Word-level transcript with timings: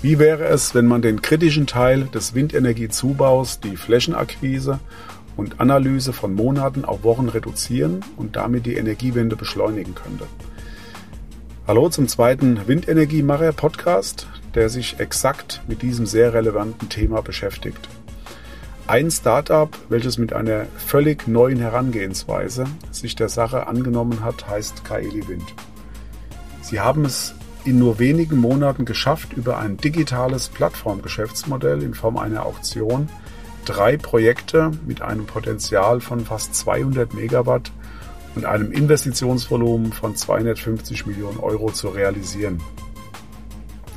Wie 0.00 0.18
wäre 0.18 0.44
es, 0.44 0.74
wenn 0.74 0.86
man 0.86 1.02
den 1.02 1.20
kritischen 1.20 1.66
Teil 1.66 2.04
des 2.04 2.34
Windenergiezubaus, 2.34 3.60
die 3.60 3.76
Flächenakquise 3.76 4.78
und 5.36 5.60
Analyse 5.60 6.14
von 6.14 6.32
Monaten 6.32 6.86
auf 6.86 7.04
Wochen 7.04 7.28
reduzieren 7.28 8.02
und 8.16 8.36
damit 8.36 8.64
die 8.64 8.76
Energiewende 8.76 9.36
beschleunigen 9.36 9.94
könnte? 9.94 10.24
Hallo 11.66 11.90
zum 11.90 12.08
zweiten 12.08 12.66
Windenergiemacher 12.66 13.52
Podcast, 13.52 14.26
der 14.54 14.70
sich 14.70 15.00
exakt 15.00 15.60
mit 15.68 15.82
diesem 15.82 16.06
sehr 16.06 16.32
relevanten 16.32 16.88
Thema 16.88 17.20
beschäftigt. 17.20 17.88
Ein 18.88 19.10
Startup, 19.10 19.68
welches 19.88 20.16
mit 20.16 20.32
einer 20.32 20.66
völlig 20.76 21.26
neuen 21.26 21.58
Herangehensweise 21.58 22.66
sich 22.92 23.16
der 23.16 23.28
Sache 23.28 23.66
angenommen 23.66 24.22
hat, 24.22 24.48
heißt 24.48 24.84
Kaeli 24.84 25.26
Wind. 25.26 25.54
Sie 26.62 26.78
haben 26.78 27.04
es 27.04 27.34
in 27.64 27.80
nur 27.80 27.98
wenigen 27.98 28.36
Monaten 28.36 28.84
geschafft, 28.84 29.32
über 29.32 29.58
ein 29.58 29.76
digitales 29.76 30.48
Plattformgeschäftsmodell 30.48 31.82
in 31.82 31.94
Form 31.94 32.16
einer 32.16 32.46
Auktion 32.46 33.08
drei 33.64 33.96
Projekte 33.96 34.70
mit 34.86 35.02
einem 35.02 35.26
Potenzial 35.26 36.00
von 36.00 36.24
fast 36.24 36.54
200 36.54 37.12
Megawatt 37.12 37.72
und 38.36 38.44
einem 38.44 38.70
Investitionsvolumen 38.70 39.92
von 39.92 40.14
250 40.14 41.06
Millionen 41.06 41.40
Euro 41.40 41.72
zu 41.72 41.88
realisieren. 41.88 42.62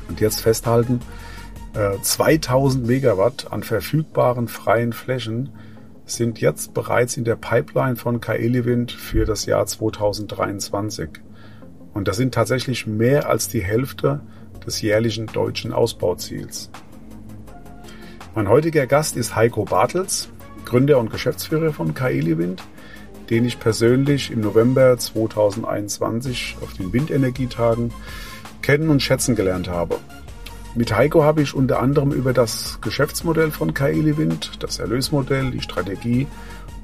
Und 0.08 0.20
jetzt 0.20 0.40
festhalten, 0.40 0.98
2000 1.72 2.84
äh, 2.84 2.86
Megawatt 2.86 3.52
an 3.52 3.62
verfügbaren 3.62 4.48
freien 4.48 4.92
Flächen 4.92 5.50
sind 6.04 6.40
jetzt 6.40 6.74
bereits 6.74 7.16
in 7.16 7.24
der 7.24 7.36
Pipeline 7.36 7.96
von 7.96 8.20
Kaeliwind 8.20 8.90
für 8.90 9.24
das 9.24 9.46
Jahr 9.46 9.66
2023. 9.66 11.08
Und 11.94 12.08
das 12.08 12.16
sind 12.16 12.34
tatsächlich 12.34 12.86
mehr 12.86 13.28
als 13.28 13.48
die 13.48 13.62
Hälfte 13.62 14.20
des 14.66 14.82
jährlichen 14.82 15.26
deutschen 15.26 15.72
Ausbauziels. 15.72 16.70
Mein 18.34 18.48
heutiger 18.48 18.86
Gast 18.86 19.16
ist 19.16 19.34
Heiko 19.36 19.64
Bartels, 19.64 20.28
Gründer 20.64 20.98
und 20.98 21.10
Geschäftsführer 21.10 21.72
von 21.72 21.94
Kaeliwind, 21.94 22.62
den 23.28 23.44
ich 23.44 23.58
persönlich 23.58 24.30
im 24.30 24.40
November 24.40 24.96
2021 24.98 26.56
auf 26.60 26.72
den 26.74 26.92
Windenergietagen 26.92 27.92
kennen 28.62 28.90
und 28.90 29.02
schätzen 29.02 29.36
gelernt 29.36 29.68
habe. 29.68 29.98
Mit 30.76 30.94
Heiko 30.94 31.24
habe 31.24 31.42
ich 31.42 31.54
unter 31.54 31.80
anderem 31.80 32.12
über 32.12 32.32
das 32.32 32.78
Geschäftsmodell 32.80 33.50
von 33.50 33.74
Kaeliwind, 33.74 34.62
das 34.62 34.78
Erlösmodell, 34.78 35.50
die 35.50 35.60
Strategie 35.60 36.28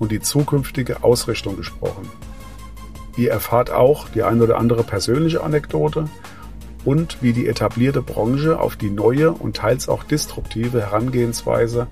und 0.00 0.10
die 0.10 0.20
zukünftige 0.20 1.04
Ausrichtung 1.04 1.56
gesprochen. 1.56 2.10
Ihr 3.16 3.30
erfahrt 3.30 3.70
auch 3.70 4.08
die 4.08 4.24
ein 4.24 4.42
oder 4.42 4.58
andere 4.58 4.82
persönliche 4.82 5.42
Anekdote 5.42 6.08
und 6.84 7.18
wie 7.22 7.32
die 7.32 7.46
etablierte 7.46 8.02
Branche 8.02 8.58
auf 8.58 8.76
die 8.76 8.90
neue 8.90 9.30
und 9.30 9.56
teils 9.56 9.88
auch 9.88 10.02
disruptive 10.02 10.80
Herangehensweise 10.80 11.86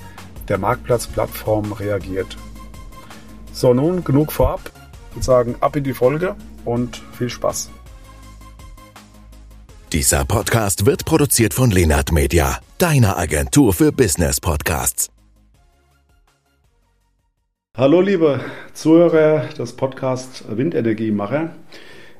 der 0.48 0.58
Marktplatzplattform 0.58 1.72
reagiert. 1.72 2.36
So, 3.52 3.72
nun 3.72 4.02
genug 4.02 4.32
vorab. 4.32 4.60
Ich 5.10 5.16
würde 5.16 5.24
sagen, 5.24 5.54
ab 5.60 5.76
in 5.76 5.84
die 5.84 5.94
Folge 5.94 6.34
und 6.64 7.02
viel 7.16 7.30
Spaß. 7.30 7.70
Dieser 9.94 10.24
Podcast 10.24 10.86
wird 10.86 11.04
produziert 11.04 11.54
von 11.54 11.70
Lenart 11.70 12.10
Media, 12.10 12.58
deiner 12.78 13.16
Agentur 13.16 13.72
für 13.72 13.92
Business 13.92 14.40
Podcasts. 14.40 15.08
Hallo 17.76 18.00
liebe 18.00 18.40
Zuhörer 18.72 19.46
des 19.56 19.74
Podcasts 19.74 20.42
Windenergiemacher. 20.48 21.54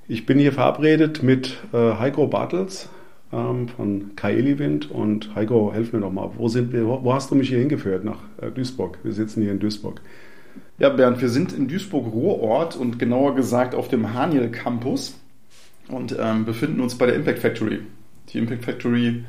Ich 0.06 0.25
bin 0.25 0.39
hier 0.39 0.53
verabredet 0.53 1.25
mit 1.25 1.56
äh, 1.72 1.97
Heiko 1.99 2.28
Bartels 2.28 2.88
ähm, 3.32 3.66
von 3.66 4.15
Kaeli 4.15 4.60
Wind 4.60 4.88
und 4.93 5.34
Heiko, 5.34 5.72
helf 5.75 5.93
mir 5.93 5.99
doch 5.99 6.12
mal, 6.12 6.31
wo 6.37 6.47
sind 6.47 6.72
wir, 6.72 6.87
wo, 6.87 7.03
wo 7.03 7.12
hast 7.12 7.32
du 7.32 7.34
mich 7.34 7.49
hier 7.49 7.59
hingeführt? 7.59 8.04
Nach 8.04 8.20
äh, 8.41 8.53
Duisburg. 8.53 9.00
Wir 9.03 9.12
sitzen 9.12 9.43
hier 9.43 9.50
in 9.50 9.59
Duisburg. 9.59 10.00
Ja, 10.78 10.91
Bernd, 10.91 11.20
wir 11.20 11.28
sind 11.28 11.53
in 11.53 11.66
Duisburg-Ruhrort 11.66 12.76
und 12.76 13.00
genauer 13.00 13.34
gesagt 13.34 13.75
auf 13.75 13.88
dem 13.88 14.15
Haniel 14.15 14.53
Campus 14.53 15.15
und 15.89 16.17
ähm, 16.19 16.45
befinden 16.45 16.81
uns 16.81 16.97
bei 16.97 17.06
der 17.06 17.15
Impact 17.15 17.39
Factory. 17.41 17.81
Die 18.31 18.39
Impact 18.39 18.65
Factory 18.65 19.25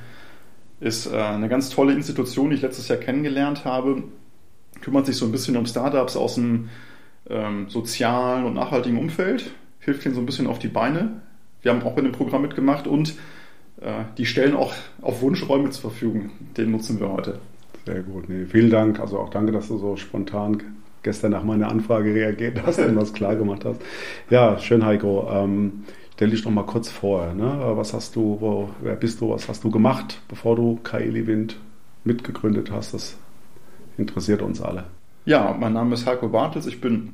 ist 0.79 1.07
äh, 1.07 1.15
eine 1.17 1.49
ganz 1.49 1.69
tolle 1.69 1.93
Institution, 1.93 2.49
die 2.49 2.57
ich 2.57 2.61
letztes 2.61 2.87
Jahr 2.87 2.97
kennengelernt 2.97 3.65
habe 3.65 4.03
kümmert 4.81 5.05
sich 5.05 5.17
so 5.17 5.25
ein 5.25 5.31
bisschen 5.31 5.57
um 5.57 5.65
Startups 5.65 6.15
aus 6.15 6.35
dem 6.35 6.69
ähm, 7.29 7.69
sozialen 7.69 8.45
und 8.45 8.53
nachhaltigen 8.53 8.97
Umfeld, 8.97 9.51
hilft 9.79 10.05
ihnen 10.05 10.15
so 10.15 10.21
ein 10.21 10.25
bisschen 10.25 10.47
auf 10.47 10.59
die 10.59 10.67
Beine. 10.67 11.21
Wir 11.61 11.71
haben 11.71 11.81
auch 11.83 11.93
bei 11.93 12.01
dem 12.01 12.11
Programm 12.11 12.43
mitgemacht 12.43 12.87
und 12.87 13.15
äh, 13.81 14.03
die 14.17 14.25
stellen 14.25 14.55
auch 14.55 14.73
auf 15.01 15.21
Wunsch 15.21 15.47
Räume 15.47 15.71
zur 15.71 15.89
Verfügung. 15.89 16.29
Den 16.55 16.71
nutzen 16.71 16.99
wir 16.99 17.11
heute. 17.11 17.39
Sehr 17.85 18.01
gut. 18.01 18.29
Nee, 18.29 18.45
vielen 18.45 18.69
Dank. 18.69 18.99
Also 18.99 19.19
auch 19.19 19.29
danke, 19.29 19.51
dass 19.51 19.67
du 19.67 19.77
so 19.77 19.95
spontan 19.95 20.61
gestern 21.01 21.31
nach 21.31 21.43
meiner 21.43 21.69
Anfrage 21.69 22.13
reagiert 22.13 22.61
hast 22.65 22.79
und 22.79 22.95
was 22.95 23.13
klar 23.13 23.35
gemacht 23.35 23.65
hast. 23.65 23.79
Ja, 24.29 24.57
schön, 24.57 24.85
Heiko. 24.85 25.27
Ähm, 25.31 25.83
stell 26.15 26.29
dich 26.29 26.45
noch 26.45 26.51
mal 26.51 26.65
kurz 26.65 26.89
vor. 26.89 27.33
Ne? 27.33 27.73
Was 27.75 27.93
hast 27.93 28.15
du, 28.15 28.37
wo, 28.39 28.69
wer 28.81 28.95
bist 28.95 29.21
du, 29.21 29.29
was 29.29 29.47
hast 29.49 29.63
du 29.63 29.69
gemacht, 29.69 30.21
bevor 30.27 30.55
du 30.55 30.79
Kaeli 30.81 31.27
Wind 31.27 31.57
mitgegründet 32.03 32.71
hast? 32.71 32.93
Das 32.93 33.17
interessiert 33.97 34.41
uns 34.41 34.61
alle. 34.61 34.85
Ja, 35.25 35.55
mein 35.59 35.73
Name 35.73 35.93
ist 35.93 36.05
Heiko 36.05 36.29
Bartels, 36.29 36.67
ich 36.67 36.79
bin 36.79 37.13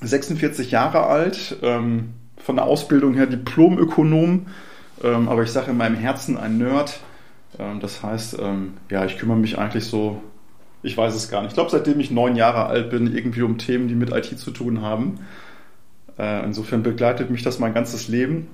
46 0.00 0.70
Jahre 0.70 1.04
alt, 1.06 1.56
ähm, 1.62 2.10
von 2.36 2.56
der 2.56 2.66
Ausbildung 2.66 3.14
her 3.14 3.26
Diplomökonom, 3.26 4.46
ähm, 5.02 5.28
aber 5.28 5.42
ich 5.42 5.50
sage 5.50 5.72
in 5.72 5.76
meinem 5.76 5.96
Herzen 5.96 6.38
ein 6.38 6.56
Nerd. 6.56 7.00
Ähm, 7.58 7.80
das 7.80 8.02
heißt, 8.02 8.38
ähm, 8.40 8.74
ja, 8.90 9.04
ich 9.04 9.18
kümmere 9.18 9.38
mich 9.38 9.58
eigentlich 9.58 9.86
so, 9.86 10.22
ich 10.82 10.96
weiß 10.96 11.14
es 11.14 11.28
gar 11.28 11.40
nicht. 11.42 11.50
Ich 11.50 11.54
glaube, 11.54 11.70
seitdem 11.70 11.98
ich 11.98 12.12
neun 12.12 12.36
Jahre 12.36 12.66
alt 12.66 12.90
bin, 12.90 13.12
irgendwie 13.12 13.42
um 13.42 13.58
Themen, 13.58 13.88
die 13.88 13.96
mit 13.96 14.12
IT 14.12 14.38
zu 14.38 14.52
tun 14.52 14.80
haben. 14.80 15.18
Äh, 16.18 16.44
insofern 16.44 16.82
begleitet 16.82 17.30
mich 17.30 17.42
das 17.42 17.58
mein 17.58 17.74
ganzes 17.74 18.08
Leben. 18.08 18.48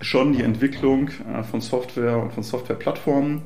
Schon 0.00 0.32
die 0.32 0.42
Entwicklung 0.42 1.08
äh, 1.08 1.42
von 1.42 1.60
Software 1.60 2.18
und 2.18 2.32
von 2.32 2.42
Softwareplattformen. 2.42 3.42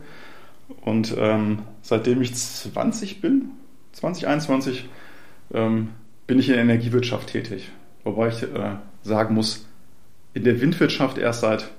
Und 0.81 1.15
ähm, 1.19 1.61
seitdem 1.83 2.23
ich 2.23 2.35
20 2.35 3.21
bin, 3.21 3.51
2021 3.93 4.89
ähm, 5.55 5.89
bin 6.27 6.39
ich 6.39 6.49
in 6.49 6.55
der 6.55 6.63
Energiewirtschaft 6.63 7.29
tätig. 7.29 7.71
Wobei 8.05 8.29
ich 8.29 8.43
äh, 8.43 8.77
sagen 9.03 9.35
muss, 9.35 9.67
in 10.35 10.45
der 10.45 10.61
Windwirtschaft 10.61 11.19
erst 11.19 11.41
seit 11.41 11.71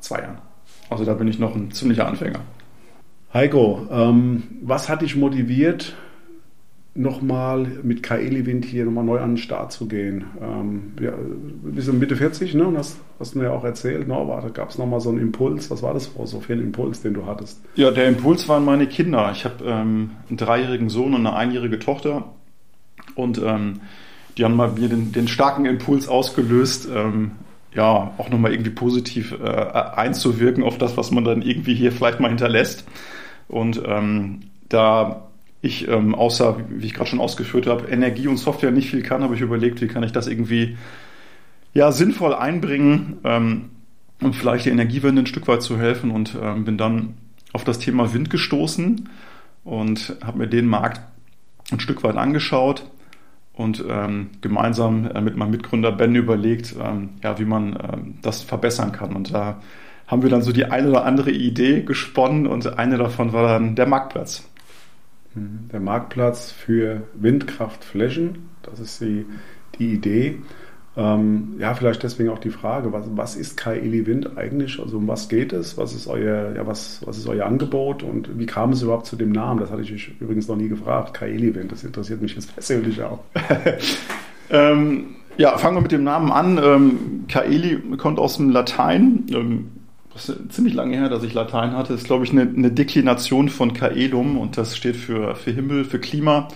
zwei 0.00 0.20
Jahren. 0.20 0.38
Also 0.88 1.04
da 1.04 1.14
bin 1.14 1.28
ich 1.28 1.38
noch 1.38 1.54
ein 1.54 1.70
ziemlicher 1.70 2.06
Anfänger. 2.06 2.40
Heiko, 3.32 3.86
ähm, 3.90 4.42
was 4.62 4.88
hat 4.88 5.02
dich 5.02 5.14
motiviert, 5.14 5.94
nochmal 6.94 7.66
mit 7.82 8.02
Kaeli 8.02 8.46
Wind 8.46 8.64
hier 8.64 8.84
nochmal 8.84 9.04
neu 9.04 9.20
an 9.20 9.32
den 9.32 9.36
Start 9.36 9.72
zu 9.72 9.86
gehen. 9.86 10.24
Ähm, 10.40 10.92
ja, 11.00 11.12
sind 11.76 12.00
Mitte 12.00 12.16
40, 12.16 12.54
ne? 12.54 12.66
Und 12.66 12.74
das 12.74 12.98
hast 13.18 13.34
du 13.34 13.38
mir 13.38 13.44
ja 13.46 13.52
auch 13.52 13.64
erzählt. 13.64 14.08
Ne? 14.08 14.14
Da 14.14 14.48
gab 14.48 14.70
es 14.70 14.78
nochmal 14.78 15.00
so 15.00 15.10
einen 15.10 15.20
Impuls. 15.20 15.70
Was 15.70 15.82
war 15.82 15.94
das 15.94 16.10
so 16.24 16.40
für 16.40 16.52
ein 16.52 16.60
Impuls, 16.60 17.00
den 17.02 17.14
du 17.14 17.26
hattest? 17.26 17.60
Ja, 17.76 17.90
der 17.90 18.08
Impuls 18.08 18.48
waren 18.48 18.64
meine 18.64 18.86
Kinder. 18.86 19.30
Ich 19.32 19.44
habe 19.44 19.64
ähm, 19.64 20.10
einen 20.28 20.36
dreijährigen 20.36 20.88
Sohn 20.88 21.14
und 21.14 21.26
eine 21.26 21.36
einjährige 21.36 21.78
Tochter. 21.78 22.32
Und 23.14 23.40
ähm, 23.42 23.80
die 24.36 24.44
haben 24.44 24.56
mal 24.56 24.72
mir 24.72 24.88
den, 24.88 25.12
den 25.12 25.28
starken 25.28 25.66
Impuls 25.66 26.08
ausgelöst, 26.08 26.88
ähm, 26.92 27.32
ja, 27.72 28.12
auch 28.18 28.30
nochmal 28.30 28.52
irgendwie 28.52 28.70
positiv 28.70 29.32
äh, 29.40 29.46
einzuwirken 29.46 30.64
auf 30.64 30.76
das, 30.76 30.96
was 30.96 31.12
man 31.12 31.24
dann 31.24 31.42
irgendwie 31.42 31.74
hier 31.74 31.92
vielleicht 31.92 32.18
mal 32.18 32.28
hinterlässt. 32.28 32.84
Und 33.46 33.80
ähm, 33.86 34.40
da 34.68 35.29
ich 35.62 35.88
ähm, 35.88 36.14
außer, 36.14 36.56
wie 36.68 36.86
ich 36.86 36.94
gerade 36.94 37.10
schon 37.10 37.20
ausgeführt 37.20 37.66
habe, 37.66 37.88
Energie 37.88 38.28
und 38.28 38.38
Software 38.38 38.70
nicht 38.70 38.90
viel 38.90 39.02
kann, 39.02 39.22
habe 39.22 39.34
ich 39.34 39.40
überlegt, 39.40 39.80
wie 39.80 39.88
kann 39.88 40.02
ich 40.02 40.12
das 40.12 40.26
irgendwie 40.26 40.76
ja, 41.74 41.92
sinnvoll 41.92 42.34
einbringen, 42.34 43.18
ähm, 43.24 43.70
um 44.22 44.32
vielleicht 44.32 44.66
der 44.66 44.72
Energiewende 44.72 45.22
ein 45.22 45.26
Stück 45.26 45.48
weit 45.48 45.62
zu 45.62 45.78
helfen 45.78 46.10
und 46.10 46.36
ähm, 46.40 46.64
bin 46.64 46.78
dann 46.78 47.14
auf 47.52 47.64
das 47.64 47.78
Thema 47.78 48.12
Wind 48.14 48.30
gestoßen 48.30 49.08
und 49.64 50.16
habe 50.24 50.38
mir 50.38 50.46
den 50.46 50.66
Markt 50.66 51.00
ein 51.70 51.80
Stück 51.80 52.02
weit 52.02 52.16
angeschaut 52.16 52.84
und 53.52 53.84
ähm, 53.88 54.30
gemeinsam 54.40 55.06
äh, 55.06 55.20
mit 55.20 55.36
meinem 55.36 55.50
Mitgründer 55.50 55.92
Ben 55.92 56.14
überlegt, 56.14 56.74
ähm, 56.82 57.10
ja, 57.22 57.38
wie 57.38 57.44
man 57.44 57.72
ähm, 57.74 58.14
das 58.22 58.42
verbessern 58.42 58.92
kann. 58.92 59.14
Und 59.14 59.34
da 59.34 59.60
haben 60.06 60.22
wir 60.22 60.30
dann 60.30 60.42
so 60.42 60.52
die 60.52 60.64
eine 60.64 60.88
oder 60.88 61.04
andere 61.04 61.30
Idee 61.30 61.82
gesponnen 61.82 62.46
und 62.46 62.78
eine 62.78 62.96
davon 62.96 63.32
war 63.32 63.46
dann 63.46 63.76
der 63.76 63.86
Marktplatz. 63.86 64.49
Der 65.34 65.80
Marktplatz 65.80 66.50
für 66.50 67.02
Windkraftflächen, 67.14 68.50
das 68.62 68.80
ist 68.80 69.00
die, 69.00 69.26
die 69.78 69.92
Idee. 69.92 70.38
Ähm, 70.96 71.54
ja, 71.58 71.72
vielleicht 71.74 72.02
deswegen 72.02 72.30
auch 72.30 72.40
die 72.40 72.50
Frage, 72.50 72.92
was, 72.92 73.06
was 73.14 73.36
ist 73.36 73.56
Kaeli 73.56 74.06
Wind 74.06 74.36
eigentlich? 74.36 74.80
Also 74.80 74.96
um 74.96 75.06
was 75.06 75.28
geht 75.28 75.52
es? 75.52 75.78
Was 75.78 75.94
ist 75.94 76.08
euer, 76.08 76.54
ja, 76.56 76.66
was, 76.66 77.00
was 77.06 77.16
ist 77.16 77.28
euer 77.28 77.46
Angebot 77.46 78.02
und 78.02 78.38
wie 78.38 78.46
kam 78.46 78.72
es 78.72 78.82
überhaupt 78.82 79.06
zu 79.06 79.14
dem 79.14 79.30
Namen? 79.30 79.60
Das 79.60 79.70
hatte 79.70 79.82
ich 79.82 80.20
übrigens 80.20 80.48
noch 80.48 80.56
nie 80.56 80.68
gefragt. 80.68 81.14
Kaeli 81.14 81.54
Wind, 81.54 81.70
das 81.70 81.84
interessiert 81.84 82.20
mich 82.20 82.34
jetzt 82.34 82.52
persönlich 82.54 83.00
auch. 83.02 83.20
ähm, 84.50 85.14
ja, 85.36 85.56
fangen 85.58 85.76
wir 85.76 85.82
mit 85.82 85.92
dem 85.92 86.02
Namen 86.02 86.32
an. 86.32 86.58
Ähm, 86.62 87.24
Kaeli 87.28 87.96
kommt 87.96 88.18
aus 88.18 88.36
dem 88.36 88.50
Latein. 88.50 89.26
Ähm, 89.30 89.68
das 90.12 90.28
ist 90.28 90.52
ziemlich 90.52 90.74
lange 90.74 90.96
her, 90.96 91.08
dass 91.08 91.22
ich 91.22 91.34
Latein 91.34 91.76
hatte. 91.76 91.92
Das 91.92 92.02
ist, 92.02 92.06
glaube 92.06 92.24
ich, 92.24 92.32
eine, 92.32 92.42
eine 92.42 92.70
Deklination 92.70 93.48
von 93.48 93.72
Kaelum 93.74 94.38
und 94.38 94.56
das 94.56 94.76
steht 94.76 94.96
für, 94.96 95.34
für 95.36 95.52
Himmel, 95.52 95.84
für 95.84 96.00
Klima. 96.00 96.48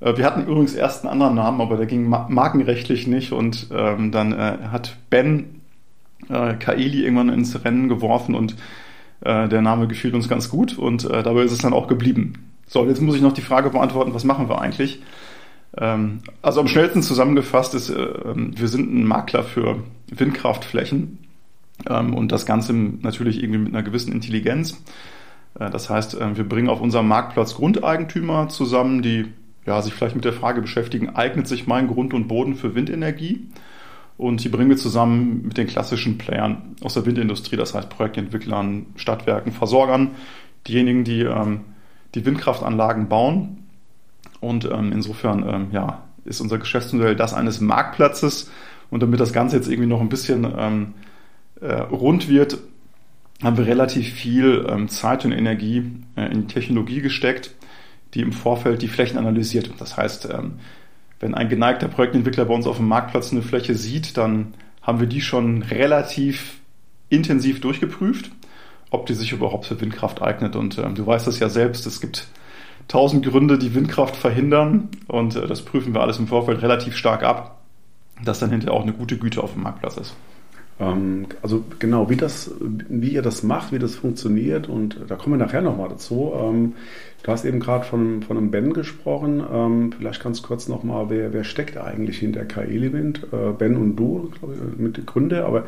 Äh, 0.00 0.16
wir 0.16 0.24
hatten 0.24 0.46
übrigens 0.46 0.74
erst 0.74 1.04
einen 1.04 1.12
anderen 1.12 1.34
Namen, 1.34 1.60
aber 1.60 1.76
der 1.76 1.86
ging 1.86 2.08
markenrechtlich 2.08 3.06
nicht 3.06 3.32
und 3.32 3.68
ähm, 3.72 4.12
dann 4.12 4.32
äh, 4.32 4.58
hat 4.70 4.96
Ben 5.08 5.62
äh, 6.28 6.54
Kaeli 6.54 7.04
irgendwann 7.04 7.30
ins 7.30 7.64
Rennen 7.64 7.88
geworfen 7.88 8.34
und 8.34 8.56
äh, 9.22 9.48
der 9.48 9.62
Name 9.62 9.88
gefiel 9.88 10.14
uns 10.14 10.28
ganz 10.28 10.50
gut 10.50 10.78
und 10.78 11.04
äh, 11.04 11.22
dabei 11.22 11.42
ist 11.42 11.52
es 11.52 11.58
dann 11.58 11.72
auch 11.72 11.88
geblieben. 11.88 12.34
So, 12.66 12.86
jetzt 12.86 13.00
muss 13.00 13.16
ich 13.16 13.22
noch 13.22 13.32
die 13.32 13.42
Frage 13.42 13.70
beantworten, 13.70 14.14
was 14.14 14.24
machen 14.24 14.48
wir 14.48 14.60
eigentlich? 14.60 15.02
Ähm, 15.76 16.20
also 16.42 16.60
am 16.60 16.68
schnellsten 16.68 17.02
zusammengefasst 17.02 17.74
ist, 17.74 17.88
äh, 17.88 17.94
ähm, 17.94 18.52
wir 18.56 18.68
sind 18.68 18.92
ein 18.94 19.06
Makler 19.06 19.42
für 19.42 19.82
Windkraftflächen 20.10 21.18
und 21.88 22.32
das 22.32 22.46
Ganze 22.46 22.72
natürlich 22.72 23.42
irgendwie 23.42 23.58
mit 23.58 23.74
einer 23.74 23.82
gewissen 23.82 24.12
Intelligenz. 24.12 24.82
Äh, 25.58 25.70
das 25.70 25.90
heißt, 25.90 26.14
äh, 26.20 26.36
wir 26.36 26.48
bringen 26.48 26.68
auf 26.68 26.80
unserem 26.80 27.08
Marktplatz 27.08 27.54
Grundeigentümer 27.54 28.48
zusammen, 28.48 29.02
die 29.02 29.26
ja, 29.66 29.80
sich 29.80 29.94
vielleicht 29.94 30.14
mit 30.14 30.24
der 30.24 30.32
Frage 30.32 30.60
beschäftigen, 30.60 31.10
eignet 31.10 31.46
sich 31.46 31.66
mein 31.66 31.88
Grund 31.88 32.12
und 32.12 32.28
Boden 32.28 32.54
für 32.54 32.74
Windenergie? 32.74 33.48
Und 34.16 34.44
die 34.44 34.48
bringen 34.48 34.70
wir 34.70 34.76
zusammen 34.76 35.42
mit 35.46 35.56
den 35.56 35.66
klassischen 35.66 36.18
Playern 36.18 36.76
aus 36.82 36.94
der 36.94 37.04
Windindustrie, 37.04 37.56
das 37.56 37.74
heißt 37.74 37.88
Projektentwicklern, 37.88 38.86
Stadtwerken, 38.94 39.50
Versorgern, 39.50 40.12
diejenigen, 40.68 41.02
die 41.02 41.22
ähm, 41.22 41.62
die 42.14 42.24
Windkraftanlagen 42.24 43.08
bauen. 43.08 43.64
Und 44.40 44.66
ähm, 44.70 44.92
insofern 44.92 45.44
ähm, 45.48 45.66
ja, 45.72 46.02
ist 46.24 46.40
unser 46.40 46.58
Geschäftsmodell 46.58 47.16
das 47.16 47.34
eines 47.34 47.60
Marktplatzes. 47.60 48.50
Und 48.90 49.02
damit 49.02 49.18
das 49.18 49.32
Ganze 49.32 49.56
jetzt 49.56 49.68
irgendwie 49.68 49.88
noch 49.88 50.00
ein 50.00 50.08
bisschen 50.08 50.46
ähm, 50.56 50.94
äh, 51.60 51.72
rund 51.72 52.28
wird, 52.28 52.58
haben 53.42 53.56
wir 53.56 53.66
relativ 53.66 54.12
viel 54.12 54.66
ähm, 54.68 54.88
Zeit 54.88 55.24
und 55.24 55.32
Energie 55.32 55.92
äh, 56.16 56.30
in 56.30 56.48
Technologie 56.48 57.00
gesteckt 57.00 57.54
die 58.14 58.20
im 58.20 58.32
Vorfeld 58.32 58.82
die 58.82 58.88
Flächen 58.88 59.18
analysiert. 59.18 59.70
Das 59.78 59.96
heißt, 59.96 60.28
ähm, 60.32 60.54
wenn 61.20 61.34
ein 61.34 61.48
geneigter 61.48 61.88
Projektentwickler 61.88 62.44
bei 62.44 62.54
uns 62.54 62.66
auf 62.66 62.76
dem 62.76 62.88
Marktplatz 62.88 63.32
eine 63.32 63.42
Fläche 63.42 63.74
sieht, 63.74 64.16
dann 64.16 64.54
haben 64.82 65.00
wir 65.00 65.06
die 65.06 65.20
schon 65.20 65.62
relativ 65.62 66.58
intensiv 67.08 67.60
durchgeprüft, 67.60 68.30
ob 68.90 69.06
die 69.06 69.14
sich 69.14 69.32
überhaupt 69.32 69.66
für 69.66 69.80
Windkraft 69.80 70.22
eignet. 70.22 70.56
Und 70.56 70.78
ähm, 70.78 70.94
du 70.94 71.06
weißt 71.06 71.26
das 71.26 71.38
ja 71.40 71.48
selbst, 71.48 71.86
es 71.86 72.00
gibt 72.00 72.28
tausend 72.86 73.24
Gründe, 73.24 73.58
die 73.58 73.74
Windkraft 73.74 74.16
verhindern. 74.16 74.88
Und 75.08 75.36
äh, 75.36 75.46
das 75.46 75.62
prüfen 75.62 75.94
wir 75.94 76.00
alles 76.00 76.18
im 76.18 76.28
Vorfeld 76.28 76.62
relativ 76.62 76.96
stark 76.96 77.22
ab, 77.22 77.62
dass 78.24 78.38
dann 78.38 78.50
hinterher 78.50 78.74
auch 78.74 78.82
eine 78.82 78.92
gute 78.92 79.18
Güte 79.18 79.42
auf 79.42 79.54
dem 79.54 79.62
Marktplatz 79.62 79.96
ist. 79.96 80.14
Ähm, 80.80 81.26
also 81.42 81.64
genau, 81.78 82.10
wie, 82.10 82.16
das, 82.16 82.50
wie 82.60 83.10
ihr 83.10 83.22
das 83.22 83.42
macht, 83.42 83.72
wie 83.72 83.78
das 83.78 83.94
funktioniert 83.94 84.68
und 84.68 84.98
da 85.08 85.16
kommen 85.16 85.38
wir 85.38 85.44
nachher 85.44 85.62
nochmal 85.62 85.88
dazu. 85.88 86.32
Ähm, 86.34 86.74
du 87.22 87.32
hast 87.32 87.44
eben 87.44 87.60
gerade 87.60 87.84
von, 87.84 88.22
von 88.22 88.36
einem 88.36 88.50
Ben 88.50 88.72
gesprochen. 88.72 89.42
Ähm, 89.52 89.92
vielleicht 89.96 90.22
ganz 90.22 90.42
kurz 90.42 90.68
nochmal, 90.68 91.10
wer, 91.10 91.32
wer 91.32 91.44
steckt 91.44 91.76
eigentlich 91.76 92.18
hinter 92.18 92.44
K-Element? 92.44 93.26
Äh, 93.32 93.52
ben 93.56 93.76
und 93.76 93.96
du, 93.96 94.32
glaube 94.38 94.54
ich, 94.54 94.78
mit 94.78 95.06
Gründe, 95.06 95.44
aber 95.44 95.64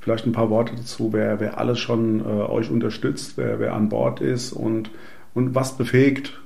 vielleicht 0.00 0.26
ein 0.26 0.32
paar 0.32 0.50
Worte 0.50 0.74
dazu, 0.76 1.12
wer, 1.12 1.40
wer 1.40 1.58
alles 1.58 1.78
schon 1.78 2.20
äh, 2.20 2.24
euch 2.24 2.70
unterstützt, 2.70 3.34
wer, 3.36 3.60
wer 3.60 3.74
an 3.74 3.88
Bord 3.88 4.20
ist 4.20 4.52
und, 4.52 4.90
und 5.34 5.54
was 5.54 5.76
befähigt 5.76 6.40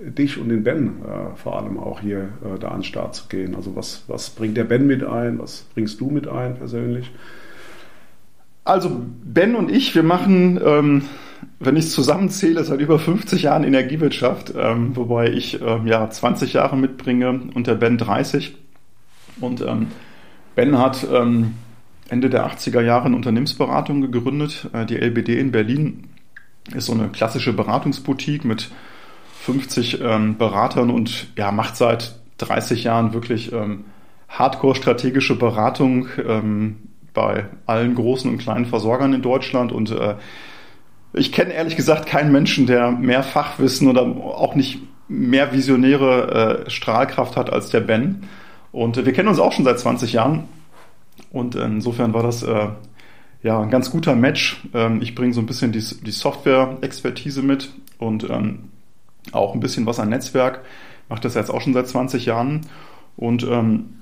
dich 0.00 0.38
und 0.38 0.48
den 0.48 0.62
Ben 0.62 1.02
äh, 1.02 1.36
vor 1.36 1.58
allem 1.58 1.78
auch 1.78 2.00
hier 2.00 2.28
äh, 2.44 2.58
da 2.60 2.68
an 2.68 2.78
den 2.78 2.84
Start 2.84 3.14
zu 3.14 3.24
gehen. 3.28 3.54
Also 3.54 3.74
was, 3.74 4.04
was 4.06 4.30
bringt 4.30 4.56
der 4.56 4.64
Ben 4.64 4.86
mit 4.86 5.02
ein, 5.02 5.38
was 5.38 5.64
bringst 5.74 6.00
du 6.00 6.10
mit 6.10 6.28
ein 6.28 6.56
persönlich? 6.56 7.10
Also 8.68 9.00
Ben 9.24 9.54
und 9.56 9.70
ich, 9.70 9.94
wir 9.94 10.02
machen, 10.02 10.60
ähm, 10.62 11.02
wenn 11.58 11.76
ich 11.76 11.86
es 11.86 11.92
zusammenzähle, 11.92 12.62
seit 12.64 12.80
über 12.80 12.98
50 12.98 13.44
Jahren 13.44 13.64
Energiewirtschaft, 13.64 14.52
ähm, 14.54 14.94
wobei 14.94 15.30
ich 15.30 15.58
ähm, 15.62 15.86
ja 15.86 16.10
20 16.10 16.52
Jahre 16.52 16.76
mitbringe 16.76 17.30
und 17.54 17.66
der 17.66 17.76
Ben 17.76 17.96
30. 17.96 18.54
Und 19.40 19.62
ähm, 19.62 19.86
Ben 20.54 20.76
hat 20.76 21.06
ähm, 21.10 21.54
Ende 22.10 22.28
der 22.28 22.46
80er 22.46 22.82
Jahre 22.82 23.06
eine 23.06 23.16
Unternehmensberatung 23.16 24.02
gegründet. 24.02 24.68
Äh, 24.74 24.84
die 24.84 24.98
LBD 24.98 25.40
in 25.40 25.50
Berlin 25.50 26.04
ist 26.74 26.86
so 26.86 26.92
eine 26.92 27.08
klassische 27.08 27.54
Beratungsboutique 27.54 28.44
mit 28.44 28.70
50 29.44 30.02
ähm, 30.02 30.36
Beratern 30.36 30.90
und 30.90 31.28
ja, 31.38 31.52
macht 31.52 31.78
seit 31.78 32.16
30 32.36 32.84
Jahren 32.84 33.14
wirklich 33.14 33.50
hardcore-strategische 34.28 35.36
Beratung 35.36 36.06
bei 37.18 37.46
allen 37.66 37.96
großen 37.96 38.30
und 38.30 38.38
kleinen 38.38 38.64
Versorgern 38.64 39.12
in 39.12 39.22
Deutschland 39.22 39.72
und 39.72 39.90
äh, 39.90 40.14
ich 41.12 41.32
kenne 41.32 41.52
ehrlich 41.52 41.74
gesagt 41.74 42.06
keinen 42.06 42.30
Menschen, 42.30 42.66
der 42.66 42.92
mehr 42.92 43.24
Fachwissen 43.24 43.88
oder 43.88 44.02
auch 44.02 44.54
nicht 44.54 44.78
mehr 45.08 45.52
visionäre 45.52 46.66
äh, 46.66 46.70
Strahlkraft 46.70 47.36
hat 47.36 47.52
als 47.52 47.70
der 47.70 47.80
Ben. 47.80 48.28
Und 48.70 48.98
äh, 48.98 49.04
wir 49.04 49.12
kennen 49.12 49.28
uns 49.28 49.40
auch 49.40 49.50
schon 49.50 49.64
seit 49.64 49.80
20 49.80 50.12
Jahren. 50.12 50.44
Und 51.32 51.56
insofern 51.56 52.14
war 52.14 52.22
das 52.22 52.44
äh, 52.44 52.68
ja 53.42 53.60
ein 53.60 53.70
ganz 53.70 53.90
guter 53.90 54.14
Match. 54.14 54.62
Ähm, 54.74 55.02
ich 55.02 55.16
bringe 55.16 55.32
so 55.32 55.40
ein 55.40 55.46
bisschen 55.46 55.72
die, 55.72 55.82
die 55.82 56.12
Software-Expertise 56.12 57.42
mit 57.42 57.72
und 57.98 58.28
ähm, 58.30 58.68
auch 59.32 59.54
ein 59.54 59.60
bisschen 59.60 59.86
was 59.86 59.98
an 59.98 60.10
Netzwerk. 60.10 60.60
Mache 61.08 61.22
das 61.22 61.34
jetzt 61.34 61.50
auch 61.50 61.62
schon 61.62 61.74
seit 61.74 61.88
20 61.88 62.26
Jahren. 62.26 62.60
Und 63.16 63.42
ähm, 63.42 63.94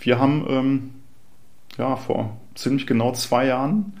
wir 0.00 0.18
haben 0.18 0.46
ähm, 0.48 0.90
ja 1.76 1.96
vor 1.96 2.38
ziemlich 2.54 2.86
genau 2.86 3.12
zwei 3.12 3.46
Jahren 3.46 3.94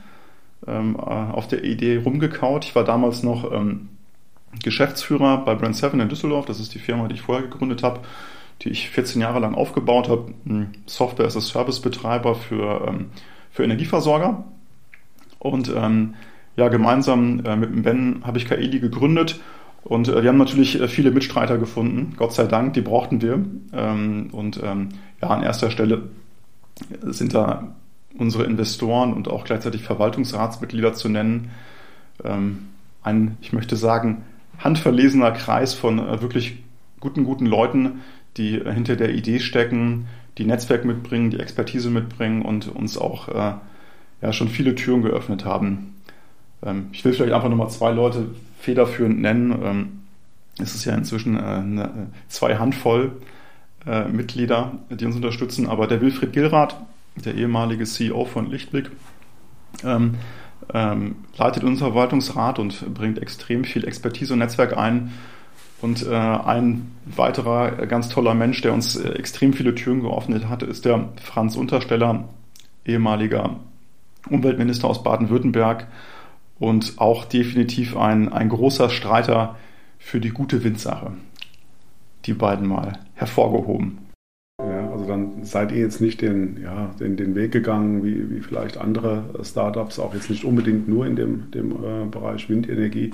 ähm, 0.66 0.96
äh, 0.96 1.00
auf 1.00 1.48
der 1.48 1.64
Idee 1.64 1.96
rumgekaut. 1.96 2.64
Ich 2.64 2.74
war 2.74 2.84
damals 2.84 3.22
noch 3.22 3.50
ähm, 3.52 3.88
Geschäftsführer 4.62 5.44
bei 5.44 5.54
Brand 5.54 5.76
7 5.76 5.98
in 6.00 6.08
Düsseldorf. 6.08 6.46
Das 6.46 6.60
ist 6.60 6.74
die 6.74 6.78
Firma, 6.78 7.08
die 7.08 7.14
ich 7.14 7.22
vorher 7.22 7.46
gegründet 7.48 7.82
habe, 7.82 8.00
die 8.62 8.68
ich 8.68 8.90
14 8.90 9.20
Jahre 9.20 9.40
lang 9.40 9.54
aufgebaut 9.54 10.08
habe. 10.08 10.32
Software 10.86 11.26
as 11.26 11.36
a 11.36 11.40
Service 11.40 11.80
Betreiber 11.80 12.34
für, 12.34 12.86
ähm, 12.86 13.06
für 13.50 13.64
Energieversorger. 13.64 14.44
Und 15.38 15.72
ähm, 15.74 16.14
ja, 16.56 16.68
gemeinsam 16.68 17.44
äh, 17.44 17.56
mit 17.56 17.70
dem 17.70 17.82
Ben 17.82 18.22
habe 18.24 18.38
ich 18.38 18.46
Kaeli 18.46 18.78
gegründet. 18.78 19.40
Und 19.84 20.08
äh, 20.08 20.22
wir 20.22 20.28
haben 20.28 20.38
natürlich 20.38 20.80
äh, 20.80 20.86
viele 20.86 21.10
Mitstreiter 21.10 21.58
gefunden, 21.58 22.14
Gott 22.16 22.34
sei 22.34 22.44
Dank, 22.44 22.74
die 22.74 22.82
brauchten 22.82 23.20
wir. 23.20 23.44
Ähm, 23.72 24.28
und 24.32 24.60
ähm, 24.62 24.90
ja, 25.20 25.28
an 25.28 25.42
erster 25.42 25.70
Stelle 25.70 26.10
sind 27.02 27.34
da 27.34 27.74
unsere 28.18 28.44
Investoren 28.44 29.12
und 29.12 29.28
auch 29.28 29.44
gleichzeitig 29.44 29.82
Verwaltungsratsmitglieder 29.82 30.94
zu 30.94 31.08
nennen. 31.08 31.50
Ähm, 32.24 32.68
ein, 33.02 33.36
ich 33.40 33.52
möchte 33.52 33.76
sagen, 33.76 34.22
handverlesener 34.58 35.32
Kreis 35.32 35.74
von 35.74 35.98
äh, 35.98 36.22
wirklich 36.22 36.58
guten, 37.00 37.24
guten 37.24 37.46
Leuten, 37.46 38.00
die 38.36 38.60
hinter 38.60 38.96
der 38.96 39.14
Idee 39.14 39.40
stecken, 39.40 40.06
die 40.38 40.44
Netzwerk 40.44 40.84
mitbringen, 40.84 41.30
die 41.30 41.40
Expertise 41.40 41.90
mitbringen 41.90 42.42
und 42.42 42.68
uns 42.68 42.96
auch 42.96 43.28
äh, 43.28 43.54
ja, 44.22 44.32
schon 44.32 44.48
viele 44.48 44.74
Türen 44.74 45.02
geöffnet 45.02 45.44
haben. 45.44 45.94
Ähm, 46.64 46.86
ich 46.92 47.04
will 47.04 47.12
vielleicht 47.12 47.34
einfach 47.34 47.48
nochmal 47.48 47.70
zwei 47.70 47.92
Leute 47.92 48.28
federführend 48.58 49.20
nennen. 49.20 49.58
Ähm, 49.62 49.88
es 50.58 50.74
ist 50.74 50.84
ja 50.84 50.94
inzwischen 50.94 51.36
äh, 51.36 51.40
eine, 51.40 52.08
zwei 52.28 52.56
Handvoll 52.56 53.12
Mitglieder, 53.84 54.78
die 54.90 55.04
uns 55.06 55.16
unterstützen, 55.16 55.66
aber 55.68 55.88
der 55.88 56.00
Wilfried 56.00 56.32
Gilrath, 56.32 56.76
der 57.16 57.34
ehemalige 57.34 57.84
CEO 57.84 58.24
von 58.24 58.50
Lichtblick, 58.50 58.90
ähm, 59.84 60.14
ähm, 60.72 61.16
leitet 61.36 61.64
unseren 61.64 61.92
Verwaltungsrat 61.92 62.58
und 62.58 62.94
bringt 62.94 63.18
extrem 63.18 63.64
viel 63.64 63.86
Expertise 63.86 64.32
und 64.32 64.38
Netzwerk 64.38 64.76
ein. 64.76 65.12
Und 65.80 66.06
äh, 66.06 66.14
ein 66.14 66.92
weiterer 67.04 67.86
ganz 67.86 68.08
toller 68.08 68.34
Mensch, 68.34 68.60
der 68.62 68.72
uns 68.72 68.94
äh, 68.94 69.10
extrem 69.10 69.52
viele 69.52 69.74
Türen 69.74 70.02
geöffnet 70.02 70.48
hat, 70.48 70.62
ist 70.62 70.84
der 70.84 71.08
Franz 71.20 71.56
Untersteller, 71.56 72.28
ehemaliger 72.86 73.56
Umweltminister 74.30 74.88
aus 74.88 75.02
Baden-Württemberg 75.02 75.88
und 76.60 76.94
auch 76.98 77.24
definitiv 77.24 77.96
ein, 77.96 78.32
ein 78.32 78.48
großer 78.48 78.90
Streiter 78.90 79.56
für 79.98 80.20
die 80.20 80.30
gute 80.30 80.62
Windsache. 80.62 81.12
Die 82.26 82.34
beiden 82.34 82.68
mal 82.68 83.00
hervorgehoben 83.14 84.01
also 84.92 85.06
dann 85.06 85.44
seid 85.44 85.72
ihr 85.72 85.78
jetzt 85.78 86.00
nicht 86.00 86.20
den, 86.20 86.58
ja, 86.62 86.94
den, 87.00 87.16
den 87.16 87.34
Weg 87.34 87.52
gegangen, 87.52 88.04
wie, 88.04 88.30
wie 88.30 88.40
vielleicht 88.40 88.78
andere 88.78 89.24
Startups, 89.42 89.98
auch 89.98 90.14
jetzt 90.14 90.30
nicht 90.30 90.44
unbedingt 90.44 90.88
nur 90.88 91.06
in 91.06 91.16
dem, 91.16 91.50
dem 91.50 91.72
äh, 91.72 92.06
Bereich 92.10 92.48
Windenergie. 92.48 93.12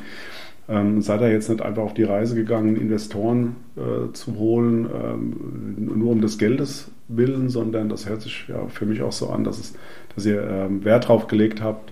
Ähm, 0.69 1.01
seid 1.01 1.23
ihr 1.23 1.33
jetzt 1.33 1.49
nicht 1.49 1.63
einfach 1.63 1.83
auf 1.83 1.95
die 1.95 2.03
Reise 2.03 2.35
gegangen, 2.35 2.77
Investoren 2.77 3.57
äh, 3.77 4.13
zu 4.13 4.37
holen, 4.37 4.87
ähm, 4.87 5.97
nur 5.97 6.13
um 6.13 6.21
des 6.21 6.37
Geldes 6.37 6.91
willen, 7.09 7.49
sondern 7.49 7.89
das 7.89 8.07
hört 8.09 8.21
sich 8.21 8.47
ja 8.49 8.67
für 8.69 8.85
mich 8.85 9.01
auch 9.01 9.13
so 9.13 9.31
an, 9.31 9.45
dass, 9.45 9.59
es, 9.59 9.75
dass 10.15 10.27
ihr 10.27 10.43
ähm, 10.43 10.85
Wert 10.85 11.09
drauf 11.09 11.27
gelegt 11.27 11.63
habt, 11.63 11.91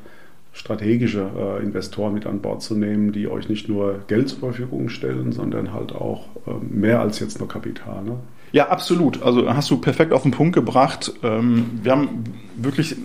strategische 0.53 1.27
äh, 1.39 1.63
Investoren 1.63 2.13
mit 2.13 2.27
an 2.27 2.41
Bord 2.41 2.63
zu 2.63 2.75
nehmen, 2.77 3.13
die 3.13 3.29
euch 3.29 3.49
nicht 3.49 3.69
nur 3.69 4.01
Geld 4.09 4.29
zur 4.29 4.41
Verfügung 4.41 4.91
stellen, 4.91 5.33
sondern 5.33 5.73
halt 5.73 5.93
auch 5.93 6.27
äh, 6.47 6.51
mehr 6.69 7.01
als 7.01 7.19
jetzt 7.21 7.39
nur 7.39 7.49
Kapital. 7.49 8.03
Ne? 8.03 8.19
Ja, 8.53 8.69
absolut. 8.69 9.23
Also 9.23 9.53
hast 9.53 9.71
du 9.71 9.79
perfekt 9.79 10.13
auf 10.13 10.23
den 10.23 10.31
Punkt 10.31 10.55
gebracht. 10.55 11.13
Ähm, 11.23 11.81
wir 11.83 11.93
haben 11.93 12.25
wirklich 12.57 12.97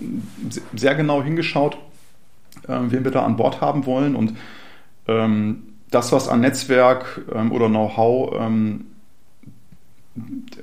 sehr 0.74 0.94
genau 0.94 1.22
hingeschaut, 1.22 1.76
äh, 2.68 2.78
wen 2.88 3.04
wir 3.04 3.10
da 3.10 3.24
an 3.24 3.36
Bord 3.36 3.60
haben 3.60 3.86
wollen 3.86 4.14
und 4.14 4.34
ähm, 5.08 5.64
das, 5.90 6.12
was 6.12 6.28
an 6.28 6.40
Netzwerk 6.40 7.22
ähm, 7.34 7.52
oder 7.52 7.68
Know-how 7.68 8.34
ähm, 8.40 8.86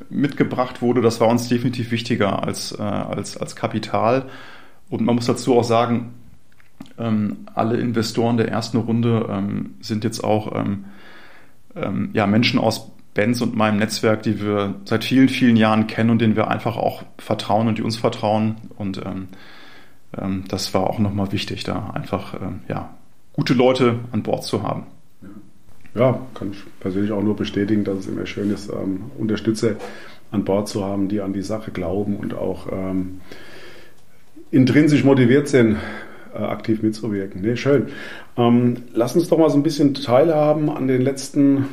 mitgebracht 0.09 0.81
wurde, 0.81 1.01
das 1.01 1.19
war 1.19 1.27
uns 1.27 1.47
definitiv 1.47 1.91
wichtiger 1.91 2.43
als, 2.43 2.71
äh, 2.77 2.81
als, 2.81 3.37
als 3.37 3.55
Kapital. 3.55 4.25
Und 4.89 5.01
man 5.01 5.15
muss 5.15 5.27
dazu 5.27 5.55
auch 5.55 5.63
sagen, 5.63 6.13
ähm, 6.97 7.47
alle 7.53 7.77
Investoren 7.77 8.37
der 8.37 8.49
ersten 8.49 8.77
Runde 8.77 9.27
ähm, 9.29 9.75
sind 9.81 10.03
jetzt 10.03 10.23
auch 10.23 10.55
ähm, 10.55 10.85
ähm, 11.75 12.09
ja, 12.13 12.25
Menschen 12.25 12.59
aus 12.59 12.91
Benz 13.13 13.41
und 13.41 13.55
meinem 13.55 13.77
Netzwerk, 13.77 14.23
die 14.23 14.41
wir 14.41 14.75
seit 14.85 15.03
vielen, 15.03 15.29
vielen 15.29 15.57
Jahren 15.57 15.87
kennen 15.87 16.09
und 16.09 16.19
denen 16.19 16.35
wir 16.35 16.47
einfach 16.47 16.77
auch 16.77 17.03
vertrauen 17.17 17.67
und 17.67 17.77
die 17.77 17.81
uns 17.81 17.97
vertrauen. 17.97 18.55
Und 18.77 19.01
ähm, 19.05 20.43
das 20.47 20.73
war 20.73 20.89
auch 20.89 20.99
nochmal 20.99 21.31
wichtig, 21.31 21.63
da 21.63 21.91
einfach 21.91 22.35
ja, 22.67 22.95
gute 23.33 23.53
Leute 23.53 23.99
an 24.11 24.23
Bord 24.23 24.43
zu 24.43 24.63
haben. 24.63 24.87
Ja, 25.95 26.19
kann 26.33 26.51
ich 26.51 26.63
persönlich 26.79 27.11
auch 27.11 27.23
nur 27.23 27.35
bestätigen, 27.35 27.83
dass 27.83 27.99
es 27.99 28.07
immer 28.07 28.25
schön 28.25 28.51
ist, 28.51 28.69
ähm, 28.69 29.11
Unterstützer 29.17 29.75
an 30.31 30.45
Bord 30.45 30.67
zu 30.67 30.85
haben, 30.85 31.07
die 31.07 31.21
an 31.21 31.33
die 31.33 31.41
Sache 31.41 31.71
glauben 31.71 32.17
und 32.17 32.35
auch 32.35 32.67
ähm, 32.71 33.21
intrinsisch 34.51 35.03
motiviert 35.03 35.47
sind, 35.47 35.77
äh, 36.33 36.37
aktiv 36.37 36.83
mitzuwirken. 36.83 37.41
Nee, 37.41 37.55
schön. 37.55 37.87
Ähm, 38.37 38.77
lass 38.93 39.15
uns 39.15 39.29
doch 39.29 39.39
mal 39.39 39.49
so 39.49 39.57
ein 39.57 39.63
bisschen 39.63 39.95
teilhaben 39.95 40.69
an 40.69 40.87
den 40.87 41.01
letzten, 41.01 41.65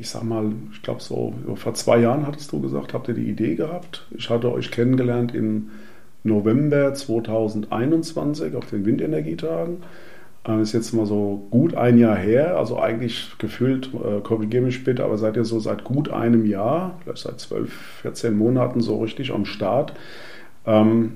ich 0.00 0.08
sag 0.08 0.22
mal, 0.22 0.50
ich 0.72 0.82
glaube 0.82 1.02
so, 1.02 1.34
vor 1.56 1.74
zwei 1.74 1.98
Jahren 1.98 2.26
hattest 2.26 2.50
du 2.52 2.60
gesagt, 2.60 2.94
habt 2.94 3.08
ihr 3.08 3.14
die 3.14 3.28
Idee 3.28 3.54
gehabt. 3.54 4.06
Ich 4.16 4.30
hatte 4.30 4.50
euch 4.50 4.70
kennengelernt 4.70 5.34
im 5.34 5.68
November 6.24 6.94
2021 6.94 8.54
auf 8.56 8.66
den 8.66 8.86
Windenergietagen. 8.86 9.78
Das 10.44 10.60
ist 10.62 10.72
jetzt 10.72 10.92
mal 10.94 11.04
so 11.04 11.46
gut 11.50 11.74
ein 11.74 11.98
Jahr 11.98 12.16
her, 12.16 12.56
also 12.56 12.78
eigentlich 12.78 13.36
gefühlt, 13.38 13.90
äh, 13.94 14.20
korrigiere 14.22 14.64
mich 14.64 14.84
bitte, 14.84 15.04
aber 15.04 15.18
seid 15.18 15.36
ihr 15.36 15.44
so 15.44 15.60
seit 15.60 15.84
gut 15.84 16.08
einem 16.08 16.46
Jahr, 16.46 16.98
vielleicht 17.02 17.24
seit 17.24 17.38
12, 17.38 17.70
14 18.02 18.36
Monaten 18.38 18.80
so 18.80 19.02
richtig 19.02 19.32
am 19.32 19.44
Start. 19.44 19.92
Ähm, 20.64 21.12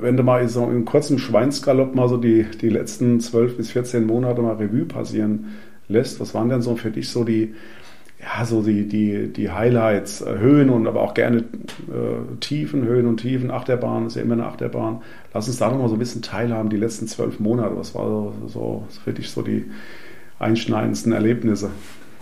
wenn 0.00 0.16
du 0.16 0.22
mal 0.22 0.48
so 0.48 0.64
in 0.70 0.86
kurzem 0.86 1.18
Schweinsgalopp 1.18 1.94
mal 1.94 2.08
so 2.08 2.16
die, 2.16 2.46
die 2.62 2.70
letzten 2.70 3.20
12 3.20 3.58
bis 3.58 3.70
14 3.72 4.06
Monate 4.06 4.40
mal 4.40 4.54
Revue 4.54 4.86
passieren 4.86 5.48
lässt, 5.88 6.18
was 6.18 6.32
waren 6.32 6.48
denn 6.48 6.62
so 6.62 6.76
für 6.76 6.90
dich 6.90 7.10
so 7.10 7.24
die, 7.24 7.54
ja, 8.22 8.44
so 8.44 8.62
die, 8.62 8.86
die, 8.86 9.32
die 9.32 9.50
Highlights, 9.50 10.20
äh, 10.20 10.38
Höhen 10.38 10.70
und 10.70 10.86
aber 10.86 11.00
auch 11.00 11.14
gerne 11.14 11.38
äh, 11.38 12.36
Tiefen, 12.40 12.84
Höhen 12.84 13.06
und 13.06 13.18
Tiefen, 13.18 13.50
Achterbahn 13.50 14.06
ist 14.06 14.16
ja 14.16 14.22
immer 14.22 14.34
eine 14.34 14.46
Achterbahn. 14.46 15.02
Lass 15.34 15.48
uns 15.48 15.58
da 15.58 15.70
nochmal 15.70 15.88
so 15.88 15.96
ein 15.96 15.98
bisschen 15.98 16.22
teilhaben, 16.22 16.70
die 16.70 16.76
letzten 16.76 17.08
zwölf 17.08 17.40
Monate. 17.40 17.76
Was 17.76 17.94
war 17.94 18.06
so, 18.06 18.34
so 18.46 18.86
für 19.04 19.12
dich 19.12 19.30
so 19.30 19.42
die 19.42 19.64
einschneidendsten 20.38 21.12
Erlebnisse, 21.12 21.70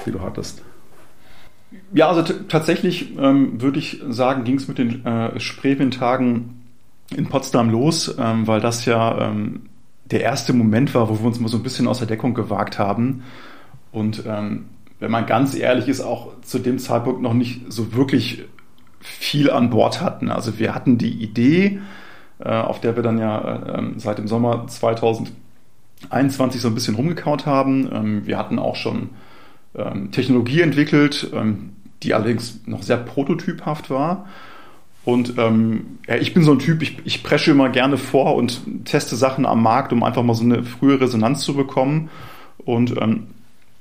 die 0.06 0.12
du 0.12 0.20
hattest? 0.20 0.62
Ja, 1.92 2.08
also 2.08 2.22
tatsächlich 2.48 3.16
ähm, 3.18 3.60
würde 3.60 3.78
ich 3.78 4.02
sagen, 4.08 4.44
ging 4.44 4.56
es 4.56 4.68
mit 4.68 4.78
den 4.78 5.04
äh, 5.04 5.38
Spreewindtagen 5.38 6.62
in 7.14 7.26
Potsdam 7.26 7.70
los, 7.70 8.14
ähm, 8.18 8.46
weil 8.46 8.60
das 8.60 8.86
ja 8.86 9.28
ähm, 9.28 9.62
der 10.06 10.22
erste 10.22 10.52
Moment 10.52 10.94
war, 10.94 11.08
wo 11.08 11.18
wir 11.18 11.26
uns 11.26 11.40
mal 11.40 11.48
so 11.48 11.58
ein 11.58 11.62
bisschen 11.62 11.86
aus 11.86 11.98
der 11.98 12.06
Deckung 12.06 12.34
gewagt 12.34 12.78
haben. 12.78 13.22
Und 13.92 14.24
ähm, 14.26 14.66
wenn 15.00 15.10
man 15.10 15.26
ganz 15.26 15.56
ehrlich 15.56 15.88
ist, 15.88 16.00
auch 16.00 16.28
zu 16.42 16.58
dem 16.58 16.78
Zeitpunkt 16.78 17.22
noch 17.22 17.34
nicht 17.34 17.72
so 17.72 17.94
wirklich 17.94 18.44
viel 19.00 19.50
an 19.50 19.70
Bord 19.70 20.00
hatten. 20.00 20.30
Also 20.30 20.58
wir 20.58 20.74
hatten 20.74 20.98
die 20.98 21.22
Idee, 21.22 21.80
äh, 22.38 22.50
auf 22.50 22.80
der 22.80 22.96
wir 22.96 23.02
dann 23.02 23.18
ja 23.18 23.40
äh, 23.40 23.78
ähm, 23.78 23.94
seit 23.96 24.18
dem 24.18 24.28
Sommer 24.28 24.66
2021 24.66 26.60
so 26.60 26.68
ein 26.68 26.74
bisschen 26.74 26.94
rumgekaut 26.94 27.46
haben. 27.46 27.90
Ähm, 27.92 28.26
wir 28.26 28.38
hatten 28.38 28.58
auch 28.58 28.76
schon 28.76 29.10
ähm, 29.74 30.10
Technologie 30.10 30.60
entwickelt, 30.60 31.32
die 32.02 32.14
allerdings 32.14 32.60
noch 32.66 32.82
sehr 32.82 32.96
prototyphaft 32.96 33.90
war. 33.90 34.26
Und 35.04 35.38
ähm, 35.38 35.98
ja, 36.06 36.16
ich 36.16 36.34
bin 36.34 36.42
so 36.42 36.52
ein 36.52 36.58
Typ, 36.58 36.82
ich, 36.82 36.98
ich 37.04 37.22
presche 37.22 37.52
immer 37.52 37.70
gerne 37.70 37.96
vor 37.96 38.34
und 38.34 38.84
teste 38.84 39.16
Sachen 39.16 39.46
am 39.46 39.62
Markt, 39.62 39.92
um 39.92 40.02
einfach 40.02 40.22
mal 40.22 40.34
so 40.34 40.44
eine 40.44 40.62
frühe 40.62 41.00
Resonanz 41.00 41.42
zu 41.42 41.54
bekommen. 41.54 42.10
Und 42.58 43.00
ähm, 43.00 43.28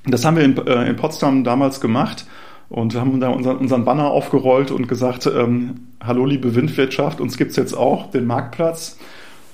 das 0.06 0.26
haben 0.26 0.38
wir 0.38 0.44
in, 0.44 0.58
äh, 0.68 0.90
in 0.90 0.96
Potsdam 0.96 1.44
damals 1.44 1.82
gemacht 1.82 2.26
und 2.70 2.96
haben 2.96 3.20
da 3.20 3.30
unseren, 3.30 3.58
unseren 3.58 3.86
Banner 3.86 4.06
aufgerollt 4.06 4.72
und 4.72 4.88
gesagt, 4.88 5.26
ähm, 5.26 5.88
hallo 6.02 6.26
liebe 6.26 6.56
Windwirtschaft, 6.56 7.20
uns 7.20 7.38
gibt's 7.38 7.56
jetzt 7.56 7.74
auch, 7.74 8.12
den 8.12 8.26
Marktplatz 8.26 8.98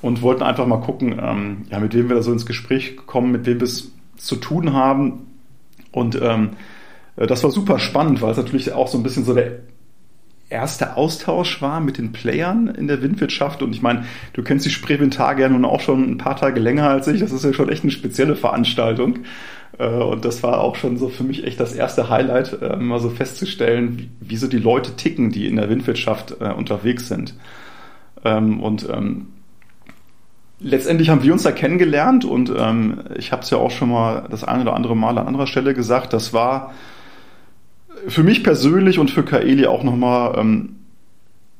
und 0.01 0.21
wollten 0.21 0.43
einfach 0.43 0.67
mal 0.67 0.81
gucken, 0.81 1.19
ähm, 1.21 1.63
ja, 1.69 1.79
mit 1.79 1.93
wem 1.93 2.09
wir 2.09 2.15
da 2.15 2.21
so 2.21 2.31
ins 2.31 2.45
Gespräch 2.45 2.97
kommen, 3.07 3.31
mit 3.31 3.45
wem 3.45 3.59
wir 3.59 3.65
es 3.65 3.91
zu 4.17 4.35
tun 4.35 4.73
haben. 4.73 5.27
Und 5.91 6.19
ähm, 6.21 6.51
äh, 7.15 7.25
das 7.25 7.43
war 7.43 7.51
super 7.51 7.79
spannend, 7.79 8.21
weil 8.21 8.31
es 8.31 8.37
natürlich 8.37 8.73
auch 8.73 8.87
so 8.87 8.97
ein 8.97 9.03
bisschen 9.03 9.25
so 9.25 9.33
der 9.33 9.59
erste 10.49 10.95
Austausch 10.95 11.61
war 11.61 11.79
mit 11.79 11.97
den 11.97 12.11
Playern 12.11 12.67
in 12.67 12.87
der 12.87 13.01
Windwirtschaft. 13.01 13.61
Und 13.63 13.73
ich 13.73 13.81
meine, 13.81 14.05
du 14.33 14.43
kennst 14.43 14.65
die 14.65 14.69
Spreewindtage 14.69 15.41
ja 15.41 15.49
nun 15.49 15.65
auch 15.65 15.81
schon 15.81 16.11
ein 16.11 16.17
paar 16.17 16.35
Tage 16.35 16.59
länger 16.59 16.89
als 16.89 17.07
ich. 17.07 17.19
Das 17.19 17.31
ist 17.31 17.43
ja 17.43 17.53
schon 17.53 17.69
echt 17.69 17.83
eine 17.83 17.91
spezielle 17.91 18.35
Veranstaltung. 18.35 19.19
Äh, 19.77 19.87
und 19.87 20.25
das 20.25 20.43
war 20.43 20.61
auch 20.61 20.75
schon 20.75 20.97
so 20.97 21.09
für 21.09 21.23
mich 21.23 21.45
echt 21.45 21.59
das 21.59 21.73
erste 21.73 22.09
Highlight, 22.09 22.61
äh, 22.61 22.75
mal 22.77 22.99
so 22.99 23.09
festzustellen, 23.09 24.15
wie 24.19 24.37
so 24.37 24.47
die 24.47 24.57
Leute 24.57 24.95
ticken, 24.95 25.31
die 25.31 25.47
in 25.47 25.55
der 25.55 25.69
Windwirtschaft 25.69 26.37
äh, 26.39 26.51
unterwegs 26.51 27.07
sind. 27.07 27.35
Ähm, 28.23 28.61
und 28.61 28.87
ähm, 28.89 29.27
letztendlich 30.59 31.09
haben 31.09 31.23
wir 31.23 31.33
uns 31.33 31.43
da 31.43 31.51
kennengelernt 31.51 32.25
und 32.25 32.51
ähm, 32.57 33.01
ich 33.17 33.31
habe 33.31 33.43
es 33.43 33.49
ja 33.49 33.57
auch 33.57 33.71
schon 33.71 33.89
mal 33.89 34.27
das 34.29 34.43
eine 34.43 34.63
oder 34.63 34.73
andere 34.73 34.95
Mal 34.95 35.17
an 35.17 35.27
anderer 35.27 35.47
Stelle 35.47 35.73
gesagt, 35.73 36.13
das 36.13 36.33
war 36.33 36.73
für 38.07 38.23
mich 38.23 38.43
persönlich 38.43 38.99
und 38.99 39.09
für 39.09 39.23
Kaeli 39.23 39.67
auch 39.67 39.83
nochmal 39.83 40.45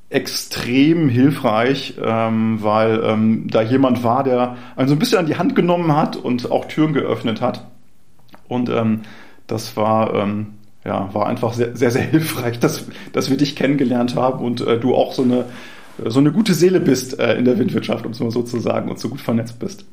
extrem 0.09 1.09
hilfreich, 1.09 1.95
ähm, 2.01 2.61
weil 2.61 3.01
ähm, 3.03 3.47
da 3.49 3.61
jemand 3.61 4.03
war, 4.03 4.23
der 4.23 4.55
einen 4.75 4.87
so 4.87 4.95
ein 4.95 4.99
bisschen 4.99 5.17
an 5.17 5.25
die 5.25 5.37
Hand 5.37 5.55
genommen 5.55 5.95
hat 5.95 6.15
und 6.15 6.51
auch 6.51 6.65
Türen 6.65 6.93
geöffnet 6.93 7.41
hat. 7.41 7.65
Und 8.47 8.69
ähm, 8.69 9.01
das 9.47 9.75
war, 9.77 10.13
ähm, 10.13 10.53
ja, 10.83 11.13
war 11.13 11.27
einfach 11.27 11.53
sehr, 11.53 11.75
sehr, 11.75 11.91
sehr 11.91 12.03
hilfreich, 12.11 12.59
dass, 12.59 12.85
dass 13.13 13.29
wir 13.29 13.37
dich 13.37 13.55
kennengelernt 13.55 14.15
haben 14.15 14.43
und 14.43 14.61
äh, 14.61 14.79
du 14.79 14.95
auch 14.95 15.13
so 15.13 15.23
eine, 15.23 15.45
so 16.05 16.19
eine 16.19 16.31
gute 16.31 16.53
Seele 16.53 16.79
bist 16.79 17.19
äh, 17.19 17.35
in 17.35 17.45
der 17.45 17.57
Windwirtschaft, 17.57 18.05
um 18.05 18.11
es 18.11 18.19
mal 18.19 18.31
so 18.31 18.43
zu 18.43 18.59
sagen, 18.59 18.89
und 18.89 18.99
so 18.99 19.09
gut 19.09 19.21
vernetzt 19.21 19.59
bist. 19.59 19.85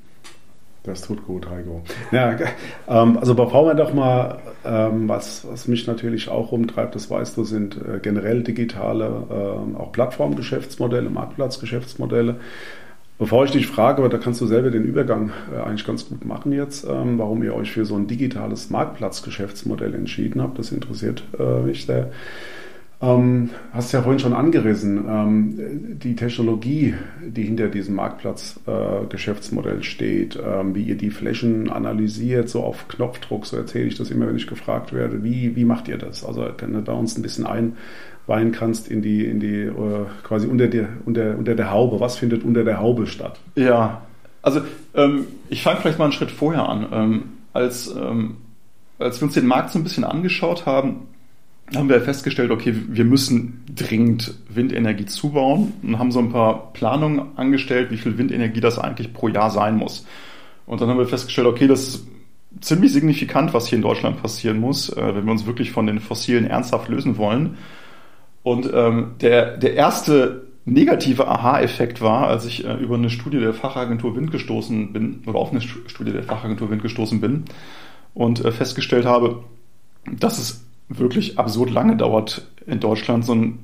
Das 0.84 1.02
tut 1.02 1.24
gut, 1.24 1.48
Heiko. 1.48 1.82
Ja, 2.10 2.36
ähm, 2.88 3.16
also 3.16 3.36
bevor 3.36 3.66
wir 3.66 3.74
doch 3.74 3.94
mal, 3.94 4.38
ähm, 4.64 5.08
was, 5.08 5.46
was 5.48 5.68
mich 5.68 5.86
natürlich 5.86 6.28
auch 6.28 6.50
umtreibt, 6.50 6.96
das 6.96 7.08
weißt 7.08 7.36
du, 7.36 7.44
sind 7.44 7.76
äh, 7.76 8.00
generell 8.00 8.42
digitale, 8.42 9.04
äh, 9.30 9.78
auch 9.78 9.92
Plattformgeschäftsmodelle, 9.92 11.08
Marktplatzgeschäftsmodelle. 11.08 12.40
Bevor 13.22 13.44
ich 13.44 13.52
dich 13.52 13.68
frage, 13.68 13.98
aber 13.98 14.08
da 14.08 14.18
kannst 14.18 14.40
du 14.40 14.46
selber 14.48 14.72
den 14.72 14.82
Übergang 14.82 15.30
äh, 15.54 15.60
eigentlich 15.60 15.86
ganz 15.86 16.08
gut 16.08 16.24
machen 16.24 16.50
jetzt, 16.50 16.84
ähm, 16.84 17.20
warum 17.20 17.44
ihr 17.44 17.54
euch 17.54 17.70
für 17.70 17.84
so 17.84 17.94
ein 17.94 18.08
digitales 18.08 18.68
Marktplatzgeschäftsmodell 18.68 19.94
entschieden 19.94 20.42
habt. 20.42 20.58
Das 20.58 20.72
interessiert 20.72 21.22
äh, 21.38 21.60
mich 21.60 21.86
sehr. 21.86 22.10
Ähm, 23.00 23.50
hast 23.72 23.92
ja 23.92 24.02
vorhin 24.02 24.18
schon 24.18 24.32
angerissen, 24.32 25.04
ähm, 25.08 25.98
die 26.02 26.16
Technologie, 26.16 26.94
die 27.24 27.44
hinter 27.44 27.68
diesem 27.68 27.94
Marktplatz-Geschäftsmodell 27.94 29.78
äh, 29.78 29.82
steht, 29.84 30.36
wie 30.36 30.82
ihr 30.82 30.96
die 30.96 31.10
Flächen 31.10 31.70
analysiert, 31.70 32.48
so 32.48 32.64
auf 32.64 32.88
Knopfdruck, 32.88 33.46
so 33.46 33.56
erzähle 33.56 33.84
ich 33.84 33.96
das 33.96 34.10
immer, 34.10 34.26
wenn 34.26 34.36
ich 34.36 34.48
gefragt 34.48 34.92
werde, 34.92 35.22
wie, 35.22 35.54
wie 35.54 35.64
macht 35.64 35.86
ihr 35.86 35.98
das? 35.98 36.24
Also 36.24 36.44
kann 36.56 36.72
du 36.72 36.80
da 36.80 36.94
uns 36.94 37.16
ein 37.16 37.22
bisschen 37.22 37.46
ein, 37.46 37.74
weihen 38.26 38.52
kannst 38.52 38.88
in 38.88 39.02
die, 39.02 39.24
in 39.24 39.40
die 39.40 39.62
äh, 39.62 40.06
quasi 40.22 40.46
unter 40.46 40.68
der, 40.68 40.88
unter, 41.04 41.36
unter 41.36 41.54
der 41.54 41.70
Haube. 41.70 42.00
Was 42.00 42.16
findet 42.16 42.44
unter 42.44 42.64
der 42.64 42.80
Haube 42.80 43.06
statt? 43.06 43.40
Ja, 43.56 44.02
also 44.42 44.60
ähm, 44.94 45.26
ich 45.48 45.62
fange 45.62 45.80
vielleicht 45.80 45.98
mal 45.98 46.06
einen 46.06 46.12
Schritt 46.12 46.30
vorher 46.30 46.68
an. 46.68 46.86
Ähm, 46.92 47.22
als, 47.52 47.94
ähm, 47.94 48.36
als 48.98 49.20
wir 49.20 49.26
uns 49.26 49.34
den 49.34 49.46
Markt 49.46 49.70
so 49.70 49.78
ein 49.78 49.84
bisschen 49.84 50.04
angeschaut 50.04 50.66
haben, 50.66 51.08
haben 51.74 51.88
wir 51.88 52.00
festgestellt, 52.02 52.50
okay, 52.50 52.74
wir 52.88 53.04
müssen 53.04 53.64
dringend 53.74 54.34
Windenergie 54.48 55.06
zubauen 55.06 55.72
und 55.82 55.98
haben 55.98 56.12
so 56.12 56.18
ein 56.18 56.30
paar 56.30 56.72
Planungen 56.72 57.36
angestellt, 57.36 57.90
wie 57.90 57.96
viel 57.96 58.18
Windenergie 58.18 58.60
das 58.60 58.78
eigentlich 58.78 59.12
pro 59.12 59.28
Jahr 59.28 59.50
sein 59.50 59.76
muss. 59.76 60.06
Und 60.66 60.80
dann 60.80 60.88
haben 60.88 60.98
wir 60.98 61.06
festgestellt, 61.06 61.46
okay, 61.46 61.66
das 61.66 62.04
ziemlich 62.60 62.92
signifikant, 62.92 63.54
was 63.54 63.66
hier 63.66 63.76
in 63.76 63.82
Deutschland 63.82 64.20
passieren 64.20 64.58
muss, 64.60 64.90
äh, 64.90 65.14
wenn 65.14 65.24
wir 65.24 65.32
uns 65.32 65.46
wirklich 65.46 65.72
von 65.72 65.86
den 65.86 66.00
Fossilen 66.00 66.46
ernsthaft 66.46 66.88
lösen 66.88 67.16
wollen. 67.16 67.56
Und 68.42 68.70
ähm, 68.72 69.12
der, 69.20 69.56
der 69.56 69.74
erste 69.74 70.46
negative 70.64 71.26
Aha-Effekt 71.28 72.00
war, 72.00 72.28
als 72.28 72.44
ich 72.46 72.64
äh, 72.64 72.74
über 72.74 72.94
eine 72.94 73.10
Studie 73.10 73.40
der 73.40 73.54
Fachagentur 73.54 74.14
Wind 74.16 74.30
gestoßen 74.30 74.92
bin, 74.92 75.22
oder 75.26 75.38
auf 75.38 75.50
eine 75.50 75.60
Studie 75.60 76.12
der 76.12 76.22
Fachagentur 76.22 76.70
Wind 76.70 76.82
gestoßen 76.82 77.20
bin 77.20 77.44
und 78.14 78.44
äh, 78.44 78.52
festgestellt 78.52 79.04
habe, 79.04 79.44
dass 80.10 80.38
es 80.38 80.64
wirklich 80.88 81.38
absurd 81.38 81.70
lange 81.70 81.96
dauert, 81.96 82.46
in 82.66 82.80
Deutschland 82.80 83.24
so 83.24 83.34
ein 83.34 83.58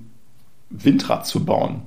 Windrad 0.70 1.26
zu 1.26 1.44
bauen. 1.44 1.82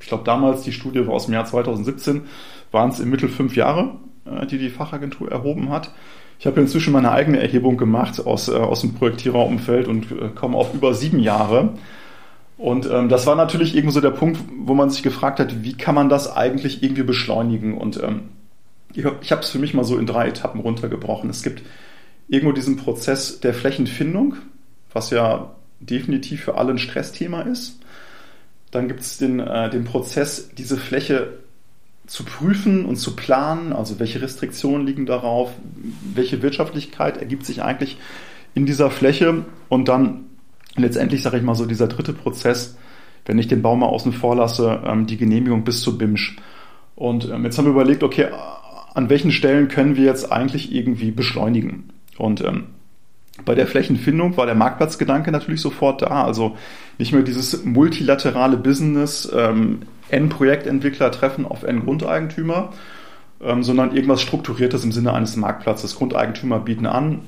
Ich 0.00 0.08
glaube, 0.08 0.24
damals, 0.24 0.62
die 0.62 0.72
Studie 0.72 1.06
war 1.06 1.14
aus 1.14 1.26
dem 1.26 1.34
Jahr 1.34 1.46
2017, 1.46 2.22
waren 2.70 2.90
es 2.90 3.00
im 3.00 3.10
Mittel 3.10 3.28
fünf 3.28 3.56
Jahre, 3.56 3.96
äh, 4.24 4.46
die 4.46 4.58
die 4.58 4.70
Fachagentur 4.70 5.30
erhoben 5.30 5.70
hat. 5.70 5.92
Ich 6.38 6.46
habe 6.46 6.60
inzwischen 6.60 6.92
meine 6.92 7.12
eigene 7.12 7.40
Erhebung 7.40 7.76
gemacht 7.76 8.24
aus, 8.26 8.48
äh, 8.48 8.52
aus 8.52 8.82
dem 8.82 8.94
Projektiererumfeld 8.94 9.88
und 9.88 10.10
äh, 10.10 10.28
komme 10.34 10.56
auf 10.56 10.74
über 10.74 10.92
sieben 10.92 11.20
Jahre. 11.20 11.74
Und 12.58 12.88
ähm, 12.90 13.08
das 13.08 13.26
war 13.26 13.36
natürlich 13.36 13.74
irgendwie 13.74 13.94
so 13.94 14.00
der 14.00 14.10
Punkt, 14.10 14.40
wo 14.58 14.74
man 14.74 14.90
sich 14.90 15.02
gefragt 15.02 15.40
hat, 15.40 15.62
wie 15.62 15.74
kann 15.74 15.94
man 15.94 16.08
das 16.08 16.34
eigentlich 16.34 16.82
irgendwie 16.82 17.02
beschleunigen? 17.02 17.76
Und 17.76 18.02
ähm, 18.02 18.30
ich 18.94 19.04
habe 19.04 19.42
es 19.42 19.50
für 19.50 19.58
mich 19.58 19.74
mal 19.74 19.84
so 19.84 19.98
in 19.98 20.06
drei 20.06 20.28
Etappen 20.28 20.60
runtergebrochen. 20.60 21.28
Es 21.28 21.42
gibt 21.42 21.62
irgendwo 22.28 22.52
diesen 22.52 22.76
Prozess 22.76 23.40
der 23.40 23.52
Flächenfindung, 23.52 24.36
was 24.92 25.10
ja 25.10 25.54
definitiv 25.80 26.44
für 26.44 26.56
alle 26.56 26.70
ein 26.70 26.78
Stressthema 26.78 27.42
ist. 27.42 27.78
Dann 28.70 28.88
gibt 28.88 29.00
es 29.00 29.18
den, 29.18 29.38
äh, 29.40 29.68
den 29.68 29.84
Prozess, 29.84 30.48
diese 30.56 30.78
Fläche 30.78 31.34
zu 32.06 32.24
prüfen 32.24 32.86
und 32.86 32.96
zu 32.96 33.16
planen, 33.16 33.72
also 33.72 33.98
welche 33.98 34.22
Restriktionen 34.22 34.86
liegen 34.86 35.06
darauf, 35.06 35.52
welche 36.14 36.40
Wirtschaftlichkeit 36.40 37.18
ergibt 37.18 37.44
sich 37.44 37.62
eigentlich 37.62 37.98
in 38.54 38.64
dieser 38.64 38.90
Fläche 38.90 39.44
und 39.68 39.88
dann 39.88 40.24
letztendlich, 40.76 41.22
sage 41.22 41.38
ich 41.38 41.42
mal 41.42 41.54
so, 41.54 41.66
dieser 41.66 41.88
dritte 41.88 42.12
Prozess, 42.12 42.76
wenn 43.24 43.38
ich 43.38 43.48
den 43.48 43.62
Baum 43.62 43.80
mal 43.80 43.86
außen 43.86 44.12
vor 44.12 44.36
lasse, 44.36 44.82
ähm, 44.86 45.06
die 45.06 45.16
Genehmigung 45.16 45.64
bis 45.64 45.82
zu 45.82 45.98
BIMSCH. 45.98 46.36
Und 46.94 47.28
ähm, 47.28 47.44
jetzt 47.44 47.58
haben 47.58 47.66
wir 47.66 47.72
überlegt, 47.72 48.02
okay, 48.02 48.28
an 48.94 49.10
welchen 49.10 49.30
Stellen 49.30 49.68
können 49.68 49.96
wir 49.96 50.04
jetzt 50.04 50.32
eigentlich 50.32 50.74
irgendwie 50.74 51.10
beschleunigen? 51.10 51.90
Und 52.16 52.42
ähm, 52.42 52.68
bei 53.44 53.54
der 53.54 53.66
Flächenfindung 53.66 54.36
war 54.36 54.46
der 54.46 54.54
Marktplatzgedanke 54.54 55.30
natürlich 55.30 55.60
sofort 55.60 56.02
da. 56.02 56.24
Also 56.24 56.56
nicht 56.98 57.12
mehr 57.12 57.22
dieses 57.22 57.64
multilaterale 57.64 58.56
Business, 58.56 59.30
ähm, 59.34 59.80
N-Projektentwickler 60.08 61.10
treffen 61.10 61.44
auf 61.44 61.62
N-Grundeigentümer, 61.62 62.72
ähm, 63.42 63.62
sondern 63.62 63.94
irgendwas 63.94 64.22
Strukturiertes 64.22 64.84
im 64.84 64.92
Sinne 64.92 65.12
eines 65.12 65.36
Marktplatzes. 65.36 65.96
Grundeigentümer 65.96 66.60
bieten 66.60 66.86
an 66.86 67.20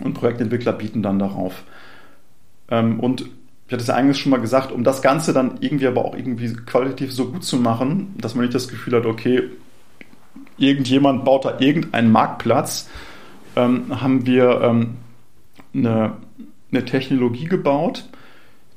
und 0.00 0.14
Projektentwickler 0.14 0.72
bieten 0.72 1.02
dann 1.02 1.18
darauf. 1.18 1.64
Ähm, 2.70 3.00
und 3.00 3.22
ich 3.66 3.72
hatte 3.72 3.82
es 3.82 3.86
ja 3.86 3.94
eigentlich 3.94 4.18
schon 4.18 4.30
mal 4.30 4.40
gesagt, 4.40 4.72
um 4.72 4.84
das 4.84 5.00
Ganze 5.00 5.32
dann 5.32 5.58
irgendwie 5.60 5.86
aber 5.86 6.04
auch 6.04 6.14
irgendwie 6.14 6.52
qualitativ 6.52 7.12
so 7.12 7.30
gut 7.30 7.44
zu 7.44 7.56
machen, 7.56 8.14
dass 8.18 8.34
man 8.34 8.44
nicht 8.44 8.54
das 8.54 8.68
Gefühl 8.68 8.94
hat, 8.94 9.06
okay, 9.06 9.50
irgendjemand 10.58 11.24
baut 11.24 11.44
da 11.44 11.58
irgendeinen 11.58 12.12
Marktplatz, 12.12 12.88
ähm, 13.56 14.00
haben 14.00 14.26
wir 14.26 14.60
ähm, 14.60 14.96
eine, 15.74 16.18
eine 16.70 16.84
Technologie 16.84 17.46
gebaut, 17.46 18.04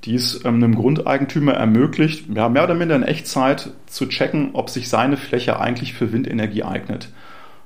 die 0.04 0.16
es 0.16 0.46
ähm, 0.46 0.56
einem 0.56 0.76
Grundeigentümer 0.76 1.54
ermöglicht, 1.54 2.26
ja, 2.34 2.48
mehr 2.50 2.64
oder 2.64 2.76
minder 2.76 2.96
in 2.96 3.04
Echtzeit 3.04 3.72
zu 3.88 4.08
checken, 4.08 4.52
ob 4.54 4.70
sich 4.70 4.90
seine 4.90 5.18
Fläche 5.18 5.60
eigentlich 5.60 5.94
für 5.94 6.14
Windenergie 6.14 6.64
eignet. 6.64 7.10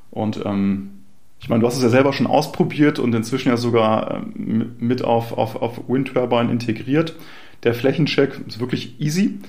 Und 0.09 0.43
ähm, 0.45 1.00
ich 1.41 1.49
meine, 1.49 1.61
du 1.61 1.67
hast 1.67 1.77
es 1.77 1.83
ja 1.83 1.89
selber 1.89 2.13
schon 2.13 2.27
ausprobiert 2.27 2.99
und 2.99 3.13
inzwischen 3.15 3.49
ja 3.49 3.57
sogar 3.57 4.23
ähm, 4.35 4.75
mit 4.79 5.03
auf, 5.03 5.35
auf, 5.37 5.55
auf 5.55 5.81
Windturbine 5.89 6.51
integriert. 6.51 7.15
Der 7.63 7.73
Flächencheck 7.73 8.39
ist 8.47 8.59
wirklich 8.59 8.99
easy. 9.01 9.39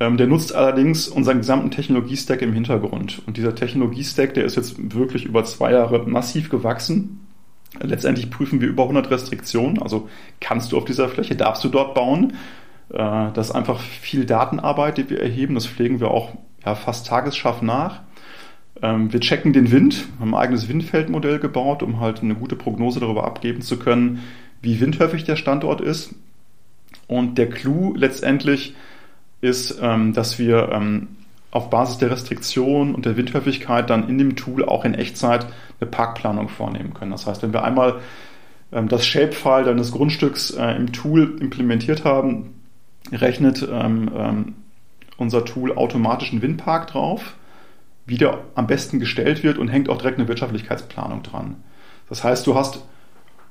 Ähm, 0.00 0.16
der 0.16 0.26
nutzt 0.26 0.54
allerdings 0.54 1.06
unseren 1.06 1.38
gesamten 1.38 1.70
Technologiestack 1.70 2.42
im 2.42 2.52
Hintergrund. 2.52 3.22
Und 3.26 3.36
dieser 3.36 3.54
Technologiestack, 3.54 4.34
der 4.34 4.44
ist 4.44 4.56
jetzt 4.56 4.94
wirklich 4.94 5.24
über 5.24 5.44
zwei 5.44 5.72
Jahre 5.72 6.08
massiv 6.08 6.50
gewachsen. 6.50 7.20
Letztendlich 7.80 8.30
prüfen 8.30 8.60
wir 8.60 8.68
über 8.68 8.82
100 8.82 9.08
Restriktionen. 9.10 9.80
Also 9.80 10.08
kannst 10.40 10.72
du 10.72 10.76
auf 10.76 10.86
dieser 10.86 11.08
Fläche, 11.08 11.36
darfst 11.36 11.62
du 11.62 11.68
dort 11.68 11.94
bauen. 11.94 12.32
Äh, 12.90 13.30
das 13.32 13.50
ist 13.50 13.54
einfach 13.54 13.78
viel 13.78 14.24
Datenarbeit, 14.24 14.98
die 14.98 15.08
wir 15.08 15.22
erheben. 15.22 15.54
Das 15.54 15.66
pflegen 15.66 16.00
wir 16.00 16.10
auch 16.10 16.32
ja, 16.66 16.74
fast 16.74 17.06
tagesscharf 17.06 17.62
nach. 17.62 18.02
Ähm, 18.82 19.12
wir 19.12 19.20
checken 19.20 19.52
den 19.52 19.70
Wind, 19.70 20.06
haben 20.20 20.34
ein 20.34 20.40
eigenes 20.40 20.68
Windfeldmodell 20.68 21.38
gebaut, 21.38 21.82
um 21.82 22.00
halt 22.00 22.22
eine 22.22 22.34
gute 22.34 22.56
Prognose 22.56 23.00
darüber 23.00 23.24
abgeben 23.24 23.62
zu 23.62 23.78
können, 23.78 24.22
wie 24.62 24.80
windhöfig 24.80 25.24
der 25.24 25.36
Standort 25.36 25.80
ist. 25.80 26.14
Und 27.06 27.38
der 27.38 27.48
Clou 27.48 27.94
letztendlich 27.96 28.74
ist, 29.40 29.78
ähm, 29.80 30.12
dass 30.12 30.38
wir 30.38 30.70
ähm, 30.72 31.08
auf 31.50 31.70
Basis 31.70 31.98
der 31.98 32.10
Restriktion 32.10 32.94
und 32.94 33.06
der 33.06 33.16
Windhöfigkeit 33.16 33.88
dann 33.88 34.08
in 34.08 34.18
dem 34.18 34.36
Tool 34.36 34.64
auch 34.64 34.84
in 34.84 34.94
Echtzeit 34.94 35.46
eine 35.80 35.90
Parkplanung 35.90 36.48
vornehmen 36.48 36.92
können. 36.92 37.12
Das 37.12 37.26
heißt, 37.26 37.42
wenn 37.42 37.52
wir 37.52 37.64
einmal 37.64 38.00
das 38.70 39.06
Shapefile 39.06 39.64
deines 39.64 39.92
Grundstücks 39.92 40.50
äh, 40.50 40.72
im 40.72 40.92
Tool 40.92 41.38
implementiert 41.40 42.04
haben, 42.04 42.52
rechnet 43.10 43.66
unser 45.16 45.44
Tool 45.46 45.74
automatisch 45.74 46.32
einen 46.32 46.42
Windpark 46.42 46.88
drauf 46.88 47.37
wie 48.08 48.16
der 48.16 48.40
am 48.54 48.66
besten 48.66 48.98
gestellt 48.98 49.42
wird 49.44 49.58
und 49.58 49.68
hängt 49.68 49.88
auch 49.88 49.98
direkt 49.98 50.18
eine 50.18 50.28
Wirtschaftlichkeitsplanung 50.28 51.22
dran. 51.22 51.56
Das 52.08 52.24
heißt, 52.24 52.46
du 52.46 52.54
hast 52.54 52.82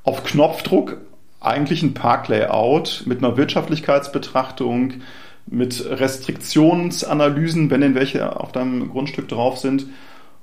auf 0.03 0.23
Knopfdruck 0.23 0.97
eigentlich 1.39 1.83
ein 1.83 1.93
Parklayout 1.93 3.03
mit 3.05 3.19
einer 3.19 3.37
Wirtschaftlichkeitsbetrachtung, 3.37 4.95
mit 5.45 5.85
Restriktionsanalysen, 5.87 7.69
wenn 7.69 7.81
denn 7.81 7.95
welche 7.95 8.39
auf 8.39 8.51
deinem 8.51 8.89
Grundstück 8.89 9.27
drauf 9.27 9.59
sind. 9.59 9.85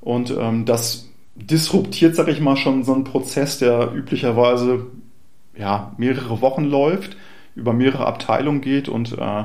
Und 0.01 0.31
ähm, 0.31 0.65
das 0.65 1.11
disruptiert, 1.35 2.15
sag 2.15 2.29
ich 2.29 2.41
mal, 2.41 2.57
schon 2.57 2.85
so 2.85 2.95
einen 2.95 3.05
Prozess, 3.05 3.59
der 3.59 3.93
üblicherweise 3.93 4.87
ja, 5.57 5.93
mehrere 5.99 6.41
Wochen 6.41 6.65
läuft, 6.65 7.17
über 7.57 7.73
mehrere 7.73 8.07
Abteilungen 8.07 8.61
geht 8.61 8.89
und 8.89 9.13
äh, 9.19 9.45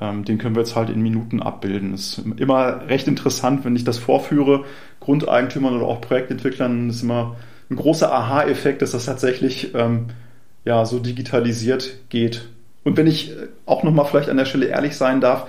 ähm, 0.00 0.24
den 0.24 0.38
können 0.38 0.54
wir 0.54 0.62
jetzt 0.62 0.76
halt 0.76 0.90
in 0.90 1.02
Minuten 1.02 1.40
abbilden. 1.40 1.92
Das 1.92 2.18
ist 2.18 2.22
immer 2.38 2.88
recht 2.88 3.06
interessant, 3.06 3.64
wenn 3.64 3.76
ich 3.76 3.84
das 3.84 3.98
vorführe, 3.98 4.64
Grundeigentümern 5.00 5.76
oder 5.76 5.86
auch 5.86 6.00
Projektentwicklern, 6.00 6.90
ist 6.90 7.02
immer 7.02 7.36
ein 7.70 7.76
großer 7.76 8.12
Aha-Effekt, 8.12 8.82
dass 8.82 8.92
das 8.92 9.06
tatsächlich 9.06 9.74
ähm, 9.74 10.06
ja, 10.64 10.84
so 10.84 10.98
digitalisiert 10.98 11.94
geht. 12.08 12.48
Und 12.84 12.96
wenn 12.96 13.06
ich 13.06 13.30
äh, 13.30 13.48
auch 13.66 13.82
nochmal 13.82 14.06
vielleicht 14.06 14.28
an 14.28 14.36
der 14.36 14.44
Stelle 14.44 14.66
ehrlich 14.66 14.96
sein 14.96 15.20
darf, 15.20 15.46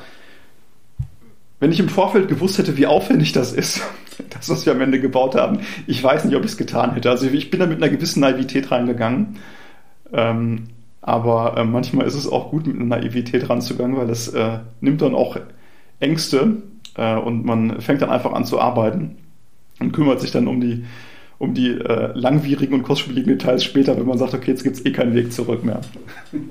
wenn 1.60 1.72
ich 1.72 1.80
im 1.80 1.90
Vorfeld 1.90 2.28
gewusst 2.28 2.58
hätte, 2.58 2.78
wie 2.78 2.86
aufwendig 2.86 3.32
das 3.32 3.54
ist, 3.54 3.82
das, 4.30 4.50
was 4.50 4.66
wir 4.66 4.74
am 4.74 4.82
Ende 4.82 5.00
gebaut 5.00 5.36
haben, 5.36 5.62
ich 5.88 6.04
weiß 6.04 6.26
nicht, 6.26 6.36
ob 6.36 6.44
ich 6.44 6.52
es 6.52 6.58
getan 6.58 6.94
hätte. 6.94 7.10
Also 7.10 7.28
ich 7.28 7.50
bin 7.50 7.60
da 7.60 7.66
mit 7.66 7.82
einer 7.82 7.90
gewissen 7.92 8.20
Naivität 8.20 8.72
reingegangen. 8.72 9.38
Ähm, 10.14 10.68
aber 11.08 11.56
äh, 11.56 11.64
manchmal 11.64 12.08
ist 12.08 12.16
es 12.16 12.28
auch 12.28 12.50
gut, 12.50 12.66
mit 12.66 12.78
einer 12.78 12.86
Naivität 12.86 13.48
ranzugangen, 13.48 13.96
weil 13.96 14.08
das 14.08 14.28
äh, 14.30 14.58
nimmt 14.82 15.04
dann 15.04 15.14
auch 15.14 15.38
Ängste 16.00 16.64
äh, 16.98 17.16
und 17.16 17.46
man 17.46 17.80
fängt 17.80 18.02
dann 18.02 18.10
einfach 18.10 18.34
an 18.34 18.44
zu 18.44 18.60
arbeiten 18.60 19.18
und 19.80 19.92
kümmert 19.92 20.20
sich 20.20 20.32
dann 20.32 20.48
um 20.48 20.60
die, 20.60 20.84
um 21.38 21.54
die 21.54 21.74
äh, 21.74 22.12
langwierigen 22.16 22.74
und 22.74 22.82
kostspieligen 22.82 23.38
Details 23.38 23.64
später, 23.64 23.96
wenn 23.96 24.08
man 24.08 24.18
sagt, 24.18 24.34
okay, 24.34 24.50
jetzt 24.50 24.64
gibt 24.64 24.78
es 24.78 24.86
eh 24.86 24.92
keinen 24.92 25.14
Weg 25.14 25.32
zurück 25.32 25.64
mehr. 25.64 25.82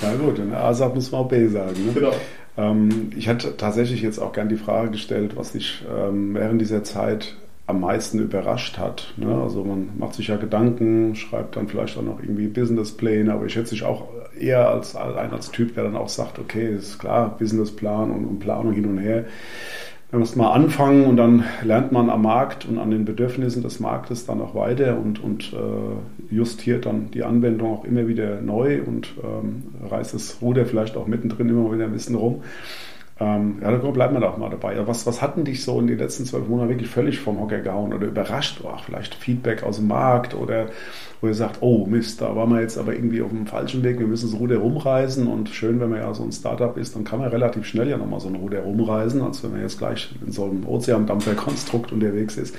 Ja 0.00 0.14
gut, 0.14 0.38
in 0.38 0.54
A 0.54 0.72
sagt 0.72 0.94
muss 0.94 1.10
man 1.10 1.22
auch 1.22 1.28
B 1.28 1.48
sagen. 1.48 1.86
Ne? 1.86 1.92
Genau. 1.92 2.12
Ähm, 2.56 3.10
ich 3.16 3.26
hatte 3.26 3.56
tatsächlich 3.56 4.00
jetzt 4.00 4.20
auch 4.20 4.32
gern 4.32 4.48
die 4.48 4.56
Frage 4.56 4.92
gestellt, 4.92 5.32
was 5.34 5.50
dich 5.50 5.82
ähm, 5.92 6.34
während 6.34 6.60
dieser 6.60 6.84
Zeit 6.84 7.34
am 7.68 7.80
meisten 7.80 8.18
überrascht 8.18 8.78
hat. 8.78 9.12
Ne? 9.18 9.32
Also 9.42 9.62
man 9.62 9.90
macht 9.98 10.14
sich 10.14 10.28
ja 10.28 10.36
Gedanken, 10.36 11.14
schreibt 11.14 11.54
dann 11.54 11.68
vielleicht 11.68 11.98
auch 11.98 12.02
noch 12.02 12.18
irgendwie 12.18 12.46
Businesspläne, 12.46 13.32
aber 13.32 13.44
ich 13.44 13.52
schätze 13.52 13.74
dich 13.74 13.84
auch 13.84 14.08
eher 14.38 14.70
als, 14.70 14.96
als 14.96 15.16
als 15.32 15.50
Typ, 15.50 15.74
der 15.74 15.84
dann 15.84 15.96
auch 15.96 16.08
sagt, 16.08 16.38
okay, 16.38 16.74
ist 16.74 16.98
klar, 16.98 17.36
Businessplan 17.38 18.10
und, 18.10 18.24
und 18.24 18.38
Planung 18.40 18.72
hin 18.72 18.86
und 18.86 18.98
her. 18.98 19.26
Man 20.10 20.20
muss 20.20 20.34
mal 20.34 20.52
anfangen 20.52 21.04
und 21.04 21.18
dann 21.18 21.44
lernt 21.62 21.92
man 21.92 22.08
am 22.08 22.22
Markt 22.22 22.64
und 22.64 22.78
an 22.78 22.90
den 22.90 23.04
Bedürfnissen 23.04 23.62
des 23.62 23.78
Marktes 23.80 24.24
dann 24.24 24.40
auch 24.40 24.54
weiter 24.54 24.98
und, 24.98 25.22
und 25.22 25.52
äh, 25.52 26.34
justiert 26.34 26.86
dann 26.86 27.10
die 27.10 27.24
Anwendung 27.24 27.70
auch 27.70 27.84
immer 27.84 28.08
wieder 28.08 28.40
neu 28.40 28.80
und 28.80 29.12
ähm, 29.22 29.64
reißt 29.90 30.14
das 30.14 30.38
Ruder 30.40 30.64
vielleicht 30.64 30.96
auch 30.96 31.06
mittendrin 31.06 31.50
immer 31.50 31.70
wieder 31.70 31.84
ein 31.84 31.92
bisschen 31.92 32.14
rum. 32.14 32.42
Ähm, 33.20 33.58
ja, 33.60 33.72
dann 33.72 33.92
bleiben 33.92 34.14
wir 34.14 34.20
doch 34.20 34.36
mal 34.36 34.50
dabei. 34.50 34.76
Was, 34.86 35.06
was 35.06 35.20
hatten 35.20 35.44
dich 35.44 35.64
so 35.64 35.80
in 35.80 35.88
den 35.88 35.98
letzten 35.98 36.24
zwölf 36.24 36.46
Monaten 36.46 36.70
wirklich 36.70 36.88
völlig 36.88 37.18
vom 37.18 37.40
Hocker 37.40 37.58
gehauen 37.58 37.92
oder 37.92 38.06
überrascht? 38.06 38.60
Ach, 38.64 38.84
vielleicht 38.84 39.14
Feedback 39.14 39.64
aus 39.64 39.76
dem 39.76 39.88
Markt 39.88 40.34
oder 40.34 40.68
wo 41.20 41.26
ihr 41.26 41.34
sagt, 41.34 41.58
oh 41.60 41.84
Mist, 41.86 42.20
da 42.20 42.36
waren 42.36 42.50
wir 42.50 42.60
jetzt 42.60 42.78
aber 42.78 42.94
irgendwie 42.94 43.22
auf 43.22 43.30
dem 43.30 43.46
falschen 43.46 43.82
Weg, 43.82 43.98
wir 43.98 44.06
müssen 44.06 44.30
das 44.30 44.38
Ruder 44.38 44.58
rumreisen 44.58 45.26
und 45.26 45.48
schön, 45.48 45.80
wenn 45.80 45.90
man 45.90 45.98
ja 45.98 46.14
so 46.14 46.22
ein 46.22 46.30
Startup 46.30 46.76
ist, 46.76 46.94
dann 46.94 47.02
kann 47.02 47.18
man 47.18 47.28
relativ 47.28 47.66
schnell 47.66 47.88
ja 47.88 47.96
nochmal 47.96 48.20
so 48.20 48.28
ein 48.28 48.36
Ruder 48.36 48.60
rumreisen, 48.60 49.20
als 49.22 49.42
wenn 49.42 49.50
man 49.50 49.62
jetzt 49.62 49.78
gleich 49.78 50.14
in 50.24 50.30
so 50.30 50.44
einem 50.44 50.64
Ozeandampferkonstrukt 50.66 51.90
unterwegs 51.92 52.36
ist. 52.36 52.54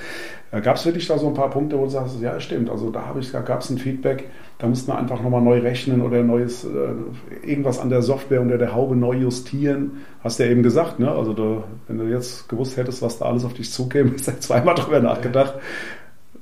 Äh, 0.51 0.61
Gab 0.61 0.75
es 0.75 0.85
wirklich 0.85 1.07
da 1.07 1.17
so 1.17 1.27
ein 1.27 1.33
paar 1.33 1.49
Punkte, 1.49 1.77
wo 1.77 1.85
du 1.85 1.89
sagst, 1.89 2.19
ja 2.21 2.39
stimmt, 2.39 2.69
also 2.69 2.89
da 2.89 3.15
ich, 3.17 3.31
gab 3.31 3.61
es 3.61 3.69
ein 3.69 3.77
Feedback, 3.77 4.25
da 4.57 4.67
musste 4.67 4.91
man 4.91 4.99
einfach 4.99 5.21
nochmal 5.21 5.41
neu 5.41 5.59
rechnen 5.59 6.01
oder 6.01 6.21
neues, 6.21 6.65
äh, 6.65 7.47
irgendwas 7.47 7.79
an 7.79 7.89
der 7.89 8.01
Software 8.01 8.41
unter 8.41 8.57
der 8.57 8.75
Haube 8.75 8.95
neu 8.95 9.13
justieren. 9.13 10.03
Hast 10.21 10.39
du 10.39 10.43
eben 10.49 10.63
gesagt, 10.63 10.99
ne? 10.99 11.11
Also 11.11 11.33
da, 11.33 11.63
wenn 11.87 11.97
du 11.97 12.05
jetzt 12.05 12.49
gewusst 12.49 12.77
hättest, 12.77 13.01
was 13.01 13.19
da 13.19 13.25
alles 13.25 13.45
auf 13.45 13.53
dich 13.53 13.71
zukäme, 13.71 14.13
hast 14.17 14.27
du 14.27 14.39
zweimal 14.39 14.75
drüber 14.75 14.99
nachgedacht. 14.99 15.55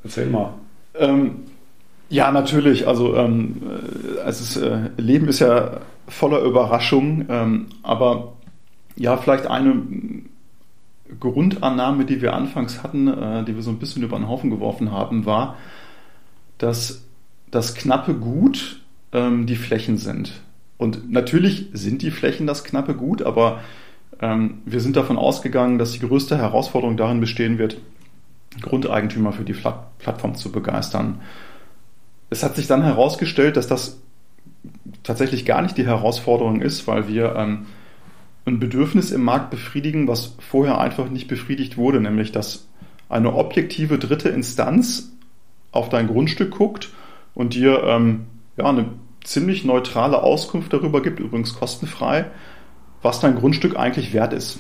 Erzähl 0.04 0.28
mal. 0.28 0.54
Ähm, 0.96 1.42
ja, 2.10 2.32
natürlich. 2.32 2.88
Also 2.88 3.16
ähm, 3.16 3.62
es 4.26 4.42
ist, 4.42 4.58
äh, 4.58 4.90
Leben 4.98 5.28
ist 5.28 5.40
ja 5.40 5.82
voller 6.08 6.42
Überraschungen, 6.42 7.26
ähm, 7.30 7.66
aber 7.84 8.34
ja, 8.96 9.18
vielleicht 9.18 9.48
eine 9.48 9.82
Grundannahme, 11.20 12.06
die 12.06 12.22
wir 12.22 12.34
anfangs 12.34 12.84
hatten, 12.84 13.08
äh, 13.08 13.44
die 13.44 13.56
wir 13.56 13.64
so 13.64 13.72
ein 13.72 13.80
bisschen 13.80 14.04
über 14.04 14.18
den 14.18 14.28
Haufen 14.28 14.50
geworfen 14.50 14.92
haben, 14.92 15.26
war, 15.26 15.58
dass 16.58 17.04
das 17.52 17.76
knappe 17.76 18.14
Gut 18.14 18.82
ähm, 19.12 19.46
die 19.46 19.56
Flächen 19.56 19.98
sind. 19.98 20.42
Und 20.78 21.12
natürlich 21.12 21.68
sind 21.74 22.02
die 22.02 22.12
Flächen 22.12 22.48
das 22.48 22.64
knappe 22.64 22.94
Gut, 22.94 23.22
aber 23.22 23.62
wir 24.20 24.80
sind 24.80 24.96
davon 24.96 25.18
ausgegangen, 25.18 25.78
dass 25.78 25.92
die 25.92 26.00
größte 26.00 26.38
Herausforderung 26.38 26.98
darin 26.98 27.20
bestehen 27.20 27.60
wird, 27.60 27.78
Grundeigentümer 28.62 29.32
für 29.32 29.44
die 29.44 29.54
Plattform 29.54 30.36
zu 30.36 30.52
begeistern. 30.52 31.22
Es 32.30 32.44
hat 32.44 32.56
sich 32.56 32.68
dann 32.68 32.84
herausgestellt, 32.84 33.58
dass 33.58 33.68
das 33.68 34.02
tatsächlich 35.04 35.46
gar 35.46 35.62
nicht 35.62 35.78
die 35.78 35.86
Herausforderung 35.86 36.62
ist, 36.62 36.88
weil 36.88 37.08
wir 37.08 37.36
ähm, 37.36 37.68
ein 38.46 38.60
Bedürfnis 38.60 39.12
im 39.12 39.24
Markt 39.24 39.52
befriedigen, 39.52 40.08
was 40.08 40.36
vorher 40.40 40.80
einfach 40.80 41.10
nicht 41.10 41.28
befriedigt 41.28 41.78
wurde, 41.78 42.02
nämlich 42.02 42.32
dass 42.32 42.68
eine 43.10 43.34
objektive 43.34 44.00
dritte 44.00 44.30
Instanz 44.30 45.12
auf 45.72 45.90
dein 45.90 46.08
Grundstück 46.08 46.52
guckt 46.52 46.90
und 47.34 47.54
dir 47.54 47.84
ähm, 47.84 48.26
ja, 48.58 48.66
eine 48.66 48.88
ziemlich 49.24 49.64
neutrale 49.64 50.24
Auskunft 50.24 50.74
darüber 50.74 51.02
gibt, 51.02 51.20
übrigens 51.20 51.54
kostenfrei, 51.54 52.26
was 53.02 53.20
dein 53.20 53.36
Grundstück 53.36 53.78
eigentlich 53.78 54.14
wert 54.14 54.34
ist, 54.34 54.60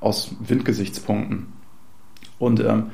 aus 0.00 0.36
Windgesichtspunkten. 0.40 1.46
Und 2.38 2.60
ähm, 2.60 2.90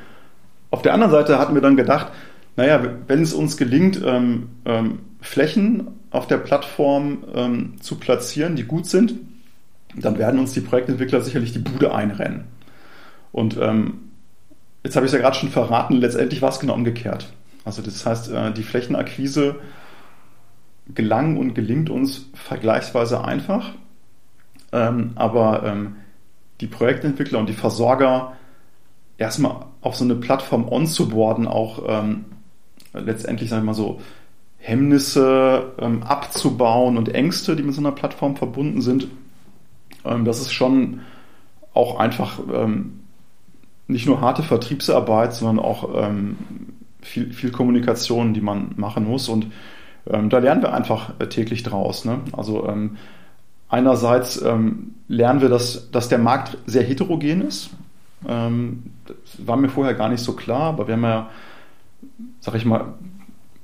auf 0.70 0.82
der 0.82 0.94
anderen 0.94 1.10
Seite 1.10 1.38
hatten 1.38 1.54
wir 1.54 1.62
dann 1.62 1.76
gedacht, 1.76 2.12
naja, 2.56 2.82
wenn 3.06 3.22
es 3.22 3.32
uns 3.32 3.56
gelingt, 3.56 4.00
ähm, 4.04 4.50
ähm, 4.64 5.00
Flächen 5.20 5.88
auf 6.10 6.26
der 6.26 6.38
Plattform 6.38 7.24
ähm, 7.34 7.74
zu 7.80 7.96
platzieren, 7.96 8.56
die 8.56 8.64
gut 8.64 8.86
sind, 8.86 9.14
dann 9.96 10.18
werden 10.18 10.38
uns 10.38 10.52
die 10.52 10.60
Projektentwickler 10.60 11.20
sicherlich 11.20 11.52
die 11.52 11.58
Bude 11.58 11.94
einrennen. 11.94 12.44
Und 13.32 13.56
ähm, 13.60 14.10
jetzt 14.84 14.96
habe 14.96 15.06
ich 15.06 15.12
es 15.12 15.16
ja 15.16 15.22
gerade 15.22 15.36
schon 15.36 15.50
verraten, 15.50 15.94
letztendlich 15.94 16.42
war 16.42 16.50
es 16.50 16.60
genau 16.60 16.74
umgekehrt. 16.74 17.32
Also 17.64 17.82
das 17.82 18.04
heißt, 18.06 18.30
äh, 18.30 18.52
die 18.52 18.62
Flächenakquise 18.62 19.56
gelang 20.94 21.36
und 21.36 21.54
gelingt 21.54 21.90
uns 21.90 22.26
vergleichsweise 22.34 23.24
einfach, 23.24 23.72
ähm, 24.72 25.12
aber 25.14 25.64
ähm, 25.64 25.96
die 26.60 26.66
Projektentwickler 26.66 27.38
und 27.38 27.48
die 27.48 27.54
Versorger 27.54 28.32
erstmal 29.18 29.66
auf 29.80 29.96
so 29.96 30.04
eine 30.04 30.14
Plattform 30.14 30.68
onzuboarden, 30.68 31.46
auch 31.46 31.82
ähm, 31.86 32.24
letztendlich, 32.92 33.50
sag 33.50 33.58
ich 33.58 33.64
mal 33.64 33.74
so, 33.74 34.00
Hemmnisse 34.58 35.72
ähm, 35.78 36.02
abzubauen 36.02 36.98
und 36.98 37.14
Ängste, 37.14 37.56
die 37.56 37.62
mit 37.62 37.74
so 37.74 37.80
einer 37.80 37.92
Plattform 37.92 38.36
verbunden 38.36 38.82
sind. 38.82 39.08
Ähm, 40.04 40.24
das 40.24 40.40
ist 40.40 40.52
schon 40.52 41.00
auch 41.72 41.98
einfach 41.98 42.40
ähm, 42.52 43.00
nicht 43.86 44.06
nur 44.06 44.20
harte 44.20 44.42
Vertriebsarbeit, 44.42 45.32
sondern 45.32 45.64
auch 45.64 45.88
ähm, 45.94 46.36
viel, 47.00 47.32
viel 47.32 47.50
Kommunikation, 47.50 48.34
die 48.34 48.40
man 48.40 48.72
machen 48.76 49.04
muss. 49.06 49.28
Und 49.28 49.46
ähm, 50.06 50.28
da 50.28 50.38
lernen 50.38 50.62
wir 50.62 50.74
einfach 50.74 51.14
äh, 51.18 51.26
täglich 51.26 51.62
draus. 51.62 52.04
Ne? 52.04 52.20
Also 52.32 52.68
ähm, 53.70 53.78
einerseits 53.78 54.42
lernen 55.08 55.40
wir, 55.40 55.48
dass, 55.48 55.90
dass 55.90 56.08
der 56.08 56.18
Markt 56.18 56.58
sehr 56.66 56.82
heterogen 56.82 57.42
ist. 57.42 57.70
das 58.22 59.46
war 59.46 59.56
mir 59.56 59.68
vorher 59.68 59.94
gar 59.94 60.08
nicht 60.08 60.22
so 60.22 60.34
klar, 60.34 60.62
aber 60.62 60.86
wir 60.86 60.94
haben 60.94 61.02
ja 61.02 61.30
sag 62.40 62.54
ich 62.54 62.64
mal, 62.64 62.94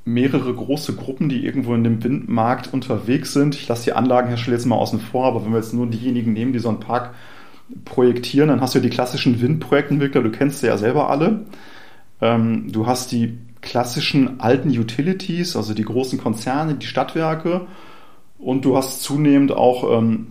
mehrere 0.05 0.55
große 0.55 0.95
Gruppen, 0.95 1.29
die 1.29 1.45
irgendwo 1.45 1.75
in 1.75 1.83
dem 1.83 2.03
Windmarkt 2.05 2.73
unterwegs 2.73 3.33
sind. 3.33 3.55
Ich 3.57 3.67
lasse 3.67 3.85
die 3.85 3.93
Anlagenhersteller 3.93 4.57
jetzt 4.57 4.67
mal 4.67 4.77
außen 4.77 5.01
vor, 5.01 5.27
aber 5.27 5.45
wenn 5.45 5.53
wir 5.53 5.59
jetzt 5.59 5.75
nur 5.75 5.87
diejenigen 5.87 6.33
nehmen, 6.33 6.53
die 6.53 6.61
so 6.61 6.69
einen 6.69 6.81
Park 6.81 7.15
projektieren, 7.85 8.49
dann 8.49 8.61
hast 8.61 8.77
du 8.77 8.81
die 8.81 8.91
klassischen 8.91 9.41
Windprojektentwickler, 9.41 10.23
du 10.23 10.31
kennst 10.31 10.61
sie 10.61 10.69
ja 10.69 10.79
selber 10.79 11.11
alle. 11.11 11.47
Ähm, 12.21 12.71
du 12.71 12.87
hast 12.87 13.11
die 13.11 13.37
klassischen 13.63 14.39
alten 14.39 14.69
Utilities, 14.71 15.57
also 15.57 15.75
die 15.75 15.83
großen 15.83 16.21
Konzerne, 16.21 16.75
die 16.75 16.87
Stadtwerke 16.87 17.67
und 18.39 18.65
du 18.65 18.77
hast 18.77 19.03
zunehmend 19.03 19.53
auch, 19.53 19.99
ähm, 19.99 20.29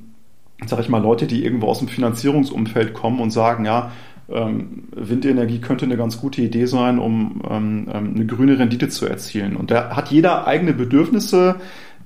sag 0.65 0.79
ich 0.79 0.89
mal, 0.89 1.01
Leute, 1.01 1.27
die 1.27 1.43
irgendwo 1.43 1.67
aus 1.67 1.79
dem 1.79 1.87
Finanzierungsumfeld 1.87 2.93
kommen 2.93 3.19
und 3.19 3.31
sagen, 3.31 3.65
ja, 3.65 3.91
ähm, 4.29 4.85
Windenergie 4.95 5.59
könnte 5.59 5.85
eine 5.85 5.97
ganz 5.97 6.19
gute 6.19 6.41
Idee 6.41 6.65
sein, 6.65 6.99
um 6.99 7.41
ähm, 7.49 7.87
ähm, 7.93 8.13
eine 8.15 8.25
grüne 8.25 8.57
Rendite 8.57 8.89
zu 8.89 9.05
erzielen. 9.05 9.55
Und 9.55 9.71
da 9.71 9.95
hat 9.95 10.09
jeder 10.09 10.47
eigene 10.47 10.73
Bedürfnisse, 10.73 11.55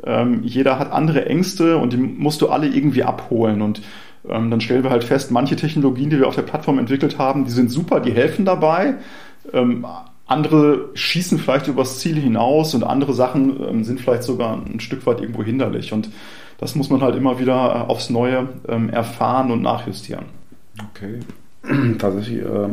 ähm, 0.04 0.42
jeder 0.44 0.80
hat 0.80 0.92
andere 0.92 1.26
Ängste 1.26 1.78
und 1.78 1.94
die 1.94 1.98
musst 1.98 2.42
du 2.42 2.50
alle 2.50 2.68
irgendwie 2.68 3.04
abholen. 3.04 3.62
Und 3.62 3.82
ähm, 4.28 4.52
dann 4.52 4.60
stellen 4.60 4.84
wir 4.84 4.90
halt 4.90 5.06
fest, 5.06 5.32
manche 5.32 5.56
Technologien, 5.56 6.10
die 6.10 6.20
wir 6.20 6.28
auf 6.28 6.36
der 6.36 6.42
Plattform 6.42 6.80
entwickelt 6.80 7.18
haben, 7.18 7.46
die 7.46 7.52
sind 7.52 7.72
super, 7.72 8.02
die 8.02 8.12
helfen 8.12 8.44
dabei. 8.46 8.96
Ähm, 10.30 10.36
andere 10.38 10.90
schießen 10.94 11.40
vielleicht 11.40 11.68
übers 11.68 12.00
Ziel 12.00 12.16
hinaus 12.16 12.74
und 12.76 12.84
andere 12.84 13.14
Sachen 13.14 13.84
sind 13.84 14.00
vielleicht 14.00 14.24
sogar 14.24 14.62
ein 14.66 14.80
Stück 14.80 15.06
weit 15.06 15.22
irgendwo 15.22 15.44
hinderlich. 15.44 15.92
Und 15.92 16.10
das 16.60 16.76
muss 16.76 16.90
man 16.90 17.02
halt 17.02 17.16
immer 17.16 17.40
wieder 17.40 17.54
äh, 17.54 17.92
aufs 17.92 18.10
Neue 18.10 18.50
erfahren 18.92 19.52
und 19.52 19.62
nachjustieren. 19.62 20.26
Okay. 20.92 21.20
tatsächlich, 21.98 22.40
äh, 22.40 22.70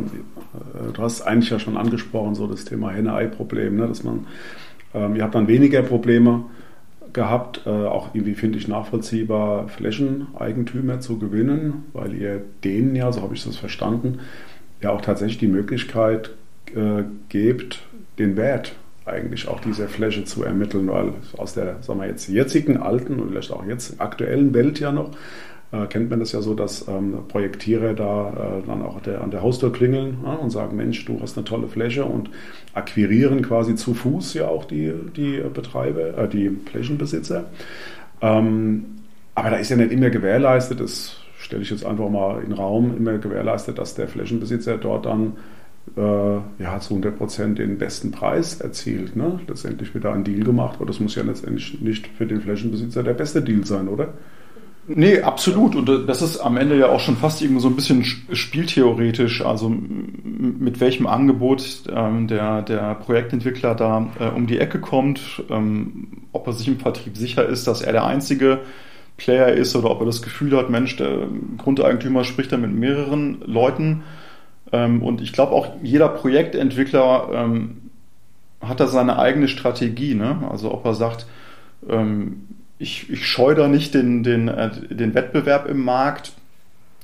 du 0.93 1.01
hast 1.01 1.21
eigentlich 1.21 1.49
ja 1.49 1.59
schon 1.59 1.77
angesprochen, 1.77 2.35
so 2.35 2.47
das 2.47 2.65
Thema 2.65 2.91
Henne-Ei-Problem, 2.91 3.75
ne? 3.77 3.87
dass 3.87 4.03
man, 4.03 4.27
ähm, 4.93 5.15
ihr 5.15 5.23
habt 5.23 5.35
dann 5.35 5.47
weniger 5.47 5.81
Probleme 5.81 6.45
gehabt, 7.13 7.61
äh, 7.65 7.69
auch 7.69 8.13
irgendwie 8.13 8.35
finde 8.35 8.57
ich 8.57 8.67
nachvollziehbar, 8.67 9.67
Flächeneigentümer 9.69 10.99
zu 10.99 11.19
gewinnen, 11.19 11.85
weil 11.93 12.13
ihr 12.13 12.41
denen 12.63 12.95
ja, 12.95 13.11
so 13.11 13.21
habe 13.21 13.33
ich 13.33 13.43
das 13.43 13.57
verstanden, 13.57 14.19
ja 14.81 14.91
auch 14.91 15.01
tatsächlich 15.01 15.39
die 15.39 15.47
Möglichkeit 15.47 16.31
äh, 16.75 17.03
gebt, 17.29 17.83
den 18.19 18.37
Wert 18.37 18.75
eigentlich 19.05 19.47
auch 19.47 19.61
dieser 19.61 19.87
Fläche 19.87 20.25
zu 20.25 20.43
ermitteln, 20.43 20.89
weil 20.89 21.13
aus 21.37 21.53
der, 21.53 21.81
sagen 21.81 21.99
wir 21.99 22.07
jetzt, 22.07 22.27
jetzigen 22.27 22.77
alten 22.77 23.19
und 23.19 23.29
vielleicht 23.29 23.51
auch 23.51 23.65
jetzt 23.65 24.01
aktuellen 24.01 24.53
Welt 24.53 24.79
ja 24.79 24.91
noch, 24.91 25.11
äh, 25.71 25.85
kennt 25.87 26.09
man 26.09 26.19
das 26.19 26.31
ja 26.31 26.41
so, 26.41 26.53
dass 26.53 26.87
ähm, 26.87 27.19
Projektierer 27.27 27.93
da 27.93 28.29
äh, 28.29 28.67
dann 28.67 28.81
auch 28.81 29.01
der, 29.01 29.21
an 29.21 29.31
der 29.31 29.41
Haustür 29.41 29.71
klingeln 29.71 30.17
ja, 30.23 30.33
und 30.33 30.49
sagen, 30.49 30.75
Mensch, 30.77 31.03
du 31.05 31.19
hast 31.21 31.37
eine 31.37 31.45
tolle 31.45 31.67
Fläche 31.67 32.05
und 32.05 32.29
akquirieren 32.73 33.41
quasi 33.41 33.75
zu 33.75 33.93
Fuß 33.93 34.33
ja 34.35 34.47
auch 34.47 34.65
die, 34.65 34.93
die 35.15 35.41
Betreiber, 35.53 36.17
äh, 36.17 36.29
die 36.29 36.49
Flächenbesitzer. 36.69 37.45
Ähm, 38.21 38.85
aber 39.35 39.51
da 39.51 39.55
ist 39.57 39.69
ja 39.69 39.75
nicht 39.75 39.91
immer 39.91 40.09
gewährleistet, 40.09 40.79
das 40.79 41.17
stelle 41.37 41.61
ich 41.61 41.69
jetzt 41.69 41.85
einfach 41.85 42.09
mal 42.09 42.41
in 42.41 42.49
den 42.49 42.53
Raum, 42.53 42.95
immer 42.97 43.17
gewährleistet, 43.17 43.77
dass 43.77 43.93
der 43.93 44.07
Flächenbesitzer 44.07 44.77
dort 44.77 45.05
dann 45.05 45.33
ja, 45.97 46.79
zu 46.79 46.93
100 46.93 47.17
Prozent 47.17 47.59
den 47.59 47.77
besten 47.77 48.11
Preis 48.11 48.61
erzielt. 48.61 49.15
Ne? 49.15 49.39
Letztendlich 49.47 49.93
wird 49.93 50.05
da 50.05 50.13
ein 50.13 50.23
Deal 50.23 50.43
gemacht, 50.43 50.75
aber 50.77 50.85
das 50.85 50.99
muss 50.99 51.15
ja 51.15 51.23
letztendlich 51.23 51.81
nicht 51.81 52.07
für 52.07 52.25
den 52.25 52.41
Flächenbesitzer 52.41 53.03
der 53.03 53.13
beste 53.13 53.41
Deal 53.41 53.65
sein, 53.65 53.87
oder? 53.87 54.13
Nee, 54.89 55.19
absolut. 55.19 55.75
Und 55.75 56.07
das 56.07 56.21
ist 56.21 56.39
am 56.39 56.55
Ende 56.55 56.77
ja 56.77 56.87
auch 56.87 57.01
schon 57.01 57.17
fast 57.17 57.41
irgendwie 57.41 57.61
so 57.61 57.67
ein 57.67 57.75
bisschen 57.75 58.05
spieltheoretisch. 58.05 59.45
Also 59.45 59.69
mit 59.69 60.79
welchem 60.79 61.07
Angebot 61.07 61.83
ähm, 61.93 62.27
der, 62.27 62.61
der 62.61 62.95
Projektentwickler 62.95 63.75
da 63.75 64.07
äh, 64.17 64.29
um 64.29 64.47
die 64.47 64.59
Ecke 64.59 64.79
kommt, 64.79 65.43
ähm, 65.49 66.07
ob 66.31 66.47
er 66.47 66.53
sich 66.53 66.69
im 66.69 66.79
Vertrieb 66.79 67.17
sicher 67.17 67.45
ist, 67.45 67.67
dass 67.67 67.81
er 67.81 67.91
der 67.91 68.05
einzige 68.05 68.59
Player 69.17 69.49
ist 69.49 69.75
oder 69.75 69.91
ob 69.91 69.99
er 69.99 70.05
das 70.05 70.21
Gefühl 70.21 70.55
hat, 70.55 70.69
Mensch, 70.69 70.95
der 70.95 71.27
Grundeigentümer 71.57 72.23
spricht 72.23 72.53
da 72.53 72.57
mit 72.57 72.73
mehreren 72.73 73.41
Leuten. 73.45 74.03
Ähm, 74.71 75.01
und 75.01 75.21
ich 75.21 75.33
glaube 75.33 75.53
auch 75.53 75.69
jeder 75.81 76.09
Projektentwickler 76.09 77.29
ähm, 77.33 77.89
hat 78.61 78.79
da 78.79 78.87
seine 78.87 79.19
eigene 79.19 79.47
Strategie. 79.47 80.15
Ne? 80.15 80.47
Also 80.49 80.73
ob 80.73 80.85
er 80.85 80.93
sagt, 80.93 81.25
ähm, 81.87 82.47
ich, 82.79 83.09
ich 83.09 83.27
scheue 83.27 83.55
da 83.55 83.67
nicht 83.67 83.93
den, 83.93 84.23
den, 84.23 84.47
äh, 84.47 84.71
den 84.89 85.13
Wettbewerb 85.13 85.67
im 85.67 85.83
Markt 85.83 86.33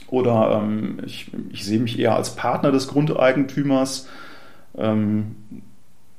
oder 0.08 0.62
ähm, 0.62 1.00
ich, 1.06 1.32
ich 1.52 1.66
sehe 1.66 1.80
mich 1.80 1.98
eher 1.98 2.16
als 2.16 2.36
Partner 2.36 2.72
des 2.72 2.88
Grundeigentümers. 2.88 4.08
Ähm, 4.78 5.36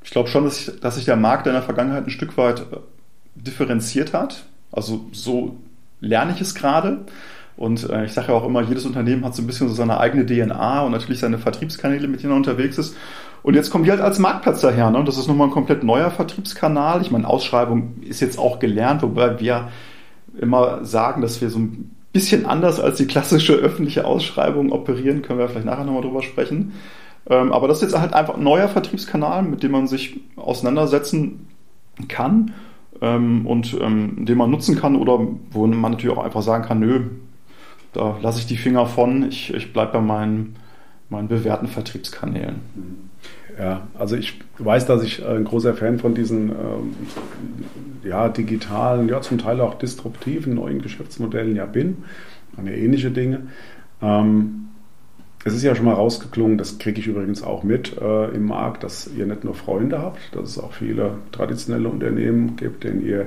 ich 0.03 0.11
glaube 0.11 0.29
schon, 0.29 0.45
dass, 0.45 0.59
ich, 0.69 0.81
dass 0.81 0.97
sich 0.97 1.05
der 1.05 1.17
Markt 1.17 1.47
in 1.47 1.53
der 1.53 1.63
Vergangenheit 1.63 2.07
ein 2.07 2.11
Stück 2.11 2.37
weit 2.37 2.61
äh, 2.61 2.77
differenziert 3.35 4.13
hat. 4.13 4.45
Also 4.73 5.07
so 5.13 5.57
lerne 6.01 6.33
ich 6.33 6.41
es 6.41 6.55
gerade. 6.55 7.05
Und 7.57 7.89
äh, 7.89 8.05
ich 8.05 8.13
sage 8.13 8.29
ja 8.29 8.35
auch 8.35 8.45
immer, 8.45 8.63
jedes 8.63 8.85
Unternehmen 8.85 9.25
hat 9.25 9.35
so 9.35 9.43
ein 9.43 9.47
bisschen 9.47 9.69
so 9.69 9.75
seine 9.75 9.99
eigene 10.01 10.27
DNA 10.27 10.83
und 10.83 10.93
natürlich 10.93 11.21
seine 11.21 11.39
Vertriebskanäle, 11.39 12.09
mit 12.09 12.23
denen 12.23 12.33
er 12.33 12.37
unterwegs 12.37 12.79
ist. 12.79 12.97
Und 13.43 13.55
jetzt 13.55 13.71
kommen 13.71 13.85
wir 13.85 13.93
halt 13.93 14.01
als 14.03 14.19
Marktplatz 14.19 14.61
daher. 14.61 14.91
Ne? 14.91 15.05
Das 15.05 15.19
ist 15.19 15.29
nochmal 15.29 15.49
ein 15.49 15.53
komplett 15.53 15.85
neuer 15.85 16.11
Vertriebskanal. 16.11 17.03
Ich 17.03 17.11
meine, 17.11 17.29
Ausschreibung 17.29 18.03
ist 18.03 18.21
jetzt 18.21 18.39
auch 18.39 18.59
gelernt, 18.59 19.03
wobei 19.03 19.39
wir 19.39 19.69
immer 20.41 20.85
sagen, 20.85 21.23
dass 21.23 21.41
wir 21.41 21.51
so 21.51 21.59
ein 21.59 21.95
bisschen 22.13 22.47
anders 22.47 22.81
als 22.81 22.97
die 22.97 23.07
klassische 23.07 23.53
öffentliche 23.55 24.05
Ausschreibung 24.05 24.73
operieren. 24.73 25.23
Können 25.23 25.39
wir 25.39 25.49
vielleicht 25.49 25.67
nachher 25.67 25.85
nochmal 25.85 26.03
drüber 26.03 26.23
sprechen. 26.23 26.73
Ähm, 27.29 27.53
aber 27.53 27.69
das 27.69 27.79
ist 27.79 27.93
jetzt 27.93 28.01
halt 28.01 28.15
einfach 28.15 28.37
ein 28.37 28.43
neuer 28.43 28.69
Vertriebskanal, 28.69 29.43
mit 29.43 29.63
dem 29.63 29.73
man 29.73 29.87
sich 29.87 30.21
auseinandersetzen 30.37 31.49
kann 32.09 32.53
ähm, 33.01 33.47
und 33.47 33.77
ähm, 33.81 34.25
den 34.25 34.39
man 34.39 34.51
nutzen 34.51 34.77
kann 34.77 34.97
oder 34.97 35.21
wo 35.51 35.67
man 35.67 35.93
natürlich 35.93 36.17
auch 36.17 36.25
einfach 36.25 36.43
sagen 36.43 36.65
kann, 36.65 36.81
nö, 36.81 37.01
da 37.95 38.19
lasse 38.21 38.41
ich 38.41 38.47
die 38.47 38.57
Finger 38.57 38.87
von, 38.87 39.29
ich, 39.29 39.55
ich 39.55 39.73
bleibe 39.73 39.93
bei 39.93 40.01
meinen, 40.01 40.57
meinen 41.09 41.29
bewährten 41.29 41.69
Vertriebskanälen. 41.69 42.57
Ja, 43.59 43.87
also 43.97 44.17
ich 44.17 44.41
weiß, 44.59 44.87
dass 44.87 45.03
ich 45.03 45.25
ein 45.25 45.45
großer 45.45 45.75
Fan 45.75 46.01
von 46.01 46.15
diesen 46.15 46.51
ähm, 46.51 46.95
ja, 48.03 48.29
digitalen, 48.29 49.09
ja 49.09 49.21
zum 49.21 49.39
Teil 49.39 49.61
auch 49.61 49.75
disruptiven 49.75 50.55
neuen 50.55 50.83
Geschäftsmodellen 50.83 51.55
ja 51.55 51.67
bin. 51.67 52.05
Eine 52.57 52.77
ähnliche 52.77 53.13
Dinge. 53.13 53.47
Ähm, 54.03 54.65
es 55.45 55.55
ist 55.55 55.63
ja 55.63 55.75
schon 55.75 55.85
mal 55.85 55.95
rausgeklungen, 55.95 56.59
das 56.59 56.79
kriege 56.79 57.01
ich 57.01 57.07
übrigens 57.07 57.43
auch 57.43 57.63
mit 57.63 57.97
äh, 58.01 58.31
im 58.31 58.47
Markt, 58.47 58.83
dass 58.83 59.11
ihr 59.15 59.27
nicht 59.27 59.45
nur 59.45 59.55
Freunde 59.55 60.01
habt, 60.01 60.35
dass 60.35 60.51
es 60.51 60.59
auch 60.59 60.73
viele 60.73 61.19
traditionelle 61.33 61.89
Unternehmen 61.89 62.57
gibt, 62.57 62.83
denen 62.83 63.07
ihr 63.07 63.27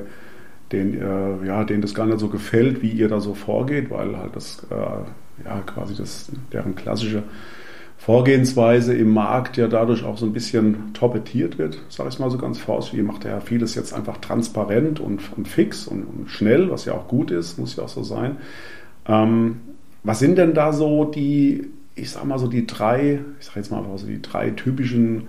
den, 0.72 1.02
äh, 1.02 1.46
ja, 1.46 1.64
denen 1.64 1.82
das 1.82 1.94
gar 1.94 2.06
nicht 2.06 2.20
so 2.20 2.28
gefällt, 2.28 2.82
wie 2.82 2.90
ihr 2.90 3.08
da 3.08 3.20
so 3.20 3.34
vorgeht, 3.34 3.90
weil 3.90 4.18
halt 4.18 4.36
das 4.36 4.66
äh, 4.70 5.46
ja 5.46 5.62
quasi 5.66 5.96
das 5.96 6.32
deren 6.52 6.76
klassische 6.76 7.24
Vorgehensweise 7.98 8.96
im 8.96 9.10
Markt 9.10 9.58
ja 9.58 9.68
dadurch 9.68 10.04
auch 10.04 10.18
so 10.18 10.26
ein 10.26 10.34
bisschen 10.34 10.94
torpediert 10.94 11.58
wird, 11.58 11.82
sage 11.90 12.10
ich 12.10 12.20
mal 12.20 12.30
so 12.30 12.38
ganz 12.38 12.60
vorsichtig. 12.60 13.00
Ihr 13.00 13.06
macht 13.06 13.26
ja 13.26 13.40
vieles 13.40 13.76
jetzt 13.76 13.94
einfach 13.94 14.18
transparent 14.18 15.00
und, 15.00 15.22
und 15.36 15.48
fix 15.48 15.88
und, 15.88 16.04
und, 16.04 16.30
schnell, 16.30 16.70
was 16.70 16.86
ja 16.86 16.94
auch 16.94 17.08
gut 17.08 17.32
ist, 17.32 17.58
muss 17.58 17.76
ja 17.76 17.84
auch 17.84 17.90
so 17.90 18.04
sein. 18.04 18.38
Ähm, 19.08 19.62
was 20.04 20.20
sind 20.20 20.38
denn 20.38 20.54
da 20.54 20.74
so 20.74 21.06
die, 21.06 21.70
ich 21.96 22.12
sage 22.12 22.28
mal 22.28 22.40
so 22.40 22.48
die 22.48 22.68
drei, 22.68 23.20
ich 23.40 23.46
sage 23.48 23.60
jetzt 23.60 23.72
mal 23.72 23.80
einfach 23.80 23.98
so 23.98 24.08
die 24.08 24.22
drei 24.22 24.52
typischen 24.52 25.24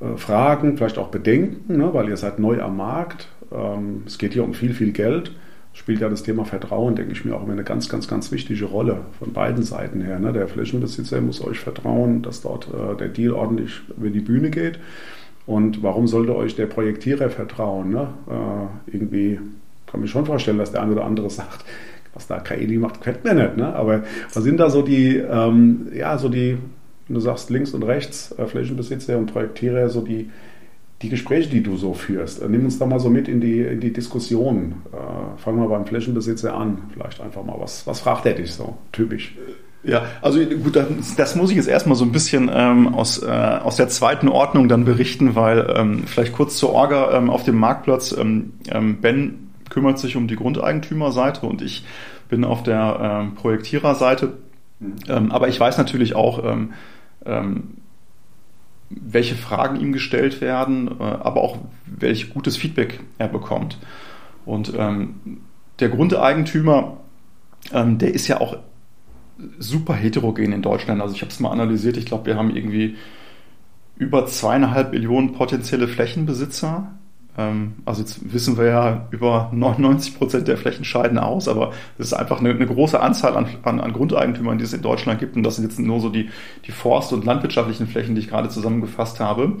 äh, 0.00 0.16
Fragen, 0.16 0.76
vielleicht 0.76 0.98
auch 0.98 1.08
Bedenken, 1.08 1.76
ne, 1.76 1.94
weil 1.94 2.08
ihr 2.08 2.16
seid 2.16 2.38
neu 2.38 2.60
am 2.60 2.76
Markt. 2.76 3.28
Ähm, 3.54 4.02
es 4.06 4.18
geht 4.18 4.32
hier 4.32 4.44
um 4.44 4.54
viel, 4.54 4.74
viel 4.74 4.92
Geld. 4.92 5.32
Spielt 5.74 6.00
ja 6.00 6.08
das 6.10 6.22
Thema 6.22 6.44
Vertrauen, 6.44 6.96
denke 6.96 7.12
ich 7.12 7.24
mir, 7.24 7.34
auch 7.34 7.42
immer 7.42 7.52
eine 7.52 7.64
ganz, 7.64 7.88
ganz, 7.88 8.06
ganz 8.06 8.30
wichtige 8.30 8.66
Rolle 8.66 9.00
von 9.18 9.32
beiden 9.32 9.62
Seiten 9.62 10.02
her. 10.02 10.18
Ne? 10.18 10.32
Der 10.32 10.46
Flächenbesitzer 10.46 11.20
muss 11.22 11.42
euch 11.42 11.58
vertrauen, 11.58 12.20
dass 12.20 12.42
dort 12.42 12.68
äh, 12.68 12.96
der 12.96 13.08
Deal 13.08 13.32
ordentlich 13.32 13.80
über 13.96 14.10
die 14.10 14.20
Bühne 14.20 14.50
geht. 14.50 14.78
Und 15.46 15.82
warum 15.82 16.06
sollte 16.06 16.36
euch 16.36 16.54
der 16.54 16.66
Projektierer 16.66 17.30
vertrauen? 17.30 17.90
Ne? 17.90 18.08
Äh, 18.28 18.94
irgendwie 18.94 19.40
kann 19.86 20.00
mir 20.00 20.08
schon 20.08 20.26
vorstellen, 20.26 20.58
dass 20.58 20.72
der 20.72 20.82
eine 20.82 20.92
oder 20.92 21.04
andere 21.04 21.30
sagt, 21.30 21.64
was 22.14 22.26
da 22.26 22.40
KI 22.40 22.76
macht, 22.76 23.00
kennt 23.00 23.24
mir 23.24 23.34
nicht. 23.34 23.56
Ne? 23.56 23.74
Aber 23.74 24.02
was 24.32 24.42
sind 24.42 24.58
da 24.58 24.68
so 24.68 24.82
die, 24.82 25.16
ähm, 25.16 25.88
ja, 25.94 26.18
so 26.18 26.28
die, 26.28 26.58
wenn 27.08 27.14
du 27.14 27.20
sagst 27.20 27.50
links 27.50 27.72
und 27.72 27.82
rechts, 27.82 28.34
äh, 28.38 28.46
Flächenbesitzer 28.46 29.16
und 29.16 29.32
Projektierer, 29.32 29.88
so 29.88 30.02
die, 30.02 30.30
die 31.02 31.08
Gespräche, 31.08 31.48
die 31.48 31.62
du 31.62 31.76
so 31.76 31.94
führst. 31.94 32.40
Äh, 32.40 32.48
nimm 32.48 32.64
uns 32.64 32.78
da 32.78 32.86
mal 32.86 33.00
so 33.00 33.10
mit 33.10 33.28
in 33.28 33.40
die, 33.40 33.60
in 33.60 33.80
die 33.80 33.92
Diskussion. 33.92 34.76
Äh, 34.92 35.40
fangen 35.40 35.60
wir 35.60 35.68
beim 35.68 35.86
Flächenbesitzer 35.86 36.54
an. 36.54 36.78
Vielleicht 36.92 37.20
einfach 37.20 37.44
mal, 37.44 37.56
was, 37.58 37.86
was 37.86 38.00
fragt 38.00 38.26
er 38.26 38.34
dich 38.34 38.52
so 38.52 38.76
typisch? 38.92 39.34
Ja, 39.84 40.04
also 40.20 40.38
gut, 40.44 40.76
das, 40.76 40.86
das 41.16 41.34
muss 41.34 41.50
ich 41.50 41.56
jetzt 41.56 41.68
erstmal 41.68 41.96
so 41.96 42.04
ein 42.04 42.12
bisschen 42.12 42.48
ähm, 42.52 42.94
aus, 42.94 43.20
äh, 43.20 43.26
aus 43.26 43.76
der 43.76 43.88
zweiten 43.88 44.28
Ordnung 44.28 44.68
dann 44.68 44.84
berichten, 44.84 45.34
weil 45.34 45.74
ähm, 45.76 46.04
vielleicht 46.06 46.32
kurz 46.32 46.56
zur 46.56 46.72
Orga 46.72 47.16
ähm, 47.16 47.30
auf 47.30 47.42
dem 47.42 47.56
Marktplatz. 47.56 48.12
Ähm, 48.16 48.52
ähm, 48.70 49.00
ben 49.00 49.50
kümmert 49.70 49.98
sich 49.98 50.16
um 50.16 50.28
die 50.28 50.36
Grundeigentümerseite 50.36 51.46
und 51.46 51.62
ich 51.62 51.84
bin 52.28 52.44
auf 52.44 52.62
der 52.62 53.22
ähm, 53.24 53.34
Projektiererseite. 53.34 54.34
Mhm. 54.78 54.94
Ähm, 55.08 55.32
aber 55.32 55.48
ich 55.48 55.58
weiß 55.58 55.78
natürlich 55.78 56.14
auch, 56.14 56.44
ähm, 56.44 56.72
ähm, 57.26 57.62
welche 59.00 59.34
Fragen 59.34 59.80
ihm 59.80 59.92
gestellt 59.92 60.40
werden, 60.40 60.88
äh, 61.00 61.02
aber 61.02 61.42
auch 61.42 61.58
welch 61.86 62.30
gutes 62.30 62.56
Feedback 62.56 63.00
er 63.18 63.28
bekommt. 63.28 63.78
Und 64.44 64.72
ähm, 64.76 65.40
der 65.78 65.88
Grundeigentümer, 65.88 66.98
ähm, 67.72 67.98
der 67.98 68.14
ist 68.14 68.28
ja 68.28 68.40
auch 68.40 68.56
super 69.58 69.94
heterogen 69.94 70.52
in 70.52 70.62
Deutschland. 70.62 71.00
Also 71.00 71.14
ich 71.14 71.22
habe 71.22 71.30
es 71.30 71.40
mal 71.40 71.50
analysiert. 71.50 71.96
Ich 71.96 72.06
glaube, 72.06 72.26
wir 72.26 72.36
haben 72.36 72.54
irgendwie 72.54 72.96
über 73.96 74.26
zweieinhalb 74.26 74.92
Millionen 74.92 75.32
potenzielle 75.32 75.88
Flächenbesitzer 75.88 76.92
also 77.34 78.02
jetzt 78.02 78.32
wissen 78.32 78.58
wir 78.58 78.66
ja, 78.66 79.08
über 79.10 79.48
99 79.52 80.18
Prozent 80.18 80.48
der 80.48 80.58
Flächen 80.58 80.84
scheiden 80.84 81.18
aus, 81.18 81.48
aber 81.48 81.72
es 81.96 82.08
ist 82.08 82.12
einfach 82.12 82.40
eine, 82.40 82.50
eine 82.50 82.66
große 82.66 83.00
Anzahl 83.00 83.36
an, 83.38 83.46
an, 83.62 83.80
an, 83.80 83.92
Grundeigentümern, 83.94 84.58
die 84.58 84.64
es 84.64 84.74
in 84.74 84.82
Deutschland 84.82 85.18
gibt. 85.18 85.34
Und 85.34 85.42
das 85.42 85.56
sind 85.56 85.64
jetzt 85.64 85.78
nur 85.78 86.00
so 86.00 86.10
die, 86.10 86.28
die 86.66 86.72
Forst- 86.72 87.12
und 87.14 87.24
landwirtschaftlichen 87.24 87.86
Flächen, 87.86 88.14
die 88.14 88.20
ich 88.20 88.28
gerade 88.28 88.50
zusammengefasst 88.50 89.18
habe. 89.18 89.56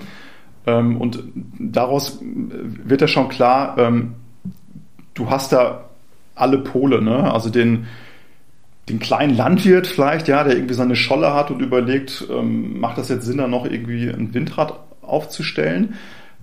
Ähm, 0.66 1.00
und 1.00 1.24
daraus 1.58 2.18
wird 2.22 3.00
ja 3.00 3.08
schon 3.08 3.30
klar, 3.30 3.78
ähm, 3.78 4.16
du 5.14 5.30
hast 5.30 5.52
da 5.52 5.84
alle 6.34 6.58
Pole, 6.58 7.00
ne? 7.00 7.32
also 7.32 7.48
den, 7.48 7.86
den 8.90 8.98
kleinen 8.98 9.34
Landwirt 9.34 9.86
vielleicht, 9.86 10.28
ja, 10.28 10.44
der 10.44 10.56
irgendwie 10.56 10.74
seine 10.74 10.96
Scholle 10.96 11.32
hat 11.32 11.50
und 11.50 11.60
überlegt, 11.60 12.26
macht 12.42 12.98
das 12.98 13.08
jetzt 13.08 13.24
Sinn, 13.24 13.38
da 13.38 13.48
noch 13.48 13.64
irgendwie 13.64 14.08
ein 14.08 14.34
Windrad 14.34 14.78
aufzustellen? 15.02 15.94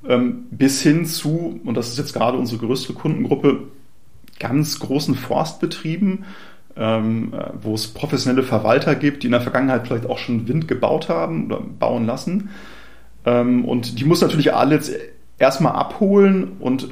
Ähm, 0.07 0.45
bis 0.51 0.81
hin 0.81 1.05
zu, 1.05 1.59
und 1.65 1.75
das 1.75 1.89
ist 1.89 1.97
jetzt 1.97 2.13
gerade 2.13 2.37
unsere 2.37 2.65
größte 2.65 2.93
Kundengruppe, 2.93 3.63
ganz 4.39 4.79
großen 4.79 5.15
Forstbetrieben, 5.15 6.23
ähm, 6.77 7.33
äh, 7.33 7.49
wo 7.61 7.73
es 7.73 7.87
professionelle 7.87 8.43
Verwalter 8.43 8.95
gibt, 8.95 9.23
die 9.23 9.27
in 9.27 9.33
der 9.33 9.41
Vergangenheit 9.41 9.87
vielleicht 9.87 10.05
auch 10.05 10.17
schon 10.17 10.47
Wind 10.47 10.67
gebaut 10.69 11.09
haben 11.09 11.47
oder 11.47 11.59
bauen 11.59 12.05
lassen. 12.05 12.49
Ähm, 13.25 13.65
und 13.65 13.99
die 13.99 14.05
muss 14.05 14.21
natürlich 14.21 14.53
alle 14.53 14.75
jetzt 14.75 14.93
erstmal 15.37 15.73
abholen 15.73 16.53
und 16.59 16.89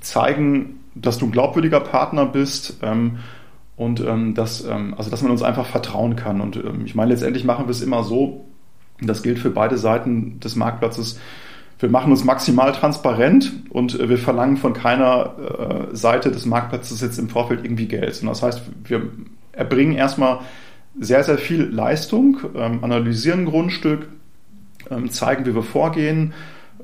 zeigen, 0.00 0.80
dass 0.94 1.18
du 1.18 1.26
ein 1.26 1.32
glaubwürdiger 1.32 1.80
Partner 1.80 2.24
bist 2.24 2.78
und 3.76 4.00
dass, 4.34 4.64
also 4.64 5.10
dass 5.10 5.20
man 5.20 5.30
uns 5.30 5.42
einfach 5.42 5.66
vertrauen 5.66 6.16
kann. 6.16 6.40
Und 6.40 6.58
ich 6.86 6.94
meine, 6.94 7.10
letztendlich 7.10 7.44
machen 7.44 7.66
wir 7.66 7.70
es 7.70 7.82
immer 7.82 8.02
so, 8.02 8.46
das 9.02 9.22
gilt 9.22 9.38
für 9.38 9.50
beide 9.50 9.76
Seiten 9.76 10.40
des 10.40 10.56
Marktplatzes, 10.56 11.20
wir 11.82 11.90
machen 11.90 12.12
uns 12.12 12.22
maximal 12.24 12.72
transparent 12.72 13.52
und 13.70 13.98
äh, 13.98 14.08
wir 14.08 14.16
verlangen 14.16 14.56
von 14.56 14.72
keiner 14.72 15.88
äh, 15.90 15.96
Seite 15.96 16.30
des 16.30 16.46
Marktplatzes 16.46 17.00
jetzt 17.00 17.18
im 17.18 17.28
Vorfeld 17.28 17.64
irgendwie 17.64 17.88
Geld. 17.88 18.22
Und 18.22 18.28
das 18.28 18.42
heißt, 18.42 18.62
wir 18.84 19.10
erbringen 19.50 19.94
erstmal 19.94 20.38
sehr, 20.98 21.24
sehr 21.24 21.38
viel 21.38 21.64
Leistung, 21.64 22.38
ähm, 22.54 22.84
analysieren 22.84 23.40
ein 23.40 23.46
Grundstück, 23.46 24.06
ähm, 24.90 25.10
zeigen, 25.10 25.44
wie 25.44 25.54
wir 25.54 25.64
vorgehen, 25.64 26.34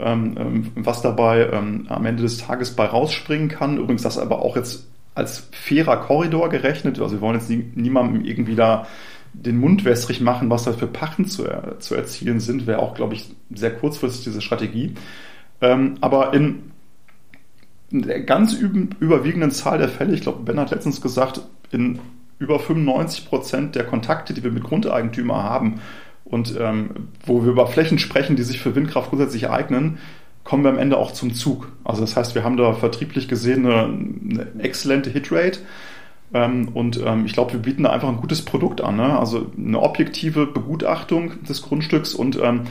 ähm, 0.01 0.73
was 0.75 1.01
dabei 1.01 1.53
am 1.53 2.07
Ende 2.07 2.23
des 2.23 2.39
Tages 2.39 2.71
bei 2.75 2.87
rausspringen 2.87 3.49
kann. 3.49 3.79
Übrigens 3.79 4.03
das 4.03 4.19
aber 4.19 4.43
auch 4.43 4.57
jetzt 4.57 4.87
als 5.15 5.49
fairer 5.51 5.97
Korridor 5.97 6.49
gerechnet. 6.49 7.01
Also 7.01 7.17
wir 7.17 7.21
wollen 7.21 7.35
jetzt 7.35 7.51
nie, 7.51 7.65
niemandem 7.75 8.25
irgendwie 8.25 8.55
da 8.55 8.87
den 9.33 9.59
Mund 9.59 9.85
wässrig 9.85 10.21
machen, 10.21 10.51
was 10.51 10.65
da 10.65 10.73
für 10.73 10.87
Pachten 10.87 11.27
zu, 11.27 11.45
zu 11.79 11.95
erzielen 11.95 12.41
sind, 12.41 12.67
wäre 12.67 12.81
auch, 12.81 12.95
glaube 12.95 13.15
ich, 13.15 13.35
sehr 13.55 13.75
kurzfristig 13.75 14.25
diese 14.25 14.41
Strategie. 14.41 14.95
Ähm, 15.61 15.97
aber 16.01 16.35
in 16.35 16.71
der 17.91 18.21
ganz 18.21 18.55
überwiegenden 18.55 19.51
Zahl 19.51 19.79
der 19.79 19.89
Fälle, 19.89 20.15
ich 20.15 20.21
glaube, 20.21 20.43
Ben 20.43 20.61
hat 20.61 20.71
letztens 20.71 21.01
gesagt, 21.01 21.41
in 21.71 21.99
über 22.39 22.59
95 22.59 23.27
Prozent 23.27 23.75
der 23.75 23.85
Kontakte, 23.85 24.35
die 24.35 24.45
wir 24.45 24.51
mit 24.51 24.65
Grundeigentümern 24.65 25.43
haben 25.43 25.81
und 26.25 26.55
ähm, 26.59 27.09
wo 27.25 27.43
wir 27.43 27.51
über 27.51 27.67
Flächen 27.67 27.99
sprechen, 27.99 28.37
die 28.37 28.43
sich 28.43 28.61
für 28.61 28.75
Windkraft 28.75 29.11
grundsätzlich 29.11 29.49
eignen, 29.49 29.99
kommen 30.45 30.63
wir 30.63 30.71
am 30.71 30.79
Ende 30.79 30.97
auch 30.97 31.13
zum 31.13 31.35
Zug. 31.35 31.73
Also 31.85 32.01
das 32.03 32.17
heißt, 32.17 32.35
wir 32.35 32.45
haben 32.45 32.57
da 32.57 32.73
vertrieblich 32.75 33.29
gesehen 33.29 33.67
eine, 33.67 33.85
eine 33.85 34.63
exzellente 34.63 35.11
Hitrate. 35.11 35.61
Ähm, 36.35 36.69
und 36.75 37.01
ähm, 37.05 37.25
ich 37.27 37.33
glaube, 37.33 37.55
wir 37.55 37.61
bieten 37.61 37.85
da 37.85 37.91
einfach 37.91 38.09
ein 38.09 38.21
gutes 38.21 38.45
Produkt 38.45 38.81
an. 38.81 38.97
Ne? 38.97 39.19
Also 39.19 39.51
eine 39.57 39.81
objektive 39.81 40.47
Begutachtung 40.47 41.43
des 41.45 41.63
Grundstücks 41.63 42.15
und 42.15 42.39
ähm, 42.43 42.63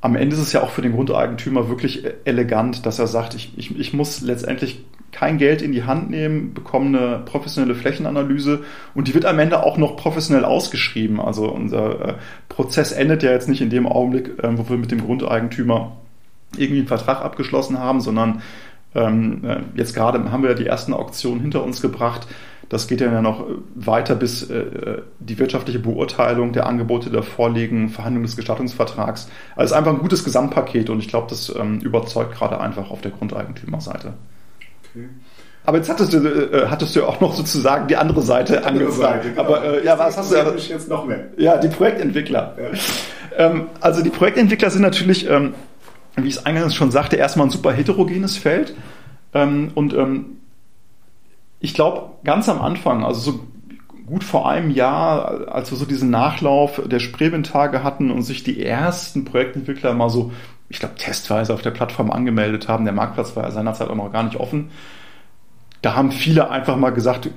am 0.00 0.14
Ende 0.14 0.36
ist 0.36 0.42
es 0.42 0.52
ja 0.52 0.62
auch 0.62 0.70
für 0.70 0.82
den 0.82 0.92
Grundeigentümer 0.92 1.68
wirklich 1.68 2.04
e-, 2.04 2.14
elegant, 2.24 2.86
dass 2.86 2.98
er 2.98 3.06
sagt, 3.06 3.34
ich, 3.34 3.52
ich, 3.56 3.78
ich 3.78 3.92
muss 3.92 4.20
letztendlich 4.20 4.84
kein 5.10 5.38
Geld 5.38 5.62
in 5.62 5.72
die 5.72 5.84
Hand 5.84 6.10
nehmen, 6.10 6.54
bekommen 6.54 6.94
eine 6.94 7.18
professionelle 7.18 7.74
Flächenanalyse 7.74 8.60
und 8.94 9.08
die 9.08 9.14
wird 9.14 9.24
am 9.24 9.38
Ende 9.38 9.62
auch 9.62 9.78
noch 9.78 9.96
professionell 9.96 10.44
ausgeschrieben. 10.44 11.20
Also 11.20 11.50
unser 11.50 12.08
äh, 12.08 12.14
Prozess 12.48 12.92
endet 12.92 13.22
ja 13.22 13.30
jetzt 13.32 13.48
nicht 13.48 13.60
in 13.60 13.70
dem 13.70 13.86
Augenblick, 13.86 14.38
äh, 14.42 14.56
wo 14.56 14.68
wir 14.68 14.76
mit 14.76 14.90
dem 14.90 15.04
Grundeigentümer 15.04 15.96
irgendwie 16.56 16.80
einen 16.80 16.88
Vertrag 16.88 17.22
abgeschlossen 17.22 17.78
haben, 17.78 18.00
sondern 18.00 18.42
ähm, 18.94 19.44
äh, 19.44 19.60
jetzt 19.74 19.94
gerade 19.94 20.30
haben 20.30 20.42
wir 20.42 20.50
ja 20.50 20.56
die 20.56 20.66
ersten 20.66 20.92
Auktionen 20.92 21.40
hinter 21.40 21.64
uns 21.64 21.80
gebracht. 21.80 22.26
Das 22.68 22.86
geht 22.86 23.00
ja 23.00 23.22
noch 23.22 23.46
weiter, 23.74 24.14
bis 24.14 24.50
äh, 24.50 25.00
die 25.20 25.38
wirtschaftliche 25.38 25.78
Beurteilung 25.78 26.52
der 26.52 26.66
Angebote 26.66 27.08
da 27.10 27.22
vorliegen, 27.22 27.88
Verhandlung 27.88 28.24
des 28.24 28.36
Gestattungsvertrags. 28.36 29.28
Also 29.56 29.74
einfach 29.74 29.92
ein 29.92 30.00
gutes 30.00 30.22
Gesamtpaket 30.24 30.90
und 30.90 30.98
ich 30.98 31.08
glaube, 31.08 31.28
das 31.30 31.54
ähm, 31.54 31.80
überzeugt 31.80 32.34
gerade 32.34 32.60
einfach 32.60 32.90
auf 32.90 33.00
der 33.00 33.12
Grundeigentümerseite. 33.12 34.12
Okay. 34.90 35.08
Aber 35.64 35.78
jetzt 35.78 35.90
hattest 35.90 36.12
du, 36.14 36.18
äh, 36.18 36.66
hattest 36.68 36.96
du 36.96 37.04
auch 37.04 37.20
noch 37.20 37.34
sozusagen 37.34 37.88
die 37.88 37.96
andere 37.96 38.22
Seite 38.22 38.64
angezeigt. 38.64 39.24
Genau. 39.24 39.40
Aber 39.40 39.64
äh, 39.64 39.84
ja, 39.84 39.98
was 39.98 40.16
hast 40.16 40.32
du 40.32 40.36
jetzt 40.36 40.88
noch 40.88 41.06
mehr? 41.06 41.26
Ja, 41.36 41.58
die 41.58 41.68
Projektentwickler. 41.68 42.56
Ja. 42.58 43.44
Ähm, 43.46 43.66
also 43.80 44.02
die 44.02 44.10
Projektentwickler 44.10 44.70
sind 44.70 44.82
natürlich, 44.82 45.28
ähm, 45.28 45.54
wie 46.16 46.28
ich 46.28 46.36
es 46.36 46.46
eingangs 46.46 46.74
schon 46.74 46.90
sagte, 46.90 47.16
erstmal 47.16 47.46
ein 47.46 47.50
super 47.50 47.72
heterogenes 47.72 48.36
Feld. 48.36 48.74
Ähm, 49.34 49.70
und 49.74 49.92
ähm, 49.92 50.38
ich 51.60 51.74
glaube, 51.74 52.10
ganz 52.24 52.48
am 52.48 52.60
Anfang, 52.60 53.04
also 53.04 53.32
so 53.32 53.40
gut 54.06 54.24
vor 54.24 54.48
einem 54.48 54.70
Jahr, 54.70 55.48
als 55.48 55.70
wir 55.70 55.78
so 55.78 55.84
diesen 55.84 56.10
Nachlauf 56.10 56.80
der 56.86 56.98
Spreewind-Tage 56.98 57.82
hatten 57.82 58.10
und 58.10 58.22
sich 58.22 58.42
die 58.42 58.64
ersten 58.64 59.24
Projektentwickler 59.24 59.92
mal 59.92 60.08
so, 60.08 60.32
ich 60.68 60.78
glaube, 60.78 60.94
testweise 60.96 61.52
auf 61.52 61.62
der 61.62 61.70
Plattform 61.70 62.10
angemeldet 62.10 62.68
haben, 62.68 62.84
der 62.84 62.94
Marktplatz 62.94 63.36
war 63.36 63.44
ja 63.44 63.50
seinerzeit 63.50 63.88
auch 63.88 63.94
noch 63.94 64.12
gar 64.12 64.22
nicht 64.22 64.36
offen, 64.36 64.70
da 65.82 65.94
haben 65.94 66.10
viele 66.10 66.50
einfach 66.50 66.76
mal 66.76 66.90
gesagt, 66.90 67.30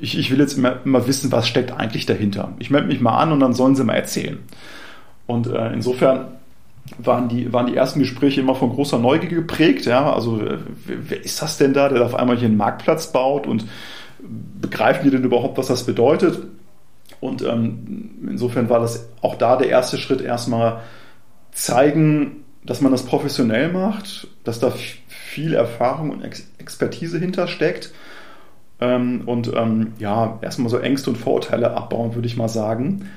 ich, 0.00 0.18
ich 0.18 0.30
will 0.30 0.38
jetzt 0.38 0.58
mal, 0.58 0.80
mal 0.84 1.06
wissen, 1.06 1.32
was 1.32 1.48
steckt 1.48 1.72
eigentlich 1.72 2.06
dahinter. 2.06 2.52
Ich 2.58 2.70
melde 2.70 2.88
mich 2.88 3.00
mal 3.00 3.18
an 3.18 3.32
und 3.32 3.40
dann 3.40 3.54
sollen 3.54 3.74
sie 3.74 3.84
mal 3.84 3.94
erzählen. 3.94 4.38
Und 5.26 5.46
äh, 5.46 5.72
insofern 5.72 6.37
waren 6.98 7.28
die, 7.28 7.52
waren 7.52 7.66
die 7.66 7.76
ersten 7.76 8.00
Gespräche 8.00 8.40
immer 8.40 8.54
von 8.54 8.70
großer 8.70 8.98
Neugier 8.98 9.28
geprägt. 9.28 9.84
Ja? 9.84 10.12
Also 10.12 10.40
wer 10.86 11.24
ist 11.24 11.42
das 11.42 11.58
denn 11.58 11.72
da, 11.72 11.88
der 11.88 12.04
auf 12.04 12.14
einmal 12.14 12.36
hier 12.36 12.48
einen 12.48 12.56
Marktplatz 12.56 13.12
baut 13.12 13.46
und 13.46 13.66
begreifen 14.60 15.04
die 15.04 15.10
denn 15.10 15.24
überhaupt, 15.24 15.58
was 15.58 15.68
das 15.68 15.84
bedeutet? 15.84 16.42
Und 17.20 17.42
ähm, 17.42 18.10
insofern 18.28 18.68
war 18.68 18.80
das 18.80 19.08
auch 19.22 19.34
da 19.34 19.56
der 19.56 19.68
erste 19.68 19.98
Schritt 19.98 20.20
erstmal 20.20 20.80
zeigen, 21.52 22.44
dass 22.64 22.80
man 22.80 22.92
das 22.92 23.04
professionell 23.04 23.72
macht, 23.72 24.28
dass 24.44 24.60
da 24.60 24.72
viel 25.08 25.54
Erfahrung 25.54 26.10
und 26.10 26.22
Ex 26.22 26.48
Expertise 26.58 27.18
hintersteckt. 27.18 27.92
Ähm, 28.80 29.22
und 29.26 29.52
ähm, 29.56 29.94
ja, 29.98 30.38
erstmal 30.42 30.68
so 30.68 30.78
Ängste 30.78 31.10
und 31.10 31.16
Vorurteile 31.16 31.74
abbauen, 31.76 32.14
würde 32.14 32.28
ich 32.28 32.36
mal 32.36 32.48
sagen. 32.48 33.08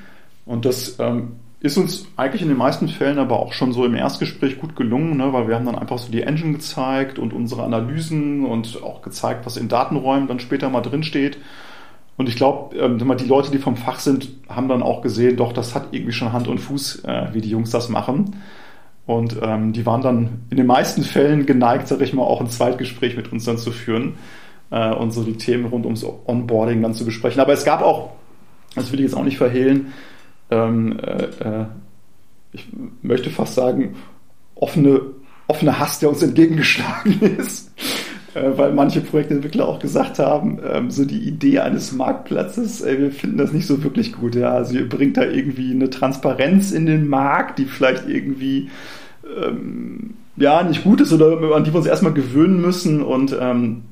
Und 0.46 0.64
das 0.64 0.98
ähm, 0.98 1.36
ist 1.62 1.76
uns 1.78 2.08
eigentlich 2.16 2.42
in 2.42 2.48
den 2.48 2.56
meisten 2.56 2.88
Fällen 2.88 3.18
aber 3.18 3.38
auch 3.38 3.52
schon 3.52 3.72
so 3.72 3.84
im 3.84 3.94
Erstgespräch 3.94 4.58
gut 4.58 4.74
gelungen, 4.74 5.16
ne, 5.16 5.32
weil 5.32 5.46
wir 5.46 5.54
haben 5.54 5.64
dann 5.64 5.78
einfach 5.78 5.98
so 5.98 6.10
die 6.10 6.22
Engine 6.22 6.54
gezeigt 6.54 7.20
und 7.20 7.32
unsere 7.32 7.62
Analysen 7.62 8.44
und 8.44 8.82
auch 8.82 9.00
gezeigt, 9.00 9.46
was 9.46 9.56
in 9.56 9.68
Datenräumen 9.68 10.26
dann 10.26 10.40
später 10.40 10.68
mal 10.70 10.80
drinsteht. 10.80 11.38
Und 12.16 12.28
ich 12.28 12.34
glaube, 12.34 12.76
ähm, 12.76 12.98
die 12.98 13.28
Leute, 13.28 13.52
die 13.52 13.58
vom 13.58 13.76
Fach 13.76 14.00
sind, 14.00 14.28
haben 14.48 14.68
dann 14.68 14.82
auch 14.82 15.02
gesehen, 15.02 15.36
doch, 15.36 15.52
das 15.52 15.76
hat 15.76 15.88
irgendwie 15.92 16.12
schon 16.12 16.32
Hand 16.32 16.48
und 16.48 16.58
Fuß, 16.58 17.04
äh, 17.04 17.28
wie 17.32 17.40
die 17.40 17.50
Jungs 17.50 17.70
das 17.70 17.88
machen. 17.88 18.36
Und 19.06 19.36
ähm, 19.40 19.72
die 19.72 19.86
waren 19.86 20.02
dann 20.02 20.42
in 20.50 20.56
den 20.56 20.66
meisten 20.66 21.04
Fällen 21.04 21.46
geneigt, 21.46 21.86
sage 21.86 22.02
ich 22.02 22.12
mal, 22.12 22.22
auch 22.24 22.40
ein 22.40 22.48
Zweitgespräch 22.48 23.16
mit 23.16 23.30
uns 23.30 23.44
dann 23.44 23.58
zu 23.58 23.70
führen 23.70 24.14
äh, 24.70 24.92
und 24.92 25.12
so 25.12 25.22
die 25.22 25.36
Themen 25.36 25.66
rund 25.66 25.84
ums 25.84 26.04
Onboarding 26.04 26.82
dann 26.82 26.94
zu 26.94 27.04
besprechen. 27.04 27.40
Aber 27.40 27.52
es 27.52 27.64
gab 27.64 27.82
auch, 27.82 28.10
das 28.74 28.90
will 28.90 28.98
ich 28.98 29.06
jetzt 29.06 29.16
auch 29.16 29.24
nicht 29.24 29.38
verhehlen, 29.38 29.92
ähm, 30.52 30.98
äh, 30.98 31.24
äh, 31.24 31.66
ich 32.52 32.68
möchte 33.00 33.30
fast 33.30 33.54
sagen, 33.54 33.96
offene, 34.54 35.00
offene 35.46 35.78
Hass, 35.78 35.98
der 35.98 36.10
uns 36.10 36.22
entgegengeschlagen 36.22 37.20
ist. 37.38 37.72
Äh, 38.34 38.56
weil 38.56 38.72
manche 38.72 39.00
Projektentwickler 39.00 39.66
auch 39.66 39.78
gesagt 39.78 40.18
haben, 40.18 40.58
ähm, 40.70 40.90
so 40.90 41.04
die 41.04 41.20
Idee 41.20 41.60
eines 41.60 41.92
Marktplatzes, 41.92 42.82
ey, 42.82 42.98
wir 42.98 43.10
finden 43.10 43.38
das 43.38 43.52
nicht 43.52 43.66
so 43.66 43.82
wirklich 43.82 44.12
gut. 44.12 44.34
Ja? 44.34 44.52
Also 44.52 44.74
ihr 44.74 44.88
bringt 44.88 45.16
da 45.16 45.24
irgendwie 45.24 45.72
eine 45.72 45.90
Transparenz 45.90 46.72
in 46.72 46.86
den 46.86 47.08
Markt, 47.08 47.58
die 47.58 47.64
vielleicht 47.64 48.08
irgendwie 48.08 48.70
ähm, 49.38 50.14
ja 50.36 50.62
nicht 50.62 50.84
gut 50.84 51.00
ist 51.00 51.12
oder 51.12 51.54
an 51.54 51.64
die 51.64 51.72
wir 51.72 51.78
uns 51.78 51.86
erstmal 51.86 52.14
gewöhnen 52.14 52.60
müssen 52.60 53.02
und 53.02 53.36
ähm, 53.38 53.82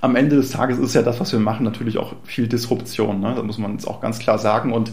am 0.00 0.16
Ende 0.16 0.36
des 0.36 0.50
Tages 0.50 0.78
ist 0.78 0.94
ja 0.94 1.02
das, 1.02 1.20
was 1.20 1.32
wir 1.32 1.40
machen, 1.40 1.64
natürlich 1.64 1.98
auch 1.98 2.14
viel 2.24 2.48
Disruption. 2.48 3.20
Ne? 3.20 3.34
Da 3.34 3.42
muss 3.42 3.58
man 3.58 3.72
jetzt 3.72 3.86
auch 3.86 4.00
ganz 4.00 4.18
klar 4.18 4.38
sagen. 4.38 4.72
Und 4.72 4.92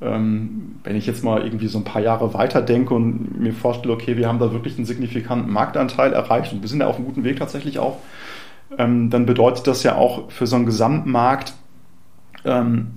wenn 0.00 0.96
ich 0.96 1.06
jetzt 1.06 1.22
mal 1.22 1.42
irgendwie 1.44 1.66
so 1.66 1.76
ein 1.76 1.84
paar 1.84 2.00
Jahre 2.00 2.32
weiter 2.32 2.62
denke 2.62 2.94
und 2.94 3.38
mir 3.38 3.52
vorstelle, 3.52 3.92
okay, 3.92 4.16
wir 4.16 4.28
haben 4.28 4.38
da 4.38 4.50
wirklich 4.50 4.76
einen 4.76 4.86
signifikanten 4.86 5.52
Marktanteil 5.52 6.14
erreicht 6.14 6.54
und 6.54 6.62
wir 6.62 6.68
sind 6.70 6.80
ja 6.80 6.86
auf 6.86 6.96
einem 6.96 7.04
guten 7.04 7.22
Weg 7.22 7.38
tatsächlich 7.38 7.78
auch, 7.78 7.98
ähm, 8.78 9.10
dann 9.10 9.26
bedeutet 9.26 9.66
das 9.66 9.82
ja 9.82 9.96
auch 9.96 10.30
für 10.30 10.46
so 10.46 10.56
einen 10.56 10.64
Gesamtmarkt, 10.64 11.52
ähm, 12.46 12.92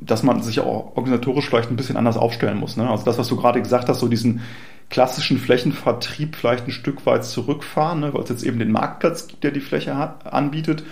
dass 0.00 0.22
man 0.22 0.42
sich 0.42 0.60
auch 0.60 0.96
organisatorisch 0.96 1.48
vielleicht 1.48 1.70
ein 1.70 1.76
bisschen 1.76 1.96
anders 1.96 2.16
aufstellen 2.16 2.58
muss. 2.58 2.76
Ne? 2.76 2.88
Also 2.88 3.04
das, 3.04 3.18
was 3.18 3.26
du 3.26 3.36
gerade 3.36 3.60
gesagt 3.60 3.88
hast, 3.88 3.98
so 3.98 4.06
diesen 4.06 4.42
klassischen 4.90 5.38
Flächenvertrieb 5.38 6.36
vielleicht 6.36 6.68
ein 6.68 6.72
Stück 6.72 7.04
weit 7.04 7.24
zurückfahren, 7.24 7.98
ne? 8.00 8.14
weil 8.14 8.22
es 8.22 8.28
jetzt 8.28 8.44
eben 8.44 8.60
den 8.60 8.70
Marktplatz 8.70 9.26
gibt, 9.26 9.42
der 9.42 9.50
die 9.50 9.60
Fläche 9.60 9.96
hat, 9.96 10.32
anbietet 10.32 10.84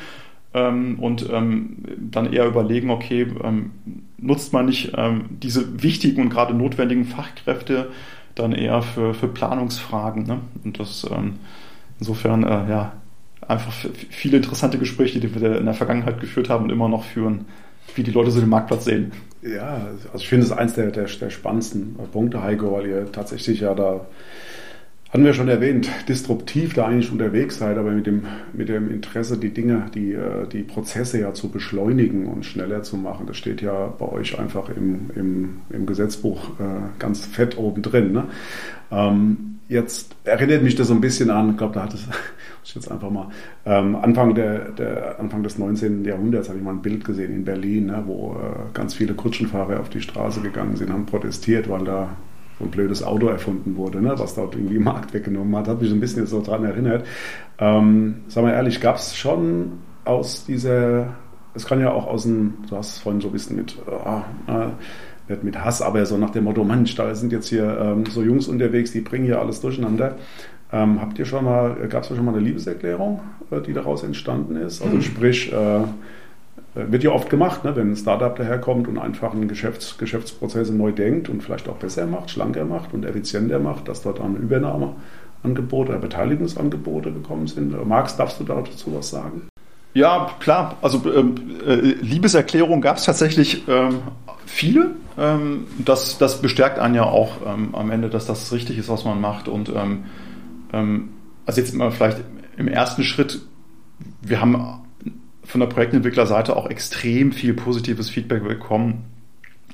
ähm, 0.55 0.99
und 0.99 1.29
ähm, 1.31 1.79
dann 2.11 2.33
eher 2.33 2.47
überlegen, 2.47 2.91
okay, 2.91 3.27
ähm, 3.43 3.71
nutzt 4.19 4.53
man 4.53 4.67
nicht 4.67 4.93
ähm, 4.97 5.25
diese 5.43 5.83
wichtigen 5.83 6.23
und 6.23 6.31
gerade 6.31 6.55
notwendigen 6.55 7.05
Fachkräfte 7.05 7.91
dann 8.35 8.53
eher 8.53 8.83
für, 8.83 9.15
für 9.15 9.29
Planungsfragen. 9.29 10.25
Ne? 10.25 10.41
Und 10.65 10.79
das 10.79 11.07
ähm, 11.11 11.35
insofern, 11.99 12.45
äh, 12.45 12.69
ja, 12.71 12.93
einfach 13.47 13.73
viele 14.11 14.37
interessante 14.37 14.79
Gespräche, 14.79 15.21
die 15.21 15.35
wir 15.35 15.59
in 15.59 15.65
der 15.65 15.75
Vergangenheit 15.75 16.21
geführt 16.21 16.49
haben 16.49 16.65
und 16.65 16.71
immer 16.71 16.89
noch 16.89 17.05
führen, 17.05 17.47
wie 17.95 18.03
die 18.03 18.13
Leute 18.13 18.31
so 18.31 18.41
den 18.41 18.49
Marktplatz 18.49 18.85
sehen. 18.85 19.13
Ja, 19.43 19.89
also 20.13 20.19
ich 20.19 20.29
finde 20.29 20.47
es 20.47 20.53
eins 20.53 20.75
der, 20.75 20.93
der, 20.93 21.07
der 21.07 21.31
spannendsten 21.31 21.97
Punkte, 22.13 22.43
Heiko, 22.43 22.73
weil 22.73 22.87
ihr 22.87 23.11
tatsächlich 23.11 23.61
ja 23.61 23.75
da 23.75 24.01
hatten 25.13 25.27
wir 25.27 25.35
schon 25.35 25.49
erwähnt, 25.49 25.91
disruptiv 26.09 26.73
da 26.73 26.87
eigentlich 26.87 27.13
unterwegs 27.13 27.59
seid, 27.59 27.77
aber 27.77 27.91
mit 27.91 28.07
dem, 28.07 28.23
mit 28.55 28.71
dem 28.71 28.91
Interesse, 28.91 29.37
die 29.37 29.51
Dinge, 29.51 29.85
die, 29.95 30.15
äh, 30.15 30.47
die 30.51 30.63
Prozesse 30.63 31.21
ja 31.21 31.35
zu 31.35 31.51
beschleunigen 31.51 32.27
und 32.27 32.47
schneller 32.47 32.83
zu 32.83 32.97
machen. 32.97 33.27
Das 33.27 33.37
steht 33.37 33.61
ja 33.61 33.89
bei 33.99 34.07
euch 34.07 34.39
einfach 34.39 34.71
im, 34.71 35.11
im, 35.15 35.61
im 35.69 35.85
Gesetzbuch 35.85 36.59
äh, 36.59 36.99
ganz 36.99 37.27
fett 37.27 37.59
oben 37.59 37.83
drin. 37.83 38.13
Ne? 38.13 38.25
Ähm, 38.91 39.59
jetzt 39.69 40.17
erinnert 40.25 40.63
mich 40.63 40.77
das 40.77 40.89
so 40.89 40.95
ein 40.95 41.03
bisschen 41.03 41.29
an, 41.29 41.51
ich 41.51 41.57
glaube, 41.59 41.75
da 41.75 41.83
hat 41.83 41.93
es, 41.93 42.07
muss 42.07 42.17
ich 42.65 42.75
jetzt 42.75 42.91
einfach 42.91 43.11
mal, 43.11 43.29
ähm, 43.67 43.97
Anfang, 43.97 44.35
der, 44.35 44.71
der, 44.71 45.21
Anfang 45.21 45.43
des 45.43 45.59
19. 45.59 46.07
Jahrhunderts 46.07 46.49
habe 46.49 46.57
ich 46.57 46.65
mal 46.65 46.71
ein 46.71 46.81
Bild 46.81 47.05
gesehen 47.05 47.35
in 47.35 47.45
Berlin, 47.45 47.87
ne, 47.87 48.03
wo 48.07 48.33
äh, 48.33 48.73
ganz 48.73 48.95
viele 48.95 49.13
Kutschenfahrer 49.13 49.79
auf 49.79 49.91
die 49.91 50.01
Straße 50.01 50.41
gegangen 50.41 50.77
sind, 50.77 50.91
haben 50.91 51.05
protestiert, 51.05 51.69
weil 51.69 51.85
da 51.85 52.17
so 52.59 52.65
ein 52.65 52.71
blödes 52.71 53.03
Auto 53.03 53.29
erfunden 53.29 53.77
wurde, 53.77 54.01
ne, 54.01 54.15
was 54.17 54.35
dort 54.35 54.55
irgendwie 54.55 54.79
Markt 54.79 55.15
weggenommen 55.15 55.55
hat. 55.57 55.69
Hat 55.69 55.81
mich 55.81 55.91
ein 55.91 56.01
bisschen 56.01 56.27
so 56.27 56.41
daran 56.41 56.65
erinnert. 56.65 57.07
Ähm, 57.59 58.17
sag 58.29 58.45
mal 58.45 58.53
ehrlich, 58.53 58.81
gab 58.81 58.97
es 58.97 59.17
schon 59.17 59.73
aus 60.05 60.45
dieser, 60.45 61.15
es 61.55 61.67
kann 61.67 61.81
ja 61.81 61.93
auch 61.93 62.07
aus 62.07 62.25
dem, 62.25 62.55
du 62.69 62.77
hast 62.77 62.97
es 62.97 62.99
vorhin 62.99 63.21
so 63.21 63.29
ein 63.29 63.33
bisschen 63.33 63.57
mit, 63.57 63.77
oh, 63.87 64.23
äh, 64.51 64.69
nicht 65.29 65.45
mit 65.45 65.65
Hass, 65.65 65.83
aber 65.83 66.05
so 66.05 66.17
nach 66.19 66.31
dem 66.31 66.45
Motto, 66.45 66.65
Mensch, 66.65 66.95
da 66.95 67.15
sind 67.15 67.33
jetzt 67.33 67.49
hier 67.49 67.79
ähm, 67.81 68.05
so 68.07 68.23
Jungs 68.23 68.49
unterwegs, 68.49 68.93
die 68.93 69.01
bringen 69.01 69.25
hier 69.25 69.41
alles 69.41 69.61
durcheinander. 69.61 70.17
Ähm, 70.73 71.01
habt 71.01 71.19
ihr 71.19 71.27
schon 71.27 71.45
mal, 71.45 71.75
gab 71.89 72.03
es 72.03 72.09
schon 72.09 72.25
mal 72.25 72.35
eine 72.35 72.43
Liebeserklärung, 72.43 73.21
äh, 73.51 73.61
die 73.61 73.73
daraus 73.73 74.03
entstanden 74.03 74.57
ist? 74.57 74.83
Also 74.83 74.95
hm. 74.95 75.03
sprich, 75.03 75.53
äh, 75.53 75.83
wird 76.75 77.03
ja 77.03 77.11
oft 77.11 77.29
gemacht, 77.29 77.65
ne? 77.65 77.77
wenn 77.77 77.93
ein 77.93 77.97
Startup 77.97 78.35
daherkommt 78.35 78.89
und 78.89 78.99
einfach 78.99 79.33
einen 79.33 79.49
Geschäfts 79.49 79.99
Geschäftsprozesse 79.99 80.75
neu 80.75 80.93
denkt 80.93 81.29
und 81.29 81.43
vielleicht 81.43 81.69
auch 81.69 81.77
besser 81.77 82.07
macht, 82.07 82.31
schlanker 82.31 82.65
macht 82.65 82.95
und 82.95 83.05
effizienter 83.05 83.59
macht, 83.59 83.89
dass 83.89 84.03
dort 84.03 84.21
dann 84.21 84.37
Übernahmeangebote 84.37 85.91
oder 85.91 85.99
Beteiligungsangebote 85.99 87.13
gekommen 87.13 87.47
sind. 87.47 87.87
Max, 87.87 88.17
darfst 88.17 88.41
du 88.41 88.45
dazu 88.45 88.95
was 88.95 89.11
sagen? 89.11 89.43
Ja, 89.95 90.31
klar. 90.41 90.77
Also 90.81 91.03
ähm, 91.15 91.35
äh, 91.67 91.75
Liebeserklärungen 91.75 92.81
gab 92.81 92.97
es 92.97 93.05
tatsächlich 93.05 93.69
ähm, 93.69 93.99
viele. 94.47 94.93
Ähm, 95.19 95.67
das, 95.79 96.17
das 96.17 96.41
bestärkt 96.41 96.79
einen 96.79 96.95
ja 96.95 97.05
auch 97.05 97.33
ähm, 97.47 97.75
am 97.75 97.91
Ende, 97.91 98.09
dass 98.09 98.27
das 98.27 98.51
richtig 98.53 98.79
ist, 98.79 98.89
was 98.89 99.05
man 99.05 99.21
macht. 99.21 99.49
Und 99.49 99.69
ähm, 99.69 100.05
ähm, 100.73 101.11
also 101.45 101.61
jetzt 101.61 101.75
mal 101.75 101.91
vielleicht 101.91 102.19
im 102.57 102.69
ersten 102.69 103.03
Schritt, 103.03 103.43
wir 104.23 104.41
haben 104.41 104.82
von 105.45 105.61
der 105.61 105.69
Projektentwicklerseite 105.69 106.57
auch 106.57 106.69
extrem 106.69 107.33
viel 107.33 107.55
positives 107.55 108.11
Feedback 108.11 108.45
bekommen. 108.45 109.05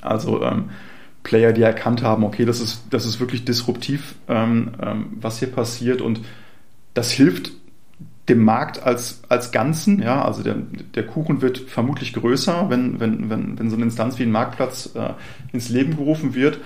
Also 0.01 0.43
ähm, 0.43 0.71
Player, 1.23 1.53
die 1.53 1.63
erkannt 1.63 2.03
haben, 2.03 2.25
okay, 2.25 2.45
das 2.45 2.61
ist, 2.61 2.85
das 2.91 3.05
ist 3.05 3.21
wirklich 3.21 3.45
disruptiv, 3.45 4.15
ähm, 4.29 4.73
ähm, 4.81 5.07
was 5.21 5.39
hier 5.39 5.49
passiert 5.49 6.01
und 6.01 6.21
das 6.95 7.11
hilft 7.11 7.53
dem 8.29 8.45
Markt 8.45 8.83
als, 8.83 9.23
als 9.29 9.53
Ganzen. 9.53 10.03
Ja, 10.03 10.25
also 10.25 10.43
der, 10.43 10.57
der 10.95 11.07
Kuchen 11.07 11.41
wird 11.41 11.59
vermutlich 11.59 12.13
größer, 12.13 12.69
wenn, 12.69 13.01
wenn, 13.01 13.31
wenn, 13.31 13.59
wenn 13.59 13.71
so 13.71 13.77
eine 13.77 13.85
Instanz 13.85 14.19
wie 14.19 14.25
ein 14.25 14.33
Marktplatz 14.33 14.95
äh, 14.95 15.11
ins 15.53 15.69
Leben 15.69 15.97
gerufen 15.97 16.35
wird. 16.35 16.61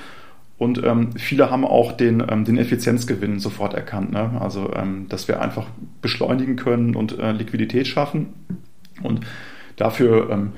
Und 0.59 0.82
ähm, 0.84 1.11
viele 1.16 1.50
haben 1.50 1.64
auch 1.64 1.92
den, 1.92 2.24
ähm, 2.28 2.44
den 2.44 2.57
Effizienzgewinn 2.57 3.40
sofort 3.40 3.74
erkannt. 3.74 4.12
Ne? 4.12 4.40
Also, 4.40 4.72
ähm, 4.74 5.07
dass 5.09 5.26
wir 5.28 5.40
einfach 5.40 5.66
beschleunigen 6.00 6.57
können 6.57 6.94
und 6.94 7.18
äh, 7.18 7.32
Liquidität 7.32 7.88
schaffen. 7.88 8.28
Und 9.05 9.20
dafür, 9.76 10.30
ähm, 10.30 10.53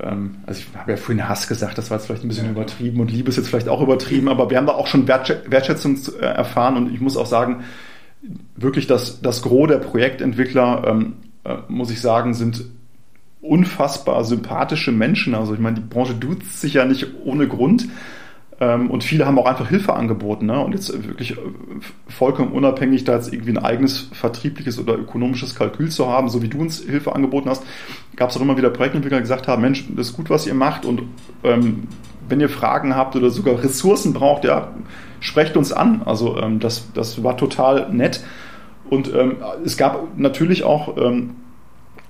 ähm, 0.00 0.36
also 0.46 0.60
ich 0.60 0.78
habe 0.78 0.92
ja 0.92 0.96
vorhin 0.96 1.28
Hass 1.28 1.48
gesagt, 1.48 1.78
das 1.78 1.90
war 1.90 1.98
jetzt 1.98 2.06
vielleicht 2.06 2.24
ein 2.24 2.28
bisschen 2.28 2.50
übertrieben 2.50 3.00
und 3.00 3.10
Liebe 3.10 3.28
ist 3.28 3.36
jetzt 3.36 3.48
vielleicht 3.48 3.68
auch 3.68 3.80
übertrieben, 3.80 4.28
aber 4.28 4.50
wir 4.50 4.56
haben 4.56 4.66
da 4.66 4.74
auch 4.74 4.86
schon 4.86 5.08
Wertschätzung 5.08 5.98
äh, 6.20 6.24
erfahren 6.24 6.76
und 6.76 6.94
ich 6.94 7.00
muss 7.00 7.16
auch 7.16 7.26
sagen, 7.26 7.64
wirklich 8.56 8.86
das, 8.86 9.20
das 9.20 9.42
Gros 9.42 9.68
der 9.68 9.78
Projektentwickler, 9.78 10.84
ähm, 10.86 11.14
äh, 11.44 11.56
muss 11.68 11.90
ich 11.90 12.00
sagen, 12.00 12.34
sind 12.34 12.64
unfassbar 13.40 14.24
sympathische 14.24 14.92
Menschen. 14.92 15.34
Also 15.34 15.54
ich 15.54 15.60
meine, 15.60 15.76
die 15.76 15.88
Branche 15.88 16.14
duzt 16.14 16.60
sich 16.60 16.74
ja 16.74 16.84
nicht 16.84 17.06
ohne 17.24 17.46
Grund. 17.46 17.88
Ähm, 18.60 18.90
und 18.90 19.04
viele 19.04 19.24
haben 19.26 19.38
auch 19.38 19.46
einfach 19.46 19.68
Hilfe 19.68 19.94
angeboten. 19.94 20.46
Ne? 20.46 20.58
Und 20.58 20.72
jetzt 20.72 20.92
wirklich 21.06 21.32
äh, 21.32 21.36
vollkommen 22.08 22.52
unabhängig, 22.52 23.04
da 23.04 23.14
jetzt 23.14 23.32
irgendwie 23.32 23.52
ein 23.52 23.58
eigenes 23.58 24.08
vertriebliches 24.12 24.78
oder 24.80 24.98
ökonomisches 24.98 25.54
Kalkül 25.54 25.90
zu 25.90 26.08
haben, 26.08 26.28
so 26.28 26.42
wie 26.42 26.48
du 26.48 26.60
uns 26.60 26.80
Hilfe 26.80 27.14
angeboten 27.14 27.48
hast, 27.48 27.62
gab 28.16 28.30
es 28.30 28.36
auch 28.36 28.40
immer 28.40 28.56
wieder 28.56 28.70
Projektentwickler, 28.70 29.18
die 29.18 29.22
gesagt 29.22 29.46
haben, 29.46 29.62
Mensch, 29.62 29.84
das 29.94 30.08
ist 30.08 30.16
gut, 30.16 30.28
was 30.28 30.46
ihr 30.46 30.54
macht. 30.54 30.84
Und 30.84 31.02
ähm, 31.44 31.86
wenn 32.28 32.40
ihr 32.40 32.48
Fragen 32.48 32.96
habt 32.96 33.14
oder 33.14 33.30
sogar 33.30 33.62
Ressourcen 33.62 34.12
braucht, 34.12 34.44
ja, 34.44 34.72
sprecht 35.20 35.56
uns 35.56 35.72
an. 35.72 36.02
Also 36.04 36.36
ähm, 36.38 36.58
das, 36.58 36.92
das 36.92 37.22
war 37.22 37.36
total 37.36 37.92
nett. 37.92 38.24
Und 38.90 39.14
ähm, 39.14 39.36
es 39.64 39.76
gab 39.76 40.18
natürlich 40.18 40.64
auch 40.64 40.96
ähm, 40.96 41.36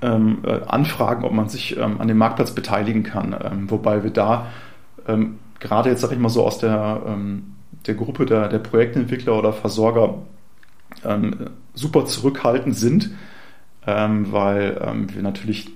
ähm, 0.00 0.38
äh, 0.44 0.60
Anfragen, 0.66 1.24
ob 1.24 1.32
man 1.32 1.48
sich 1.48 1.78
an 1.78 2.06
dem 2.06 2.16
Marktplatz 2.16 2.52
beteiligen 2.52 3.02
kann. 3.02 3.66
Wobei 3.68 4.04
wir 4.04 4.10
da 4.10 4.46
gerade 5.60 5.90
jetzt, 5.90 6.00
sage 6.00 6.14
ich 6.14 6.20
mal 6.20 6.28
so, 6.28 6.44
aus 6.44 6.58
der, 6.58 7.02
ähm, 7.06 7.54
der 7.86 7.94
Gruppe 7.94 8.26
der, 8.26 8.48
der 8.48 8.58
Projektentwickler 8.58 9.38
oder 9.38 9.52
Versorger 9.52 10.22
ähm, 11.04 11.50
super 11.74 12.06
zurückhaltend 12.06 12.76
sind, 12.76 13.10
ähm, 13.86 14.32
weil 14.32 14.80
ähm, 14.84 15.14
wir 15.14 15.22
natürlich 15.22 15.70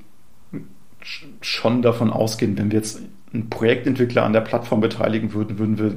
schon 1.41 1.83
davon 1.83 2.11
ausgehen, 2.11 2.57
wenn 2.59 2.71
wir 2.71 2.79
jetzt 2.79 3.01
einen 3.33 3.51
Projektentwickler 3.51 4.25
an 4.25 4.33
der 4.33 4.41
Plattform 4.41 4.81
beteiligen 4.81 5.33
würden, 5.33 5.59
würden 5.59 5.79
wir 5.79 5.95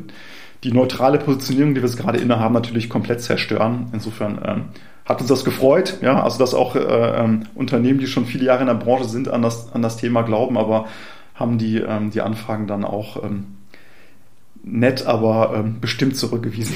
die 0.63 0.71
neutrale 0.71 1.19
Positionierung, 1.19 1.75
die 1.75 1.81
wir 1.81 1.87
jetzt 1.87 1.97
gerade 1.97 2.17
innehaben, 2.17 2.53
natürlich 2.53 2.89
komplett 2.89 3.21
zerstören. 3.21 3.89
Insofern 3.93 4.39
ähm, 4.43 4.63
hat 5.05 5.21
uns 5.21 5.29
das 5.29 5.45
gefreut, 5.45 5.99
ja, 6.01 6.23
also 6.23 6.39
dass 6.39 6.53
auch 6.53 6.75
äh, 6.75 6.79
ähm, 6.79 7.43
Unternehmen, 7.53 7.99
die 7.99 8.07
schon 8.07 8.25
viele 8.25 8.45
Jahre 8.45 8.61
in 8.61 8.67
der 8.67 8.73
Branche 8.73 9.05
sind, 9.05 9.27
an 9.27 9.41
das, 9.43 9.71
an 9.73 9.81
das 9.81 9.97
Thema 9.97 10.23
glauben, 10.23 10.57
aber 10.57 10.87
haben 11.35 11.57
die, 11.57 11.77
ähm, 11.77 12.09
die 12.09 12.21
Anfragen 12.21 12.65
dann 12.65 12.83
auch 12.83 13.23
ähm, 13.23 13.57
nett, 14.65 15.05
aber 15.05 15.53
ähm, 15.55 15.79
bestimmt 15.79 16.17
zurückgewiesen. 16.17 16.75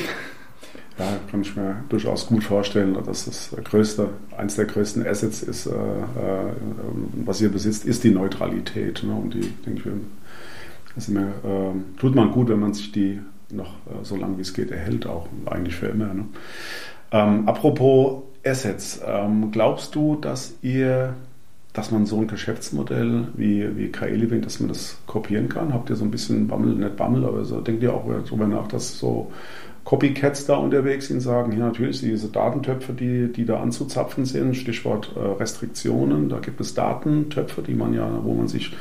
Ja, 0.98 1.18
kann 1.32 1.42
ich 1.42 1.56
mir 1.56 1.84
durchaus 1.88 2.28
gut 2.28 2.44
vorstellen, 2.44 2.94
dass 2.94 3.26
das 3.26 3.56
größte, 3.64 4.10
eins 4.38 4.56
der 4.58 4.66
größten 4.66 5.08
Assets 5.08 5.42
ist, 5.44 5.66
äh, 5.66 5.72
äh, 5.72 6.52
was 7.26 7.40
ihr 7.40 7.50
besitzt, 7.50 7.86
ist 7.86 8.04
die 8.04 8.12
Neutralität. 8.12 9.02
Ne? 9.04 9.14
Und 9.14 9.34
die, 9.34 9.50
denke 9.66 9.80
ich, 9.80 10.96
das 10.96 11.08
mir, 11.08 11.28
äh, 11.28 12.00
tut 12.00 12.16
man 12.16 12.32
gut, 12.32 12.50
wenn 12.50 12.60
man 12.60 12.74
sich 12.74 12.92
die 12.92 13.22
noch 13.50 13.70
äh, 13.88 14.04
so 14.04 14.18
lange 14.18 14.38
wie 14.38 14.42
es 14.42 14.54
geht 14.54 14.72
erhält, 14.72 15.08
auch 15.08 15.28
eigentlich 15.46 15.76
für 15.76 15.88
immer. 15.88 16.14
Ne? 16.14 16.26
Ähm, 17.12 17.48
apropos 17.48 18.24
Assets, 18.46 19.00
ähm, 19.06 19.52
glaubst 19.52 19.96
du, 19.96 20.16
dass 20.16 20.56
ihr 20.62 21.16
dass 21.74 21.92
man 21.92 22.06
so 22.06 22.20
ein 22.20 22.28
Geschäftsmodell 22.28 23.28
wie, 23.36 23.78
wie 23.78 23.92
KI-Living, 23.92 24.42
dass 24.42 24.60
man 24.60 24.70
das 24.70 24.98
kopieren 25.06 25.50
kann? 25.50 25.74
Habt 25.74 25.90
ihr 25.90 25.96
so 25.96 26.04
ein 26.04 26.12
bisschen 26.12 26.48
Bammel, 26.48 26.76
nicht 26.76 26.98
Bammel, 26.98 27.26
aber 27.26 27.46
so 27.46 27.62
denkt 27.62 27.84
ihr 27.84 27.94
auch 27.94 28.06
darüber 28.26 28.48
nach, 28.48 28.68
dass 28.68 28.98
so 28.98 29.32
Copycats 29.84 30.46
da 30.46 30.56
unterwegs 30.56 31.08
sind, 31.08 31.22
sagen, 31.22 31.52
hier 31.52 31.64
natürlich 31.64 32.02
diese 32.02 32.28
Datentöpfe, 32.28 32.94
die, 32.94 33.32
die 33.32 33.46
da 33.46 33.62
anzuzapfen 33.62 34.26
sind, 34.26 34.56
Stichwort 34.56 35.16
äh, 35.16 35.20
Restriktionen, 35.20 36.30
da 36.30 36.40
gibt 36.40 36.60
es 36.60 36.74
Datentöpfe, 36.74 37.62
die 37.62 37.76
man 37.76 37.94
ja, 37.94 38.08
wo 38.24 38.34
man 38.34 38.48
sich 38.48 38.76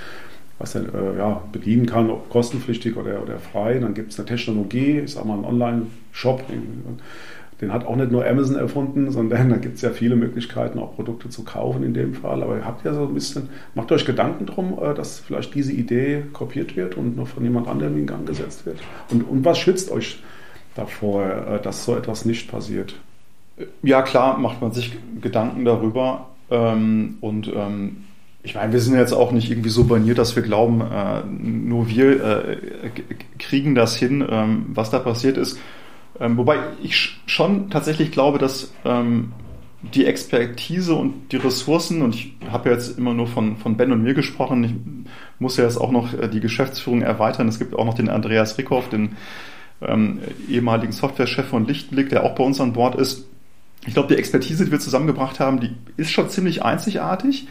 was 0.58 0.72
denn, 0.72 0.92
äh, 0.92 1.18
ja, 1.18 1.42
bedienen 1.52 1.86
kann, 1.86 2.10
ob 2.10 2.28
kostenpflichtig 2.30 2.96
oder, 2.96 3.22
oder 3.22 3.38
frei. 3.38 3.78
Dann 3.78 3.94
gibt 3.94 4.12
es 4.12 4.18
eine 4.18 4.26
Technologie, 4.26 5.00
ich 5.00 5.12
sage 5.12 5.28
mal 5.28 5.34
einen 5.34 5.44
Online-Shop, 5.44 6.42
den 7.60 7.72
hat 7.72 7.86
auch 7.86 7.96
nicht 7.96 8.12
nur 8.12 8.26
Amazon 8.26 8.56
erfunden, 8.56 9.10
sondern 9.10 9.48
da 9.50 9.56
gibt 9.56 9.76
es 9.76 9.82
ja 9.82 9.90
viele 9.90 10.16
Möglichkeiten, 10.16 10.78
auch 10.78 10.94
Produkte 10.94 11.28
zu 11.28 11.44
kaufen 11.44 11.82
in 11.82 11.94
dem 11.94 12.14
Fall. 12.14 12.42
Aber 12.42 12.56
ihr 12.56 12.64
habt 12.64 12.84
ja 12.84 12.94
so 12.94 13.02
ein 13.02 13.14
bisschen, 13.14 13.48
macht 13.74 13.90
euch 13.90 14.04
Gedanken 14.04 14.46
drum, 14.46 14.78
äh, 14.80 14.94
dass 14.94 15.18
vielleicht 15.18 15.54
diese 15.54 15.72
Idee 15.72 16.22
kopiert 16.32 16.76
wird 16.76 16.96
und 16.96 17.16
noch 17.16 17.28
von 17.28 17.42
jemand 17.42 17.68
anderem 17.68 17.98
in 17.98 18.06
Gang 18.06 18.26
gesetzt 18.26 18.64
wird. 18.64 18.78
Und, 19.10 19.22
und 19.22 19.44
was 19.44 19.58
schützt 19.58 19.90
euch 19.90 20.22
davor, 20.74 21.24
äh, 21.24 21.62
dass 21.62 21.84
so 21.84 21.96
etwas 21.96 22.24
nicht 22.24 22.50
passiert? 22.50 22.94
Ja, 23.82 24.02
klar, 24.02 24.38
macht 24.38 24.60
man 24.60 24.70
sich 24.70 24.96
Gedanken 25.20 25.64
darüber. 25.64 26.28
Ähm, 26.50 27.18
und 27.20 27.50
ähm, 27.52 28.04
ich 28.44 28.54
meine, 28.54 28.72
wir 28.72 28.80
sind 28.80 28.94
jetzt 28.94 29.12
auch 29.12 29.32
nicht 29.32 29.50
irgendwie 29.50 29.68
so 29.68 29.84
baniert, 29.84 30.18
dass 30.18 30.36
wir 30.36 30.44
glauben, 30.44 30.80
äh, 30.80 31.24
nur 31.26 31.88
wir 31.88 32.56
kriegen 33.40 33.74
das 33.74 33.96
hin, 33.96 34.24
ähm, 34.30 34.66
was 34.68 34.90
da 34.90 35.00
passiert 35.00 35.36
ist 35.36 35.58
ähm, 36.20 36.36
wobei 36.36 36.58
ich 36.82 37.20
schon 37.26 37.70
tatsächlich 37.70 38.10
glaube, 38.10 38.38
dass 38.38 38.72
ähm, 38.84 39.32
die 39.82 40.06
Expertise 40.06 40.94
und 40.94 41.30
die 41.32 41.36
Ressourcen, 41.36 42.02
und 42.02 42.14
ich 42.14 42.34
habe 42.50 42.68
ja 42.68 42.74
jetzt 42.74 42.98
immer 42.98 43.14
nur 43.14 43.28
von, 43.28 43.56
von 43.56 43.76
Ben 43.76 43.92
und 43.92 44.02
mir 44.02 44.14
gesprochen, 44.14 44.64
ich 44.64 44.74
muss 45.38 45.56
ja 45.56 45.64
jetzt 45.64 45.76
auch 45.76 45.92
noch 45.92 46.12
äh, 46.14 46.28
die 46.28 46.40
Geschäftsführung 46.40 47.02
erweitern. 47.02 47.48
Es 47.48 47.58
gibt 47.58 47.74
auch 47.74 47.84
noch 47.84 47.94
den 47.94 48.08
Andreas 48.08 48.58
Rickhoff, 48.58 48.88
den 48.88 49.16
ähm, 49.80 50.18
ehemaligen 50.48 50.92
Softwarechef 50.92 51.46
von 51.46 51.66
Lichtblick, 51.66 52.08
der 52.08 52.24
auch 52.24 52.34
bei 52.34 52.42
uns 52.42 52.60
an 52.60 52.72
Bord 52.72 52.96
ist. 52.96 53.26
Ich 53.86 53.94
glaube, 53.94 54.08
die 54.08 54.18
Expertise, 54.18 54.64
die 54.64 54.72
wir 54.72 54.80
zusammengebracht 54.80 55.38
haben, 55.38 55.60
die 55.60 55.70
ist 55.96 56.10
schon 56.10 56.28
ziemlich 56.28 56.64
einzigartig. 56.64 57.46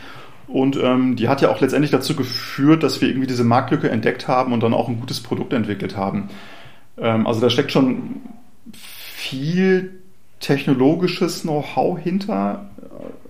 Und 0.48 0.78
ähm, 0.82 1.16
die 1.16 1.28
hat 1.28 1.42
ja 1.42 1.50
auch 1.50 1.60
letztendlich 1.60 1.92
dazu 1.92 2.16
geführt, 2.16 2.84
dass 2.84 3.02
wir 3.02 3.10
irgendwie 3.10 3.28
diese 3.28 3.44
Marktlücke 3.44 3.90
entdeckt 3.90 4.28
haben 4.28 4.54
und 4.54 4.64
dann 4.64 4.74
auch 4.74 4.88
ein 4.88 5.00
gutes 5.00 5.22
Produkt 5.22 5.54
entwickelt 5.54 5.98
haben. 5.98 6.30
Ähm, 6.98 7.28
also 7.28 7.42
da 7.42 7.50
steckt 7.50 7.72
schon 7.72 8.22
viel 9.30 10.02
technologisches 10.40 11.42
Know-how 11.42 12.00
hinter 12.00 12.70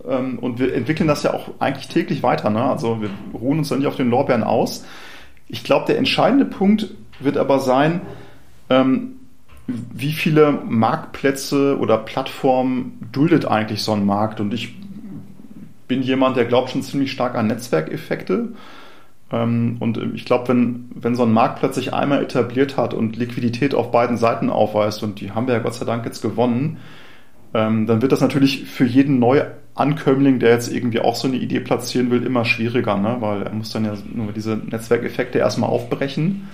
ähm, 0.07 0.39
und 0.39 0.59
wir 0.59 0.73
entwickeln 0.73 1.07
das 1.07 1.23
ja 1.23 1.33
auch 1.33 1.49
eigentlich 1.59 1.87
täglich 1.87 2.23
weiter. 2.23 2.49
Ne? 2.49 2.63
Also 2.63 3.01
wir 3.01 3.09
ruhen 3.33 3.59
uns 3.59 3.69
da 3.69 3.75
nicht 3.75 3.87
auf 3.87 3.95
den 3.95 4.09
Lorbeeren 4.09 4.43
aus. 4.43 4.85
Ich 5.47 5.63
glaube, 5.63 5.85
der 5.85 5.97
entscheidende 5.97 6.45
Punkt 6.45 6.89
wird 7.19 7.37
aber 7.37 7.59
sein, 7.59 8.01
ähm, 8.69 9.13
wie 9.67 10.13
viele 10.13 10.51
Marktplätze 10.51 11.77
oder 11.77 11.97
Plattformen 11.97 13.09
duldet 13.11 13.45
eigentlich 13.45 13.81
so 13.81 13.91
ein 13.91 14.05
Markt? 14.05 14.39
Und 14.39 14.53
ich 14.53 14.75
bin 15.87 16.01
jemand, 16.01 16.37
der 16.37 16.45
glaubt 16.45 16.69
schon 16.69 16.83
ziemlich 16.83 17.11
stark 17.11 17.35
an 17.35 17.47
Netzwerkeffekte. 17.47 18.49
Ähm, 19.31 19.77
und 19.79 19.97
ich 20.13 20.25
glaube, 20.25 20.49
wenn, 20.49 20.89
wenn 20.95 21.15
so 21.15 21.23
ein 21.23 21.33
Marktplatz 21.33 21.75
sich 21.75 21.93
einmal 21.93 22.23
etabliert 22.23 22.77
hat 22.77 22.93
und 22.93 23.17
Liquidität 23.17 23.75
auf 23.75 23.91
beiden 23.91 24.17
Seiten 24.17 24.49
aufweist, 24.49 25.03
und 25.03 25.19
die 25.19 25.31
haben 25.31 25.47
wir 25.47 25.55
ja 25.55 25.59
Gott 25.59 25.75
sei 25.75 25.85
Dank 25.85 26.05
jetzt 26.05 26.21
gewonnen, 26.21 26.77
ähm, 27.53 27.87
dann 27.87 28.01
wird 28.01 28.11
das 28.11 28.21
natürlich 28.21 28.65
für 28.65 28.85
jeden 28.85 29.19
Neuankömmling, 29.19 30.39
der 30.39 30.51
jetzt 30.51 30.71
irgendwie 30.71 30.99
auch 30.99 31.15
so 31.15 31.27
eine 31.27 31.37
Idee 31.37 31.59
platzieren 31.59 32.11
will, 32.11 32.23
immer 32.23 32.45
schwieriger, 32.45 32.97
ne? 32.97 33.17
weil 33.19 33.43
er 33.43 33.53
muss 33.53 33.71
dann 33.71 33.85
ja 33.85 33.93
nur 34.13 34.31
diese 34.31 34.57
Netzwerkeffekte 34.57 35.39
erstmal 35.39 35.69
aufbrechen. 35.69 36.47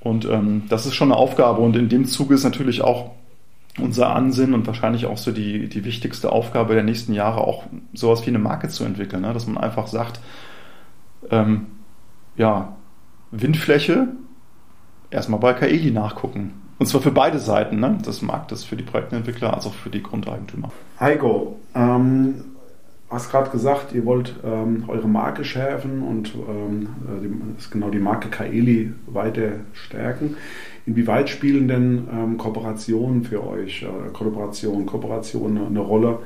Und 0.00 0.24
ähm, 0.26 0.62
das 0.68 0.86
ist 0.86 0.94
schon 0.94 1.12
eine 1.12 1.20
Aufgabe. 1.20 1.60
Und 1.60 1.76
in 1.76 1.88
dem 1.88 2.04
Zuge 2.04 2.34
ist 2.34 2.44
natürlich 2.44 2.82
auch 2.82 3.10
unser 3.78 4.14
Ansinnen 4.14 4.54
und 4.54 4.66
wahrscheinlich 4.66 5.06
auch 5.06 5.18
so 5.18 5.30
die, 5.30 5.68
die 5.68 5.84
wichtigste 5.84 6.32
Aufgabe 6.32 6.74
der 6.74 6.82
nächsten 6.82 7.12
Jahre, 7.12 7.42
auch 7.42 7.64
sowas 7.92 8.24
wie 8.24 8.30
eine 8.30 8.38
Marke 8.38 8.68
zu 8.68 8.84
entwickeln, 8.84 9.22
ne? 9.22 9.32
dass 9.32 9.46
man 9.46 9.58
einfach 9.58 9.86
sagt, 9.86 10.20
ähm, 11.30 11.66
ja, 12.38 12.76
Windfläche, 13.30 14.08
erstmal 15.10 15.40
bei 15.40 15.52
Kaeli 15.52 15.90
nachgucken. 15.90 16.54
Und 16.78 16.86
zwar 16.86 17.00
für 17.00 17.10
beide 17.10 17.38
Seiten 17.38 17.80
ne, 17.80 17.98
des 18.06 18.22
Marktes, 18.22 18.64
für 18.64 18.76
die 18.76 18.84
Projektentwickler 18.84 19.52
als 19.52 19.66
auch 19.66 19.74
für 19.74 19.90
die 19.90 20.02
Grundeigentümer. 20.02 20.70
Heiko, 21.00 21.58
ähm, 21.74 22.44
hast 23.10 23.30
gerade 23.30 23.50
gesagt, 23.50 23.92
ihr 23.92 24.06
wollt 24.06 24.36
ähm, 24.44 24.84
eure 24.86 25.08
Marke 25.08 25.44
schärfen 25.44 26.02
und 26.02 26.34
ähm, 26.34 26.88
die, 27.22 27.70
genau 27.70 27.90
die 27.90 27.98
Marke 27.98 28.28
Kaeli 28.28 28.92
weiter 29.06 29.52
stärken. 29.72 30.36
Inwieweit 30.86 31.28
spielen 31.28 31.66
denn 31.66 32.08
ähm, 32.12 32.38
Kooperationen 32.38 33.24
für 33.24 33.46
euch, 33.46 33.82
äh, 33.82 34.12
Kollaboration, 34.12 34.86
Kooperation 34.86 35.58
eine, 35.58 35.80
Rolle? 35.80 36.20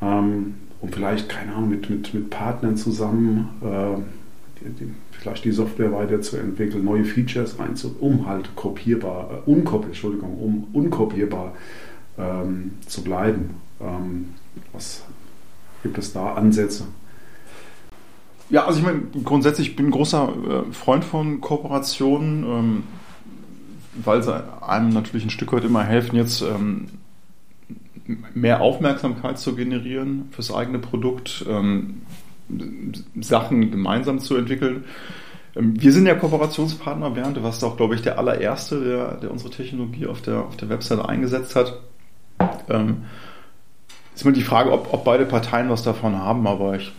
Ähm, 0.00 0.54
und 0.80 0.94
vielleicht, 0.94 1.28
keine 1.28 1.54
Ahnung, 1.54 1.70
mit, 1.70 1.90
mit, 1.90 2.14
mit 2.14 2.30
Partnern 2.30 2.76
zusammen 2.76 3.50
äh, 3.62 4.23
die, 4.64 4.92
vielleicht 5.12 5.44
die 5.44 5.52
Software 5.52 5.92
weiterzuentwickeln, 5.92 6.84
neue 6.84 7.04
Features 7.04 7.58
reinzu, 7.58 7.96
um 8.00 8.26
halt 8.26 8.54
kopierbar, 8.56 9.42
äh, 9.46 9.50
unkop 9.50 9.84
Entschuldigung, 9.84 10.38
um 10.38 10.68
unkopierbar 10.72 11.54
ähm, 12.18 12.72
zu 12.86 13.02
bleiben. 13.02 13.50
Ähm, 13.80 14.30
was 14.72 15.04
Gibt 15.84 15.98
es 15.98 16.14
da 16.14 16.32
Ansätze? 16.32 16.86
Ja, 18.48 18.64
also 18.64 18.78
ich 18.78 18.84
meine, 18.86 19.02
grundsätzlich 19.22 19.76
bin 19.76 19.84
ich 19.84 19.90
ein 19.90 19.96
großer 19.96 20.32
äh, 20.68 20.72
Freund 20.72 21.04
von 21.04 21.42
Kooperationen, 21.42 22.44
ähm, 22.44 22.82
weil 24.02 24.22
sie 24.22 24.34
einem 24.62 24.88
natürlich 24.88 25.24
ein 25.24 25.30
Stück 25.30 25.52
weit 25.52 25.64
immer 25.64 25.84
helfen, 25.84 26.16
jetzt 26.16 26.40
ähm, 26.40 26.88
mehr 28.32 28.62
Aufmerksamkeit 28.62 29.38
zu 29.38 29.54
generieren 29.54 30.28
fürs 30.30 30.52
eigene 30.52 30.78
Produkt, 30.78 31.44
ähm, 31.46 32.00
Sachen 33.20 33.70
gemeinsam 33.70 34.18
zu 34.18 34.36
entwickeln. 34.36 34.84
Ähm, 35.56 35.80
wir 35.80 35.92
sind 35.92 36.06
ja 36.06 36.14
Kooperationspartner, 36.14 37.10
Bernd, 37.10 37.36
du 37.36 37.42
warst 37.42 37.64
auch, 37.64 37.76
glaube 37.76 37.94
ich, 37.94 38.02
der 38.02 38.18
allererste, 38.18 38.82
der, 38.82 39.14
der 39.14 39.30
unsere 39.30 39.50
Technologie 39.50 40.06
auf 40.06 40.22
der, 40.22 40.40
auf 40.40 40.56
der 40.56 40.68
Webseite 40.68 41.08
eingesetzt 41.08 41.56
hat. 41.56 41.80
Ähm, 42.68 43.04
ist 44.14 44.22
immer 44.24 44.32
die 44.32 44.42
Frage, 44.42 44.72
ob, 44.72 44.92
ob 44.92 45.04
beide 45.04 45.26
Parteien 45.26 45.70
was 45.70 45.82
davon 45.82 46.16
haben, 46.16 46.46
aber 46.46 46.76
ich 46.76 46.92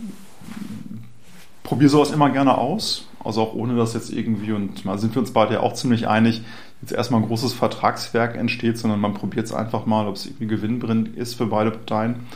probiere 1.63 1.89
sowas 1.89 2.11
immer 2.11 2.29
gerne 2.29 2.57
aus. 2.57 3.07
Also 3.23 3.41
auch 3.41 3.55
ohne 3.55 3.75
dass 3.75 3.95
jetzt 3.95 4.11
irgendwie, 4.11 4.51
und 4.51 4.85
mal 4.85 4.99
sind 4.99 5.15
wir 5.15 5.19
uns 5.19 5.31
beide 5.31 5.55
ja 5.55 5.59
auch 5.61 5.73
ziemlich 5.73 6.07
einig, 6.07 6.43
jetzt 6.81 6.91
erstmal 6.91 7.21
ein 7.21 7.27
großes 7.27 7.53
Vertragswerk 7.53 8.35
entsteht, 8.35 8.77
sondern 8.77 8.99
man 8.99 9.15
probiert 9.15 9.47
es 9.47 9.53
einfach 9.53 9.87
mal, 9.87 10.07
ob 10.07 10.15
es 10.15 10.27
irgendwie 10.27 10.45
gewinnbringend 10.47 11.17
ist 11.17 11.33
für 11.33 11.47
beide 11.47 11.71
Parteien. 11.71 12.27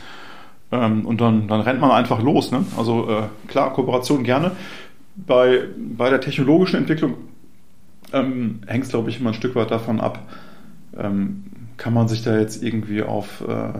Ähm, 0.72 1.04
und 1.04 1.20
dann, 1.20 1.48
dann 1.48 1.60
rennt 1.60 1.80
man 1.80 1.90
einfach 1.90 2.22
los. 2.22 2.52
Ne? 2.52 2.64
Also 2.76 3.08
äh, 3.08 3.22
klar, 3.48 3.72
Kooperation 3.72 4.22
gerne. 4.24 4.52
Bei, 5.16 5.64
bei 5.76 6.10
der 6.10 6.20
technologischen 6.20 6.76
Entwicklung 6.76 7.14
ähm, 8.12 8.60
hängt 8.66 8.84
es, 8.84 8.90
glaube 8.90 9.10
ich, 9.10 9.20
immer 9.20 9.30
ein 9.30 9.34
Stück 9.34 9.54
weit 9.54 9.70
davon 9.70 10.00
ab, 10.00 10.26
ähm, 10.96 11.44
kann 11.76 11.94
man 11.94 12.08
sich 12.08 12.22
da 12.22 12.38
jetzt 12.38 12.62
irgendwie 12.62 13.02
auf, 13.02 13.42
äh, 13.46 13.72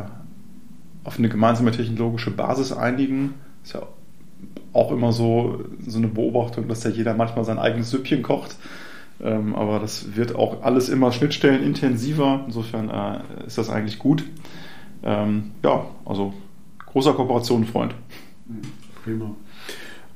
auf 1.05 1.19
eine 1.19 1.29
gemeinsame 1.29 1.71
technologische 1.71 2.31
Basis 2.31 2.73
einigen. 2.73 3.35
Ist 3.63 3.75
ja 3.75 3.83
auch 4.73 4.93
immer 4.93 5.13
so, 5.13 5.65
so 5.87 5.99
eine 5.99 6.09
Beobachtung, 6.09 6.69
dass 6.69 6.85
ja 6.85 6.91
jeder 6.91 7.15
manchmal 7.15 7.45
sein 7.45 7.59
eigenes 7.59 7.91
Süppchen 7.91 8.23
kocht. 8.23 8.57
Ähm, 9.23 9.55
aber 9.55 9.81
das 9.81 10.17
wird 10.17 10.35
auch 10.35 10.63
alles 10.63 10.89
immer 10.89 11.13
Schnittstellen 11.13 11.63
intensiver. 11.63 12.45
Insofern 12.47 12.89
äh, 12.89 13.47
ist 13.47 13.59
das 13.59 13.69
eigentlich 13.69 13.99
gut. 13.99 14.25
Ähm, 15.03 15.51
ja, 15.63 15.85
also 16.05 16.33
großer 16.93 17.13
Kooperationenfreund. 17.15 17.95
Prima. 19.05 19.35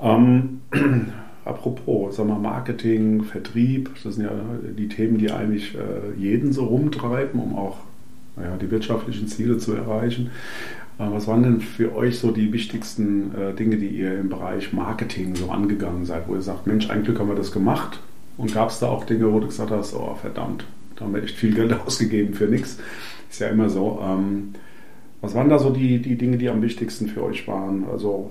Ähm, 0.00 0.60
apropos, 1.44 2.16
sag 2.16 2.26
mal, 2.26 2.38
Marketing, 2.38 3.24
Vertrieb, 3.24 3.90
das 4.02 4.14
sind 4.14 4.24
ja 4.24 4.32
die 4.76 4.88
Themen, 4.88 5.18
die 5.18 5.30
eigentlich 5.30 5.74
äh, 5.74 6.18
jeden 6.18 6.52
so 6.52 6.64
rumtreiben, 6.64 7.40
um 7.40 7.56
auch 7.56 7.78
naja, 8.36 8.56
die 8.60 8.70
wirtschaftlichen 8.70 9.28
Ziele 9.28 9.58
zu 9.58 9.74
erreichen. 9.74 10.30
Äh, 10.98 11.06
was 11.10 11.26
waren 11.26 11.42
denn 11.42 11.60
für 11.60 11.94
euch 11.94 12.18
so 12.18 12.30
die 12.30 12.52
wichtigsten 12.52 13.34
äh, 13.34 13.54
Dinge, 13.54 13.76
die 13.76 13.88
ihr 13.88 14.18
im 14.18 14.28
Bereich 14.28 14.72
Marketing 14.72 15.34
so 15.34 15.50
angegangen 15.50 16.04
seid, 16.04 16.28
wo 16.28 16.34
ihr 16.34 16.42
sagt, 16.42 16.66
Mensch, 16.66 16.90
ein 16.90 17.04
Glück 17.04 17.18
haben 17.18 17.28
wir 17.28 17.36
das 17.36 17.52
gemacht? 17.52 18.00
Und 18.36 18.52
gab 18.52 18.70
es 18.70 18.80
da 18.80 18.88
auch 18.88 19.04
Dinge, 19.04 19.32
wo 19.32 19.38
du 19.38 19.46
gesagt 19.46 19.70
hast, 19.70 19.94
oh 19.94 20.16
verdammt, 20.20 20.64
da 20.96 21.04
haben 21.04 21.14
wir 21.14 21.22
echt 21.22 21.36
viel 21.36 21.54
Geld 21.54 21.72
ausgegeben 21.86 22.34
für 22.34 22.46
nichts? 22.46 22.78
Ist 23.30 23.40
ja 23.40 23.48
immer 23.48 23.68
so. 23.68 24.00
Ähm, 24.02 24.54
was 25.24 25.34
waren 25.34 25.48
da 25.48 25.58
so 25.58 25.70
die, 25.70 26.00
die 26.00 26.16
Dinge, 26.16 26.38
die 26.38 26.48
am 26.48 26.62
wichtigsten 26.62 27.08
für 27.08 27.22
euch 27.22 27.48
waren? 27.48 27.84
Also 27.90 28.30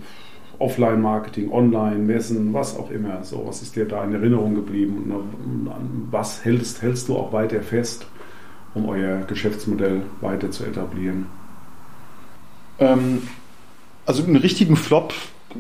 Offline-Marketing, 0.60 1.52
Online, 1.52 1.98
Messen, 1.98 2.54
was 2.54 2.78
auch 2.78 2.90
immer. 2.92 3.24
So, 3.24 3.44
was 3.46 3.62
ist 3.62 3.76
dir 3.76 3.86
da 3.86 4.04
in 4.04 4.14
Erinnerung 4.14 4.56
geblieben? 4.56 5.12
Und 5.12 5.72
was 6.12 6.46
hältst, 6.46 6.82
hältst 6.82 7.10
du 7.10 7.18
auch 7.18 7.34
weiter 7.34 7.62
fest, 7.62 8.06
um 8.74 8.88
euer 8.88 9.22
Geschäftsmodell 9.22 10.04
weiter 10.22 10.52
zu 10.52 10.64
etablieren? 10.64 11.26
Ähm, 12.80 13.24
also 14.06 14.24
einen 14.24 14.36
richtigen 14.36 14.76
Flop 14.76 15.14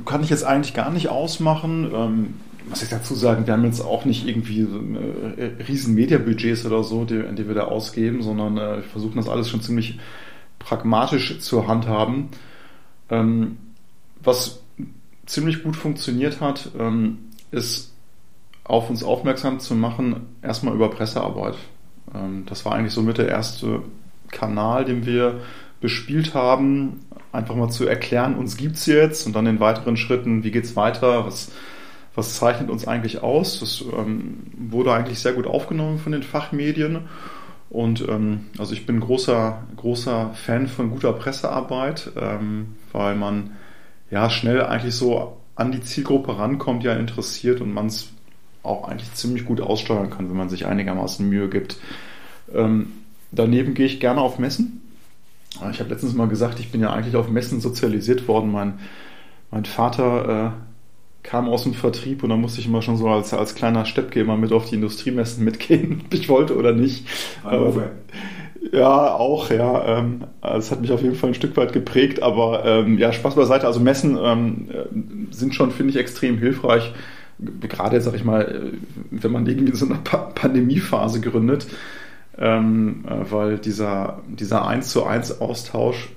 kann 0.05 0.23
ich 0.23 0.29
jetzt 0.29 0.43
eigentlich 0.43 0.73
gar 0.73 0.91
nicht 0.91 1.09
ausmachen. 1.09 1.91
Ähm, 1.93 2.34
muss 2.69 2.81
ich 2.81 2.89
dazu 2.89 3.13
sagen, 3.13 3.45
wir 3.45 3.53
haben 3.53 3.65
jetzt 3.65 3.81
auch 3.81 4.05
nicht 4.05 4.27
irgendwie 4.27 4.61
äh, 4.61 5.63
riesen 5.67 5.95
Media-Budgets 5.95 6.65
oder 6.65 6.84
so, 6.84 7.03
die, 7.03 7.21
die 7.36 7.47
wir 7.47 7.55
da 7.55 7.65
ausgeben, 7.65 8.21
sondern 8.23 8.57
äh, 8.57 8.77
wir 8.77 8.84
versuchen 8.84 9.17
das 9.17 9.27
alles 9.27 9.49
schon 9.49 9.61
ziemlich 9.61 9.99
pragmatisch 10.66 11.39
zur 11.39 11.68
handhaben. 11.68 12.30
Ähm, 13.09 13.57
was 14.22 14.61
ziemlich 15.26 15.64
gut 15.64 15.76
funktioniert 15.76 16.41
hat, 16.41 16.70
ähm, 16.78 17.20
ist 17.51 17.93
auf 18.64 18.89
uns 18.89 19.03
aufmerksam 19.03 19.59
zu 19.59 19.76
machen, 19.76 20.28
erstmal 20.41 20.74
über 20.74 20.89
Pressearbeit. 20.89 21.55
Ähm, 22.14 22.43
das 22.45 22.66
war 22.66 22.74
eigentlich 22.74 22.93
somit 22.93 23.18
der 23.18 23.28
erste 23.28 23.82
Kanal, 24.32 24.86
den 24.86 25.05
wir 25.05 25.41
bespielt 25.82 26.34
haben, 26.34 27.01
einfach 27.34 27.55
mal 27.55 27.70
zu 27.70 27.86
erklären, 27.86 28.36
uns 28.36 28.55
gibt 28.55 28.78
es 28.78 28.86
jetzt 28.86 29.28
und 29.28 29.36
dann 29.36 29.45
in 29.47 29.59
weiteren 29.59 29.97
Schritten, 29.97 30.43
wie 30.43 30.51
geht 30.51 30.64
es 30.64 30.76
weiter, 30.76 31.26
was, 31.26 31.51
was 32.16 32.36
zeichnet 32.36 32.70
uns 32.70 32.88
eigentlich 32.88 33.22
aus. 33.22 33.59
Das 33.59 33.82
ähm, 33.82 34.43
wurde 34.55 34.93
eigentlich 34.93 35.20
sehr 35.20 35.34
gut 35.34 35.47
aufgenommen 35.47 35.99
von 35.99 36.11
den 36.11 36.24
Fachmedien. 36.24 37.01
Und 37.74 38.07
ähm, 38.07 38.45
also 38.59 38.74
ich 38.74 38.86
bin 38.86 38.99
großer, 38.99 39.63
großer 39.78 40.30
Fan 40.36 40.67
von 40.67 40.91
guter 40.91 41.11
Pressearbeit, 41.11 42.11
ähm, 42.15 42.76
weil 42.91 43.15
man 43.15 43.53
ja 44.11 44.30
schnell 44.30 44.61
eigentlich 44.61 44.93
so 44.93 45.38
an 45.55 45.71
die 45.71 45.82
Zielgruppe 45.82 46.38
rankommt, 46.38 46.84
die 46.84 46.89
einen 46.89 47.01
interessiert 47.01 47.61
und 47.61 47.74
man 47.74 47.88
es 47.88 48.09
auch 48.61 48.88
eigentlich 48.88 49.11
ziemlich 49.15 49.45
gut 49.45 49.59
aussteuern 49.59 50.11
kann, 50.11 50.30
wenn 50.30 50.38
man 50.38 50.49
sich 50.49 50.67
einigermaßen 50.67 51.28
Mühe 51.28 51.49
gibt. 51.49 51.78
Ähm, 52.53 52.91
daneben 53.32 53.74
gehe 53.74 53.88
ich 53.88 53.99
gerne 53.99 54.21
auf 54.21 54.38
Messen. 54.38 54.82
Ich 55.71 55.80
habe 55.80 55.89
letztens 55.89 56.13
mal 56.13 56.28
gesagt, 56.28 56.59
ich 56.59 56.71
bin 56.71 56.80
ja 56.80 56.93
eigentlich 56.93 57.15
auf 57.15 57.28
Messen 57.28 57.59
sozialisiert 57.59 58.28
worden. 58.28 58.51
Mein, 58.51 58.80
mein 59.49 59.65
Vater 59.65 60.53
äh, 60.53 60.72
kam 61.24 61.47
aus 61.49 61.63
dem 61.63 61.74
Vertrieb 61.74 62.21
und 62.24 62.30
da 62.30 62.36
musste 62.36 62.59
ich 62.59 62.67
immer 62.67 62.82
schon 62.82 62.97
so 62.97 63.07
als, 63.07 63.34
als 63.34 63.55
kleiner 63.55 63.86
Steppgeber 63.86 64.38
mit 64.38 64.51
auf 64.51 64.69
die 64.69 64.76
Industriemessen 64.76 65.43
mitgehen, 65.45 66.03
ob 66.05 66.13
ich 66.13 66.30
wollte 66.30 66.55
oder 66.57 66.74
nicht. 66.74 67.07
Hannover. 67.43 67.84
Äh, 67.84 68.78
ja, 68.78 69.13
auch, 69.15 69.49
ja. 69.49 69.99
Ähm, 69.99 70.24
es 70.41 70.71
hat 70.71 70.82
mich 70.82 70.91
auf 70.91 71.01
jeden 71.01 71.15
Fall 71.15 71.32
ein 71.32 71.36
Stück 71.36 71.57
weit 71.57 71.74
geprägt, 71.74 72.24
aber 72.24 72.63
ähm, 72.65 72.97
ja, 72.97 73.11
Spaß 73.11 73.36
beiseite. 73.36 73.67
Also 73.67 73.80
Messen 73.80 74.17
ähm, 74.21 74.67
äh, 74.71 75.34
sind 75.34 75.53
schon, 75.53 75.71
finde 75.71 75.91
ich, 75.91 75.97
extrem 75.97 76.38
hilfreich. 76.38 76.93
Gerade, 77.61 77.99
sag 77.99 78.15
ich 78.15 78.24
mal, 78.24 78.41
äh, 78.41 78.78
wenn 79.11 79.32
man 79.32 79.45
irgendwie 79.45 79.76
so 79.76 79.86
eine 79.86 79.95
pa 79.95 80.17
Pandemiephase 80.34 81.19
gründet, 81.19 81.67
ähm, 82.38 83.03
äh, 83.07 83.32
weil 83.32 83.57
dieser, 83.57 84.21
dieser 84.28 84.65
1 84.65 84.89
zu 84.89 85.03
1 85.03 85.41
Austausch, 85.41 86.09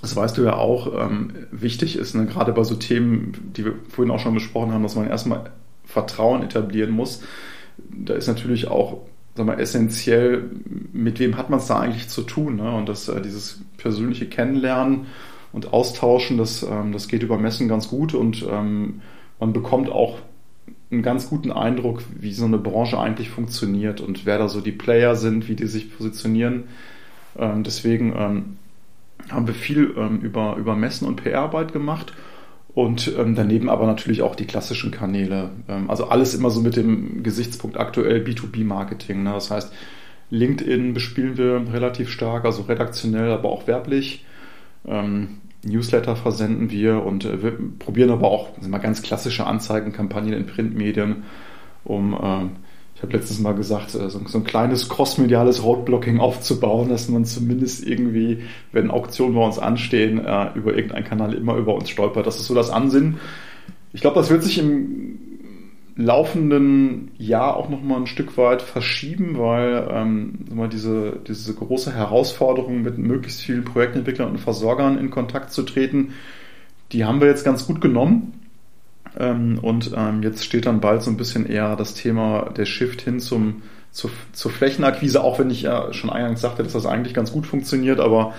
das 0.00 0.16
weißt 0.16 0.38
du 0.38 0.42
ja 0.42 0.56
auch, 0.56 0.92
ähm, 0.98 1.32
wichtig 1.50 1.96
ist, 1.96 2.14
ne? 2.14 2.26
gerade 2.26 2.52
bei 2.52 2.64
so 2.64 2.74
Themen, 2.74 3.52
die 3.56 3.64
wir 3.64 3.74
vorhin 3.88 4.12
auch 4.12 4.20
schon 4.20 4.34
besprochen 4.34 4.72
haben, 4.72 4.82
dass 4.82 4.96
man 4.96 5.08
erstmal 5.08 5.50
Vertrauen 5.84 6.42
etablieren 6.42 6.90
muss. 6.90 7.22
Da 7.78 8.14
ist 8.14 8.26
natürlich 8.26 8.68
auch 8.68 9.02
sag 9.34 9.46
mal, 9.46 9.60
essentiell, 9.60 10.50
mit 10.92 11.18
wem 11.18 11.36
hat 11.36 11.50
man 11.50 11.60
es 11.60 11.66
da 11.66 11.78
eigentlich 11.78 12.08
zu 12.08 12.22
tun? 12.22 12.56
Ne? 12.56 12.74
Und 12.74 12.88
das, 12.88 13.08
äh, 13.08 13.20
dieses 13.20 13.60
persönliche 13.76 14.26
Kennenlernen 14.26 15.06
und 15.52 15.72
Austauschen, 15.72 16.38
das, 16.38 16.62
ähm, 16.62 16.92
das 16.92 17.08
geht 17.08 17.22
über 17.22 17.38
Messen 17.38 17.68
ganz 17.68 17.88
gut 17.88 18.14
und 18.14 18.44
ähm, 18.50 19.00
man 19.38 19.52
bekommt 19.52 19.90
auch 19.90 20.18
einen 20.90 21.02
ganz 21.02 21.28
guten 21.28 21.52
Eindruck, 21.52 22.02
wie 22.18 22.32
so 22.32 22.44
eine 22.44 22.58
Branche 22.58 22.98
eigentlich 22.98 23.30
funktioniert 23.30 24.00
und 24.00 24.26
wer 24.26 24.38
da 24.38 24.48
so 24.48 24.60
die 24.60 24.72
Player 24.72 25.14
sind, 25.14 25.48
wie 25.48 25.54
die 25.54 25.66
sich 25.66 25.96
positionieren. 25.96 26.64
Ähm, 27.38 27.62
deswegen 27.62 28.12
ähm, 28.16 28.56
haben 29.30 29.46
wir 29.46 29.54
viel 29.54 29.94
ähm, 29.96 30.20
über, 30.20 30.56
über 30.56 30.76
Messen 30.76 31.06
und 31.06 31.22
PR-Arbeit 31.22 31.72
gemacht 31.72 32.12
und 32.74 33.12
ähm, 33.18 33.34
daneben 33.34 33.68
aber 33.68 33.86
natürlich 33.86 34.22
auch 34.22 34.34
die 34.34 34.46
klassischen 34.46 34.90
Kanäle. 34.90 35.50
Ähm, 35.68 35.90
also 35.90 36.08
alles 36.08 36.34
immer 36.34 36.50
so 36.50 36.60
mit 36.60 36.76
dem 36.76 37.22
Gesichtspunkt 37.22 37.78
aktuell 37.78 38.22
B2B-Marketing. 38.22 39.22
Ne? 39.22 39.32
Das 39.32 39.50
heißt, 39.50 39.72
LinkedIn 40.30 40.94
bespielen 40.94 41.36
wir 41.36 41.64
relativ 41.72 42.10
stark, 42.10 42.44
also 42.44 42.62
redaktionell, 42.62 43.32
aber 43.32 43.50
auch 43.50 43.66
werblich. 43.66 44.24
Ähm, 44.86 45.40
Newsletter 45.64 46.16
versenden 46.16 46.70
wir 46.70 47.04
und 47.04 47.24
äh, 47.24 47.42
wir 47.42 47.58
probieren 47.78 48.10
aber 48.10 48.28
auch 48.28 48.50
mal 48.62 48.78
ganz 48.78 49.02
klassische 49.02 49.46
Anzeigenkampagnen 49.46 50.32
in 50.32 50.46
Printmedien, 50.46 51.24
um, 51.84 52.14
äh, 52.14 52.69
ich 53.00 53.02
habe 53.04 53.16
letztens 53.16 53.40
mal 53.40 53.54
gesagt, 53.54 53.94
äh, 53.94 54.10
so, 54.10 54.18
ein 54.18 54.44
kleines 54.44 54.90
crossmediales 54.90 55.64
Roadblocking 55.64 56.20
aufzubauen, 56.20 56.90
dass 56.90 57.08
man 57.08 57.24
zumindest 57.24 57.86
irgendwie, 57.86 58.42
wenn 58.72 58.90
Auktionen 58.90 59.34
bei 59.34 59.42
uns 59.42 59.58
anstehen, 59.58 60.22
äh, 60.22 60.50
über 60.54 60.74
irgendeinen 60.74 61.06
Kanal 61.06 61.32
immer 61.32 61.56
über 61.56 61.74
uns 61.74 61.88
stolpert. 61.88 62.26
Das 62.26 62.38
ist 62.38 62.46
so 62.46 62.54
das 62.54 62.68
Ansinnen. 62.68 63.18
Ich 63.94 64.02
glaube, 64.02 64.16
das 64.16 64.28
wird 64.28 64.42
sich 64.42 64.58
im 64.58 65.18
laufenden 65.96 67.12
Jahr 67.16 67.56
auch 67.56 67.70
noch 67.70 67.82
mal 67.82 67.96
ein 67.96 68.06
Stück 68.06 68.36
weit 68.36 68.60
verschieben, 68.60 69.38
weil 69.38 69.88
ähm, 69.90 70.40
mal 70.54 70.68
diese, 70.68 71.20
diese 71.26 71.54
große 71.54 71.94
Herausforderung 71.94 72.82
mit 72.82 72.98
möglichst 72.98 73.40
vielen 73.40 73.64
Projektentwicklern 73.64 74.30
und 74.30 74.38
Versorgern 74.38 74.98
in 74.98 75.08
Kontakt 75.08 75.52
zu 75.52 75.62
treten, 75.62 76.12
die 76.92 77.06
haben 77.06 77.22
wir 77.22 77.28
jetzt 77.28 77.46
ganz 77.46 77.66
gut 77.66 77.80
genommen. 77.80 78.39
Ähm, 79.18 79.58
und 79.60 79.92
ähm, 79.96 80.22
jetzt 80.22 80.44
steht 80.44 80.66
dann 80.66 80.80
bald 80.80 81.02
so 81.02 81.10
ein 81.10 81.16
bisschen 81.16 81.46
eher 81.46 81.76
das 81.76 81.94
Thema 81.94 82.50
der 82.50 82.64
Shift 82.64 83.02
hin 83.02 83.20
zum, 83.20 83.62
zur, 83.90 84.10
zur 84.32 84.50
Flächenakquise, 84.50 85.22
auch 85.22 85.38
wenn 85.38 85.50
ich 85.50 85.62
ja 85.62 85.92
schon 85.92 86.10
eingangs 86.10 86.40
sagte, 86.40 86.62
dass 86.62 86.72
das 86.72 86.86
eigentlich 86.86 87.14
ganz 87.14 87.32
gut 87.32 87.46
funktioniert, 87.46 88.00
aber 88.00 88.34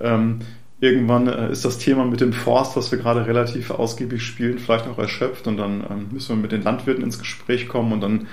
ähm, 0.00 0.40
irgendwann 0.80 1.28
äh, 1.28 1.50
ist 1.50 1.64
das 1.64 1.78
Thema 1.78 2.04
mit 2.04 2.20
dem 2.20 2.32
Forst, 2.32 2.76
was 2.76 2.90
wir 2.90 2.98
gerade 2.98 3.26
relativ 3.26 3.70
ausgiebig 3.70 4.22
spielen, 4.22 4.58
vielleicht 4.58 4.86
auch 4.86 4.98
erschöpft 4.98 5.46
und 5.46 5.56
dann 5.56 5.84
ähm, 5.88 6.08
müssen 6.12 6.36
wir 6.36 6.42
mit 6.42 6.52
den 6.52 6.62
Landwirten 6.62 7.04
ins 7.04 7.18
Gespräch 7.18 7.68
kommen 7.68 7.92
und 7.92 8.00
dann, 8.00 8.26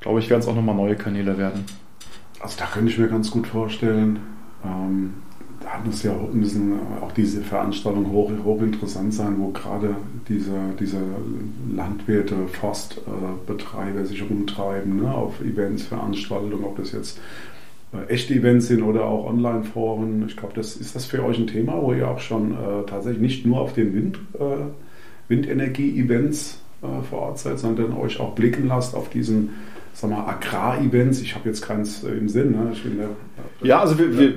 glaube 0.00 0.18
ich, 0.18 0.30
werden 0.30 0.40
es 0.40 0.48
auch 0.48 0.54
nochmal 0.54 0.76
neue 0.76 0.96
Kanäle 0.96 1.38
werden. 1.38 1.64
Also 2.40 2.56
da 2.58 2.66
könnte 2.66 2.90
ich 2.90 2.98
mir 2.98 3.08
ganz 3.08 3.30
gut 3.30 3.46
vorstellen, 3.46 4.18
ähm, 4.64 5.14
muss 5.84 6.02
ja 6.02 6.12
müssen 6.32 6.72
auch 7.00 7.12
diese 7.12 7.42
Veranstaltungen 7.42 8.10
hoch, 8.10 8.30
hochinteressant 8.44 9.14
sein, 9.14 9.36
wo 9.38 9.48
gerade 9.48 9.96
diese, 10.28 10.52
diese 10.78 10.98
Landwirte, 11.74 12.34
Forstbetreiber 12.48 14.04
sich 14.04 14.22
rumtreiben, 14.22 14.96
ne, 14.96 15.14
auf 15.14 15.40
Events, 15.40 15.84
Veranstaltungen, 15.84 16.64
ob 16.64 16.76
das 16.76 16.92
jetzt 16.92 17.20
äh, 17.92 18.12
echte 18.12 18.34
Events 18.34 18.68
sind 18.68 18.82
oder 18.82 19.04
auch 19.04 19.26
Online-Foren. 19.26 20.24
Ich 20.26 20.36
glaube, 20.36 20.54
das 20.54 20.76
ist 20.76 20.94
das 20.94 21.06
für 21.06 21.24
euch 21.24 21.38
ein 21.38 21.46
Thema, 21.46 21.80
wo 21.80 21.92
ihr 21.92 22.08
auch 22.08 22.20
schon 22.20 22.52
äh, 22.52 22.86
tatsächlich 22.86 23.22
nicht 23.22 23.46
nur 23.46 23.60
auf 23.60 23.72
den 23.72 23.94
Wind, 23.94 24.18
äh, 24.34 25.28
Windenergie-Events 25.28 26.60
äh, 26.82 27.02
vor 27.08 27.20
Ort 27.20 27.38
seid, 27.38 27.58
sondern 27.58 27.92
euch 27.92 28.18
auch 28.18 28.34
blicken 28.34 28.66
lasst 28.66 28.94
auf 28.94 29.08
diesen 29.10 29.50
sag 29.92 30.10
mal, 30.10 30.24
Agrar-Events. 30.26 31.20
Ich 31.20 31.34
habe 31.34 31.48
jetzt 31.48 31.62
keins 31.62 32.04
äh, 32.04 32.12
im 32.12 32.28
Sinn. 32.28 32.52
Ne? 32.52 32.72
Der, 32.98 33.68
ja, 33.68 33.80
also 33.80 33.98
wir, 33.98 34.18
wir, 34.18 34.34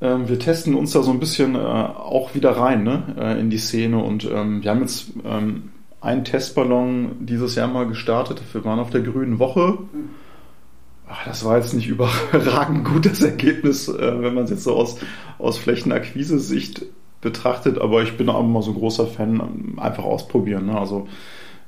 ähm, 0.00 0.28
wir, 0.28 0.38
testen 0.38 0.74
uns 0.74 0.92
da 0.92 1.02
so 1.02 1.10
ein 1.10 1.20
bisschen 1.20 1.54
äh, 1.54 1.58
auch 1.58 2.34
wieder 2.34 2.52
rein 2.52 2.84
ne? 2.84 3.36
in 3.38 3.50
die 3.50 3.58
Szene 3.58 3.98
und 4.02 4.24
ähm, 4.24 4.62
wir 4.62 4.70
haben 4.70 4.80
jetzt 4.80 5.12
ähm, 5.24 5.70
einen 6.00 6.24
Testballon 6.24 7.16
dieses 7.20 7.54
Jahr 7.54 7.68
mal 7.68 7.86
gestartet. 7.86 8.42
Wir 8.52 8.64
waren 8.64 8.78
auf 8.78 8.90
der 8.90 9.02
Grünen 9.02 9.38
Woche. 9.38 9.78
Ach, 11.08 11.24
das 11.24 11.44
war 11.44 11.58
jetzt 11.58 11.74
nicht 11.74 11.88
überragend 11.88 12.84
gut, 12.84 13.06
das 13.06 13.22
Ergebnis, 13.22 13.88
äh, 13.88 14.22
wenn 14.22 14.34
man 14.34 14.44
es 14.44 14.50
jetzt 14.50 14.64
so 14.64 14.74
aus, 14.74 14.98
aus 15.38 15.58
Flächenakquise-Sicht 15.58 16.86
betrachtet, 17.20 17.78
aber 17.78 18.02
ich 18.02 18.16
bin 18.16 18.28
auch 18.30 18.40
immer 18.40 18.62
so 18.62 18.70
ein 18.70 18.78
großer 18.78 19.06
Fan, 19.06 19.40
ähm, 19.40 19.78
einfach 19.78 20.04
ausprobieren. 20.04 20.66
Ne? 20.66 20.78
Also 20.78 21.08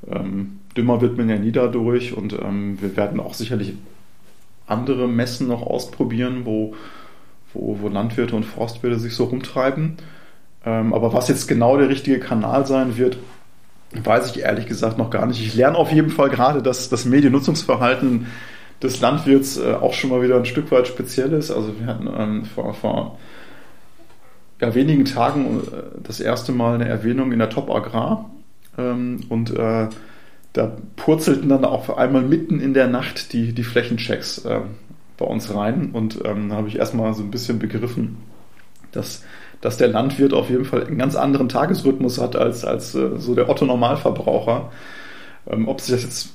ähm, 0.08 0.60
dümmer 0.76 1.00
wird 1.00 1.18
man 1.18 1.28
ja 1.28 1.36
nie 1.36 1.52
dadurch 1.52 2.16
und 2.16 2.32
ähm, 2.32 2.80
wir 2.80 2.96
werden 2.96 3.20
auch 3.20 3.34
sicherlich 3.34 3.74
andere 4.66 5.08
Messen 5.08 5.48
noch 5.48 5.62
ausprobieren, 5.62 6.42
wo, 6.44 6.74
wo, 7.54 7.78
wo 7.80 7.88
Landwirte 7.88 8.36
und 8.36 8.44
Forstwirte 8.44 8.98
sich 8.98 9.14
so 9.14 9.24
rumtreiben. 9.24 9.96
Ähm, 10.64 10.94
aber 10.94 11.12
was 11.12 11.28
jetzt 11.28 11.48
genau 11.48 11.76
der 11.76 11.88
richtige 11.88 12.20
Kanal 12.20 12.66
sein 12.66 12.96
wird, 12.96 13.18
weiß 13.92 14.30
ich 14.30 14.42
ehrlich 14.42 14.66
gesagt 14.66 14.98
noch 14.98 15.10
gar 15.10 15.26
nicht. 15.26 15.44
Ich 15.44 15.54
lerne 15.54 15.76
auf 15.76 15.92
jeden 15.92 16.10
Fall 16.10 16.30
gerade, 16.30 16.62
dass 16.62 16.88
das 16.88 17.04
Mediennutzungsverhalten 17.04 18.26
des 18.82 19.00
Landwirts 19.00 19.58
äh, 19.58 19.74
auch 19.74 19.92
schon 19.92 20.10
mal 20.10 20.22
wieder 20.22 20.36
ein 20.36 20.44
Stück 20.44 20.70
weit 20.70 20.88
speziell 20.88 21.32
ist. 21.32 21.50
Also 21.50 21.74
wir 21.78 21.86
hatten 21.86 22.08
ähm, 22.16 22.44
vor, 22.44 22.74
vor 22.74 23.18
ja, 24.60 24.74
wenigen 24.74 25.04
Tagen 25.04 25.60
äh, 25.60 26.00
das 26.02 26.20
erste 26.20 26.52
Mal 26.52 26.76
eine 26.76 26.88
Erwähnung 26.88 27.32
in 27.32 27.38
der 27.38 27.50
Top 27.50 27.70
Agrar 27.70 28.30
ähm, 28.78 29.20
und 29.28 29.50
äh, 29.56 29.88
da 30.52 30.76
purzelten 30.96 31.48
dann 31.48 31.64
auch 31.64 31.96
einmal 31.96 32.22
mitten 32.22 32.60
in 32.60 32.74
der 32.74 32.86
Nacht 32.86 33.32
die, 33.32 33.52
die 33.52 33.64
Flächenchecks 33.64 34.44
äh, 34.44 34.60
bei 35.22 35.28
uns 35.28 35.54
rein 35.54 35.90
und 35.92 36.20
ähm, 36.24 36.52
habe 36.52 36.68
ich 36.68 36.76
erstmal 36.76 37.14
so 37.14 37.22
ein 37.22 37.30
bisschen 37.30 37.58
begriffen, 37.58 38.18
dass, 38.90 39.22
dass 39.60 39.76
der 39.76 39.88
Landwirt 39.88 40.32
auf 40.32 40.50
jeden 40.50 40.64
Fall 40.64 40.84
einen 40.84 40.98
ganz 40.98 41.14
anderen 41.14 41.48
Tagesrhythmus 41.48 42.20
hat 42.20 42.34
als, 42.36 42.64
als 42.64 42.94
äh, 42.94 43.18
so 43.18 43.34
der 43.34 43.48
Otto 43.48 43.64
Normalverbraucher. 43.64 44.72
Ähm, 45.48 45.68
ob 45.68 45.80
sich 45.80 45.94
das 45.94 46.02
jetzt 46.02 46.30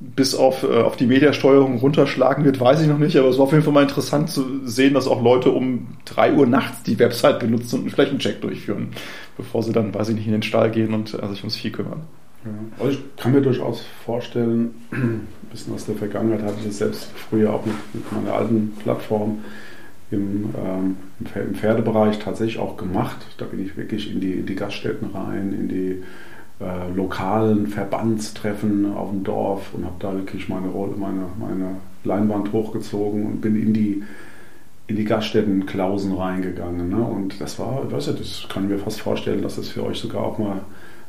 bis 0.00 0.34
auf, 0.34 0.64
äh, 0.64 0.82
auf 0.82 0.96
die 0.96 1.06
Mediasteuerung 1.06 1.78
runterschlagen 1.78 2.44
wird, 2.44 2.60
weiß 2.60 2.82
ich 2.82 2.88
noch 2.88 2.98
nicht, 2.98 3.16
aber 3.16 3.28
es 3.28 3.38
war 3.38 3.44
auf 3.44 3.52
jeden 3.52 3.64
Fall 3.64 3.72
mal 3.72 3.82
interessant 3.82 4.28
zu 4.28 4.66
sehen, 4.66 4.94
dass 4.94 5.06
auch 5.06 5.22
Leute 5.22 5.50
um 5.50 5.86
3 6.06 6.34
Uhr 6.34 6.46
nachts 6.46 6.82
die 6.82 6.98
Website 6.98 7.38
benutzen 7.38 7.76
und 7.76 7.80
einen 7.82 7.90
Flächencheck 7.90 8.40
durchführen, 8.40 8.88
bevor 9.36 9.62
sie 9.62 9.72
dann, 9.72 9.94
weiß 9.94 10.08
ich 10.08 10.16
nicht, 10.16 10.26
in 10.26 10.32
den 10.32 10.42
Stall 10.42 10.70
gehen 10.70 10.92
und 10.92 11.14
äh, 11.14 11.28
sich 11.28 11.40
ums 11.40 11.56
Vieh 11.56 11.70
kümmern. 11.70 12.02
Ja. 12.44 12.50
Also 12.80 12.98
ich 12.98 13.16
kann 13.16 13.32
mir 13.32 13.40
durchaus 13.40 13.84
vorstellen, 14.04 14.74
bisschen 15.54 15.74
aus 15.74 15.86
der 15.86 15.94
Vergangenheit 15.94 16.42
hatte 16.42 16.56
ich 16.58 16.66
das 16.66 16.78
selbst 16.78 17.08
früher 17.14 17.54
auch 17.54 17.64
mit, 17.64 17.76
mit 17.92 18.12
meiner 18.12 18.34
alten 18.34 18.72
Plattform 18.82 19.38
im, 20.10 20.50
ähm, 20.56 20.96
im 21.34 21.54
Pferdebereich 21.54 22.18
tatsächlich 22.18 22.58
auch 22.58 22.76
gemacht. 22.76 23.18
Da 23.38 23.44
bin 23.44 23.64
ich 23.64 23.76
wirklich 23.76 24.12
in 24.12 24.20
die, 24.20 24.32
in 24.32 24.46
die 24.46 24.56
Gaststätten 24.56 25.10
rein, 25.14 25.52
in 25.52 25.68
die 25.68 26.02
äh, 26.60 26.92
lokalen 26.94 27.68
Verbandstreffen 27.68 28.92
auf 28.94 29.10
dem 29.10 29.22
Dorf 29.22 29.72
und 29.74 29.84
habe 29.84 29.96
da 30.00 30.12
wirklich 30.12 30.48
meine 30.48 30.68
Rolle, 30.68 30.96
meine, 30.96 31.26
meine 31.38 31.76
Leinwand 32.02 32.52
hochgezogen 32.52 33.24
und 33.24 33.40
bin 33.40 33.54
in 33.54 33.72
die, 33.72 34.02
in 34.88 34.96
die 34.96 35.04
Gaststätten-Klausen 35.04 36.14
reingegangen. 36.14 36.88
Ne? 36.88 36.96
Und 36.96 37.40
das 37.40 37.60
war, 37.60 37.90
weißt 37.92 38.08
du, 38.08 38.12
das 38.12 38.46
kann 38.52 38.64
ich 38.64 38.70
mir 38.70 38.78
fast 38.78 39.00
vorstellen, 39.00 39.42
dass 39.42 39.56
das 39.56 39.68
für 39.68 39.84
euch 39.84 39.98
sogar 39.98 40.22
auch 40.22 40.38
mal 40.38 40.62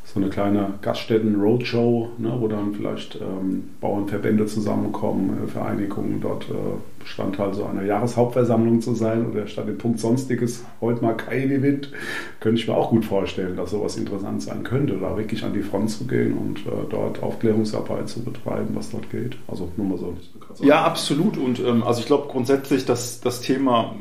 so 0.06 0.20
eine 0.20 0.30
kleine 0.30 0.76
Gaststätten-Roadshow, 0.82 2.10
ne, 2.20 2.34
wo 2.40 2.48
dann 2.48 2.74
vielleicht 2.74 3.16
ähm, 3.16 3.72
Bauernverbände 3.82 4.46
zusammenkommen, 4.46 5.44
äh, 5.44 5.48
Vereinigungen 5.48 6.22
dort 6.22 6.44
äh, 6.50 6.54
Bestandteil 7.00 7.54
so 7.54 7.66
einer 7.66 7.84
Jahreshauptversammlung 7.84 8.82
zu 8.82 8.94
sein 8.94 9.26
oder 9.32 9.48
statt 9.48 9.68
dem 9.68 9.78
Punkt 9.78 10.00
Sonstiges 10.00 10.64
heute 10.80 11.04
mal 11.04 11.14
kein 11.14 11.52
Event, 11.52 11.92
könnte 12.40 12.62
ich 12.62 12.68
mir 12.68 12.76
auch 12.76 12.92
gut 12.92 13.06
vorstellen, 13.06 13.58
dass 13.58 13.72
sowas 13.72 13.98
interessant 13.98 14.44
sein 14.44 14.64
könnte, 14.64 14.98
da 14.98 15.18
wirklich 15.18 15.44
an 15.44 15.54
die 15.54 15.64
Front 15.64 15.90
zu 15.90 16.06
gehen 16.06 16.34
und 16.38 16.60
äh, 16.60 16.88
dort 16.90 17.22
Aufklärungsarbeit 17.24 18.08
zu 18.08 18.24
betreiben, 18.24 18.70
was 18.76 18.92
dort 18.92 19.10
geht. 19.10 19.38
Also 19.48 19.70
nur 19.76 19.88
mal 19.88 19.98
so. 19.98 20.16
Ja, 20.64 20.84
absolut. 20.84 21.38
Und 21.38 21.60
ähm, 21.60 21.84
also 21.84 22.00
ich 22.00 22.06
glaube 22.06 22.28
grundsätzlich, 22.30 22.86
dass 22.86 23.22
das 23.22 23.42
Thema 23.42 23.96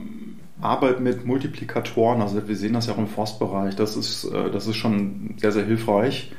Arbeit 0.65 1.01
mit 1.01 1.27
Multiplikatoren, 1.27 2.23
also 2.23 2.49
wir 2.49 2.57
sehen 2.57 2.73
das 2.73 2.87
ja 2.87 2.95
auch 2.95 2.99
im 2.99 3.07
Forstbereich, 3.07 3.77
das 3.77 3.97
ist, 3.97 4.25
äh, 4.25 4.51
das 4.51 4.67
ist 4.67 4.77
schon 4.77 5.35
sehr, 5.37 5.53
sehr 5.53 5.65
hilfreich. 5.65 6.33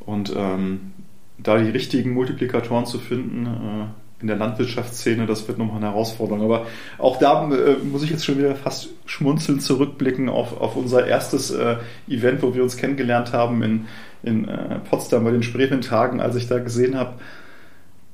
Und 0.00 0.32
ähm, 0.36 0.92
da 1.38 1.58
die 1.58 1.70
richtigen 1.70 2.12
Multiplikatoren 2.12 2.86
zu 2.86 2.98
finden 2.98 3.46
äh, 3.46 4.20
in 4.20 4.28
der 4.28 4.36
Landwirtschaftsszene, 4.36 5.26
das 5.26 5.48
wird 5.48 5.58
nochmal 5.58 5.78
eine 5.78 5.86
Herausforderung. 5.86 6.42
Aber 6.42 6.66
auch 6.98 7.18
da 7.18 7.50
äh, 7.50 7.76
muss 7.82 8.02
ich 8.02 8.10
jetzt 8.10 8.24
schon 8.24 8.38
wieder 8.38 8.54
fast 8.54 8.90
schmunzelnd 9.06 9.62
zurückblicken 9.62 10.28
auf, 10.28 10.60
auf 10.60 10.76
unser 10.76 11.06
erstes 11.06 11.50
äh, 11.50 11.76
Event, 12.08 12.42
wo 12.42 12.54
wir 12.54 12.62
uns 12.62 12.76
kennengelernt 12.76 13.32
haben 13.32 13.62
in, 13.62 13.86
in 14.22 14.48
äh, 14.48 14.78
Potsdam 14.80 15.24
bei 15.24 15.32
den 15.32 15.42
späten 15.42 15.80
Tagen, 15.80 16.20
als 16.20 16.36
ich 16.36 16.46
da 16.46 16.58
gesehen 16.58 16.96
habe, 16.96 17.14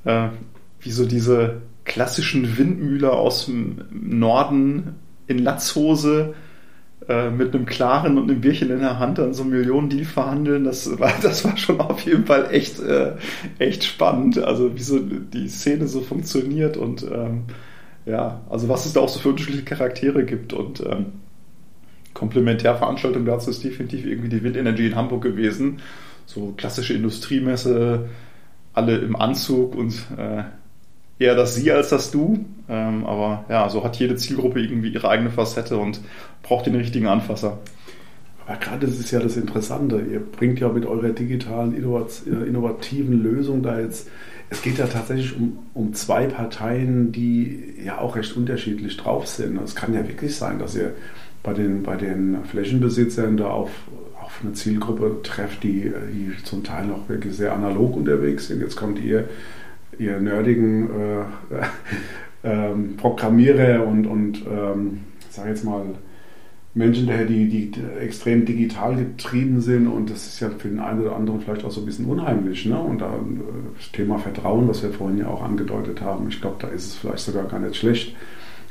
äh, 0.04 0.28
wie 0.80 0.90
so 0.90 1.04
diese 1.04 1.62
klassischen 1.84 2.56
Windmühler 2.56 3.12
aus 3.12 3.46
dem 3.46 3.82
Norden 3.90 4.96
in 5.28 5.38
Latzhose 5.38 6.34
äh, 7.08 7.30
mit 7.30 7.54
einem 7.54 7.64
klaren 7.64 8.18
und 8.18 8.30
einem 8.30 8.40
Bierchen 8.40 8.70
in 8.70 8.80
der 8.80 8.98
Hand 8.98 9.18
dann 9.18 9.32
so 9.32 9.44
Millionen-Deal 9.44 10.04
verhandeln, 10.04 10.64
das 10.64 10.98
war, 10.98 11.12
das 11.22 11.44
war 11.44 11.56
schon 11.56 11.80
auf 11.80 12.00
jeden 12.00 12.26
Fall 12.26 12.48
echt, 12.50 12.80
äh, 12.80 13.12
echt 13.58 13.84
spannend. 13.84 14.38
Also 14.38 14.74
wie 14.74 14.82
so 14.82 14.98
die 14.98 15.48
Szene 15.48 15.86
so 15.86 16.00
funktioniert 16.00 16.76
und 16.76 17.02
ähm, 17.04 17.44
ja, 18.04 18.40
also 18.50 18.68
was 18.68 18.86
es 18.86 18.94
da 18.94 19.00
auch 19.00 19.08
so 19.08 19.20
für 19.20 19.28
unterschiedliche 19.28 19.64
Charaktere 19.64 20.24
gibt 20.24 20.52
und 20.52 20.80
ähm, 20.80 21.06
Komplementärveranstaltung 22.14 23.24
dazu 23.24 23.50
ist 23.50 23.62
definitiv 23.62 24.04
irgendwie 24.04 24.28
die 24.28 24.42
Windenergie 24.42 24.86
in 24.86 24.96
Hamburg 24.96 25.22
gewesen. 25.22 25.80
So 26.26 26.52
klassische 26.56 26.94
Industriemesse, 26.94 28.08
alle 28.74 28.98
im 28.98 29.14
Anzug 29.14 29.74
und 29.76 29.94
äh, 30.16 30.42
eher 31.18 31.34
das 31.34 31.54
Sie 31.54 31.70
als 31.70 31.88
das 31.88 32.10
Du. 32.10 32.44
Ähm, 32.68 33.06
aber 33.06 33.44
ja, 33.48 33.68
so 33.68 33.84
hat 33.84 33.96
jede 33.96 34.16
Zielgruppe 34.16 34.60
irgendwie 34.60 34.90
ihre 34.90 35.08
eigene 35.08 35.30
Facette 35.30 35.78
und 35.78 36.00
braucht 36.42 36.66
den 36.66 36.74
richtigen 36.74 37.06
Anfasser. 37.06 37.58
Aber 38.46 38.56
gerade 38.58 38.86
das 38.86 38.98
ist 38.98 39.10
ja 39.10 39.20
das 39.20 39.36
Interessante. 39.36 40.00
Ihr 40.10 40.20
bringt 40.20 40.60
ja 40.60 40.68
mit 40.68 40.86
eurer 40.86 41.10
digitalen, 41.10 41.74
äh, 41.74 42.46
innovativen 42.46 43.22
Lösung 43.22 43.62
da 43.62 43.78
jetzt, 43.78 44.08
es 44.50 44.62
geht 44.62 44.78
ja 44.78 44.86
tatsächlich 44.86 45.36
um, 45.36 45.58
um 45.74 45.92
zwei 45.92 46.26
Parteien, 46.26 47.12
die 47.12 47.74
ja 47.84 47.98
auch 47.98 48.16
recht 48.16 48.34
unterschiedlich 48.36 48.96
drauf 48.96 49.26
sind. 49.26 49.60
Es 49.62 49.74
kann 49.74 49.92
ja 49.92 50.08
wirklich 50.08 50.36
sein, 50.36 50.58
dass 50.58 50.74
ihr 50.74 50.92
bei 51.42 51.52
den, 51.52 51.82
bei 51.82 51.96
den 51.96 52.44
Flächenbesitzern 52.44 53.36
da 53.36 53.48
auf, 53.48 53.70
auf 54.22 54.40
eine 54.42 54.54
Zielgruppe 54.54 55.20
trefft, 55.22 55.62
die, 55.62 55.92
die 56.12 56.42
zum 56.44 56.64
Teil 56.64 56.86
noch 56.86 57.08
wirklich 57.10 57.36
sehr 57.36 57.52
analog 57.52 57.96
unterwegs 57.96 58.48
sind. 58.48 58.60
Jetzt 58.62 58.76
kommt 58.76 58.98
ihr 58.98 59.28
ihr 59.98 60.20
nerdigen 60.20 60.88
äh, 60.90 61.24
ähm, 62.44 62.96
Programmierer 62.96 63.86
und, 63.86 64.06
und 64.06 64.44
ähm, 64.46 65.00
sage 65.30 65.50
jetzt 65.50 65.64
mal, 65.64 65.84
Menschen, 66.74 67.08
die, 67.28 67.48
die 67.48 67.72
extrem 68.00 68.44
digital 68.44 68.94
getrieben 68.96 69.60
sind 69.60 69.88
und 69.88 70.10
das 70.10 70.26
ist 70.26 70.40
ja 70.40 70.50
für 70.50 70.68
den 70.68 70.78
einen 70.78 71.00
oder 71.00 71.16
anderen 71.16 71.40
vielleicht 71.40 71.64
auch 71.64 71.70
so 71.70 71.80
ein 71.80 71.86
bisschen 71.86 72.06
unheimlich. 72.06 72.66
Ne? 72.66 72.78
Und 72.78 73.00
da, 73.00 73.06
äh, 73.06 73.18
das 73.76 73.90
Thema 73.90 74.18
Vertrauen, 74.18 74.68
was 74.68 74.82
wir 74.82 74.90
vorhin 74.90 75.18
ja 75.18 75.28
auch 75.28 75.42
angedeutet 75.42 76.00
haben, 76.00 76.28
ich 76.28 76.40
glaube, 76.40 76.56
da 76.60 76.68
ist 76.68 76.86
es 76.86 76.94
vielleicht 76.94 77.20
sogar 77.20 77.44
gar 77.44 77.58
nicht 77.58 77.76
schlecht, 77.76 78.14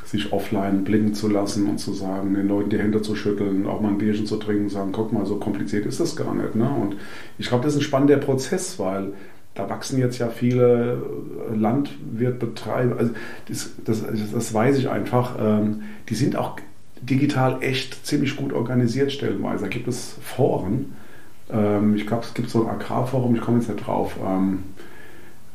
sich 0.06 0.32
offline 0.32 0.86
blicken 0.86 1.14
zu 1.14 1.28
lassen 1.28 1.68
und 1.68 1.80
zu 1.80 1.92
sagen, 1.92 2.34
den 2.34 2.48
Leuten 2.48 2.70
die 2.70 2.80
Hände 2.80 3.02
zu 3.02 3.14
schütteln, 3.14 3.68
auch 3.68 3.82
mal 3.82 3.90
ein 3.90 3.98
Bierchen 3.98 4.26
zu 4.26 4.38
trinken, 4.38 4.70
sagen, 4.70 4.94
guck 4.94 5.12
mal, 5.12 5.26
so 5.26 5.36
kompliziert 5.36 5.86
ist 5.86 6.00
das 6.00 6.16
gar 6.16 6.34
nicht. 6.34 6.56
Ne? 6.56 6.70
Und 6.70 6.96
ich 7.38 7.50
glaube, 7.50 7.66
das 7.66 7.74
ist 7.74 7.82
ein 7.82 7.84
spannender 7.84 8.18
Prozess, 8.18 8.80
weil 8.80 9.14
da 9.58 9.70
wachsen 9.70 10.00
jetzt 10.00 10.20
ja 10.20 10.30
viele 10.30 11.02
Landwirtbetreiber, 11.54 12.98
also 12.98 13.12
das, 13.48 13.72
das, 13.84 14.04
das 14.32 14.54
weiß 14.54 14.78
ich 14.78 14.90
einfach, 14.90 15.36
ähm, 15.40 15.84
die 16.10 16.16
sind 16.16 16.36
auch 16.36 16.58
digital 17.02 17.62
echt 17.62 18.06
ziemlich 18.06 18.36
gut 18.36 18.54
organisiert 18.54 19.12
stellenweise. 19.12 19.64
Da 19.64 19.70
gibt 19.70 19.88
es 19.88 20.16
Foren. 20.22 20.94
Ähm, 21.52 21.96
ich 21.96 22.08
glaube, 22.08 22.24
es 22.24 22.34
gibt 22.34 22.50
so 22.50 22.64
ein 22.64 22.70
Agrarforum, 22.70 23.36
ich 23.36 23.42
komme 23.42 23.58
jetzt 23.60 23.70
nicht 23.70 23.86
drauf. 23.86 24.16
Ähm, 24.26 24.64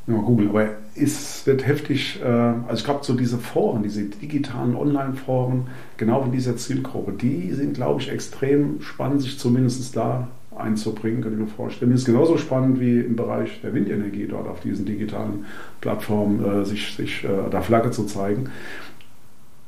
ja, 0.06 0.14
Google, 0.14 0.48
aber 0.48 0.68
es 0.96 1.46
wird 1.46 1.64
heftig, 1.66 2.20
äh, 2.22 2.26
also 2.26 2.74
ich 2.74 2.84
glaube, 2.84 3.04
so 3.04 3.14
diese 3.14 3.38
Foren, 3.38 3.82
diese 3.82 4.02
digitalen 4.02 4.74
Online-Foren, 4.74 5.68
genau 5.96 6.24
in 6.24 6.32
dieser 6.32 6.56
Zielgruppe, 6.56 7.12
die 7.12 7.52
sind, 7.52 7.74
glaube 7.74 8.00
ich, 8.00 8.10
extrem 8.10 8.82
spannend, 8.82 9.22
sich 9.22 9.38
zumindest 9.38 9.96
da 9.96 10.28
einzubringen, 10.56 11.22
könnte 11.22 11.38
ich 11.38 11.44
mir 11.44 11.50
vorstellen. 11.50 11.90
Mir 11.90 11.96
ist 11.96 12.04
genauso 12.04 12.36
spannend 12.36 12.80
wie 12.80 13.00
im 13.00 13.16
Bereich 13.16 13.60
der 13.62 13.74
Windenergie 13.74 14.26
dort 14.26 14.48
auf 14.48 14.60
diesen 14.60 14.84
digitalen 14.84 15.46
Plattformen 15.80 16.44
äh, 16.44 16.64
sich, 16.64 16.94
sich 16.94 17.24
äh, 17.24 17.50
da 17.50 17.62
Flagge 17.62 17.90
zu 17.90 18.04
zeigen. 18.04 18.50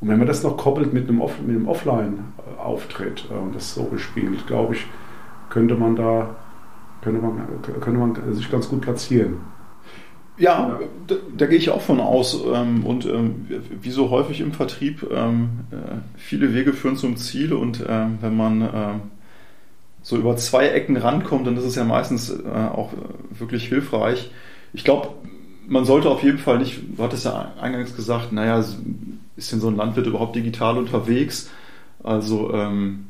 Und 0.00 0.08
wenn 0.08 0.18
man 0.18 0.26
das 0.26 0.42
noch 0.42 0.56
koppelt 0.56 0.92
mit 0.92 1.08
einem, 1.08 1.20
Off 1.20 1.38
einem 1.38 1.66
Offline-Auftritt 1.68 3.28
äh, 3.30 3.34
und 3.34 3.54
das 3.54 3.74
so 3.74 3.84
gespielt, 3.84 4.46
glaube 4.46 4.74
ich, 4.74 4.86
könnte 5.50 5.74
man 5.76 5.96
da 5.96 6.36
könnte 7.02 7.20
man, 7.20 7.46
könnte 7.80 8.00
man 8.00 8.34
sich 8.34 8.50
ganz 8.50 8.68
gut 8.68 8.80
platzieren. 8.80 9.36
Ja, 10.38 10.80
da, 11.06 11.14
da, 11.36 11.46
gehe 11.46 11.58
ich 11.58 11.70
auch 11.70 11.82
von 11.82 12.00
aus. 12.00 12.42
Ähm, 12.52 12.84
und 12.84 13.04
ähm, 13.04 13.46
wie 13.80 13.90
so 13.90 14.10
häufig 14.10 14.40
im 14.40 14.52
Vertrieb, 14.52 15.06
ähm, 15.14 15.50
äh, 15.70 15.96
viele 16.16 16.54
Wege 16.54 16.72
führen 16.72 16.96
zum 16.96 17.16
Ziel. 17.16 17.52
Und 17.52 17.84
wenn 17.86 18.36
man 18.36 19.02
so 20.04 20.16
über 20.16 20.36
zwei 20.36 20.68
Ecken 20.68 20.96
rankommt, 20.96 21.46
dann 21.46 21.56
ist 21.56 21.64
es 21.64 21.74
ja 21.74 21.82
meistens 21.82 22.30
äh, 22.30 22.44
auch 22.46 22.92
wirklich 23.30 23.66
hilfreich. 23.66 24.30
Ich 24.72 24.84
glaube, 24.84 25.08
man 25.66 25.84
sollte 25.84 26.08
auf 26.08 26.22
jeden 26.22 26.38
Fall 26.38 26.58
nicht, 26.58 26.80
du 26.96 27.02
hattest 27.02 27.24
ja 27.24 27.52
eingangs 27.60 27.96
gesagt, 27.96 28.30
naja, 28.30 28.62
ist 29.36 29.50
denn 29.50 29.60
so 29.60 29.68
ein 29.68 29.76
Landwirt 29.76 30.06
überhaupt 30.06 30.36
digital 30.36 30.78
unterwegs? 30.78 31.50
Also 32.04 32.52
ähm, 32.54 33.06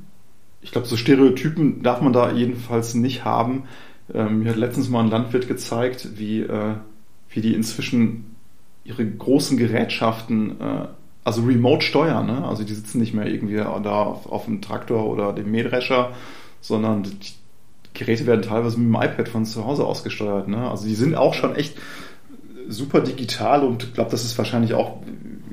ich 0.62 0.70
glaube, 0.70 0.86
so 0.86 0.96
Stereotypen 0.96 1.82
darf 1.82 2.00
man 2.00 2.14
da 2.14 2.32
jedenfalls 2.32 2.94
nicht 2.94 3.26
haben. 3.26 3.64
mir 4.08 4.50
hat 4.50 4.56
letztens 4.56 4.88
mal 4.88 5.00
ein 5.00 5.10
Landwirt 5.10 5.46
gezeigt, 5.46 6.16
wie 6.16 6.40
äh, 6.40 6.76
wie 7.34 7.40
die 7.40 7.54
inzwischen 7.54 8.36
ihre 8.84 9.04
großen 9.04 9.56
Gerätschaften, 9.56 10.60
äh, 10.60 10.86
also 11.24 11.42
remote 11.42 11.84
steuern. 11.84 12.26
Ne? 12.26 12.44
Also 12.46 12.64
die 12.64 12.74
sitzen 12.74 13.00
nicht 13.00 13.14
mehr 13.14 13.26
irgendwie 13.26 13.56
da 13.56 14.02
auf, 14.02 14.26
auf 14.26 14.44
dem 14.44 14.62
Traktor 14.62 15.06
oder 15.06 15.32
dem 15.32 15.50
Mähdrescher, 15.50 16.12
sondern 16.64 17.02
die 17.02 17.34
Geräte 17.92 18.26
werden 18.26 18.40
teilweise 18.40 18.80
mit 18.80 18.88
dem 18.88 18.94
iPad 18.94 19.28
von 19.28 19.44
zu 19.44 19.66
Hause 19.66 19.84
ausgesteuert. 19.84 20.48
Ne? 20.48 20.70
Also 20.70 20.86
die 20.86 20.94
sind 20.94 21.14
auch 21.14 21.34
schon 21.34 21.54
echt 21.54 21.76
super 22.68 23.02
digital 23.02 23.62
und 23.62 23.84
ich 23.84 23.92
glaube, 23.92 24.10
das 24.10 24.24
ist 24.24 24.38
wahrscheinlich 24.38 24.72
auch 24.72 24.96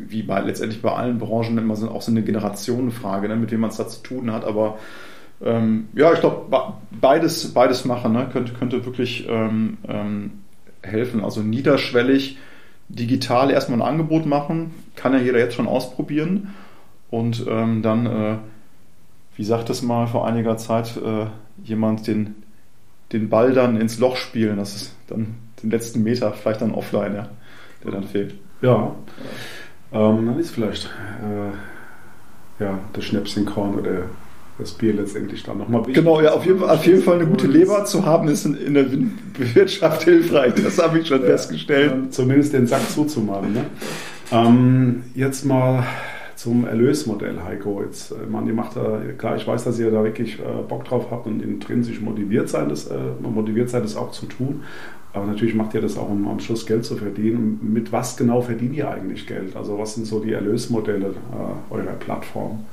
wie 0.07 0.23
bei 0.23 0.39
letztendlich 0.39 0.81
bei 0.81 0.93
allen 0.93 1.19
Branchen 1.19 1.57
immer 1.57 1.75
so, 1.75 1.89
auch 1.89 2.01
so 2.01 2.11
eine 2.11 2.23
Generationenfrage, 2.23 3.27
ne, 3.27 3.35
mit 3.35 3.51
wem 3.51 3.59
man 3.59 3.71
es 3.71 3.77
da 3.77 3.87
zu 3.89 4.01
tun 4.01 4.31
hat. 4.31 4.45
Aber 4.45 4.77
ähm, 5.43 5.89
ja, 5.93 6.13
ich 6.13 6.21
glaube, 6.21 6.45
beides, 6.91 7.53
beides 7.53 7.83
machen 7.83 8.13
ne, 8.13 8.29
könnte, 8.31 8.53
könnte 8.53 8.85
wirklich 8.85 9.27
ähm, 9.29 9.77
ähm, 9.87 10.31
helfen. 10.81 11.23
Also 11.23 11.41
niederschwellig 11.41 12.37
digital 12.87 13.51
erstmal 13.51 13.81
ein 13.81 13.87
Angebot 13.87 14.25
machen, 14.25 14.71
kann 14.95 15.13
ja 15.13 15.19
jeder 15.19 15.39
jetzt 15.39 15.55
schon 15.55 15.67
ausprobieren 15.67 16.53
und 17.09 17.45
ähm, 17.49 17.81
dann, 17.81 18.05
äh, 18.05 18.35
wie 19.41 19.45
sagt 19.45 19.71
es 19.71 19.81
mal 19.81 20.05
vor 20.05 20.27
einiger 20.27 20.55
Zeit, 20.57 20.95
äh, 20.97 21.25
jemand 21.63 22.05
den, 22.05 22.35
den 23.11 23.27
Ball 23.27 23.53
dann 23.53 23.75
ins 23.75 23.97
Loch 23.97 24.15
spielen. 24.15 24.57
Das 24.57 24.75
ist 24.75 24.95
dann 25.07 25.33
den 25.63 25.71
letzten 25.71 26.03
Meter, 26.03 26.31
vielleicht 26.31 26.61
dann 26.61 26.75
offline, 26.75 27.15
ja, 27.15 27.27
der 27.83 27.91
dann 27.91 28.03
fehlt. 28.03 28.35
Ja, 28.61 28.93
ähm, 29.93 30.27
dann 30.27 30.39
ist 30.39 30.51
vielleicht 30.51 30.91
äh, 31.23 32.63
ja, 32.63 32.77
das 32.93 33.03
Schnäpschenkorn 33.03 33.79
oder 33.79 34.03
das 34.59 34.73
Bier 34.73 34.93
letztendlich 34.93 35.41
dann 35.41 35.57
nochmal 35.57 35.81
wichtig. 35.87 35.95
Genau, 35.95 36.21
ja, 36.21 36.33
auf 36.33 36.45
jeden, 36.45 36.59
Fall, 36.59 36.69
auf 36.69 36.85
jeden 36.85 37.01
Fall 37.01 37.15
eine 37.15 37.25
gute 37.25 37.47
Leber 37.47 37.83
zu 37.85 38.05
haben, 38.05 38.27
ist 38.27 38.45
in, 38.45 38.53
in 38.53 38.75
der 38.75 38.85
Wirtschaft 39.55 40.03
hilfreich. 40.03 40.53
Das 40.63 40.77
habe 40.77 40.99
ich 40.99 41.07
schon 41.07 41.21
ja, 41.21 41.29
festgestellt. 41.29 42.13
Zumindest 42.13 42.53
den 42.53 42.67
Sack 42.67 42.87
zuzumachen. 42.91 43.53
Ne? 43.53 43.65
Ähm, 44.31 45.01
jetzt 45.15 45.45
mal 45.45 45.83
zum 46.41 46.65
Erlösmodell, 46.65 47.39
Heiko. 47.43 47.83
Jetzt, 47.83 48.11
äh, 48.11 48.15
man, 48.27 48.47
ihr 48.47 48.53
macht 48.53 48.75
da, 48.75 48.99
klar, 49.15 49.35
ich 49.35 49.45
weiß, 49.45 49.63
dass 49.63 49.77
ihr 49.77 49.91
da 49.91 50.03
wirklich 50.03 50.39
äh, 50.39 50.63
Bock 50.67 50.85
drauf 50.85 51.11
habt 51.11 51.27
und 51.27 51.41
intrinsisch 51.41 52.01
motiviert 52.01 52.49
seid, 52.49 52.71
das, 52.71 52.87
äh, 52.87 52.97
motiviert 53.21 53.69
seid, 53.69 53.83
das 53.83 53.95
auch 53.95 54.11
zu 54.11 54.25
tun. 54.25 54.63
Aber 55.13 55.25
natürlich 55.25 55.53
macht 55.53 55.75
ihr 55.75 55.81
das 55.81 55.97
auch, 55.97 56.09
um 56.09 56.27
am 56.27 56.39
Schluss 56.39 56.65
Geld 56.65 56.83
zu 56.83 56.95
verdienen. 56.95 57.59
Mit 57.61 57.91
was 57.91 58.17
genau 58.17 58.41
verdient 58.41 58.75
ihr 58.75 58.89
eigentlich 58.89 59.27
Geld? 59.27 59.55
Also 59.55 59.77
was 59.77 59.93
sind 59.93 60.07
so 60.07 60.19
die 60.19 60.33
Erlösmodelle 60.33 61.09
äh, 61.09 61.73
eurer 61.73 61.93
Plattform? 61.99 62.65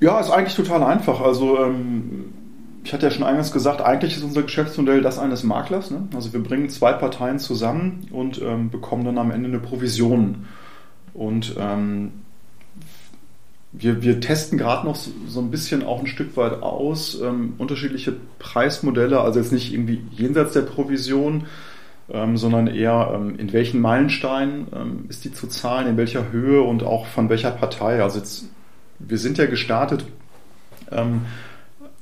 Ja, 0.00 0.18
ist 0.18 0.30
eigentlich 0.30 0.54
total 0.54 0.82
einfach. 0.84 1.20
Also 1.20 1.58
ähm, 1.58 2.32
ich 2.82 2.94
hatte 2.94 3.04
ja 3.04 3.10
schon 3.10 3.24
eingangs 3.24 3.52
gesagt, 3.52 3.82
eigentlich 3.82 4.16
ist 4.16 4.22
unser 4.22 4.42
Geschäftsmodell 4.42 5.02
das 5.02 5.18
eines 5.18 5.42
Maklers. 5.42 5.90
Ne? 5.90 6.08
Also 6.14 6.32
wir 6.32 6.42
bringen 6.42 6.70
zwei 6.70 6.94
Parteien 6.94 7.40
zusammen 7.40 8.06
und 8.10 8.40
ähm, 8.40 8.70
bekommen 8.70 9.04
dann 9.04 9.18
am 9.18 9.32
Ende 9.32 9.50
eine 9.50 9.58
Provision. 9.58 10.46
Und 11.12 11.56
ähm, 11.58 12.12
wir, 13.72 14.02
wir 14.02 14.20
testen 14.20 14.58
gerade 14.58 14.86
noch 14.86 14.96
so, 14.96 15.10
so, 15.26 15.40
ein 15.40 15.50
bisschen 15.50 15.84
auch 15.84 16.00
ein 16.00 16.06
Stück 16.06 16.36
weit 16.36 16.62
aus, 16.62 17.20
ähm, 17.20 17.54
unterschiedliche 17.58 18.14
Preismodelle, 18.38 19.20
also 19.20 19.40
jetzt 19.40 19.52
nicht 19.52 19.72
irgendwie 19.72 20.02
jenseits 20.10 20.54
der 20.54 20.62
Provision, 20.62 21.46
ähm, 22.10 22.36
sondern 22.38 22.66
eher 22.66 23.12
ähm, 23.14 23.38
in 23.38 23.52
welchen 23.52 23.80
Meilensteinen 23.80 24.68
ähm, 24.74 25.04
ist 25.08 25.24
die 25.24 25.32
zu 25.32 25.46
zahlen, 25.46 25.86
in 25.86 25.96
welcher 25.98 26.32
Höhe 26.32 26.62
und 26.62 26.82
auch 26.82 27.06
von 27.06 27.28
welcher 27.28 27.50
Partei. 27.50 28.02
Also 28.02 28.18
jetzt 28.18 28.46
wir 28.98 29.18
sind 29.18 29.38
ja 29.38 29.46
gestartet, 29.46 30.04
ähm, 30.90 31.22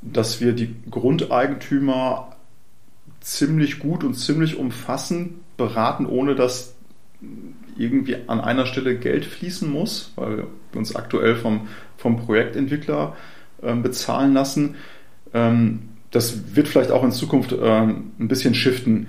dass 0.03 0.41
wir 0.41 0.53
die 0.53 0.75
Grundeigentümer 0.91 2.37
ziemlich 3.21 3.79
gut 3.79 4.05
und 4.05 4.14
ziemlich 4.14 4.57
umfassend 4.57 5.35
beraten, 5.57 6.07
ohne 6.07 6.35
dass 6.35 6.75
irgendwie 7.77 8.17
an 8.29 8.41
einer 8.41 8.67
Stelle 8.67 8.99
Geld 8.99 9.25
fließen 9.25 9.71
muss, 9.71 10.12
weil 10.17 10.47
uns 10.77 10.95
aktuell 10.95 11.37
vom, 11.37 11.68
vom 11.97 12.16
Projektentwickler 12.16 13.16
ähm, 13.62 13.83
bezahlen 13.83 14.35
lassen. 14.35 14.77
Ähm, 15.35 15.81
das 16.11 16.55
wird 16.55 16.68
vielleicht 16.68 16.91
auch 16.91 17.05
in 17.05 17.12
Zukunft 17.12 17.55
ähm, 17.61 18.12
ein 18.18 18.29
bisschen 18.29 18.55
shiften. 18.55 19.09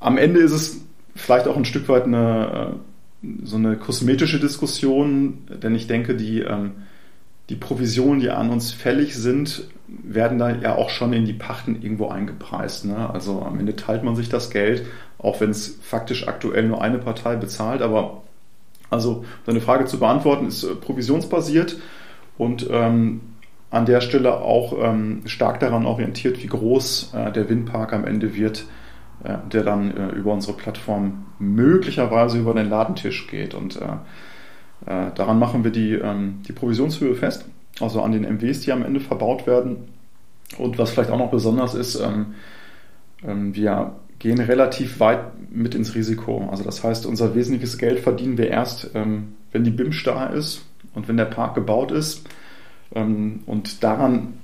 Am 0.00 0.16
Ende 0.16 0.40
ist 0.40 0.52
es 0.52 0.80
vielleicht 1.14 1.48
auch 1.48 1.56
ein 1.56 1.64
Stück 1.64 1.88
weit 1.88 2.04
eine, 2.04 2.74
äh, 3.22 3.28
so 3.44 3.56
eine 3.56 3.76
kosmetische 3.76 4.38
Diskussion, 4.38 5.38
denn 5.62 5.74
ich 5.74 5.86
denke, 5.86 6.14
die, 6.14 6.40
ähm, 6.40 6.72
die 7.48 7.56
Provisionen, 7.56 8.20
die 8.20 8.30
an 8.30 8.50
uns 8.50 8.72
fällig 8.72 9.16
sind, 9.16 9.68
werden 9.88 10.38
da 10.38 10.50
ja 10.50 10.74
auch 10.74 10.90
schon 10.90 11.12
in 11.12 11.24
die 11.24 11.32
Pachten 11.32 11.80
irgendwo 11.82 12.08
eingepreist. 12.08 12.84
Ne? 12.84 13.10
Also 13.10 13.42
am 13.42 13.58
Ende 13.58 13.74
teilt 13.74 14.04
man 14.04 14.16
sich 14.16 14.28
das 14.28 14.50
Geld, 14.50 14.86
auch 15.18 15.40
wenn 15.40 15.50
es 15.50 15.78
faktisch 15.82 16.28
aktuell 16.28 16.68
nur 16.68 16.82
eine 16.82 16.98
Partei 16.98 17.36
bezahlt. 17.36 17.82
Aber 17.82 18.22
also 18.90 19.24
deine 19.46 19.60
Frage 19.60 19.84
zu 19.84 19.98
beantworten 19.98 20.46
ist 20.46 20.64
äh, 20.64 20.74
provisionsbasiert 20.74 21.76
und 22.36 22.68
ähm, 22.70 23.20
an 23.70 23.84
der 23.84 24.00
Stelle 24.00 24.40
auch 24.40 24.72
ähm, 24.80 25.22
stark 25.26 25.60
daran 25.60 25.84
orientiert, 25.84 26.42
wie 26.42 26.46
groß 26.46 27.12
äh, 27.14 27.32
der 27.32 27.48
Windpark 27.48 27.92
am 27.92 28.06
Ende 28.06 28.34
wird, 28.34 28.64
äh, 29.24 29.36
der 29.52 29.62
dann 29.62 29.94
äh, 29.94 30.08
über 30.10 30.32
unsere 30.32 30.56
Plattform 30.56 31.26
möglicherweise 31.38 32.38
über 32.38 32.54
den 32.54 32.70
Ladentisch 32.70 33.26
geht. 33.26 33.54
Und 33.54 33.76
äh, 33.76 35.10
daran 35.14 35.38
machen 35.38 35.64
wir 35.64 35.70
die, 35.70 35.94
ähm, 35.94 36.40
die 36.48 36.52
Provisionshöhe 36.52 37.14
fest, 37.14 37.46
also 37.80 38.00
an 38.02 38.12
den 38.12 38.22
MWs, 38.22 38.60
die 38.60 38.72
am 38.72 38.82
Ende 38.82 39.00
verbaut 39.00 39.46
werden. 39.46 39.88
Und 40.56 40.78
was 40.78 40.90
vielleicht 40.90 41.10
auch 41.10 41.18
noch 41.18 41.30
besonders 41.30 41.74
ist, 41.74 41.96
ähm, 42.00 42.34
ähm, 43.26 43.54
wir 43.54 43.96
gehen 44.18 44.40
relativ 44.40 45.00
weit 45.00 45.20
mit 45.50 45.74
ins 45.74 45.94
Risiko. 45.94 46.48
Also 46.50 46.64
das 46.64 46.82
heißt, 46.82 47.06
unser 47.06 47.34
wesentliches 47.34 47.78
Geld 47.78 48.00
verdienen 48.00 48.38
wir 48.38 48.48
erst, 48.48 48.90
ähm, 48.94 49.34
wenn 49.52 49.64
die 49.64 49.70
BIM 49.70 49.92
starr 49.92 50.32
ist 50.32 50.64
und 50.94 51.08
wenn 51.08 51.16
der 51.16 51.24
Park 51.24 51.54
gebaut 51.54 51.92
ist. 51.92 52.26
Ähm, 52.94 53.40
und 53.46 53.84
daran 53.84 54.34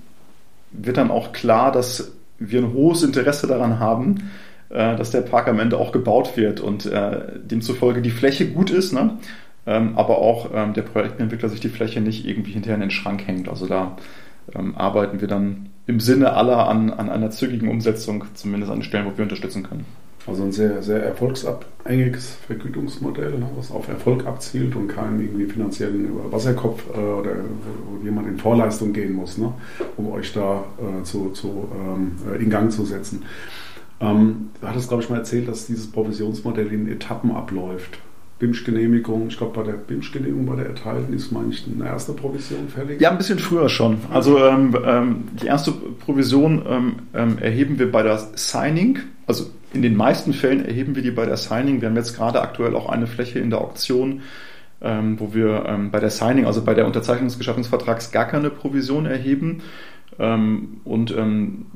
wird 0.71 0.97
dann 0.97 1.11
auch 1.11 1.33
klar, 1.33 1.73
dass 1.73 2.13
wir 2.39 2.61
ein 2.61 2.73
hohes 2.73 3.03
Interesse 3.03 3.47
daran 3.47 3.79
haben, 3.79 4.31
äh, 4.71 4.97
dass 4.97 5.11
der 5.11 5.23
Park 5.23 5.49
am 5.49 5.59
Ende 5.59 5.79
auch 5.79 5.93
gebaut 5.93 6.37
wird 6.37 6.61
und 6.61 6.87
äh, 6.87 7.39
demzufolge 7.43 8.03
die 8.03 8.11
Fläche 8.11 8.49
gut 8.49 8.71
ist. 8.71 8.93
Ne? 8.93 9.19
ähm, 9.67 9.97
aber 9.97 10.19
auch 10.19 10.51
ähm, 10.55 10.75
der 10.75 10.83
Projektentwickler 10.83 11.49
sich 11.49 11.61
die 11.61 11.69
Fläche 11.69 12.01
nicht 12.01 12.27
irgendwie 12.27 12.53
hinterher 12.53 12.77
in 12.77 12.83
den 12.83 12.91
Schrank 12.91 13.27
hängt. 13.27 13.49
Also 13.49 13.67
da 13.67 13.97
ähm, 14.55 14.75
arbeiten 14.77 15.21
wir 15.21 15.29
dann 15.29 15.71
im 15.87 16.01
Sinne 16.01 16.33
aller 16.33 16.69
an, 16.69 16.91
an 16.91 17.11
einer 17.11 17.31
zügigen 17.31 17.69
Umsetzung, 17.69 18.25
zumindest 18.35 18.73
an 18.73 18.83
Stellen, 18.83 19.07
wo 19.07 19.17
wir 19.17 19.25
unterstützen 19.25 19.63
können. 19.63 19.85
Also 20.27 20.43
ein 20.43 20.53
sehr, 20.53 20.83
sehr 20.83 21.05
erfolgsabhängiges 21.05 22.37
Vergütungsmodell, 22.47 23.39
ne, 23.39 23.47
was 23.57 23.71
auf 23.71 23.89
Erfolg 23.89 24.27
abzielt 24.27 24.75
und 24.75 24.89
keinen 24.89 25.21
irgendwie 25.21 25.45
finanziellen 25.45 26.09
Wasserkopf 26.33 26.83
äh, 26.95 26.99
oder 26.99 27.33
wo 27.87 28.03
jemand 28.03 28.29
in 28.29 28.39
Vorleistung 28.39 28.95
gehen 28.95 29.13
muss, 29.13 29.37
ne, 29.37 29.53
um 29.99 30.13
euch 30.13 30.33
da 30.33 30.65
äh, 30.79 31.03
zu, 31.03 31.31
zu 31.31 31.69
ähm, 31.75 32.13
äh, 32.33 32.43
in 32.43 32.49
Gang 32.49 32.73
zu 32.73 32.87
setzen. 32.87 33.23
Ähm, 34.01 34.49
du 34.61 34.67
hattest, 34.67 34.89
glaube 34.89 35.03
ich, 35.03 35.11
mal 35.11 35.19
erzählt, 35.19 35.47
dass 35.47 35.67
dieses 35.67 35.93
Provisionsmodell 35.93 36.73
in 36.73 36.89
Etappen 36.89 37.33
abläuft. 37.33 37.99
BIMSCH-Genehmigung, 38.39 39.29
ich 39.29 39.37
glaube 39.39 39.61
bei 39.61 39.63
der 39.63 39.79
BIMSCH-Genehmigung 39.79 40.47
bei 40.47 40.57
der 40.57 40.67
erteilten 40.67 41.15
ist, 41.15 41.31
meine 41.31 41.51
ich, 41.51 41.65
eine 41.73 41.87
erste 41.87 42.13
Provision 42.13 42.69
fällig? 42.69 43.01
Ja, 43.01 43.11
ein 43.11 43.19
bisschen 43.19 43.39
früher 43.39 43.69
schon. 43.69 43.99
Also 44.11 44.45
ähm, 44.45 44.77
ähm, 44.85 45.25
die 45.41 45.47
erste 45.47 45.73
Provision 45.73 46.65
ähm, 46.69 46.95
ähm, 47.15 47.39
erheben 47.39 47.79
wir 47.79 47.91
bei 47.93 48.03
der 48.03 48.19
Signing. 48.35 48.99
Also 49.27 49.47
in 49.73 49.83
den 49.83 49.97
meisten 49.97 50.33
Fällen 50.33 50.65
erheben 50.65 50.97
wir 50.97 51.03
die 51.03 51.13
bei 51.13 51.27
der 51.27 51.37
Signing. 51.37 51.81
Wir 51.81 51.89
haben 51.89 51.97
jetzt 51.97 52.17
gerade 52.17 52.43
aktuell 52.43 52.75
auch 52.75 52.89
eine 52.89 53.07
Fläche 53.07 53.39
in 53.39 53.51
der 53.51 53.61
Auktion, 53.61 54.23
ähm, 54.83 55.19
wo 55.21 55.33
wir 55.33 55.65
ähm, 55.67 55.93
bei 55.93 56.01
der 56.01 56.11
Signing, 56.11 56.45
also 56.45 56.63
bei 56.63 56.75
der 56.75 56.87
Unterzeichnung 56.87 57.29
des 57.29 57.39
Geschaffungsvertrags, 57.39 58.11
gar 58.11 58.27
keine 58.27 58.51
Provision 58.51 59.07
erheben. 59.07 59.63
und 60.17 61.15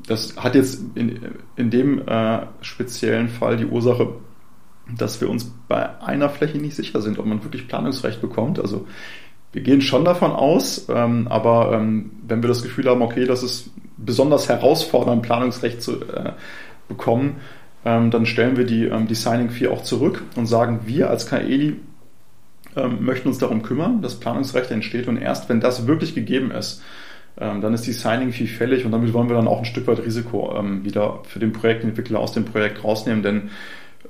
das 0.06 0.36
hat 0.36 0.54
jetzt 0.54 0.80
in, 0.94 1.18
in 1.56 1.70
dem 1.70 2.06
äh, 2.06 2.46
speziellen 2.60 3.28
Fall 3.28 3.56
die 3.56 3.66
Ursache, 3.66 4.14
dass 4.96 5.20
wir 5.20 5.28
uns 5.28 5.52
bei 5.68 6.00
einer 6.00 6.30
Fläche 6.30 6.58
nicht 6.58 6.76
sicher 6.76 7.00
sind, 7.02 7.18
ob 7.18 7.26
man 7.26 7.42
wirklich 7.44 7.68
Planungsrecht 7.68 8.20
bekommt. 8.20 8.58
Also 8.58 8.86
wir 9.52 9.62
gehen 9.62 9.80
schon 9.80 10.04
davon 10.04 10.32
aus, 10.32 10.88
ähm, 10.88 11.26
aber 11.28 11.72
ähm, 11.72 12.10
wenn 12.26 12.42
wir 12.42 12.48
das 12.48 12.62
Gefühl 12.62 12.86
haben, 12.88 13.02
okay, 13.02 13.24
das 13.24 13.42
ist 13.42 13.70
besonders 13.96 14.48
herausfordernd, 14.48 15.22
Planungsrecht 15.22 15.82
zu 15.82 16.02
äh, 16.02 16.32
bekommen, 16.88 17.36
ähm, 17.84 18.10
dann 18.10 18.26
stellen 18.26 18.56
wir 18.56 18.64
die, 18.64 18.84
ähm, 18.84 19.06
die 19.06 19.14
Signing 19.14 19.50
Fee 19.50 19.68
auch 19.68 19.82
zurück 19.82 20.22
und 20.36 20.46
sagen, 20.46 20.80
wir 20.84 21.10
als 21.10 21.28
KELI 21.28 21.76
ähm, 22.76 23.04
möchten 23.04 23.28
uns 23.28 23.38
darum 23.38 23.62
kümmern, 23.62 24.02
dass 24.02 24.20
Planungsrecht 24.20 24.70
entsteht 24.70 25.08
und 25.08 25.16
erst 25.16 25.48
wenn 25.48 25.60
das 25.60 25.86
wirklich 25.86 26.14
gegeben 26.14 26.50
ist, 26.50 26.82
ähm, 27.40 27.60
dann 27.60 27.72
ist 27.72 27.86
die 27.86 27.92
Signing 27.92 28.32
Fee 28.32 28.46
fällig 28.46 28.84
und 28.84 28.92
damit 28.92 29.12
wollen 29.12 29.28
wir 29.28 29.36
dann 29.36 29.48
auch 29.48 29.60
ein 29.60 29.64
Stück 29.64 29.86
weit 29.86 30.04
Risiko 30.04 30.54
wieder 30.82 31.20
für 31.24 31.38
den 31.38 31.52
Projektentwickler 31.52 32.18
aus 32.18 32.32
dem 32.32 32.44
Projekt 32.44 32.84
rausnehmen, 32.84 33.22
denn 33.22 33.50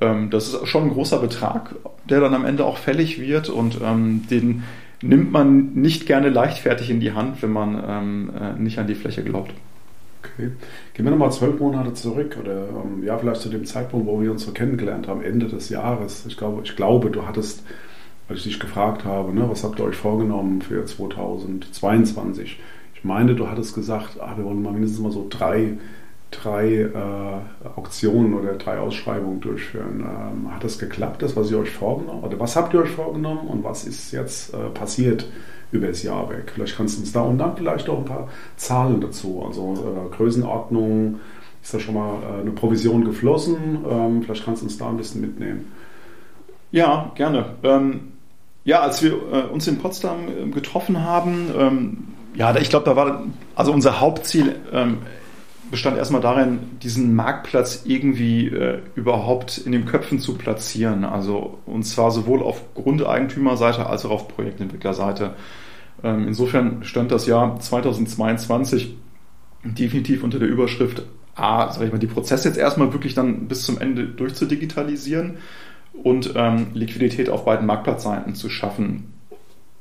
ähm, 0.01 0.31
das 0.31 0.49
ist 0.49 0.69
schon 0.69 0.85
ein 0.85 0.91
großer 0.91 1.19
Betrag, 1.19 1.75
der 2.09 2.21
dann 2.21 2.35
am 2.35 2.45
Ende 2.45 2.65
auch 2.65 2.79
fällig 2.79 3.21
wird 3.21 3.49
und 3.49 3.79
ähm, 3.83 4.25
den 4.31 4.65
nimmt 5.03 5.33
man 5.33 5.75
nicht 5.75 6.07
gerne 6.07 6.29
leichtfertig 6.29 6.91
in 6.91 7.01
die 7.01 7.13
Hand, 7.13 7.43
wenn 7.43 7.53
man 7.53 7.83
ähm, 7.87 8.31
äh, 8.39 8.61
nicht 8.61 8.79
an 8.79 8.87
die 8.87 8.95
Fläche 8.95 9.23
glaubt. 9.23 9.53
Okay. 10.23 10.51
Gehen 10.95 11.05
wir 11.05 11.11
nochmal 11.11 11.33
zwölf 11.33 11.61
Monate 11.61 11.95
zurück 11.95 12.37
oder 12.41 12.69
ähm, 12.69 13.05
ja, 13.05 13.17
vielleicht 13.19 13.41
zu 13.41 13.49
dem 13.49 13.65
Zeitpunkt, 13.65 14.07
wo 14.07 14.21
wir 14.21 14.33
uns 14.33 14.45
so 14.45 14.53
kennengelernt 14.53 15.07
haben, 15.07 15.23
Ende 15.23 15.47
des 15.47 15.69
Jahres. 15.69 16.27
Ich 16.27 16.37
glaube, 16.37 16.63
ich 16.65 16.75
glaube 16.75 17.11
du 17.11 17.27
hattest, 17.27 17.63
als 18.29 18.39
ich 18.41 18.45
dich 18.45 18.61
gefragt 18.61 19.05
habe, 19.05 19.33
ne, 19.33 19.49
was 19.49 19.63
habt 19.63 19.79
ihr 19.79 19.85
euch 19.85 19.97
vorgenommen 19.97 20.61
für 20.61 20.85
2022? 20.85 22.59
Ich 22.95 23.05
meine, 23.05 23.37
du 23.37 23.49
hattest 23.49 23.75
gesagt, 23.75 24.21
ah, 24.21 24.37
wir 24.37 24.45
wollen 24.45 24.63
mal 24.63 24.73
mindestens 24.73 25.01
mal 25.01 25.13
so 25.13 25.27
drei 25.31 25.75
drei 26.31 26.83
äh, 26.83 27.69
Auktionen 27.77 28.35
oder 28.35 28.55
drei 28.55 28.79
Ausschreibungen 28.79 29.41
durchführen. 29.41 30.01
Ähm, 30.01 30.55
hat 30.55 30.65
das 30.65 30.79
geklappt, 30.79 31.23
das, 31.23 31.37
was 31.37 31.51
ihr 31.51 31.59
euch 31.59 31.71
vorgenommen 31.71 32.23
Oder 32.23 32.39
was 32.39 32.57
habt 32.57 32.75
ihr 32.75 32.81
euch 32.81 32.91
vorgenommen 32.91 33.49
und 33.49 33.65
was 33.65 33.85
ist 33.85 34.13
jetzt 34.13 34.53
äh, 34.55 34.69
passiert 34.75 35.27
über 35.73 35.89
das 35.89 36.03
Jahr 36.03 36.29
weg? 36.31 36.53
Vielleicht 36.55 36.77
kannst 36.77 36.97
du 36.97 37.01
uns 37.01 37.13
da 37.13 37.23
und 37.23 37.39
dann 37.39 37.57
vielleicht 37.57 37.89
auch 37.89 37.99
ein 37.99 38.05
paar 38.05 38.29
Zahlen 38.57 39.01
dazu. 39.01 39.43
Also 39.47 39.75
äh, 39.75 40.15
Größenordnung, 40.17 41.21
ist 41.63 41.75
da 41.75 41.81
schon 41.81 41.95
mal 41.95 42.15
äh, 42.23 42.41
eine 42.43 42.51
Provision 42.51 43.05
geflossen? 43.05 43.85
Ähm, 43.89 44.23
vielleicht 44.23 44.45
kannst 44.45 44.63
du 44.63 44.67
uns 44.67 44.79
da 44.79 44.89
ein 44.89 44.97
bisschen 44.97 45.21
mitnehmen. 45.21 45.73
Ja, 46.71 47.11
gerne. 47.15 47.47
Ähm, 47.63 48.13
ja, 48.65 48.81
als 48.81 49.03
wir 49.03 49.13
äh, 49.13 49.53
uns 49.53 49.67
in 49.67 49.79
Potsdam 49.79 50.29
äh, 50.29 50.51
getroffen 50.51 51.03
haben, 51.03 51.51
ähm, 51.59 51.99
ja, 52.35 52.55
ich 52.57 52.71
glaube, 52.71 52.85
da 52.85 52.95
war 52.95 53.25
also 53.55 53.73
unser 53.73 54.01
Hauptziel 54.01 54.57
ähm, 54.73 54.99
bestand 55.71 55.97
erstmal 55.97 56.21
darin, 56.21 56.59
diesen 56.83 57.15
Marktplatz 57.15 57.83
irgendwie 57.85 58.49
äh, 58.49 58.81
überhaupt 58.95 59.59
in 59.59 59.73
den 59.73 59.85
Köpfen 59.85 60.19
zu 60.19 60.37
platzieren. 60.37 61.05
Also 61.05 61.59
und 61.67 61.85
zwar 61.85 62.11
sowohl 62.11 62.43
auf 62.43 62.75
Grundeigentümerseite 62.75 63.87
als 63.87 64.05
auch 64.05 64.11
auf 64.11 64.29
Projektentwicklerseite. 64.29 65.35
Ähm, 66.03 66.29
insofern 66.29 66.85
stand 66.85 67.13
das 67.13 67.27
Jahr 67.27 67.59
2022 67.61 68.97
definitiv 69.65 70.23
unter 70.23 70.39
der 70.39 70.49
Überschrift 70.49 71.03
A, 71.35 71.71
sag 71.71 71.87
ich 71.87 71.93
mal, 71.93 71.99
die 71.99 72.07
Prozesse 72.07 72.49
jetzt 72.49 72.59
erstmal 72.59 72.93
wirklich 72.93 73.15
dann 73.15 73.47
bis 73.47 73.63
zum 73.63 73.81
Ende 73.81 74.07
durchzudigitalisieren 74.07 75.39
und 76.03 76.33
ähm, 76.37 76.69
Liquidität 76.75 77.31
auf 77.31 77.45
beiden 77.45 77.67
Marktplatzseiten 77.67 78.35
zu 78.35 78.51
schaffen. 78.51 79.13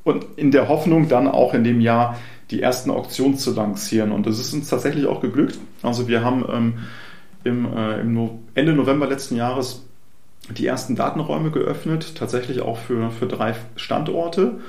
Und 0.04 0.26
in 0.36 0.52
der 0.52 0.70
Hoffnung 0.70 1.10
dann 1.10 1.28
auch 1.28 1.54
in 1.54 1.64
dem 1.64 1.82
Jahr 1.82 2.18
die 2.52 2.62
ersten 2.62 2.90
Auktionen 2.92 3.38
zu 3.38 3.54
lancieren. 3.54 4.12
Und 4.12 4.26
das 4.26 4.40
ist 4.40 4.54
uns 4.54 4.70
tatsächlich 4.70 5.06
auch 5.06 5.22
geglückt. 5.22 5.58
Also 5.84 6.08
wir 6.08 6.24
haben 6.24 6.46
ähm, 6.52 6.74
im, 7.44 7.66
äh, 7.66 8.02
im 8.02 8.14
no 8.14 8.40
Ende 8.54 8.74
November 8.74 9.08
letzten 9.08 9.36
Jahres 9.36 9.84
die 10.50 10.66
ersten 10.66 10.96
Datenräume 10.96 11.52
geöffnet, 11.52 12.16
tatsächlich 12.16 12.62
auch 12.62 12.78
für, 12.78 13.12
für 13.12 13.28
drei 13.28 13.56
Standorte. 13.76 14.60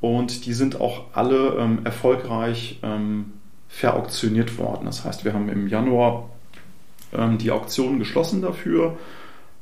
Und 0.00 0.46
die 0.46 0.52
sind 0.52 0.80
auch 0.80 1.04
alle 1.12 1.56
ähm, 1.58 1.80
erfolgreich 1.84 2.80
ähm, 2.82 3.32
verauktioniert 3.68 4.58
worden. 4.58 4.86
Das 4.86 5.04
heißt, 5.04 5.24
wir 5.24 5.32
haben 5.32 5.48
im 5.48 5.68
Januar 5.68 6.28
ähm, 7.12 7.38
die 7.38 7.52
Auktionen 7.52 8.00
geschlossen 8.00 8.42
dafür, 8.42 8.98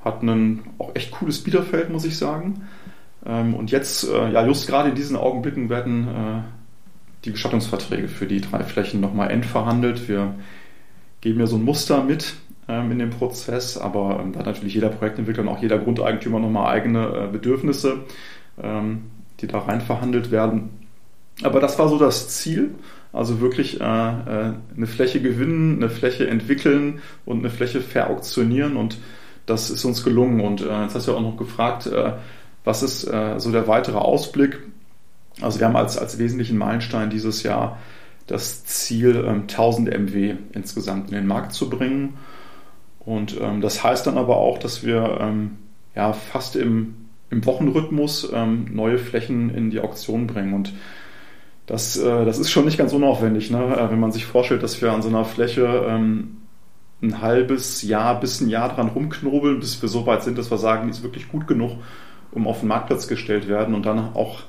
hatten 0.03 0.29
ein 0.29 0.63
auch 0.79 0.95
echt 0.95 1.11
cooles 1.11 1.45
Biederfeld, 1.45 1.91
muss 1.91 2.07
ich 2.07 2.17
sagen. 2.17 2.67
Ähm, 3.27 3.55
und 3.55 3.71
jetzt, 3.71 4.09
äh, 4.09 4.31
ja, 4.31 4.47
just 4.47 4.67
gerade 4.67 4.89
in 4.89 4.95
diesen 4.95 5.17
Augenblicken 5.17 5.69
werden 5.69 6.09
äh, 6.09 6.41
die 7.25 7.33
Gestattungsverträge 7.33 8.09
für 8.09 8.27
die 8.27 8.41
drei 8.41 8.63
Flächen 8.63 9.01
nochmal 9.01 9.31
endverhandelt. 9.31 10.09
Wir 10.09 10.35
geben 11.21 11.41
ja 11.41 11.47
so 11.47 11.57
ein 11.57 11.65
Muster 11.65 12.03
mit 12.03 12.35
ähm, 12.69 12.93
in 12.93 12.99
dem 12.99 13.11
Prozess, 13.11 13.77
aber 13.77 14.21
ähm, 14.21 14.33
da 14.33 14.41
hat 14.41 14.47
natürlich 14.47 14.75
jeder 14.75 14.89
Projektentwickler 14.89 15.43
und 15.43 15.49
auch 15.49 15.63
jeder 15.63 15.79
Grundeigentümer 15.79 16.41
nochmal 16.41 16.73
eigene 16.73 17.07
äh, 17.07 17.29
Bedürfnisse, 17.31 18.05
ähm, 18.63 19.03
die 19.41 19.47
da 19.47 19.59
rein 19.59 19.81
verhandelt 19.81 20.31
werden. 20.31 20.71
Aber 21.43 21.61
das 21.61 21.79
war 21.79 21.89
so 21.89 21.99
das 21.99 22.29
Ziel. 22.29 22.75
Also 23.13 23.41
wirklich 23.41 23.81
äh, 23.81 23.85
äh, 23.85 24.53
eine 24.77 24.87
Fläche 24.87 25.21
gewinnen, 25.21 25.77
eine 25.77 25.91
Fläche 25.91 26.29
entwickeln 26.29 27.01
und 27.27 27.41
eine 27.41 27.51
Fläche 27.51 27.81
verauktionieren. 27.81 28.77
Und 28.77 28.99
das 29.47 29.71
ist 29.71 29.85
uns 29.85 30.05
gelungen. 30.05 30.41
Und 30.41 30.61
äh, 30.61 30.83
jetzt 30.83 30.95
hast 30.95 31.09
du 31.09 31.13
ja 31.13 31.17
auch 31.17 31.23
noch 31.23 31.37
gefragt, 31.37 31.87
äh, 31.87 32.13
was 32.65 32.83
ist 32.83 33.05
äh, 33.05 33.39
so 33.39 33.51
der 33.51 33.67
weitere 33.67 33.99
Ausblick? 33.99 34.61
Also 35.41 35.61
wir 35.61 35.67
haben 35.67 35.77
als, 35.77 35.99
als 35.99 36.19
wesentlichen 36.19 36.59
Meilenstein 36.59 37.11
dieses 37.11 37.43
Jahr 37.43 37.79
das 38.27 38.65
Ziel, 38.65 39.25
ähm, 39.27 39.43
1000 39.43 39.89
MW 39.89 40.35
insgesamt 40.53 41.09
in 41.11 41.17
den 41.17 41.27
Markt 41.27 41.53
zu 41.53 41.69
bringen. 41.69 42.15
Und 43.01 43.41
ähm, 43.41 43.61
das 43.61 43.83
heißt 43.83 44.07
dann 44.07 44.19
aber 44.19 44.37
auch, 44.37 44.59
dass 44.59 44.85
wir 44.85 45.19
ähm, 45.21 45.59
ja, 45.97 46.13
fast 46.13 46.55
im, 46.55 46.95
im 47.31 47.45
Wochenrhythmus 47.45 48.31
ähm, 48.33 48.67
neue 48.73 48.99
Flächen 48.99 49.51
in 49.51 49.71
die 49.71 49.81
Auktion 49.81 50.27
bringen. 50.27 50.53
Und 50.53 50.73
das, 51.67 51.97
äh, 51.97 52.25
das 52.25 52.39
ist 52.39 52.51
schon 52.51 52.65
nicht 52.65 52.79
ganz 52.79 52.93
unaufwendig, 52.93 53.51
ne? 53.51 53.77
Äh, 53.77 53.91
wenn 53.91 54.01
man 54.01 54.13
sich 54.13 54.27
vorstellt, 54.27 54.63
dass 54.63 54.81
wir 54.81 54.93
an 54.93 55.03
so 55.03 55.09
einer 55.09 55.25
Fläche 55.25 55.85
ähm, 55.89 56.37
ein 57.03 57.23
halbes 57.23 57.83
Jahr 57.83 58.21
bis 58.21 58.41
ein 58.41 58.49
Jahr 58.49 58.69
dran 58.75 58.89
rumknobeln, 58.89 59.61
bis 59.61 59.81
wir 59.81 59.89
so 59.89 60.07
weit 60.07 60.23
sind, 60.23 60.37
dass 60.37 60.51
wir 60.51 60.59
sagen, 60.59 60.85
die 60.85 60.91
ist 60.91 61.03
wirklich 61.03 61.29
gut 61.29 61.47
genug, 61.47 61.73
um 62.33 62.47
auf 62.47 62.61
den 62.61 62.69
Marktplatz 62.69 63.09
gestellt 63.09 63.49
werden 63.49 63.75
und 63.75 63.87
dann 63.87 64.15
auch 64.15 64.41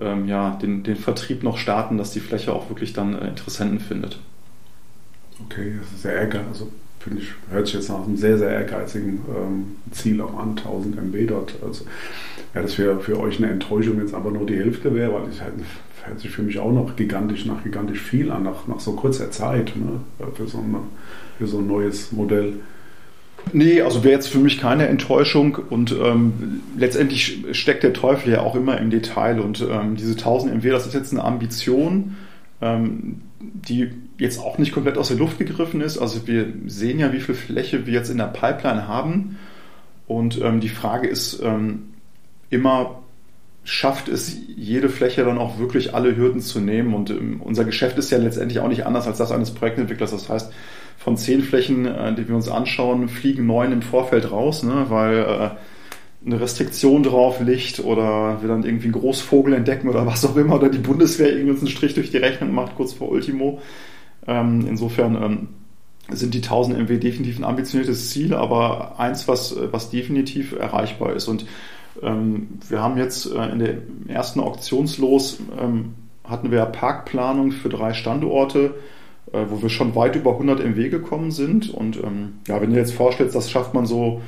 ähm, 0.00 0.26
ja, 0.26 0.58
den, 0.62 0.82
den 0.82 0.96
Vertrieb 0.96 1.42
noch 1.42 1.58
starten, 1.58 1.98
dass 1.98 2.10
die 2.10 2.20
Fläche 2.20 2.52
auch 2.52 2.68
wirklich 2.68 2.92
dann 2.92 3.14
äh, 3.14 3.28
Interessenten 3.28 3.80
findet. 3.80 4.18
Okay, 5.44 5.74
das 5.80 5.92
ist 5.92 6.02
sehr 6.02 6.14
ehrgeizig. 6.14 6.48
Also 6.48 6.72
finde 7.00 7.22
ich, 7.22 7.28
hört 7.50 7.66
sich 7.66 7.76
jetzt 7.76 7.88
nach 7.88 8.04
einem 8.04 8.16
sehr, 8.16 8.38
sehr 8.38 8.50
ehrgeizigen 8.50 9.20
ähm, 9.34 9.76
Ziel 9.92 10.20
auch 10.20 10.36
an, 10.38 10.50
1000 10.50 10.96
MB 10.96 11.28
dort. 11.28 11.54
Also 11.64 11.84
ja, 12.54 12.62
das 12.62 12.78
wäre 12.78 13.00
für 13.00 13.18
euch 13.20 13.38
eine 13.38 13.50
Enttäuschung, 13.50 14.00
jetzt 14.00 14.14
aber 14.14 14.30
nur 14.30 14.46
die 14.46 14.56
Hälfte 14.56 14.94
wäre, 14.94 15.14
weil 15.14 15.28
es 15.28 15.40
halt, 15.40 15.54
hört 16.04 16.20
sich 16.20 16.30
für 16.30 16.42
mich 16.42 16.58
auch 16.58 16.72
noch 16.72 16.96
gigantisch 16.96 17.46
nach 17.46 17.62
gigantisch 17.62 18.00
viel 18.00 18.30
an, 18.30 18.42
nach, 18.44 18.66
nach 18.66 18.80
so 18.80 18.92
kurzer 18.92 19.30
Zeit 19.30 19.74
ne, 19.76 20.00
für, 20.34 20.46
so 20.46 20.58
eine, 20.58 20.80
für 21.38 21.46
so 21.46 21.58
ein 21.58 21.66
neues 21.66 22.12
Modell. 22.12 22.54
Nee, 23.52 23.80
also 23.80 24.04
wäre 24.04 24.14
jetzt 24.14 24.28
für 24.28 24.38
mich 24.38 24.58
keine 24.58 24.88
Enttäuschung 24.88 25.56
und 25.70 25.92
ähm, 25.92 26.60
letztendlich 26.76 27.44
steckt 27.52 27.82
der 27.82 27.92
Teufel 27.92 28.32
ja 28.32 28.40
auch 28.40 28.54
immer 28.54 28.78
im 28.78 28.90
Detail 28.90 29.40
und 29.40 29.66
ähm, 29.68 29.96
diese 29.96 30.12
1000 30.12 30.56
MW, 30.56 30.70
das 30.70 30.86
ist 30.86 30.94
jetzt 30.94 31.12
eine 31.12 31.24
Ambition, 31.24 32.16
ähm, 32.60 33.22
die 33.40 33.90
jetzt 34.18 34.40
auch 34.40 34.58
nicht 34.58 34.72
komplett 34.72 34.98
aus 34.98 35.08
der 35.08 35.16
Luft 35.16 35.38
gegriffen 35.38 35.80
ist. 35.80 35.98
Also 35.98 36.26
wir 36.26 36.52
sehen 36.66 36.98
ja, 36.98 37.12
wie 37.12 37.20
viel 37.20 37.34
Fläche 37.34 37.86
wir 37.86 37.94
jetzt 37.94 38.10
in 38.10 38.18
der 38.18 38.26
Pipeline 38.26 38.86
haben 38.86 39.38
und 40.06 40.40
ähm, 40.42 40.60
die 40.60 40.68
Frage 40.68 41.06
ist 41.06 41.40
ähm, 41.42 41.90
immer, 42.50 43.02
schafft 43.64 44.08
es 44.08 44.36
jede 44.56 44.88
Fläche 44.88 45.24
dann 45.24 45.38
auch 45.38 45.58
wirklich 45.58 45.94
alle 45.94 46.16
Hürden 46.16 46.40
zu 46.40 46.60
nehmen 46.60 46.94
und 46.94 47.10
ähm, 47.10 47.40
unser 47.42 47.64
Geschäft 47.64 47.98
ist 47.98 48.10
ja 48.10 48.18
letztendlich 48.18 48.60
auch 48.60 48.68
nicht 48.68 48.86
anders 48.86 49.06
als 49.06 49.18
das 49.18 49.30
eines 49.30 49.52
Projektentwicklers. 49.52 50.10
Das 50.10 50.28
heißt, 50.28 50.52
von 50.98 51.16
zehn 51.16 51.42
Flächen, 51.42 51.86
äh, 51.86 52.14
die 52.14 52.28
wir 52.28 52.34
uns 52.36 52.48
anschauen, 52.48 53.08
fliegen 53.08 53.46
neun 53.46 53.72
im 53.72 53.82
Vorfeld 53.82 54.30
raus, 54.30 54.62
ne, 54.62 54.86
weil 54.88 55.18
äh, 55.18 55.50
eine 56.26 56.40
Restriktion 56.40 57.02
drauf 57.02 57.40
liegt 57.40 57.80
oder 57.80 58.42
wir 58.42 58.48
dann 58.48 58.64
irgendwie 58.64 58.86
einen 58.86 58.92
Großvogel 58.92 59.54
entdecken 59.54 59.88
oder 59.88 60.04
was 60.06 60.24
auch 60.24 60.36
immer 60.36 60.56
oder 60.56 60.68
die 60.68 60.78
Bundeswehr 60.78 61.30
irgendwie 61.32 61.52
uns 61.52 61.60
einen 61.60 61.70
Strich 61.70 61.94
durch 61.94 62.10
die 62.10 62.18
Rechnung 62.18 62.52
macht, 62.52 62.74
kurz 62.76 62.92
vor 62.92 63.08
Ultimo. 63.08 63.60
Ähm, 64.26 64.66
insofern 64.68 65.14
ähm, 65.22 65.48
sind 66.10 66.34
die 66.34 66.42
1000 66.42 66.78
MW 66.78 66.98
definitiv 66.98 67.38
ein 67.38 67.44
ambitioniertes 67.44 68.10
Ziel, 68.10 68.34
aber 68.34 68.98
eins, 68.98 69.28
was, 69.28 69.56
was 69.70 69.90
definitiv 69.90 70.52
erreichbar 70.52 71.14
ist. 71.14 71.28
Und 71.28 71.46
Ähm, 72.02 72.60
wir 72.68 72.80
haben 72.80 72.98
jetzt 72.98 73.26
äh, 73.26 73.48
in 73.48 73.58
der 73.58 73.74
ersten 74.08 74.40
Auktionslos 74.40 75.38
ähm, 75.58 75.94
hatten 76.24 76.50
wir 76.50 76.64
Parkplanung 76.66 77.52
für 77.52 77.68
drei 77.68 77.94
Standorte, 77.94 78.74
äh, 79.32 79.44
wo 79.48 79.62
wir 79.62 79.68
schon 79.68 79.94
weit 79.94 80.16
über 80.16 80.32
100 80.32 80.64
MW 80.64 80.88
gekommen 80.88 81.30
sind. 81.30 81.70
Und 81.70 81.96
ähm, 81.96 82.34
ja, 82.46 82.60
wenn 82.60 82.70
du 82.70 82.76
jetzt 82.76 82.94
vorstellst, 82.94 83.34
das 83.34 83.50
schafft 83.50 83.74
man 83.74 83.86
so 83.86 84.20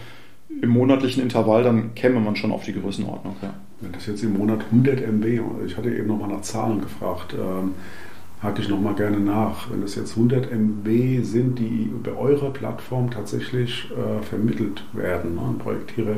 im 0.63 0.71
monatlichen 0.71 1.23
Intervall, 1.23 1.63
dann 1.63 1.95
käme 1.95 2.21
man 2.21 2.37
schon 2.37 2.53
auf 2.53 2.65
die 2.65 2.73
Größenordnung. 2.73 3.37
Ja. 3.43 3.55
Wenn 3.81 3.93
das 3.93 4.07
jetzt 4.07 4.23
im 4.23 4.37
Monat 4.37 4.65
100 4.67 5.01
MW, 5.01 5.41
ich 5.67 5.77
hatte 5.77 5.95
eben 5.95 6.09
nochmal 6.09 6.29
nach 6.29 6.43
Zahlen 6.43 6.81
gefragt, 6.81 7.35
ähm, 7.35 7.75
hake 8.43 8.63
ich 8.63 8.69
nochmal 8.69 8.95
gerne 8.95 9.21
nach. 9.21 9.71
Wenn 9.71 9.81
das 9.81 9.95
jetzt 9.95 10.17
100 10.17 10.51
MW 10.51 11.23
sind, 11.23 11.59
die 11.59 11.85
über 11.85 12.19
eure 12.19 12.51
Plattform 12.51 13.11
tatsächlich 13.11 13.91
äh, 13.91 14.23
vermittelt 14.23 14.85
werden, 14.93 15.35
ne? 15.35 15.55
Projektiere 15.59 16.17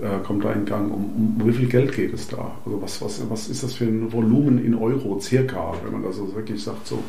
äh, 0.00 0.18
kommt 0.24 0.44
da 0.44 0.52
in 0.52 0.64
Gang. 0.64 0.92
Um, 0.92 1.38
um, 1.38 1.46
wie 1.46 1.52
viel 1.52 1.68
Geld 1.68 1.94
geht 1.94 2.12
es 2.12 2.28
da? 2.28 2.52
Also 2.64 2.82
was, 2.82 3.00
was, 3.02 3.30
was 3.30 3.48
ist 3.48 3.62
das 3.62 3.74
für 3.74 3.84
ein 3.84 4.12
Volumen 4.12 4.64
in 4.64 4.74
Euro 4.74 5.20
circa, 5.20 5.74
wenn 5.84 5.92
man 5.92 6.02
das 6.02 6.16
so 6.16 6.34
wirklich 6.34 6.62
sagt 6.62 6.86
so? 6.86 7.02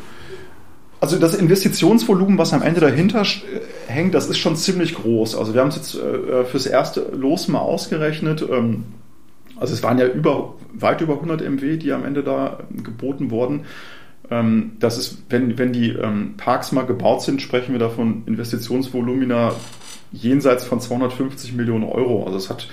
Also 1.00 1.18
das 1.18 1.34
Investitionsvolumen, 1.34 2.38
was 2.38 2.52
am 2.52 2.62
Ende 2.62 2.80
dahinter 2.80 3.22
äh, 3.22 3.60
hängt, 3.86 4.14
das 4.14 4.28
ist 4.28 4.38
schon 4.38 4.56
ziemlich 4.56 4.94
groß. 4.94 5.36
Also 5.36 5.54
wir 5.54 5.60
haben 5.60 5.68
es 5.68 5.76
jetzt 5.76 5.94
äh, 5.94 6.44
fürs 6.44 6.66
erste 6.66 7.00
Los 7.12 7.48
mal 7.48 7.58
ausgerechnet. 7.58 8.44
Ähm, 8.50 8.84
also 9.56 9.74
es 9.74 9.82
waren 9.82 9.98
ja 9.98 10.06
über, 10.06 10.54
weit 10.72 11.00
über 11.00 11.14
100 11.14 11.42
MW, 11.42 11.76
die 11.76 11.92
am 11.92 12.04
Ende 12.04 12.22
da 12.22 12.60
geboten 12.70 13.30
wurden. 13.30 13.64
Ähm, 14.30 14.72
das 14.80 14.98
ist, 14.98 15.22
wenn, 15.28 15.58
wenn 15.58 15.72
die 15.72 15.90
ähm, 15.90 16.34
Parks 16.36 16.72
mal 16.72 16.86
gebaut 16.86 17.22
sind, 17.22 17.42
sprechen 17.42 17.72
wir 17.72 17.78
davon 17.78 18.22
Investitionsvolumina 18.26 19.52
jenseits 20.12 20.64
von 20.64 20.80
250 20.80 21.52
Millionen 21.54 21.84
Euro. 21.84 22.24
Also 22.24 22.38
es 22.38 22.50
hat, 22.50 22.68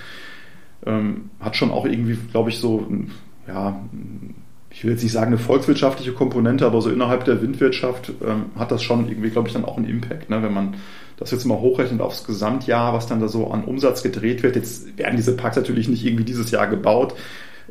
ähm, 0.85 1.29
hat 1.39 1.55
schon 1.55 1.71
auch 1.71 1.85
irgendwie, 1.85 2.17
glaube 2.31 2.49
ich, 2.49 2.57
so, 2.57 2.87
ja, 3.47 3.79
ich 4.73 4.83
will 4.83 4.91
jetzt 4.91 5.03
nicht 5.03 5.11
sagen 5.11 5.27
eine 5.27 5.37
volkswirtschaftliche 5.37 6.13
Komponente, 6.13 6.65
aber 6.65 6.81
so 6.81 6.89
innerhalb 6.89 7.25
der 7.25 7.41
Windwirtschaft 7.41 8.11
ähm, 8.25 8.45
hat 8.57 8.71
das 8.71 8.83
schon 8.83 9.07
irgendwie, 9.07 9.29
glaube 9.29 9.47
ich, 9.47 9.53
dann 9.53 9.65
auch 9.65 9.77
einen 9.77 9.87
Impact. 9.87 10.29
Ne? 10.29 10.41
Wenn 10.41 10.53
man 10.53 10.75
das 11.17 11.31
jetzt 11.31 11.45
mal 11.45 11.59
hochrechnet 11.59 12.01
aufs 12.01 12.25
Gesamtjahr, 12.25 12.93
was 12.93 13.07
dann 13.07 13.19
da 13.19 13.27
so 13.27 13.51
an 13.51 13.63
Umsatz 13.63 14.01
gedreht 14.01 14.43
wird. 14.43 14.55
Jetzt 14.55 14.97
werden 14.97 15.15
diese 15.15 15.37
Parks 15.37 15.55
natürlich 15.55 15.87
nicht 15.87 16.03
irgendwie 16.03 16.23
dieses 16.23 16.51
Jahr 16.51 16.67
gebaut, 16.67 17.13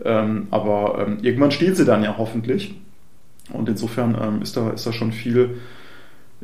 ähm, 0.04 0.46
aber 0.50 1.04
ähm, 1.06 1.18
irgendwann 1.22 1.50
stehen 1.50 1.74
sie 1.74 1.84
dann 1.84 2.04
ja 2.04 2.16
hoffentlich. 2.16 2.74
Und 3.52 3.68
insofern 3.68 4.16
ähm, 4.20 4.42
ist, 4.42 4.56
da, 4.56 4.70
ist 4.70 4.86
da 4.86 4.92
schon 4.92 5.12
viel, 5.12 5.56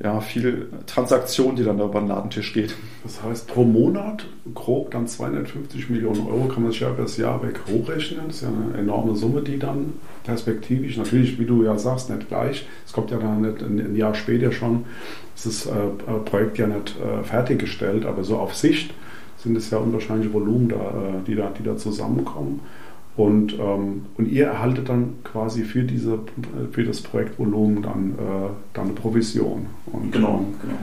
ja, 0.02 0.20
viel 0.20 0.68
Transaktion, 0.86 1.56
die 1.56 1.64
dann 1.64 1.78
da 1.78 1.86
über 1.86 2.00
den 2.00 2.08
Ladentisch 2.08 2.52
geht. 2.52 2.74
Das 3.02 3.22
heißt, 3.22 3.48
pro 3.48 3.64
Monat 3.64 4.26
grob 4.54 4.92
dann 4.92 5.06
250 5.06 5.90
Millionen 5.90 6.26
Euro 6.26 6.46
kann 6.46 6.62
man 6.62 6.72
sich 6.72 6.80
ja 6.80 6.90
über 6.90 7.02
das 7.02 7.16
Jahr 7.16 7.42
weg 7.42 7.60
hochrechnen. 7.68 8.22
Das 8.28 8.36
ist 8.36 8.42
ja 8.42 8.48
eine 8.48 8.78
enorme 8.78 9.16
Summe, 9.16 9.42
die 9.42 9.58
dann 9.58 9.94
perspektivisch, 10.24 10.96
natürlich, 10.96 11.38
wie 11.38 11.46
du 11.46 11.64
ja 11.64 11.78
sagst, 11.78 12.10
nicht 12.10 12.28
gleich. 12.28 12.66
Es 12.86 12.92
kommt 12.92 13.10
ja 13.10 13.18
dann 13.18 13.42
nicht 13.42 13.62
ein 13.62 13.96
Jahr 13.96 14.14
später 14.14 14.52
schon, 14.52 14.84
ist 15.34 15.46
das 15.46 15.66
äh, 15.66 15.70
Projekt 16.24 16.58
ja 16.58 16.66
nicht 16.66 16.96
äh, 17.00 17.24
fertiggestellt, 17.24 18.06
aber 18.06 18.24
so 18.24 18.38
auf 18.38 18.54
Sicht 18.54 18.92
sind 19.38 19.56
es 19.56 19.70
ja 19.70 19.78
unwahrscheinliche 19.78 20.32
Volumen, 20.32 20.68
da, 20.68 20.76
äh, 20.76 21.24
die, 21.26 21.34
da, 21.34 21.50
die 21.56 21.62
da 21.62 21.76
zusammenkommen. 21.76 22.60
Und, 23.18 23.58
ähm, 23.58 24.06
und 24.16 24.30
ihr 24.30 24.46
erhaltet 24.46 24.88
dann 24.88 25.14
quasi 25.24 25.64
für, 25.64 25.82
diese, 25.82 26.20
für 26.70 26.84
das 26.84 27.00
Projektvolumen 27.00 27.82
dann, 27.82 28.12
äh, 28.12 28.50
dann 28.74 28.84
eine 28.84 28.92
Provision. 28.94 29.66
Und, 29.86 30.12
genau, 30.12 30.38
ähm, 30.38 30.54
genau. 30.62 30.78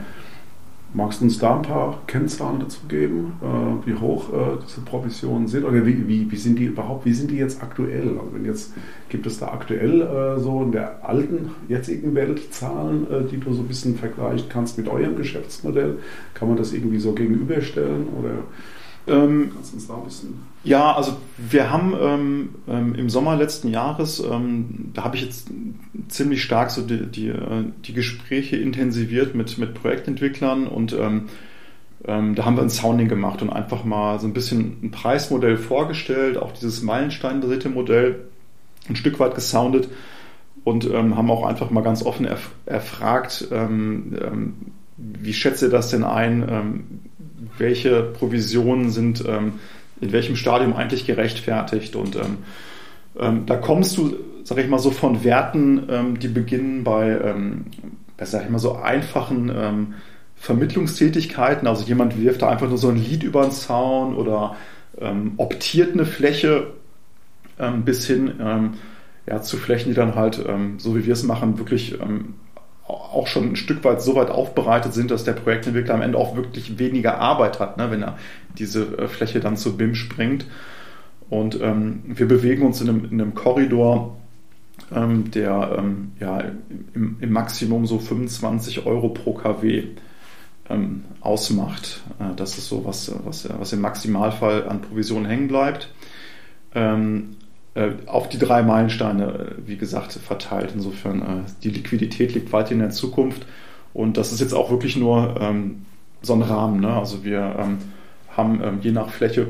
Magst 0.92 1.20
du 1.20 1.24
uns 1.24 1.38
da 1.38 1.56
ein 1.56 1.62
paar 1.62 2.02
Kennzahlen 2.06 2.60
dazu 2.60 2.80
geben, 2.88 3.32
äh, 3.40 3.88
wie 3.88 3.94
hoch 3.94 4.34
äh, 4.34 4.58
diese 4.66 4.82
Provisionen 4.82 5.48
sind 5.48 5.64
oder 5.64 5.86
wie, 5.86 6.06
wie, 6.06 6.30
wie 6.30 6.36
sind 6.36 6.58
die 6.58 6.66
überhaupt, 6.66 7.06
wie 7.06 7.14
sind 7.14 7.30
die 7.30 7.36
jetzt 7.36 7.62
aktuell? 7.62 8.18
Also 8.18 8.34
wenn 8.34 8.44
jetzt 8.44 8.74
gibt 9.08 9.26
es 9.26 9.38
da 9.38 9.48
aktuell 9.48 10.02
äh, 10.02 10.38
so 10.38 10.62
in 10.62 10.72
der 10.72 11.08
alten, 11.08 11.52
jetzigen 11.68 12.14
Welt 12.14 12.52
Zahlen, 12.52 13.10
äh, 13.10 13.24
die 13.30 13.38
du 13.38 13.54
so 13.54 13.62
ein 13.62 13.68
bisschen 13.68 13.96
vergleichen 13.96 14.50
kannst 14.50 14.76
mit 14.76 14.88
eurem 14.88 15.16
Geschäftsmodell? 15.16 16.00
Kann 16.34 16.48
man 16.48 16.58
das 16.58 16.74
irgendwie 16.74 16.98
so 16.98 17.12
gegenüberstellen 17.12 18.08
oder 18.20 18.34
ähm, 19.06 19.52
Kannst 19.54 19.72
du 19.72 19.76
uns 19.76 19.86
da 19.86 19.94
ein 19.94 20.04
bisschen. 20.04 20.55
Ja, 20.66 20.96
also 20.96 21.16
wir 21.38 21.70
haben 21.70 21.94
ähm, 22.00 22.48
ähm, 22.68 22.96
im 22.96 23.08
Sommer 23.08 23.36
letzten 23.36 23.68
Jahres, 23.68 24.18
ähm, 24.18 24.90
da 24.94 25.04
habe 25.04 25.14
ich 25.14 25.22
jetzt 25.22 25.46
ziemlich 26.08 26.42
stark 26.42 26.72
so 26.72 26.82
die, 26.82 27.06
die, 27.06 27.28
äh, 27.28 27.66
die, 27.84 27.92
Gespräche 27.92 28.56
intensiviert 28.56 29.36
mit, 29.36 29.58
mit 29.58 29.74
Projektentwicklern 29.74 30.66
und 30.66 30.92
ähm, 30.92 31.26
ähm, 32.04 32.34
da 32.34 32.44
haben 32.44 32.56
wir 32.56 32.64
ein 32.64 32.70
Sounding 32.70 33.06
gemacht 33.06 33.42
und 33.42 33.50
einfach 33.50 33.84
mal 33.84 34.18
so 34.18 34.26
ein 34.26 34.32
bisschen 34.32 34.78
ein 34.82 34.90
Preismodell 34.90 35.56
vorgestellt, 35.56 36.36
auch 36.36 36.50
dieses 36.50 36.82
Meilenstein-dritte 36.82 37.68
Modell 37.68 38.24
ein 38.88 38.96
Stück 38.96 39.20
weit 39.20 39.36
gesoundet 39.36 39.88
und 40.64 40.84
ähm, 40.90 41.16
haben 41.16 41.30
auch 41.30 41.46
einfach 41.46 41.70
mal 41.70 41.84
ganz 41.84 42.04
offen 42.04 42.26
erf 42.26 42.50
erfragt, 42.66 43.46
wie 44.96 45.32
schätze 45.32 45.68
das 45.68 45.90
denn 45.90 46.02
ein? 46.02 47.00
welche 47.58 48.02
Provisionen 48.02 48.90
sind 48.90 49.24
in 50.00 50.12
welchem 50.12 50.36
Stadium 50.36 50.74
eigentlich 50.74 51.06
gerechtfertigt. 51.06 51.96
Und 51.96 52.16
ähm, 52.16 52.38
ähm, 53.18 53.46
da 53.46 53.56
kommst 53.56 53.96
du, 53.96 54.16
sag 54.44 54.58
ich 54.58 54.68
mal, 54.68 54.78
so 54.78 54.90
von 54.90 55.24
Werten, 55.24 55.82
ähm, 55.88 56.18
die 56.18 56.28
beginnen 56.28 56.84
bei, 56.84 57.08
ähm, 57.08 57.66
sag 58.20 58.44
ich 58.44 58.50
mal, 58.50 58.58
so 58.58 58.76
einfachen 58.76 59.50
ähm, 59.54 59.94
Vermittlungstätigkeiten. 60.36 61.66
Also 61.66 61.84
jemand 61.84 62.20
wirft 62.20 62.42
da 62.42 62.50
einfach 62.50 62.68
nur 62.68 62.78
so 62.78 62.88
ein 62.88 62.96
Lied 62.96 63.22
über 63.22 63.42
den 63.42 63.52
Zaun 63.52 64.14
oder 64.14 64.56
ähm, 65.00 65.32
optiert 65.38 65.94
eine 65.94 66.04
Fläche 66.04 66.72
ähm, 67.58 67.84
bis 67.84 68.06
hin 68.06 68.74
ja, 69.26 69.42
zu 69.42 69.56
Flächen, 69.56 69.88
die 69.88 69.94
dann 69.94 70.14
halt, 70.14 70.40
so 70.76 70.94
wie 70.94 71.04
wir 71.04 71.14
es 71.14 71.24
machen, 71.24 71.58
wirklich 71.58 71.98
auch 72.88 73.26
schon 73.26 73.50
ein 73.50 73.56
Stück 73.56 73.82
weit 73.84 74.00
so 74.00 74.14
weit 74.14 74.30
aufbereitet 74.30 74.94
sind, 74.94 75.10
dass 75.10 75.24
der 75.24 75.32
Projektentwickler 75.32 75.94
am 75.94 76.02
Ende 76.02 76.18
auch 76.18 76.36
wirklich 76.36 76.78
weniger 76.78 77.18
Arbeit 77.18 77.58
hat, 77.58 77.76
ne, 77.78 77.90
wenn 77.90 78.02
er 78.02 78.18
diese 78.58 78.98
äh, 78.98 79.08
Fläche 79.08 79.40
dann 79.40 79.56
zu 79.56 79.76
BIM 79.76 79.94
springt. 79.94 80.46
Und 81.28 81.60
ähm, 81.60 82.02
wir 82.06 82.28
bewegen 82.28 82.64
uns 82.64 82.80
in 82.80 82.88
einem, 82.88 83.04
in 83.04 83.20
einem 83.20 83.34
Korridor, 83.34 84.16
ähm, 84.94 85.30
der 85.32 85.76
ähm, 85.78 86.12
ja, 86.20 86.44
im, 86.94 87.16
im, 87.20 87.32
Maximum 87.32 87.86
so 87.86 87.98
25 87.98 88.86
Euro 88.86 89.08
pro 89.08 89.32
kW 89.32 89.84
ähm, 90.68 91.04
ausmacht. 91.20 92.02
Äh, 92.20 92.36
das 92.36 92.56
ist 92.58 92.68
so, 92.68 92.84
was, 92.84 93.12
was, 93.24 93.48
was 93.58 93.72
im 93.72 93.80
Maximalfall 93.80 94.68
an 94.68 94.82
Provision 94.82 95.26
hängen 95.26 95.48
bleibt. 95.48 95.88
Äh, 97.76 97.92
auf 98.06 98.30
die 98.30 98.38
drei 98.38 98.62
Meilensteine, 98.62 99.24
äh, 99.26 99.68
wie 99.68 99.76
gesagt, 99.76 100.12
verteilt. 100.12 100.70
Insofern, 100.74 101.20
äh, 101.20 101.24
die 101.62 101.68
Liquidität 101.68 102.32
liegt 102.32 102.50
weit 102.50 102.70
in 102.70 102.78
der 102.78 102.88
Zukunft. 102.88 103.44
Und 103.92 104.16
das 104.16 104.32
ist 104.32 104.40
jetzt 104.40 104.54
auch 104.54 104.70
wirklich 104.70 104.96
nur 104.96 105.36
ähm, 105.38 105.84
so 106.22 106.32
ein 106.32 106.40
Rahmen. 106.40 106.80
Ne? 106.80 106.88
Also 106.88 107.22
wir 107.22 107.54
ähm, 107.58 107.78
haben 108.34 108.62
ähm, 108.64 108.78
je 108.80 108.92
nach 108.92 109.10
Fläche 109.10 109.48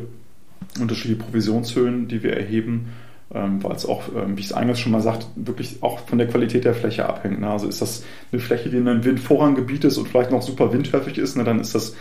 unterschiedliche 0.80 1.22
Provisionshöhen, 1.22 2.08
die 2.08 2.24
wir 2.24 2.36
erheben, 2.36 2.88
ähm, 3.32 3.62
weil 3.62 3.76
es 3.76 3.86
auch, 3.86 4.02
ähm, 4.16 4.36
wie 4.36 4.40
ich 4.40 4.46
es 4.46 4.52
eingangs 4.52 4.80
schon 4.80 4.90
mal 4.90 5.02
sagte, 5.02 5.26
wirklich 5.36 5.84
auch 5.84 6.00
von 6.00 6.18
der 6.18 6.26
Qualität 6.26 6.64
der 6.64 6.74
Fläche 6.74 7.08
abhängt. 7.08 7.40
Ne? 7.40 7.48
Also 7.48 7.68
ist 7.68 7.80
das 7.80 8.02
eine 8.32 8.40
Fläche, 8.40 8.70
die 8.70 8.78
in 8.78 8.88
einem 8.88 9.04
Windvorranggebiet 9.04 9.84
ist 9.84 9.98
und 9.98 10.08
vielleicht 10.08 10.32
noch 10.32 10.42
super 10.42 10.72
windhöfig 10.72 11.18
ist, 11.18 11.36
ne? 11.36 11.44
dann 11.44 11.60
ist 11.60 11.76
das 11.76 11.94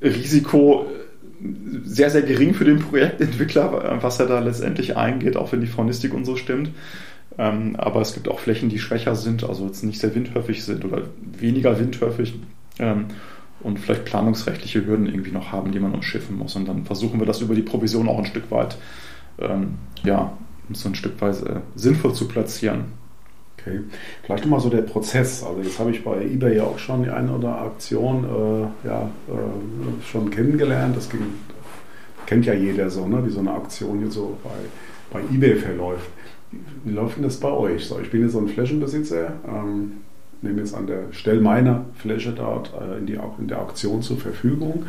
Risiko 0.00 0.86
sehr, 1.84 2.10
sehr 2.10 2.22
gering 2.22 2.54
für 2.54 2.64
den 2.64 2.78
Projektentwickler, 2.78 3.98
was 4.00 4.20
er 4.20 4.26
da 4.26 4.38
letztendlich 4.40 4.96
eingeht, 4.96 5.36
auch 5.36 5.52
wenn 5.52 5.60
die 5.60 5.66
Faunistik 5.66 6.14
und 6.14 6.24
so 6.24 6.36
stimmt. 6.36 6.70
Ähm, 7.38 7.76
aber 7.76 8.00
es 8.00 8.14
gibt 8.14 8.28
auch 8.28 8.38
Flächen, 8.38 8.68
die 8.68 8.78
schwächer 8.78 9.16
sind, 9.16 9.44
also 9.44 9.66
jetzt 9.66 9.82
nicht 9.82 10.00
sehr 10.00 10.14
windhöfig 10.14 10.64
sind 10.64 10.84
oder 10.84 11.02
weniger 11.38 11.78
windhöfig 11.78 12.34
ähm, 12.78 13.06
und 13.60 13.78
vielleicht 13.78 14.04
planungsrechtliche 14.04 14.86
Hürden 14.86 15.06
irgendwie 15.06 15.30
noch 15.30 15.50
haben, 15.50 15.72
die 15.72 15.80
man 15.80 15.94
umschiffen 15.94 16.36
muss. 16.36 16.56
Und 16.56 16.68
dann 16.68 16.84
versuchen 16.84 17.20
wir 17.20 17.26
das 17.26 17.40
über 17.40 17.54
die 17.54 17.62
Provision 17.62 18.08
auch 18.08 18.18
ein 18.18 18.26
Stück 18.26 18.50
weit, 18.50 18.76
ähm, 19.38 19.74
ja, 20.04 20.36
so 20.72 20.88
ein 20.88 20.94
Stück 20.94 21.20
weit 21.20 21.42
äh, 21.42 21.60
sinnvoll 21.74 22.14
zu 22.14 22.28
platzieren. 22.28 22.84
Okay. 23.64 23.80
Vielleicht 24.24 24.44
nochmal 24.44 24.60
so 24.60 24.68
der 24.68 24.82
Prozess. 24.82 25.44
Also 25.44 25.62
jetzt 25.62 25.78
habe 25.78 25.90
ich 25.90 26.02
bei 26.02 26.22
eBay 26.22 26.56
ja 26.56 26.64
auch 26.64 26.78
schon 26.78 27.04
die 27.04 27.10
eine 27.10 27.32
oder 27.32 27.56
andere 27.56 27.70
Aktion 27.70 28.24
äh, 28.24 28.88
ja, 28.88 29.10
äh, 29.28 30.04
schon 30.04 30.30
kennengelernt. 30.30 30.96
Das 30.96 31.08
ging, 31.08 31.20
kennt 32.26 32.44
ja 32.46 32.54
jeder 32.54 32.90
so, 32.90 33.06
ne? 33.06 33.24
wie 33.24 33.30
so 33.30 33.40
eine 33.40 33.52
Aktion 33.52 34.00
hier 34.00 34.10
so 34.10 34.36
bei, 34.42 35.20
bei 35.20 35.34
eBay 35.34 35.56
verläuft. 35.56 36.10
Wie 36.84 36.92
läuft 36.92 37.16
denn 37.16 37.24
das 37.24 37.38
bei 37.38 37.50
euch? 37.50 37.86
So, 37.86 38.00
ich 38.00 38.10
bin 38.10 38.22
jetzt 38.22 38.32
so 38.32 38.40
ein 38.40 38.48
Flächenbesitzer, 38.48 39.32
ähm, 39.46 39.92
nehme 40.42 40.60
jetzt 40.60 40.74
an 40.74 40.86
der 40.86 41.12
Stelle 41.12 41.40
meiner 41.40 41.84
Fläche 41.94 42.32
dort 42.32 42.72
äh, 42.74 42.98
in, 42.98 43.06
die, 43.06 43.18
in 43.38 43.48
der 43.48 43.60
Auktion 43.60 44.02
zur 44.02 44.18
Verfügung 44.18 44.84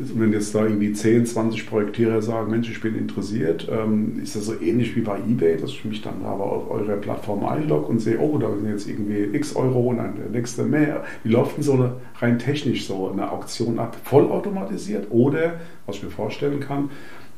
wenn 0.00 0.32
jetzt 0.32 0.54
da 0.54 0.64
irgendwie 0.64 0.92
10, 0.92 1.26
20 1.26 1.68
Projektierer 1.68 2.22
sagen, 2.22 2.50
Mensch, 2.50 2.70
ich 2.70 2.80
bin 2.80 2.96
interessiert, 2.96 3.68
ähm, 3.70 4.18
ist 4.22 4.34
das 4.34 4.46
so 4.46 4.58
ähnlich 4.58 4.96
wie 4.96 5.02
bei 5.02 5.18
eBay, 5.18 5.58
dass 5.58 5.70
ich 5.70 5.84
mich 5.84 6.00
dann 6.00 6.24
aber 6.24 6.44
auf 6.44 6.70
eure 6.70 6.96
Plattform 6.96 7.44
einlogge 7.44 7.86
und 7.86 7.98
sehe, 7.98 8.18
oh, 8.18 8.38
da 8.38 8.48
sind 8.48 8.68
jetzt 8.68 8.88
irgendwie 8.88 9.36
x 9.36 9.54
Euro 9.54 9.90
und 9.90 9.98
dann 9.98 10.16
der 10.16 10.30
nächste 10.30 10.64
mehr. 10.64 11.04
Wie 11.22 11.30
läuft 11.30 11.58
denn 11.58 11.64
so 11.64 11.74
eine, 11.74 11.96
rein 12.18 12.38
technisch 12.38 12.86
so 12.86 13.10
eine 13.10 13.30
Auktion 13.30 13.78
ab? 13.78 13.96
Vollautomatisiert 14.04 15.08
oder, 15.10 15.60
was 15.84 15.96
ich 15.96 16.04
mir 16.04 16.10
vorstellen 16.10 16.60
kann, 16.60 16.88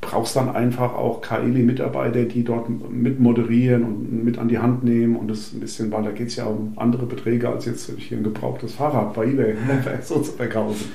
brauchst 0.01 0.37
dann 0.37 0.49
einfach 0.49 0.95
auch 0.95 1.21
KI-Mitarbeiter, 1.21 2.25
die 2.25 2.45
dort 2.45 2.69
mit 2.69 3.19
moderieren 3.19 3.83
und 3.85 4.25
mit 4.25 4.39
an 4.39 4.49
die 4.49 4.59
Hand 4.59 4.85
nehmen 4.85 5.17
und 5.17 5.29
das 5.29 5.53
ein 5.53 5.61
bisschen, 5.61 5.91
weil 5.91 6.05
da 6.05 6.11
geht 6.11 6.29
es 6.29 6.37
ja 6.37 6.45
um 6.45 6.75
andere 6.77 7.07
Beträge 7.07 7.49
als 7.49 7.67
jetzt 7.67 7.91
hier 7.99 8.19
ein 8.19 8.25
gebrauchtes 8.25 8.75
Fahrrad 8.75 9.15
bei 9.15 9.27
eBay 9.27 9.55
so 10.03 10.21
zu 10.21 10.33
verkaufen. 10.33 10.93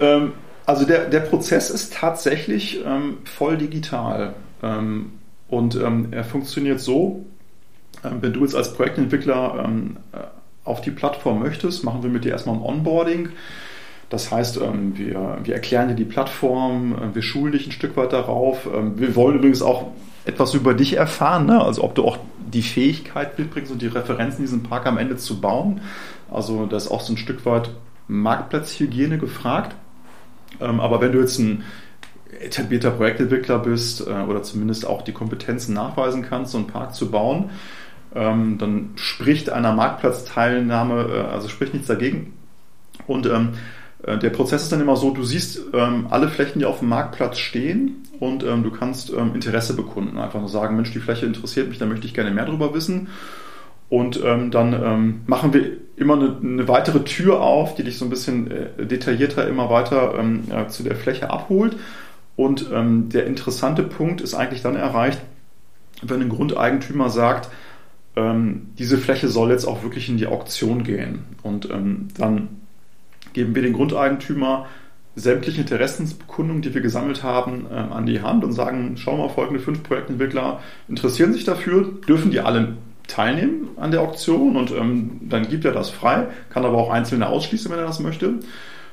Ähm, 0.00 0.32
also 0.68 0.84
der, 0.84 1.06
der 1.06 1.20
Prozess 1.20 1.70
ist 1.70 1.94
tatsächlich 1.94 2.84
ähm, 2.84 3.16
voll 3.24 3.56
digital 3.56 4.34
ähm, 4.62 5.12
und 5.48 5.76
ähm, 5.76 6.08
er 6.10 6.24
funktioniert 6.24 6.78
so, 6.78 7.24
ähm, 8.04 8.18
wenn 8.20 8.34
du 8.34 8.42
jetzt 8.42 8.54
als 8.54 8.74
Projektentwickler 8.74 9.64
ähm, 9.64 9.96
äh, 10.12 10.18
auf 10.64 10.82
die 10.82 10.90
Plattform 10.90 11.38
möchtest, 11.38 11.84
machen 11.84 12.02
wir 12.02 12.10
mit 12.10 12.26
dir 12.26 12.32
erstmal 12.32 12.56
ein 12.56 12.60
Onboarding. 12.60 13.30
Das 14.10 14.30
heißt, 14.30 14.58
ähm, 14.58 14.92
wir, 14.98 15.38
wir 15.42 15.54
erklären 15.54 15.88
dir 15.88 15.94
die 15.94 16.04
Plattform, 16.04 16.92
äh, 16.92 17.14
wir 17.14 17.22
schulen 17.22 17.52
dich 17.52 17.66
ein 17.66 17.72
Stück 17.72 17.96
weit 17.96 18.12
darauf. 18.12 18.68
Wir 18.96 19.16
wollen 19.16 19.36
übrigens 19.36 19.62
auch 19.62 19.86
etwas 20.26 20.52
über 20.52 20.74
dich 20.74 20.98
erfahren, 20.98 21.46
ne? 21.46 21.64
also 21.64 21.82
ob 21.82 21.94
du 21.94 22.04
auch 22.04 22.18
die 22.52 22.60
Fähigkeit 22.60 23.38
mitbringst 23.38 23.72
und 23.72 23.80
die 23.80 23.86
Referenzen, 23.86 24.42
diesen 24.42 24.64
Park 24.64 24.84
am 24.84 24.98
Ende 24.98 25.16
zu 25.16 25.40
bauen. 25.40 25.80
Also 26.30 26.66
da 26.66 26.76
ist 26.76 26.90
auch 26.90 27.00
so 27.00 27.14
ein 27.14 27.16
Stück 27.16 27.46
weit 27.46 27.70
Marktplatzhygiene 28.08 29.16
gefragt. 29.16 29.74
Ähm, 30.60 30.80
aber 30.80 31.00
wenn 31.00 31.12
du 31.12 31.20
jetzt 31.20 31.38
ein 31.38 31.64
etablierter 32.40 32.90
Projektentwickler 32.90 33.58
bist 33.58 34.06
äh, 34.06 34.10
oder 34.10 34.42
zumindest 34.42 34.86
auch 34.86 35.02
die 35.02 35.12
Kompetenzen 35.12 35.74
nachweisen 35.74 36.22
kannst, 36.22 36.52
so 36.52 36.58
einen 36.58 36.66
Park 36.66 36.94
zu 36.94 37.10
bauen, 37.10 37.50
dann 38.10 38.92
spricht 38.96 39.50
einer 39.50 39.74
Marktplatzteilnahme, 39.74 41.08
äh, 41.12 41.20
also 41.30 41.46
spricht 41.48 41.74
nichts 41.74 41.88
dagegen. 41.88 42.32
Und 43.06 43.26
ähm, 43.26 43.50
äh, 44.02 44.18
der 44.18 44.30
Prozess 44.30 44.62
ist 44.62 44.72
dann 44.72 44.80
immer 44.80 44.96
so, 44.96 45.10
du 45.10 45.24
siehst 45.24 45.60
ähm, 45.72 46.06
alle 46.10 46.28
Flächen, 46.28 46.60
die 46.60 46.64
auf 46.64 46.80
dem 46.80 46.88
Marktplatz 46.88 47.38
stehen 47.38 48.04
und 48.20 48.44
ähm, 48.44 48.62
du 48.62 48.70
kannst 48.70 49.12
ähm, 49.12 49.34
Interesse 49.34 49.74
bekunden. 49.74 50.18
Einfach 50.18 50.40
nur 50.40 50.48
sagen, 50.48 50.76
Mensch, 50.76 50.92
die 50.92 51.00
Fläche 51.00 51.26
interessiert 51.26 51.68
mich, 51.68 51.78
da 51.78 51.86
möchte 51.86 52.06
ich 52.06 52.14
gerne 52.14 52.30
mehr 52.30 52.46
darüber 52.46 52.74
wissen. 52.74 53.08
Und 53.88 54.20
ähm, 54.22 54.50
dann 54.50 54.72
ähm, 54.72 55.20
machen 55.26 55.54
wir 55.54 55.70
immer 55.96 56.14
eine, 56.14 56.36
eine, 56.42 56.68
weitere 56.68 57.04
Tür 57.04 57.40
auf, 57.40 57.74
die 57.74 57.84
dich 57.84 57.98
so 57.98 58.04
ein 58.04 58.10
bisschen 58.10 58.50
äh, 58.50 58.86
detaillierter 58.86 59.48
immer 59.48 59.70
weiter 59.70 60.14
ähm, 60.18 60.42
ja, 60.50 60.68
zu 60.68 60.82
der 60.82 60.96
Fläche 60.96 61.30
abholt. 61.30 61.76
Und 62.36 62.70
der 62.70 63.26
interessante 63.26 63.82
Punkt 63.82 64.20
ist 64.20 64.34
eigentlich 64.34 64.62
dann 64.62 64.76
erreicht, 64.76 65.20
wenn 66.02 66.22
ein 66.22 66.28
Grundeigentümer 66.28 67.10
sagt, 67.10 67.50
diese 68.14 68.96
Fläche 68.96 69.26
soll 69.26 69.50
jetzt 69.50 69.64
auch 69.64 69.82
wirklich 69.82 70.08
in 70.08 70.18
die 70.18 70.28
Auktion 70.28 70.84
gehen. 70.84 71.24
Und 71.42 71.68
dann 71.68 72.48
geben 73.32 73.56
wir 73.56 73.62
den 73.62 73.72
Grundeigentümer 73.72 74.66
sämtliche 75.18 75.60
Interessensbekundungen, 75.60 76.62
die 76.62 76.74
wir 76.74 76.80
gesammelt 76.80 77.22
haben, 77.22 77.66
äh, 77.70 77.74
an 77.74 78.06
die 78.06 78.22
Hand 78.22 78.44
und 78.44 78.52
sagen, 78.52 78.96
schau 78.96 79.16
mal, 79.16 79.28
folgende 79.28 79.60
fünf 79.60 79.82
Projektentwickler 79.82 80.60
interessieren 80.88 81.32
sich 81.32 81.44
dafür, 81.44 81.92
dürfen 82.06 82.30
die 82.30 82.40
alle 82.40 82.76
teilnehmen 83.08 83.70
an 83.76 83.90
der 83.90 84.02
Auktion 84.02 84.56
und 84.56 84.70
ähm, 84.70 85.20
dann 85.22 85.48
gibt 85.48 85.64
er 85.64 85.72
das 85.72 85.90
frei, 85.90 86.28
kann 86.50 86.64
aber 86.64 86.78
auch 86.78 86.90
Einzelne 86.90 87.28
ausschließen, 87.28 87.70
wenn 87.72 87.78
er 87.78 87.86
das 87.86 88.00
möchte. 88.00 88.34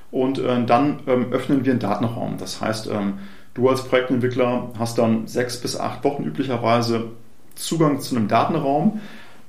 Und 0.09 0.39
äh, 0.39 0.65
dann 0.65 1.01
ähm, 1.07 1.31
öffnen 1.31 1.65
wir 1.65 1.73
einen 1.73 1.79
Datenraum. 1.79 2.37
Das 2.37 2.61
heißt, 2.61 2.87
ähm, 2.87 3.15
du 3.53 3.69
als 3.69 3.83
Projektentwickler 3.83 4.71
hast 4.79 4.97
dann 4.97 5.27
sechs 5.27 5.57
bis 5.57 5.77
acht 5.77 6.03
Wochen 6.03 6.23
üblicherweise 6.23 7.09
Zugang 7.55 7.99
zu 7.99 8.15
einem 8.15 8.27
Datenraum, 8.27 9.01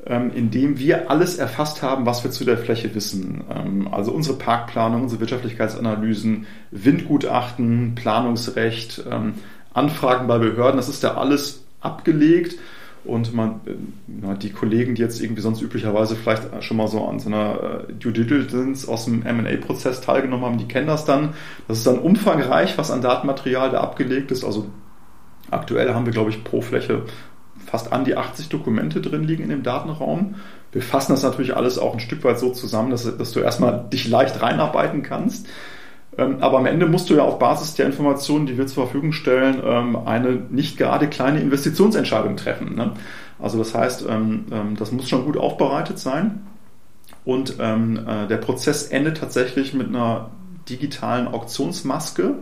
ähm, 0.07 0.33
in 0.35 0.51
dem 0.51 0.79
wir 0.79 1.11
alles 1.11 1.39
erfasst 1.39 1.83
haben, 1.83 2.07
was 2.07 2.25
wir 2.25 2.31
zu 2.33 2.45
der 2.45 2.59
Fläche 2.59 2.95
wissen. 2.95 3.45
Ähm, 3.55 3.89
also 3.93 4.11
unsere 4.13 4.37
Parkplanung, 4.37 5.03
unsere 5.03 5.21
Wirtschaftlichkeitsanalysen, 5.21 6.47
Windgutachten, 6.73 7.95
Planungsrecht, 7.95 9.05
ähm, 9.11 9.35
Anfragen 9.73 10.27
bei 10.27 10.39
Behörden, 10.39 10.79
das 10.79 10.89
ist 10.89 11.05
da 11.05 11.15
alles 11.15 11.65
abgelegt. 11.81 12.57
Und 13.07 13.35
man, 13.35 13.61
äh, 13.67 14.37
die 14.37 14.51
Kollegen, 14.51 14.95
die 14.95 15.03
jetzt 15.03 15.21
irgendwie 15.21 15.43
sonst 15.43 15.63
üblicherweise 15.63 16.17
vielleicht 16.17 16.63
schon 16.63 16.77
mal 16.77 16.89
so 16.89 17.05
an 17.05 17.21
so 17.21 17.29
einer 17.29 17.87
äh, 17.89 17.93
Due 17.93 18.13
Diligence 18.13 18.89
aus 18.89 19.05
dem 19.05 19.25
M&A-Prozess 19.25 20.01
teilgenommen 20.01 20.45
haben, 20.45 20.59
die 20.59 20.69
kennen 20.69 20.87
das 20.87 21.05
dann. 21.05 21.35
Das 21.69 21.79
ist 21.79 21.87
dann 21.87 21.99
umfangreich, 21.99 22.77
was 22.79 22.91
an 22.91 23.03
Datenmaterial 23.03 23.71
da 23.71 23.81
abgelegt 23.81 24.31
ist. 24.31 24.45
Also 24.45 24.67
aktuell 25.51 25.95
haben 25.95 26.07
wir, 26.07 26.13
glaube 26.13 26.31
ich, 26.31 26.45
pro 26.45 26.61
Fläche 26.61 27.03
fast 27.65 27.93
an 27.93 28.05
die 28.05 28.17
80 28.17 28.49
Dokumente 28.49 29.01
drin 29.01 29.25
liegen 29.25 29.43
in 29.43 29.51
dem 29.51 29.63
Datenraum. 29.63 30.37
Wir 30.73 30.83
fassen 30.83 31.13
das 31.13 31.23
natürlich 31.23 31.57
alles 31.57 31.79
auch 31.79 31.95
ein 31.95 32.01
Stück 32.01 32.23
weit 32.25 32.39
so 32.39 32.51
zusammen, 32.51 32.91
dass, 32.91 33.05
dass 33.17 33.33
du 33.33 33.41
erstmal 33.41 33.87
dich 33.93 34.09
leicht 34.09 34.43
reinarbeiten 34.43 35.03
kannst. 35.03 35.47
Ähm, 36.19 36.37
aber 36.41 36.59
am 36.59 36.67
Ende 36.67 36.87
musst 36.87 37.11
du 37.11 37.15
ja 37.15 37.23
auf 37.23 37.39
Basis 37.39 37.75
der 37.75 37.87
Informationen, 37.87 38.47
die 38.47 38.57
wir 38.57 38.67
zur 38.67 38.85
Verfügung 38.85 39.13
stellen, 39.13 39.63
ähm, 39.65 39.97
eine 39.97 40.33
nicht 40.51 40.79
gerade 40.79 41.09
kleine 41.09 41.41
Investitionsentscheidung 41.41 42.37
treffen. 42.37 42.75
Ne? 42.75 42.93
Also 43.39 43.59
das 43.59 43.75
heißt, 43.75 44.07
ähm, 44.09 44.47
das 44.79 44.93
muss 44.93 45.09
schon 45.09 45.25
gut 45.25 45.37
aufbereitet 45.37 45.99
sein. 45.99 46.47
Und 47.25 47.59
äh, 47.59 48.27
der 48.29 48.37
Prozess 48.37 48.87
endet 48.87 49.19
tatsächlich 49.19 49.75
mit 49.75 49.89
einer 49.89 50.31
digitalen 50.69 51.27
Auktionsmaske, 51.29 52.37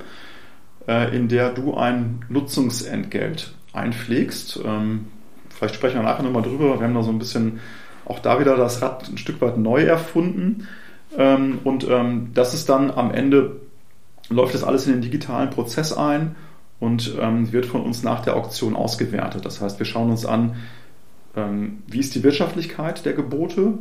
äh, 0.86 1.16
in 1.16 1.28
der 1.28 1.50
du 1.50 1.74
ein 1.74 2.24
Nutzungsentgelt 2.28 3.54
einpflegst. 3.72 4.60
Vielleicht 5.48 5.74
sprechen 5.74 5.96
wir 5.96 6.02
nachher 6.02 6.22
nochmal 6.22 6.42
drüber. 6.42 6.78
Wir 6.78 6.86
haben 6.86 6.94
da 6.94 7.02
so 7.02 7.10
ein 7.10 7.18
bisschen 7.18 7.58
auch 8.04 8.20
da 8.20 8.38
wieder 8.38 8.56
das 8.56 8.82
Rad 8.82 9.08
ein 9.08 9.18
Stück 9.18 9.40
weit 9.40 9.58
neu 9.58 9.82
erfunden. 9.82 10.68
Und 11.16 11.86
das 12.34 12.54
ist 12.54 12.68
dann 12.68 12.92
am 12.92 13.10
Ende, 13.10 13.56
läuft 14.28 14.54
das 14.54 14.64
alles 14.64 14.86
in 14.86 14.92
den 14.92 15.02
digitalen 15.02 15.50
Prozess 15.50 15.92
ein 15.92 16.36
und 16.80 17.14
ähm, 17.20 17.52
wird 17.52 17.66
von 17.66 17.82
uns 17.82 18.02
nach 18.02 18.20
der 18.20 18.36
Auktion 18.36 18.76
ausgewertet. 18.76 19.44
Das 19.44 19.60
heißt, 19.60 19.78
wir 19.78 19.86
schauen 19.86 20.10
uns 20.10 20.26
an, 20.26 20.56
wie 21.88 21.98
ist 21.98 22.14
die 22.14 22.22
Wirtschaftlichkeit 22.22 23.04
der 23.04 23.12
Gebote, 23.12 23.78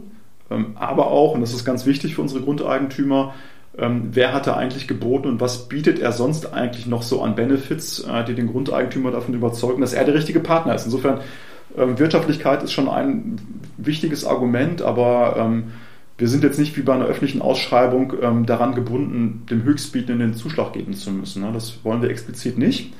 aber 0.74 1.12
auch, 1.12 1.36
und 1.36 1.42
das 1.42 1.54
ist 1.54 1.64
ganz 1.64 1.86
wichtig 1.86 2.16
für 2.16 2.22
unsere 2.24 2.42
Grundeigentümer, 2.42 3.36
wer 3.76 4.34
hat 4.34 4.48
da 4.48 4.56
eigentlich 4.56 4.88
geboten 4.88 5.28
und 5.28 5.42
was 5.42 5.68
bietet 5.68 6.00
er 6.00 6.12
sonst 6.12 6.54
eigentlich 6.54 6.86
noch 6.86 7.04
so 7.04 7.22
an 7.22 7.36
Benefits, 7.36 8.00
äh, 8.00 8.24
die 8.24 8.36
den 8.36 8.48
Grundeigentümer 8.48 9.12
davon 9.12 9.34
überzeugen, 9.34 9.82
dass 9.82 9.94
er 9.94 10.06
der 10.06 10.14
richtige 10.14 10.40
Partner 10.40 10.76
ist. 10.76 10.86
Insofern 10.86 11.22
ähm, 11.76 11.98
Wirtschaftlichkeit 11.98 12.62
ist 12.62 12.72
schon 12.72 12.88
ein 12.88 13.40
wichtiges 13.78 14.26
Argument, 14.26 14.82
aber 14.82 15.36
ähm, 15.38 15.72
wir 16.24 16.30
sind 16.30 16.46
jetzt 16.46 16.58
nicht 16.58 16.78
wie 16.78 16.84
bei 16.84 16.94
einer 16.94 17.04
öffentlichen 17.04 17.42
Ausschreibung 17.42 18.14
ähm, 18.22 18.46
daran 18.46 18.76
gebunden, 18.76 19.46
dem 19.50 19.64
Höchstbietenden 19.64 20.20
den 20.20 20.38
Zuschlag 20.38 20.72
geben 20.72 20.94
zu 20.94 21.12
müssen. 21.12 21.44
Ne? 21.44 21.52
Das 21.52 21.84
wollen 21.84 22.02
wir 22.02 22.10
explizit 22.10 22.58
nicht, 22.58 22.94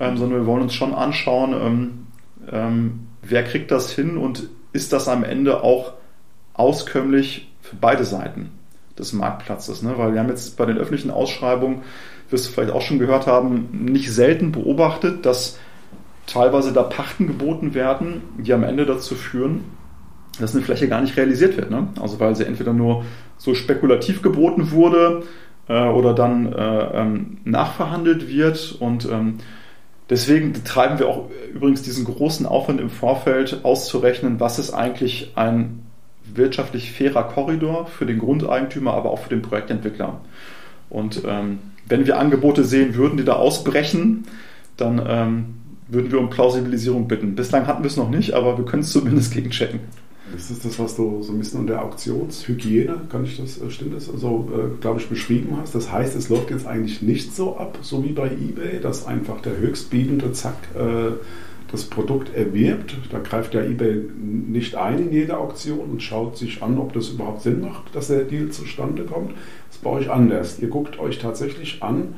ähm, 0.00 0.16
sondern 0.16 0.40
wir 0.40 0.46
wollen 0.46 0.62
uns 0.62 0.72
schon 0.72 0.94
anschauen, 0.94 1.52
ähm, 1.52 2.06
ähm, 2.50 3.00
wer 3.20 3.44
kriegt 3.44 3.70
das 3.70 3.92
hin 3.92 4.16
und 4.16 4.48
ist 4.72 4.94
das 4.94 5.08
am 5.08 5.24
Ende 5.24 5.62
auch 5.62 5.92
auskömmlich 6.54 7.52
für 7.60 7.76
beide 7.76 8.06
Seiten 8.06 8.50
des 8.98 9.12
Marktplatzes. 9.12 9.82
Ne? 9.82 9.98
Weil 9.98 10.14
wir 10.14 10.20
haben 10.20 10.30
jetzt 10.30 10.56
bei 10.56 10.64
den 10.64 10.78
öffentlichen 10.78 11.10
Ausschreibungen, 11.10 11.82
wirst 12.30 12.46
du 12.46 12.52
vielleicht 12.52 12.72
auch 12.72 12.80
schon 12.80 12.98
gehört 12.98 13.26
haben, 13.26 13.68
nicht 13.72 14.10
selten 14.10 14.52
beobachtet, 14.52 15.26
dass 15.26 15.58
teilweise 16.26 16.72
da 16.72 16.82
Pachten 16.82 17.26
geboten 17.26 17.74
werden, 17.74 18.22
die 18.38 18.54
am 18.54 18.64
Ende 18.64 18.86
dazu 18.86 19.16
führen, 19.16 19.64
dass 20.40 20.54
eine 20.54 20.64
Fläche 20.64 20.88
gar 20.88 21.00
nicht 21.00 21.16
realisiert 21.16 21.56
wird. 21.56 21.70
Ne? 21.70 21.88
Also 22.00 22.20
weil 22.20 22.34
sie 22.36 22.44
entweder 22.44 22.72
nur 22.72 23.04
so 23.38 23.54
spekulativ 23.54 24.22
geboten 24.22 24.70
wurde 24.70 25.22
äh, 25.68 25.86
oder 25.86 26.14
dann 26.14 26.52
äh, 26.52 27.00
ähm, 27.00 27.38
nachverhandelt 27.44 28.28
wird. 28.28 28.76
Und 28.78 29.08
ähm, 29.10 29.38
deswegen 30.10 30.52
betreiben 30.52 30.98
wir 30.98 31.08
auch 31.08 31.30
übrigens 31.52 31.82
diesen 31.82 32.04
großen 32.04 32.46
Aufwand 32.46 32.80
im 32.80 32.90
Vorfeld 32.90 33.64
auszurechnen, 33.64 34.40
was 34.40 34.58
ist 34.58 34.72
eigentlich 34.72 35.32
ein 35.36 35.80
wirtschaftlich 36.24 36.92
fairer 36.92 37.24
Korridor 37.24 37.86
für 37.86 38.06
den 38.06 38.18
Grundeigentümer, 38.18 38.94
aber 38.94 39.10
auch 39.10 39.20
für 39.20 39.28
den 39.28 39.42
Projektentwickler. 39.42 40.20
Und 40.90 41.22
ähm, 41.26 41.58
wenn 41.86 42.06
wir 42.06 42.18
Angebote 42.18 42.64
sehen 42.64 42.94
würden, 42.94 43.16
die 43.18 43.24
da 43.24 43.34
ausbrechen, 43.34 44.24
dann 44.76 45.02
ähm, 45.06 45.44
würden 45.88 46.10
wir 46.10 46.18
um 46.18 46.30
Plausibilisierung 46.30 47.08
bitten. 47.08 47.34
Bislang 47.34 47.66
hatten 47.66 47.82
wir 47.82 47.88
es 47.88 47.96
noch 47.96 48.10
nicht, 48.10 48.32
aber 48.32 48.56
wir 48.56 48.64
können 48.64 48.82
es 48.82 48.90
zumindest 48.90 49.32
gegenchecken. 49.34 49.80
Ist 50.34 50.50
das 50.50 50.60
das, 50.60 50.78
was 50.78 50.96
du 50.96 51.22
so 51.22 51.32
ein 51.32 51.38
bisschen 51.38 51.60
unter 51.60 51.82
Auktionshygiene, 51.82 53.02
kann 53.10 53.24
ich 53.24 53.36
das, 53.36 53.60
äh, 53.60 53.70
stimmt 53.70 53.94
das, 53.94 54.08
also, 54.08 54.48
äh, 54.52 54.80
glaube 54.80 55.00
ich, 55.00 55.08
beschrieben 55.08 55.58
hast? 55.60 55.74
Das 55.74 55.92
heißt, 55.92 56.16
es 56.16 56.30
läuft 56.30 56.50
jetzt 56.50 56.66
eigentlich 56.66 57.02
nicht 57.02 57.36
so 57.36 57.56
ab, 57.58 57.78
so 57.82 58.02
wie 58.02 58.12
bei 58.12 58.28
eBay, 58.28 58.80
dass 58.80 59.06
einfach 59.06 59.42
der 59.42 59.58
Höchstbietende, 59.58 60.32
zack, 60.32 60.56
äh, 60.74 61.12
das 61.70 61.84
Produkt 61.84 62.34
erwirbt. 62.34 62.96
Da 63.10 63.18
greift 63.18 63.52
ja 63.52 63.62
eBay 63.62 64.02
nicht 64.16 64.76
ein 64.76 64.98
in 64.98 65.12
jede 65.12 65.36
Auktion 65.36 65.90
und 65.90 66.02
schaut 66.02 66.38
sich 66.38 66.62
an, 66.62 66.78
ob 66.78 66.92
das 66.92 67.08
überhaupt 67.08 67.42
Sinn 67.42 67.60
macht, 67.60 67.94
dass 67.94 68.06
der 68.08 68.24
Deal 68.24 68.50
zustande 68.50 69.04
kommt. 69.04 69.32
Das 69.32 69.76
ist 69.76 69.82
bei 69.82 69.90
euch 69.90 70.10
anders. 70.10 70.58
Ihr 70.60 70.68
guckt 70.68 70.98
euch 70.98 71.18
tatsächlich 71.18 71.82
an, 71.82 72.14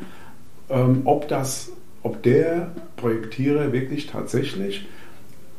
ähm, 0.69 1.03
ob 1.05 1.28
das 1.28 1.73
ob 2.03 2.23
der 2.23 2.70
Projektierer 2.97 3.73
wirklich 3.73 4.07
tatsächlich 4.07 4.87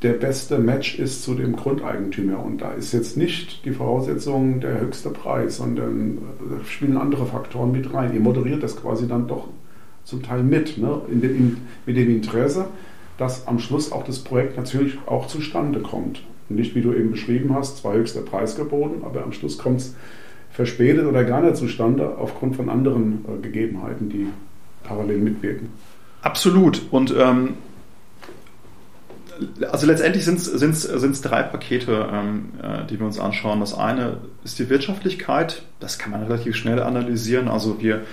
der 0.02 0.14
beste 0.14 0.60
Match 0.60 1.00
ist 1.00 1.24
zu 1.24 1.34
dem 1.34 1.56
Grundeigentümer. 1.56 2.44
Und 2.44 2.62
da 2.62 2.72
ist 2.74 2.94
jetzt 2.94 3.18
nicht 3.18 3.66
die 3.66 3.72
Voraussetzung 3.72 4.60
der 4.60 4.80
höchste 4.80 5.10
Preis, 5.10 5.58
sondern 5.58 6.20
da 6.40 6.64
spielen 6.66 6.98
andere 6.98 7.26
Faktoren 7.26 7.72
mit 7.72 7.94
rein. 7.94 8.14
Ihr 8.14 8.20
moderiert 8.20 8.62
das 8.62 8.76
quasi 8.76 9.08
dann 9.08 9.28
doch 9.28 9.48
zum 10.04 10.24
Teil 10.24 10.44
mit, 10.44 10.78
ne? 10.78 11.02
in 11.12 11.22
dem, 11.22 11.58
mit 11.86 11.98
dem 11.98 12.10
Interesse, 12.10 12.68
dass 13.18 13.48
am 13.48 13.60
Schluss 13.60 13.92
auch 13.92 14.04
das 14.04 14.20
Projekt 14.20 14.56
natürlich 14.56 14.98
auch 15.08 15.28
zustande 15.28 15.80
kommt. 15.80 16.22
Nicht, 16.50 16.76
wie 16.76 16.82
du 16.82 16.94
eben 16.94 17.12
beschrieben 17.12 17.54
hast, 17.54 17.78
zwar 17.78 17.94
höchster 17.94 18.22
Preis 18.22 18.56
geboten, 18.56 19.04
aber 19.04 19.24
am 19.24 19.34
Schluss 19.34 19.58
kommt 19.58 19.82
es 19.82 19.96
verspätet 20.52 21.06
oder 21.06 21.24
gar 21.26 21.42
nicht 21.42 21.58
zustande 21.58 22.18
aufgrund 22.18 22.56
von 22.56 22.70
anderen 22.70 23.26
äh, 23.28 23.42
Gegebenheiten, 23.42 24.10
die 24.10 24.28
parallel 24.84 25.18
mitwirken. 25.18 25.70
Absolut. 26.22 26.84
Und 26.92 27.14
ähm, 27.18 27.56
also 29.70 29.88
letztendlich 29.88 30.26
sind 30.26 30.40
es 30.40 31.22
drei 31.22 31.44
Pakete, 31.44 32.10
ähm, 32.12 32.50
äh, 32.62 32.86
die 32.86 33.00
wir 33.00 33.06
uns 33.06 33.20
anschauen. 33.20 33.60
Das 33.60 33.74
eine 33.74 34.18
ist 34.44 34.60
die 34.60 34.70
Wirtschaftlichkeit. 34.70 35.64
Das 35.80 35.98
kann 35.98 36.12
man 36.12 36.24
relativ 36.24 36.56
schnell 36.56 36.82
analysieren. 36.82 37.48
Also 37.48 37.82
wir 37.82 38.04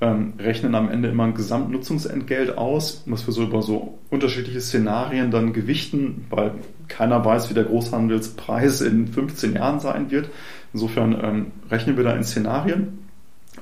ähm, 0.00 0.34
rechnen 0.38 0.74
am 0.74 0.90
Ende 0.90 1.08
immer 1.08 1.24
ein 1.24 1.34
Gesamtnutzungsentgelt 1.34 2.56
aus, 2.56 3.02
was 3.06 3.26
wir 3.26 3.34
so 3.34 3.42
über 3.42 3.62
so 3.62 3.98
unterschiedliche 4.10 4.60
Szenarien 4.60 5.30
dann 5.30 5.52
gewichten, 5.52 6.26
weil 6.30 6.52
keiner 6.86 7.24
weiß, 7.24 7.50
wie 7.50 7.54
der 7.54 7.64
Großhandelspreis 7.64 8.80
in 8.80 9.08
15 9.08 9.54
Jahren 9.54 9.80
sein 9.80 10.10
wird. 10.10 10.30
Insofern 10.72 11.18
ähm, 11.22 11.46
rechnen 11.70 11.96
wir 11.96 12.04
da 12.04 12.14
in 12.14 12.24
Szenarien. 12.24 12.98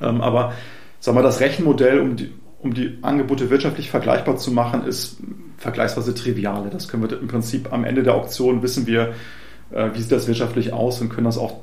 Ähm, 0.01 0.21
aber 0.21 0.53
sagen 1.01 1.17
wir, 1.17 1.23
das 1.23 1.41
Rechenmodell, 1.41 2.01
um 2.01 2.17
die, 2.17 2.33
um 2.61 2.75
die 2.75 2.99
Angebote 3.03 3.49
wirtschaftlich 3.49 3.91
vergleichbar 3.91 4.37
zu 4.37 4.51
machen, 4.53 4.85
ist 4.85 5.19
vergleichsweise 5.67 6.15
triviale. 6.15 6.71
Das 6.71 6.87
können 6.87 7.03
wir 7.03 7.21
im 7.21 7.27
Prinzip 7.27 7.73
am 7.73 7.85
Ende 7.85 8.05
der 8.05 8.15
Auktion 8.15 8.63
wissen 8.63 8.87
wir, 8.87 9.15
äh, 9.73 9.91
wie 9.95 10.01
sieht 10.01 10.13
das 10.13 10.29
wirtschaftlich 10.29 10.73
aus 10.73 11.01
und 11.01 11.09
können 11.09 11.25
das 11.25 11.39
auch 11.39 11.55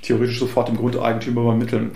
theoretisch 0.00 0.38
sofort 0.38 0.68
dem 0.68 0.78
Grundeigentümer 0.78 1.42
übermitteln. 1.42 1.92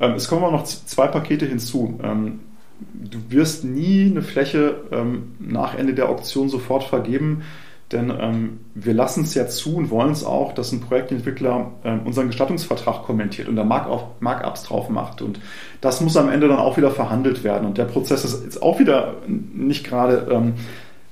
Ähm, 0.00 0.14
es 0.14 0.28
kommen 0.28 0.44
auch 0.44 0.52
noch 0.52 0.64
zwei 0.64 1.06
Pakete 1.06 1.46
hinzu. 1.46 1.98
Ähm, 2.02 2.40
du 2.80 3.18
wirst 3.28 3.64
nie 3.64 4.06
eine 4.10 4.22
Fläche 4.22 4.82
ähm, 4.90 5.34
nach 5.38 5.76
Ende 5.76 5.94
der 5.94 6.08
Auktion 6.08 6.48
sofort 6.48 6.84
vergeben, 6.84 7.42
denn 7.90 8.58
wir 8.74 8.92
lassen 8.92 9.22
es 9.22 9.32
ja 9.32 9.46
zu 9.46 9.76
und 9.76 9.88
wollen 9.88 10.10
es 10.10 10.22
auch, 10.22 10.52
dass 10.52 10.72
ein 10.72 10.82
Projektentwickler 10.82 11.70
unseren 12.04 12.26
Gestattungsvertrag 12.26 13.04
kommentiert 13.04 13.48
und 13.48 13.56
da 13.56 13.64
Markups 13.64 14.64
drauf 14.64 14.90
macht. 14.90 15.22
Und 15.22 15.40
das 15.80 16.02
muss 16.02 16.18
am 16.18 16.28
Ende 16.28 16.48
dann 16.48 16.58
auch 16.58 16.76
wieder 16.76 16.90
verhandelt 16.90 17.44
werden. 17.44 17.66
Und 17.66 17.78
der 17.78 17.86
Prozess 17.86 18.26
ist 18.26 18.44
jetzt 18.44 18.62
auch 18.62 18.78
wieder 18.78 19.14
nicht 19.26 19.86
gerade 19.86 20.52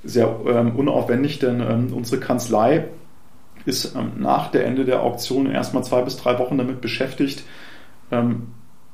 sehr 0.07 0.39
ähm, 0.47 0.75
unaufwendig, 0.75 1.39
denn 1.39 1.59
ähm, 1.59 1.93
unsere 1.93 2.19
Kanzlei 2.19 2.85
ist 3.65 3.95
ähm, 3.95 4.13
nach 4.17 4.51
der 4.51 4.65
Ende 4.65 4.85
der 4.85 5.03
Auktion 5.03 5.51
erstmal 5.51 5.83
zwei 5.83 6.01
bis 6.01 6.17
drei 6.17 6.39
Wochen 6.39 6.57
damit 6.57 6.81
beschäftigt, 6.81 7.43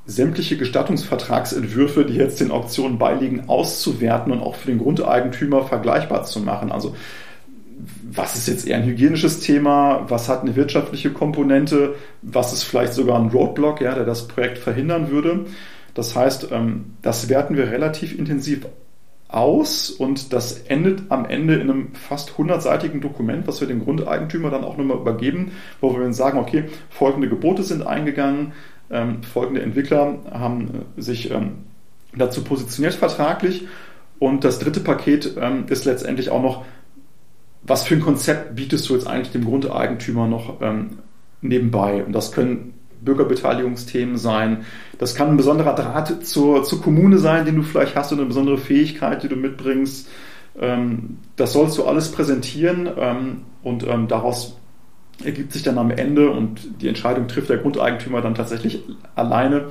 sämtliche 0.07 0.57
Gestattungsvertragsentwürfe, 0.57 2.03
die 2.03 2.15
jetzt 2.15 2.41
den 2.41 2.49
Auktionen 2.49 2.98
beiliegen, 2.98 3.48
auszuwerten 3.48 4.34
und 4.34 4.41
auch 4.41 4.56
für 4.56 4.72
den 4.72 4.80
Grundeigentümer 4.80 5.65
vergleichbar 5.65 6.23
zu 6.23 6.40
machen. 6.40 6.72
Also 6.72 6.95
was 8.11 8.35
ist 8.35 8.48
jetzt 8.48 8.68
eher 8.68 8.77
ein 8.77 8.85
hygienisches 8.85 9.40
Thema, 9.40 10.06
was 10.10 10.30
hat 10.30 10.41
eine 10.41 10.56
wirtschaftliche 10.56 11.11
Komponente, 11.11 11.95
was 12.22 12.53
ist 12.53 12.64
vielleicht 12.64 12.94
sogar 12.94 13.19
ein 13.19 13.30
Roadblock, 13.30 13.81
ja, 13.81 13.95
der 13.95 14.06
das 14.06 14.27
Projekt 14.27 14.57
verhindern 14.57 15.10
würde. 15.10 15.45
Das 15.94 16.15
heißt, 16.15 16.49
ähm, 16.52 16.95
das 17.02 17.30
werten 17.30 17.56
wir 17.57 17.72
relativ 17.72 18.18
intensiv 18.18 18.68
aus 19.34 19.89
und 19.89 20.34
das 20.34 20.60
endet 20.64 21.03
am 21.10 21.26
Ende 21.26 21.55
in 21.55 21.69
einem 21.69 21.95
fast 21.95 22.38
hundertseitigen 22.38 23.01
Dokument, 23.01 23.47
was 23.47 23.61
wir 23.61 23.68
dem 23.68 23.84
Grundeigentümer 23.84 24.49
dann 24.49 24.64
auch 24.64 24.77
nochmal 24.77 24.97
übergeben, 24.97 25.51
wo 25.81 25.93
wir 25.93 26.01
dann 26.01 26.14
sagen, 26.14 26.39
okay, 26.39 26.65
folgende 26.89 27.30
Gebote 27.30 27.64
sind 27.64 27.85
eingegangen, 27.85 28.53
ähm, 28.91 29.23
folgende 29.23 29.61
Entwickler 29.61 30.19
haben 30.31 30.85
äh, 30.97 31.01
sich 31.01 31.31
ähm, 31.31 31.64
dazu 32.15 32.43
positioniert 32.43 32.93
vertraglich 32.93 33.68
und 34.19 34.43
das 34.43 34.60
dritte 34.60 34.80
Paket 34.80 35.38
ist 35.68 35.85
letztendlich 35.85 36.30
auch 36.30 36.41
noch 36.41 36.64
was 37.64 37.84
für 37.84 37.95
ein 37.95 38.01
Konzept 38.01 38.55
bietest 38.55 38.89
du 38.89 38.93
jetzt 38.93 39.07
eigentlich 39.07 39.31
dem 39.31 39.45
Grundeigentümer 39.45 40.27
noch 40.27 40.61
ähm, 40.61 40.99
nebenbei? 41.41 42.03
Und 42.03 42.14
das 42.14 42.31
können 42.31 42.72
Bürgerbeteiligungsthemen 43.03 44.17
sein. 44.17 44.65
Das 44.97 45.15
kann 45.15 45.30
ein 45.30 45.38
besonderer 45.38 45.75
Draht 45.75 46.25
zur, 46.25 46.63
zur 46.63 46.81
Kommune 46.81 47.17
sein, 47.17 47.45
den 47.45 47.55
du 47.55 47.63
vielleicht 47.63 47.95
hast 47.95 48.11
oder 48.11 48.21
eine 48.21 48.27
besondere 48.27 48.57
Fähigkeit, 48.57 49.23
die 49.23 49.27
du 49.27 49.35
mitbringst. 49.35 50.09
Ähm, 50.59 51.17
das 51.35 51.53
sollst 51.53 51.77
du 51.77 51.85
alles 51.85 52.11
präsentieren 52.11 52.89
ähm, 52.97 53.41
und 53.63 53.88
ähm, 53.88 54.07
daraus 54.07 54.57
ergibt 55.23 55.53
sich 55.53 55.63
dann 55.63 55.77
am 55.77 55.91
Ende 55.91 56.30
und 56.30 56.81
die 56.81 56.88
Entscheidung 56.88 57.27
trifft 57.27 57.49
der 57.49 57.57
Grundeigentümer 57.57 58.21
dann 58.21 58.35
tatsächlich 58.35 58.84
alleine 59.15 59.67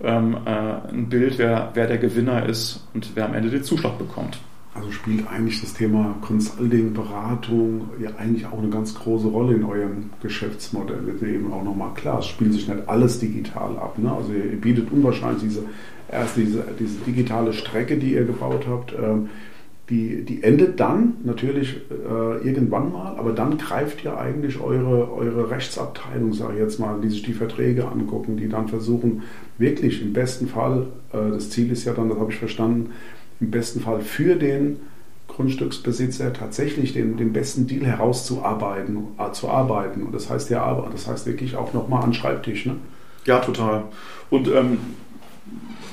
äh, 0.00 0.10
ein 0.10 1.08
Bild, 1.08 1.38
wer, 1.38 1.70
wer 1.74 1.86
der 1.86 1.98
Gewinner 1.98 2.46
ist 2.46 2.86
und 2.94 3.10
wer 3.14 3.26
am 3.26 3.34
Ende 3.34 3.50
den 3.50 3.64
Zuschlag 3.64 3.98
bekommt. 3.98 4.38
Also 4.78 4.92
spielt 4.92 5.26
eigentlich 5.28 5.60
das 5.60 5.74
Thema 5.74 6.14
Consulting, 6.20 6.92
Beratung 6.92 7.90
ja 8.00 8.10
eigentlich 8.16 8.46
auch 8.46 8.58
eine 8.58 8.68
ganz 8.68 8.94
große 8.94 9.26
Rolle 9.26 9.54
in 9.54 9.64
eurem 9.64 10.10
Geschäftsmodell. 10.22 11.02
Das 11.04 11.16
ist 11.16 11.22
eben 11.22 11.52
auch 11.52 11.64
nochmal 11.64 11.94
klar, 11.94 12.20
es 12.20 12.26
spielt 12.26 12.52
sich 12.52 12.68
nicht 12.68 12.88
alles 12.88 13.18
digital 13.18 13.76
ab. 13.76 13.98
Ne? 13.98 14.12
Also 14.12 14.32
ihr 14.32 14.60
bietet 14.60 14.92
unwahrscheinlich 14.92 15.42
diese, 15.42 15.64
erst 16.10 16.36
diese, 16.36 16.64
diese 16.78 17.00
digitale 17.00 17.52
Strecke, 17.52 17.96
die 17.96 18.12
ihr 18.12 18.24
gebaut 18.24 18.66
habt, 18.68 18.92
ähm, 18.92 19.30
die, 19.90 20.22
die 20.22 20.44
endet 20.44 20.78
dann 20.78 21.14
natürlich 21.24 21.76
äh, 21.90 22.46
irgendwann 22.46 22.92
mal, 22.92 23.16
aber 23.16 23.32
dann 23.32 23.56
greift 23.58 24.04
ja 24.04 24.16
eigentlich 24.16 24.60
eure, 24.60 25.10
eure 25.10 25.50
Rechtsabteilung, 25.50 26.34
sage 26.34 26.54
ich 26.54 26.60
jetzt 26.60 26.78
mal, 26.78 27.00
die 27.00 27.08
sich 27.08 27.22
die 27.22 27.32
Verträge 27.32 27.88
angucken, 27.88 28.36
die 28.36 28.48
dann 28.48 28.68
versuchen, 28.68 29.22
wirklich 29.56 30.02
im 30.02 30.12
besten 30.12 30.46
Fall, 30.46 30.88
äh, 31.12 31.30
das 31.30 31.50
Ziel 31.50 31.72
ist 31.72 31.84
ja 31.84 31.94
dann, 31.94 32.10
das 32.10 32.18
habe 32.18 32.30
ich 32.30 32.38
verstanden, 32.38 32.90
im 33.40 33.50
besten 33.50 33.80
Fall 33.80 34.00
für 34.00 34.36
den 34.36 34.78
Grundstücksbesitzer 35.28 36.32
tatsächlich 36.32 36.94
den, 36.94 37.16
den 37.16 37.32
besten 37.32 37.66
Deal 37.66 37.84
herauszuarbeiten, 37.86 38.98
äh, 39.18 39.30
zu 39.32 39.48
arbeiten. 39.48 40.02
Und 40.02 40.12
das 40.12 40.28
heißt 40.28 40.50
ja, 40.50 40.88
das 40.90 41.06
heißt 41.06 41.26
wirklich 41.26 41.54
auch 41.56 41.72
nochmal 41.72 42.02
an 42.02 42.14
Schreibtisch. 42.14 42.66
Ne? 42.66 42.76
Ja, 43.24 43.38
total. 43.38 43.84
Und 44.30 44.48
ähm, 44.48 44.78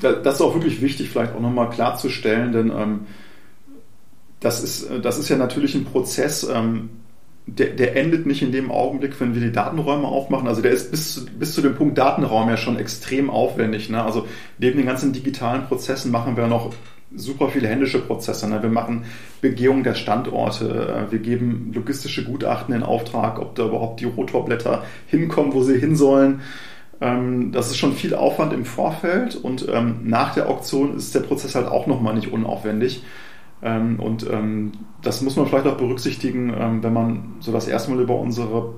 das 0.02 0.36
ist 0.36 0.40
auch 0.40 0.54
wirklich 0.54 0.80
wichtig, 0.82 1.10
vielleicht 1.10 1.34
auch 1.34 1.40
nochmal 1.40 1.70
klarzustellen, 1.70 2.52
denn 2.52 2.70
ähm, 2.70 3.00
das, 4.40 4.62
ist, 4.62 4.90
das 5.02 5.18
ist 5.18 5.28
ja 5.28 5.36
natürlich 5.36 5.74
ein 5.74 5.84
Prozess, 5.84 6.46
ähm, 6.52 6.90
der, 7.46 7.68
der, 7.68 7.96
endet 7.96 8.26
nicht 8.26 8.42
in 8.42 8.50
dem 8.50 8.72
Augenblick, 8.72 9.20
wenn 9.20 9.34
wir 9.34 9.40
die 9.40 9.52
Datenräume 9.52 10.08
aufmachen. 10.08 10.48
Also 10.48 10.62
der 10.62 10.72
ist 10.72 10.90
bis, 10.90 11.24
bis 11.38 11.54
zu 11.54 11.62
dem 11.62 11.76
Punkt 11.76 11.96
Datenraum 11.96 12.48
ja 12.48 12.56
schon 12.56 12.76
extrem 12.76 13.30
aufwendig. 13.30 13.88
Ne? 13.88 14.02
Also 14.02 14.26
neben 14.58 14.78
den 14.78 14.86
ganzen 14.86 15.12
digitalen 15.12 15.64
Prozessen 15.66 16.10
machen 16.10 16.36
wir 16.36 16.48
noch 16.48 16.74
super 17.16 17.48
viele 17.48 17.68
händische 17.68 18.00
Prozesse. 18.00 18.48
Ne? 18.48 18.62
Wir 18.62 18.70
machen 18.70 19.04
Begehung 19.40 19.82
der 19.82 19.94
Standorte, 19.94 21.08
äh, 21.08 21.12
wir 21.12 21.18
geben 21.18 21.72
logistische 21.74 22.24
Gutachten 22.24 22.74
in 22.74 22.82
Auftrag, 22.82 23.40
ob 23.40 23.54
da 23.54 23.66
überhaupt 23.66 24.00
die 24.00 24.04
Rotorblätter 24.04 24.84
hinkommen, 25.06 25.52
wo 25.52 25.62
sie 25.62 25.78
hin 25.78 25.96
sollen. 25.96 26.42
Ähm, 27.00 27.52
das 27.52 27.68
ist 27.68 27.78
schon 27.78 27.94
viel 27.94 28.14
Aufwand 28.14 28.52
im 28.52 28.64
Vorfeld 28.64 29.36
und 29.36 29.66
ähm, 29.68 30.00
nach 30.04 30.34
der 30.34 30.48
Auktion 30.48 30.96
ist 30.96 31.14
der 31.14 31.20
Prozess 31.20 31.54
halt 31.54 31.66
auch 31.66 31.86
nochmal 31.86 32.14
nicht 32.14 32.32
unaufwendig. 32.32 33.02
Ähm, 33.62 33.98
und 33.98 34.26
das 35.02 35.22
muss 35.22 35.36
man 35.36 35.46
vielleicht 35.46 35.66
auch 35.66 35.78
berücksichtigen, 35.78 36.82
wenn 36.82 36.92
man 36.92 37.36
so 37.40 37.52
das 37.52 37.68
erste 37.68 37.90
Mal 37.90 38.02
über 38.02 38.18
unsere 38.18 38.74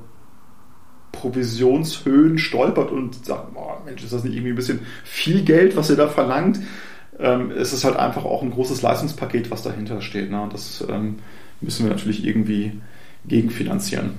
Provisionshöhen 1.13 2.39
stolpert 2.39 2.93
und 2.93 3.25
sagt, 3.25 3.55
boah, 3.55 3.83
Mensch, 3.85 4.05
ist 4.05 4.13
das 4.13 4.25
nicht 4.25 4.35
irgendwie 4.35 4.53
ein 4.53 4.57
bisschen 4.57 4.81
viel 5.05 5.43
Geld, 5.43 5.77
was 5.77 5.91
ihr 5.91 5.97
da 5.97 6.07
verlangt? 6.07 6.61
Ähm, 7.21 7.51
es 7.51 7.73
ist 7.73 7.85
halt 7.85 7.97
einfach 7.97 8.25
auch 8.25 8.43
ein 8.43 8.51
großes 8.51 8.83
Leistungspaket, 8.83 9.51
was 9.51 9.63
dahinter 9.63 10.01
steht. 10.01 10.31
Ne? 10.31 10.49
Das 10.51 10.85
ähm, 10.89 11.17
müssen 11.61 11.87
wir 11.87 11.93
natürlich 11.93 12.25
irgendwie 12.25 12.73
gegenfinanzieren. 13.27 14.11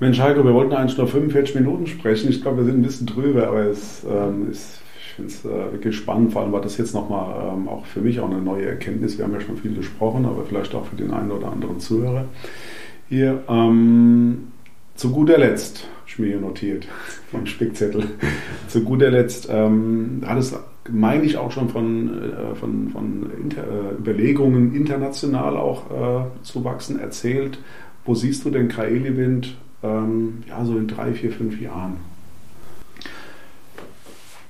Mensch, 0.00 0.18
Heiko, 0.18 0.44
wir 0.44 0.54
wollten 0.54 0.72
eigentlich 0.72 0.96
nur 0.96 1.06
45 1.06 1.56
Minuten 1.56 1.86
sprechen. 1.86 2.30
Ich 2.30 2.40
glaube, 2.40 2.58
wir 2.58 2.64
sind 2.64 2.78
ein 2.78 2.82
bisschen 2.82 3.06
drüber, 3.06 3.48
aber 3.48 3.64
es 3.64 4.02
ähm, 4.08 4.50
ist, 4.50 4.80
ich 4.98 5.12
finde 5.12 5.30
es 5.30 5.44
äh, 5.44 5.72
wirklich 5.72 5.94
spannend. 5.94 6.32
Vor 6.32 6.42
allem 6.42 6.52
war 6.52 6.62
das 6.62 6.78
jetzt 6.78 6.94
nochmal 6.94 7.52
ähm, 7.52 7.68
auch 7.68 7.84
für 7.84 8.00
mich 8.00 8.18
auch 8.18 8.30
eine 8.30 8.40
neue 8.40 8.64
Erkenntnis. 8.64 9.18
Wir 9.18 9.26
haben 9.26 9.34
ja 9.34 9.40
schon 9.40 9.58
viel 9.58 9.74
gesprochen, 9.74 10.24
aber 10.24 10.44
vielleicht 10.44 10.74
auch 10.74 10.86
für 10.86 10.96
den 10.96 11.10
einen 11.12 11.30
oder 11.30 11.52
anderen 11.52 11.80
Zuhörer. 11.80 12.24
Hier, 13.08 13.42
ähm, 13.48 14.48
zu 14.94 15.12
guter 15.12 15.38
Letzt, 15.38 15.86
ich 16.06 16.18
mir 16.18 16.28
hier 16.28 16.40
notiert 16.40 16.86
vom 17.30 17.44
Spickzettel, 17.46 18.04
zu 18.68 18.82
guter 18.82 19.10
Letzt 19.10 19.48
ähm, 19.50 20.22
hat 20.26 20.38
es 20.38 20.54
meine 20.92 21.24
ich 21.24 21.36
auch 21.36 21.50
schon 21.50 21.68
von, 21.68 22.32
äh, 22.32 22.54
von, 22.54 22.90
von 22.90 23.30
Inter 23.40 23.62
äh, 23.62 23.94
Überlegungen 23.98 24.74
international 24.74 25.56
auch 25.56 25.90
äh, 25.90 26.42
zu 26.42 26.64
wachsen, 26.64 26.98
erzählt. 26.98 27.58
Wo 28.04 28.14
siehst 28.14 28.44
du 28.44 28.50
den 28.50 28.68
Kraeli-Wind 28.68 29.56
ähm, 29.82 30.42
ja, 30.48 30.64
so 30.64 30.76
in 30.76 30.88
drei, 30.88 31.12
vier, 31.12 31.32
fünf 31.32 31.60
Jahren? 31.60 31.96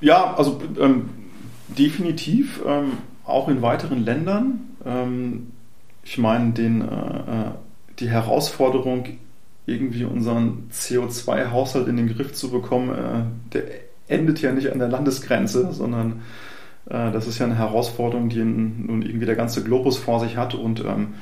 Ja, 0.00 0.34
also 0.34 0.60
ähm, 0.78 1.10
definitiv 1.68 2.62
ähm, 2.66 2.92
auch 3.24 3.48
in 3.48 3.62
weiteren 3.62 4.04
Ländern. 4.04 4.60
Ähm, 4.84 5.48
ich 6.02 6.18
meine, 6.18 6.52
den, 6.52 6.80
äh, 6.80 6.84
äh, 6.84 7.50
die 7.98 8.08
Herausforderung, 8.08 9.04
irgendwie 9.66 10.04
unseren 10.04 10.68
CO2-Haushalt 10.72 11.86
in 11.86 11.96
den 11.96 12.08
Griff 12.08 12.32
zu 12.32 12.50
bekommen, 12.50 12.90
äh, 12.90 13.52
der 13.52 13.89
endet 14.10 14.42
ja 14.42 14.52
nicht 14.52 14.72
an 14.72 14.78
der 14.78 14.88
Landesgrenze, 14.88 15.72
sondern 15.72 16.20
Äh, 16.88 17.12
das 17.12 17.26
ist 17.26 17.38
ja 17.38 17.46
eine 17.46 17.56
Herausforderung, 17.56 18.28
die 18.28 18.44
nun 18.44 19.02
irgendwie 19.02 19.26
der 19.26 19.36
ganze 19.36 19.62
Globus 19.62 19.96
vor 19.96 20.20
sich 20.20 20.36
hat. 20.36 20.54
Und 20.54 20.84
ähm, 20.84 21.14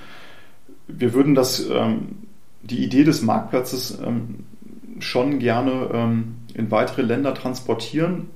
wir 0.87 1.13
würden 1.15 1.35
das, 1.35 1.69
ähm, 1.71 2.09
die 2.63 2.85
Idee 2.85 3.05
des 3.05 3.23
Marktplatzes 3.23 3.99
ähm, 4.05 4.45
schon 5.01 5.39
gerne 5.39 5.91
ähm, 5.93 6.37
in 6.55 6.71
weitere 6.71 7.03
Länder 7.03 7.35
transportieren. 7.35 8.27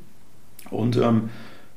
Und 0.71 0.97
ähm, 0.97 1.31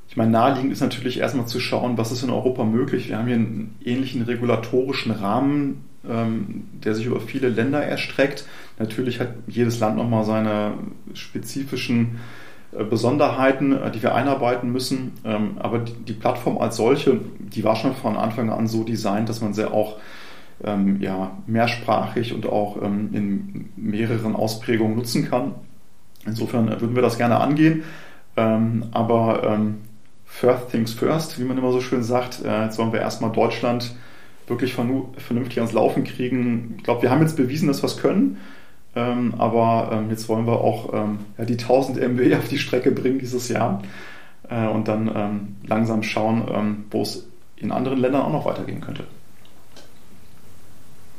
ich 0.08 0.18
meine, 0.18 0.32
naheliegend 0.32 0.72
ist 0.72 0.82
natürlich 0.82 1.20
erstmal 1.20 1.48
zu 1.48 1.60
schauen, 1.60 1.98
was 1.98 2.12
ist 2.12 2.24
in 2.24 2.30
Europa 2.30 2.64
möglich. 2.64 3.10
Wir 3.10 3.18
haben 3.18 3.28
hier 3.28 3.36
einen 3.36 3.76
ähnlichen 3.84 4.22
regulatorischen 4.22 5.12
Rahmen, 5.12 5.86
ähm, 6.08 6.66
der 6.84 6.94
sich 6.94 7.08
über 7.08 7.20
viele 7.20 7.50
Länder 7.50 7.84
erstreckt. 7.84 8.46
Natürlich 8.78 9.20
hat 9.20 9.30
jedes 9.48 9.80
Land 9.80 9.98
nochmal 9.98 10.24
seine 10.24 10.74
spezifischen 11.14 12.20
Besonderheiten, 12.84 13.74
äh, 13.74 13.92
die 13.92 14.04
wir 14.04 14.14
einarbeiten 14.14 14.72
müssen. 14.72 15.14
Ähm, 15.24 15.58
aber 15.60 15.80
die 15.80 16.14
Plattform 16.14 16.58
als 16.58 16.76
solche, 16.76 17.20
die 17.40 17.64
war 17.64 17.76
schon 17.76 17.94
von 17.96 18.18
Anfang 18.18 18.50
an 18.50 18.68
so 18.68 18.84
designt, 18.84 19.30
dass 19.30 19.42
man 19.42 19.54
sie 19.54 19.72
auch 19.72 19.98
ähm, 20.64 21.02
ja, 21.02 21.38
mehrsprachig 21.48 22.34
und 22.34 22.46
auch 22.48 22.82
in 22.82 23.70
mehreren 23.76 24.36
Ausprägungen 24.36 24.96
nutzen 24.96 25.30
kann. 25.30 25.54
Insofern 26.26 26.70
würden 26.82 26.96
wir 26.96 27.02
das 27.02 27.18
gerne 27.18 27.40
angehen. 27.40 27.84
aber 28.36 29.60
First 30.26 30.72
Things 30.72 30.92
First, 30.92 31.40
wie 31.40 31.46
man 31.46 31.58
immer 31.58 31.72
so 31.72 31.80
schön 31.80 32.04
sagt, 32.04 32.44
äh, 32.44 32.66
jetzt 32.66 32.76
sollen 32.76 32.92
wir 32.92 33.00
erstmal 33.00 33.32
Deutschland 33.32 33.96
wirklich 34.48 34.74
vernünftig 34.74 35.58
ans 35.58 35.72
Laufen 35.72 36.04
kriegen. 36.04 36.76
Ich 36.78 36.84
glaube, 36.84 37.04
wir 37.04 37.10
haben 37.10 37.22
jetzt 37.22 37.38
bewiesen, 37.38 37.68
dass 37.68 37.82
wir 37.82 37.88
es 37.88 37.98
können. 37.98 38.38
Ähm, 38.96 39.34
aber 39.38 39.90
ähm, 39.92 40.10
jetzt 40.10 40.30
wollen 40.30 40.48
wir 40.48 40.62
auch 40.62 40.94
ähm, 40.94 41.20
ja, 41.38 41.46
die 41.46 41.58
1000 41.58 41.98
MW 41.98 42.36
auf 42.38 42.48
die 42.48 42.58
Strecke 42.58 42.92
bringen 42.92 43.20
dieses 43.20 43.50
Jahr 43.50 43.82
äh, 44.50 44.68
und 44.68 44.88
dann 44.88 45.12
ähm, 45.14 45.56
langsam 45.68 46.02
schauen, 46.04 46.44
ähm, 46.54 46.86
wo 46.92 47.02
es 47.02 47.28
in 47.58 47.72
anderen 47.72 48.00
Ländern 48.00 48.22
auch 48.22 48.32
noch 48.32 48.46
weitergehen 48.46 48.82
könnte. 48.82 49.04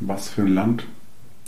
Was 0.00 0.28
für 0.28 0.42
ein 0.42 0.54
Land? 0.54 0.86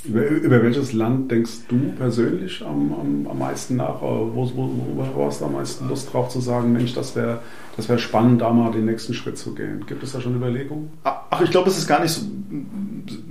Über, 0.05 0.27
über 0.27 0.63
welches 0.63 0.93
Land 0.93 1.31
denkst 1.31 1.67
du 1.69 1.93
persönlich 1.99 2.65
am, 2.65 2.95
am, 2.95 3.27
am 3.31 3.39
meisten 3.39 3.77
nach? 3.77 4.01
Wo, 4.01 4.31
wo, 4.35 4.71
wo 5.15 5.27
hast 5.27 5.41
du 5.41 5.47
am 5.47 5.55
meisten 5.55 5.89
Lust 5.89 6.13
drauf 6.13 6.29
zu 6.29 6.41
sagen, 6.41 6.73
Mensch, 6.73 6.95
das 6.95 7.17
wäre 7.17 7.41
das 7.79 7.89
wär 7.89 7.99
spannend, 7.99 8.41
da 8.41 8.53
mal 8.53 8.73
den 8.73 8.87
nächsten 8.87 9.15
Schritt 9.15 9.39
zu 9.39 9.55
gehen? 9.55 9.87
Gibt 9.87 10.03
es 10.03 10.11
da 10.11 10.21
schon 10.21 10.35
Überlegungen? 10.35 10.91
Ach, 11.05 11.41
ich 11.41 11.51
glaube, 11.53 11.71
es 11.71 11.79
ist 11.79 11.87
gar 11.87 12.03
nicht 12.03 12.11
so, 12.11 12.23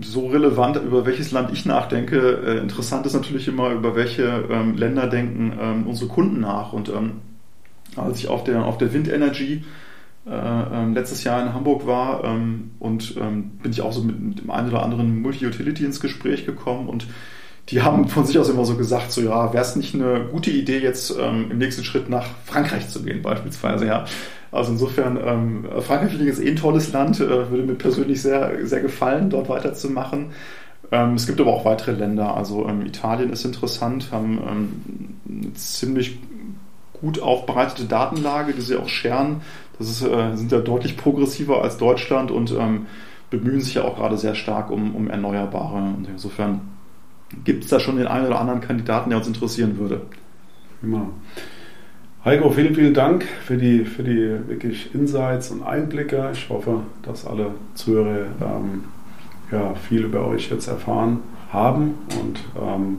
so, 0.02 0.28
relevant, 0.28 0.78
über 0.78 1.06
welches 1.06 1.34
Land 1.34 1.52
ich 1.52 1.66
nachdenke. 1.66 2.18
Äh, 2.46 2.58
interessant 2.60 3.06
ist 3.06 3.14
natürlich 3.14 3.50
immer, 3.50 3.72
über 3.72 3.98
welche 3.98 4.46
ähm, 4.50 4.78
Länder 4.78 5.08
denken 5.08 5.52
ähm, 5.60 5.86
unsere 5.86 6.10
Kunden 6.10 6.40
nach. 6.40 6.72
Und 6.72 6.88
ähm, 6.88 7.20
als 7.98 8.20
ich 8.20 8.30
auf 8.30 8.46
der, 8.46 8.64
auf 8.64 8.78
der 8.78 8.94
Windenergy 8.94 9.66
äh, 10.26 10.32
ähm, 10.32 10.94
letztes 10.94 11.26
Jahr 11.26 11.42
in 11.46 11.54
Hamburg 11.54 11.86
war 11.86 12.24
ähm, 12.24 12.72
und 12.80 13.18
ähm, 13.20 13.52
bin 13.62 13.74
ich 13.74 13.82
auch 13.82 13.92
so 13.92 14.02
mit, 14.02 14.18
mit 14.18 14.40
dem 14.40 14.50
einen 14.50 14.70
oder 14.70 14.82
anderen 14.82 15.22
Multi-Utility 15.22 15.84
ins 15.84 16.00
Gespräch 16.00 16.46
gekommen 16.46 16.88
und 16.88 17.06
die 17.70 17.82
haben 17.82 18.08
von 18.08 18.26
sich 18.26 18.40
aus 18.40 18.50
immer 18.50 18.66
so 18.66 18.76
gesagt, 18.76 19.12
so 19.12 19.22
ja, 19.22 19.52
wäre 19.54 19.64
es 19.64 19.76
nicht 19.76 19.94
eine 19.94 20.26
gute 20.32 20.52
Idee, 20.52 20.80
jetzt 20.80 21.14
ähm, 21.20 21.52
im 21.52 21.58
nächsten 21.58 21.84
Schritt 21.84 22.10
nach 22.10 22.26
Frankreich 22.46 22.88
zu 22.90 23.04
gehen, 23.04 23.22
beispielsweise, 23.22 23.86
ja. 23.86 24.06
Also 24.52 24.72
insofern, 24.72 25.20
ähm, 25.22 25.66
Frankreich 25.82 26.18
ist 26.22 26.40
eh 26.40 26.50
ein 26.52 26.56
tolles 26.56 26.94
Land, 26.94 27.20
äh, 27.20 27.50
würde 27.52 27.64
mir 27.64 27.76
persönlich 27.76 28.22
sehr, 28.22 28.66
sehr 28.66 28.80
gefallen, 28.80 29.30
dort 29.30 29.50
weiterzumachen. 29.50 30.28
Ähm, 30.92 31.16
es 31.16 31.28
gibt 31.28 31.42
aber 31.42 31.52
auch 31.52 31.66
weitere 31.66 31.92
Länder, 31.92 32.36
also 32.36 32.66
ähm, 32.68 32.86
Italien 32.86 33.32
ist 33.32 33.44
interessant, 33.44 34.08
haben 34.12 34.40
ähm, 34.48 35.44
eine 35.44 35.54
ziemlich 35.54 36.18
gut 37.02 37.22
aufbereitete 37.22 37.86
Datenlage, 37.86 38.54
die 38.54 38.62
sie 38.62 38.78
auch 38.78 38.88
scheren. 38.88 39.42
Das 39.78 39.90
ist, 39.90 40.02
äh, 40.02 40.36
sind 40.36 40.54
ja 40.54 40.60
deutlich 40.60 40.96
progressiver 40.96 41.62
als 41.62 41.78
Deutschland 41.78 42.32
und 42.32 42.52
ähm, 42.52 42.86
bemühen 43.30 43.60
sich 43.60 43.76
ja 43.76 43.84
auch 43.84 43.98
gerade 43.98 44.18
sehr 44.18 44.36
stark 44.36 44.72
um, 44.72 44.96
um 44.96 45.10
Erneuerbare. 45.10 45.76
Und 45.76 46.08
insofern 46.10 46.62
gibt 47.44 47.64
es 47.64 47.70
da 47.70 47.80
schon 47.80 47.98
den 47.98 48.08
einen 48.08 48.28
oder 48.28 48.40
anderen 48.40 48.62
Kandidaten, 48.62 49.10
der 49.10 49.18
uns 49.20 49.28
interessieren 49.28 49.78
würde. 49.78 50.02
Immer. 50.82 51.10
Heiko, 52.24 52.50
vielen, 52.50 52.76
vielen 52.76 52.94
Dank 52.94 53.24
für 53.24 53.58
die, 53.58 53.86
für 53.86 54.04
die 54.04 54.50
wirklich 54.50 54.94
Insights 54.94 55.52
und 55.52 55.64
Einblicke. 55.64 56.30
Ich 56.34 56.50
hoffe, 56.50 56.82
dass 57.02 57.26
alle 57.26 57.52
Zuhörer 57.74 58.26
ähm, 58.42 58.84
ja, 59.52 59.74
viel 59.76 60.04
über 60.04 60.28
euch 60.28 60.50
jetzt 60.50 60.68
erfahren 60.68 61.20
haben 61.52 61.96
und 62.22 62.40
ähm, 62.62 62.98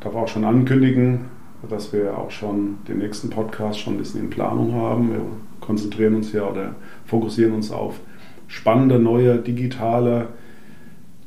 darf 0.00 0.14
auch 0.14 0.28
schon 0.28 0.44
ankündigen, 0.44 1.26
dass 1.68 1.92
wir 1.92 2.16
auch 2.16 2.30
schon 2.30 2.78
den 2.86 2.98
nächsten 2.98 3.30
Podcast 3.30 3.80
schon 3.80 3.94
ein 3.94 3.98
bisschen 3.98 4.20
in 4.20 4.30
Planung 4.30 4.74
haben. 4.74 5.10
Wir 5.10 5.20
konzentrieren 5.60 6.14
uns 6.14 6.32
ja 6.32 6.44
oder 6.44 6.74
fokussieren 7.06 7.54
uns 7.54 7.70
auf 7.70 7.98
spannende 8.46 8.98
neue 8.98 9.38
digitale 9.38 10.28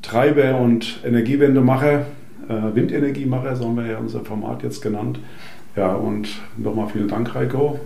Treiber 0.01 0.59
und 0.59 0.99
Energiewendemacher, 1.03 2.05
äh, 2.49 2.75
Windenergiemacher, 2.75 3.55
so 3.55 3.65
haben 3.65 3.77
wir 3.77 3.87
ja 3.87 3.97
unser 3.97 4.21
Format 4.21 4.63
jetzt 4.63 4.81
genannt. 4.81 5.19
Ja, 5.75 5.93
und 5.93 6.27
nochmal 6.57 6.87
vielen 6.89 7.07
Dank, 7.07 7.33
Heiko. 7.33 7.79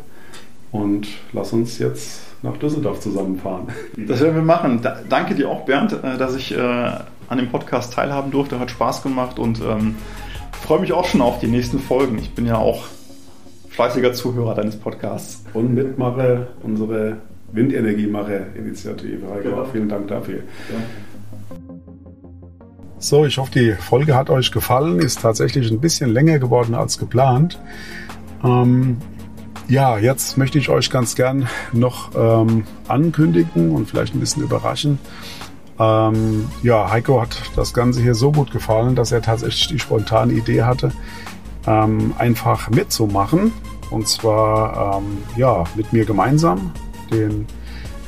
Und 0.72 1.07
lass 1.34 1.53
uns 1.53 1.80
jetzt 1.80 2.22
nach 2.41 2.57
Düsseldorf 2.57 2.99
zusammenfahren. 2.99 3.68
Das 3.95 4.22
werden 4.22 4.36
wir 4.36 4.41
machen. 4.41 4.80
Da, 4.82 4.99
danke 5.07 5.36
dir 5.36 5.49
auch, 5.49 5.65
Bernd, 5.65 5.94
äh, 5.94 6.18
dass 6.18 6.36
ich 6.36 6.56
äh, 6.56 6.57
an 6.60 7.38
dem 7.38 7.49
Podcast 7.49 7.94
teilhaben 7.94 8.32
durfte. 8.32 8.60
Hat 8.60 8.72
Spaß 8.72 9.03
gemacht 9.03 9.40
und 9.40 9.61
ähm, 9.61 9.95
freue 10.52 10.80
mich 10.80 10.94
auch 10.94 11.06
schon 11.06 11.22
auf 11.22 11.40
die 11.40 11.48
nächsten 11.48 11.80
Folgen. 11.80 12.18
Ich 12.18 12.32
bin 12.34 12.45
ja 12.45 12.57
auch 12.57 12.86
fleißiger 13.69 14.14
Zuhörer 14.14 14.56
deines 14.56 14.77
Podcasts. 14.77 15.44
Und 15.53 15.73
Mitmacher 15.73 16.48
unsere 16.64 17.18
Windenergiemacher-Initiative. 17.52 19.26
Genau. 19.44 19.65
Vielen 19.65 19.90
Dank 19.90 20.07
dafür. 20.07 20.38
Ja. 20.38 20.80
So, 23.06 23.23
ich 23.23 23.38
hoffe, 23.38 23.52
die 23.52 23.73
Folge 23.73 24.15
hat 24.15 24.32
euch 24.32 24.52
gefallen. 24.52 24.98
Ist 24.98 25.22
tatsächlich 25.22 25.69
ein 25.69 25.80
bisschen 25.80 26.10
länger 26.10 26.40
geworden 26.40 26.73
als 26.73 26.98
geplant. 26.98 27.60
Ähm, 28.44 28.98
ja, 29.68 29.99
jetzt 29.99 30.40
möchte 30.40 30.57
ich 30.57 30.69
euch 30.69 30.90
ganz 30.90 31.14
gern 31.14 31.48
noch 31.72 32.10
ähm, 32.15 32.64
ankündigen 32.88 33.69
und 33.76 33.88
vielleicht 33.88 34.15
ein 34.15 34.19
bisschen 34.19 34.41
überraschen. 34.41 34.98
Ähm, 35.77 36.48
ja, 36.64 36.90
Heiko 36.90 37.22
hat 37.22 37.38
das 37.56 37.76
Ganze 37.76 38.02
hier 38.02 38.15
so 38.15 38.32
gut 38.32 38.49
gefallen, 38.49 38.95
dass 38.95 39.11
er 39.11 39.22
tatsächlich 39.22 39.68
die 39.68 39.77
spontane 39.77 40.34
Idee 40.34 40.64
hatte, 40.64 40.91
ähm, 41.68 42.15
einfach 42.18 42.72
mitzumachen. 42.72 43.53
Und 43.91 44.07
zwar 44.07 44.98
ähm, 44.98 45.19
ja, 45.38 45.64
mit 45.76 45.94
mir 45.94 46.06
gemeinsam 46.06 46.72
den 47.11 47.45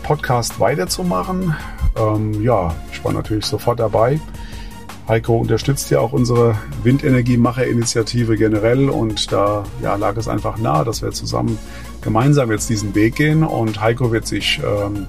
Podcast 0.01 0.59
weiterzumachen. 0.59 1.55
Ähm, 1.95 2.41
ja, 2.41 2.73
ich 2.91 3.05
war 3.05 3.13
natürlich 3.13 3.45
sofort 3.45 3.79
dabei. 3.79 4.19
Heiko 5.07 5.37
unterstützt 5.37 5.89
ja 5.89 5.99
auch 5.99 6.11
unsere 6.11 6.57
Windenergiemacher-Initiative 6.83 8.35
generell 8.35 8.89
und 8.89 9.31
da 9.31 9.63
ja, 9.81 9.95
lag 9.95 10.17
es 10.17 10.27
einfach 10.27 10.57
nahe, 10.57 10.83
dass 10.83 11.01
wir 11.01 11.11
zusammen 11.11 11.57
gemeinsam 12.01 12.51
jetzt 12.51 12.69
diesen 12.69 12.93
Weg 12.93 13.15
gehen 13.15 13.43
und 13.43 13.79
Heiko 13.79 14.11
wird 14.11 14.27
sich 14.27 14.59
ähm, 14.63 15.07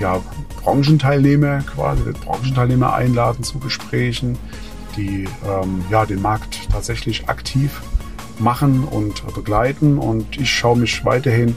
ja, 0.00 0.20
Branchenteilnehmer 0.62 1.62
quasi, 1.62 2.04
wird 2.04 2.20
Branchenteilnehmer 2.20 2.94
einladen 2.94 3.42
zu 3.42 3.58
Gesprächen, 3.58 4.38
die 4.96 5.24
ähm, 5.46 5.84
ja, 5.90 6.06
den 6.06 6.22
Markt 6.22 6.70
tatsächlich 6.70 7.28
aktiv 7.28 7.82
machen 8.38 8.84
und 8.84 9.22
begleiten. 9.34 9.98
Und 9.98 10.40
ich 10.40 10.50
schaue 10.50 10.78
mich 10.78 11.04
weiterhin 11.04 11.56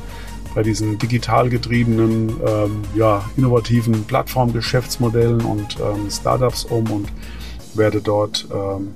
bei 0.56 0.64
diesen 0.64 0.98
digital 0.98 1.50
getriebenen, 1.50 2.30
ähm, 2.46 2.82
ja, 2.96 3.24
innovativen 3.38 4.04
Plattformgeschäftsmodellen 4.06 5.42
und 5.42 5.78
ähm, 5.80 6.10
Startups 6.10 6.66
um 6.66 6.90
und 6.92 7.08
werde 7.78 8.02
dort 8.02 8.48
ähm, 8.54 8.96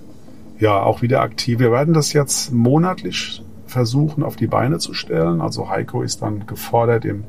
ja 0.59 0.81
auch 0.81 1.01
wieder 1.01 1.21
aktiv. 1.21 1.59
Wir 1.59 1.71
werden 1.71 1.93
das 1.93 2.13
jetzt 2.13 2.51
monatlich 2.51 3.43
versuchen 3.65 4.23
auf 4.23 4.35
die 4.35 4.47
Beine 4.47 4.77
zu 4.77 4.93
stellen. 4.93 5.41
Also 5.41 5.69
Heiko 5.69 6.01
ist 6.01 6.21
dann 6.21 6.45
gefordert, 6.45 7.05
im 7.05 7.23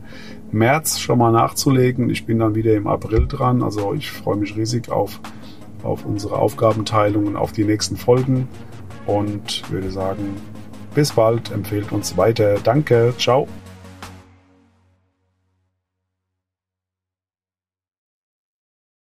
März 0.51 0.99
schon 0.99 1.19
mal 1.19 1.33
nachzulegen. 1.33 2.11
Ich 2.11 2.27
bin 2.27 2.39
dann 2.39 2.55
wieder 2.55 2.75
im 2.75 2.87
April 2.87 3.27
dran. 3.27 3.63
Also 3.63 3.95
ich 3.95 4.11
freue 4.11 4.37
mich 4.37 4.57
riesig 4.57 4.91
auf, 4.91 5.21
auf 5.83 6.05
unsere 6.05 6.37
Aufgabenteilung 6.37 7.27
und 7.27 7.37
auf 7.37 7.53
die 7.53 7.65
nächsten 7.65 7.97
Folgen 7.97 8.49
und 9.07 9.71
würde 9.71 9.91
sagen, 9.91 10.37
bis 10.95 11.13
bald, 11.13 11.51
empfehlt 11.53 11.91
uns 11.93 12.17
weiter. 12.17 12.57
Danke, 12.63 13.15
ciao. 13.17 13.49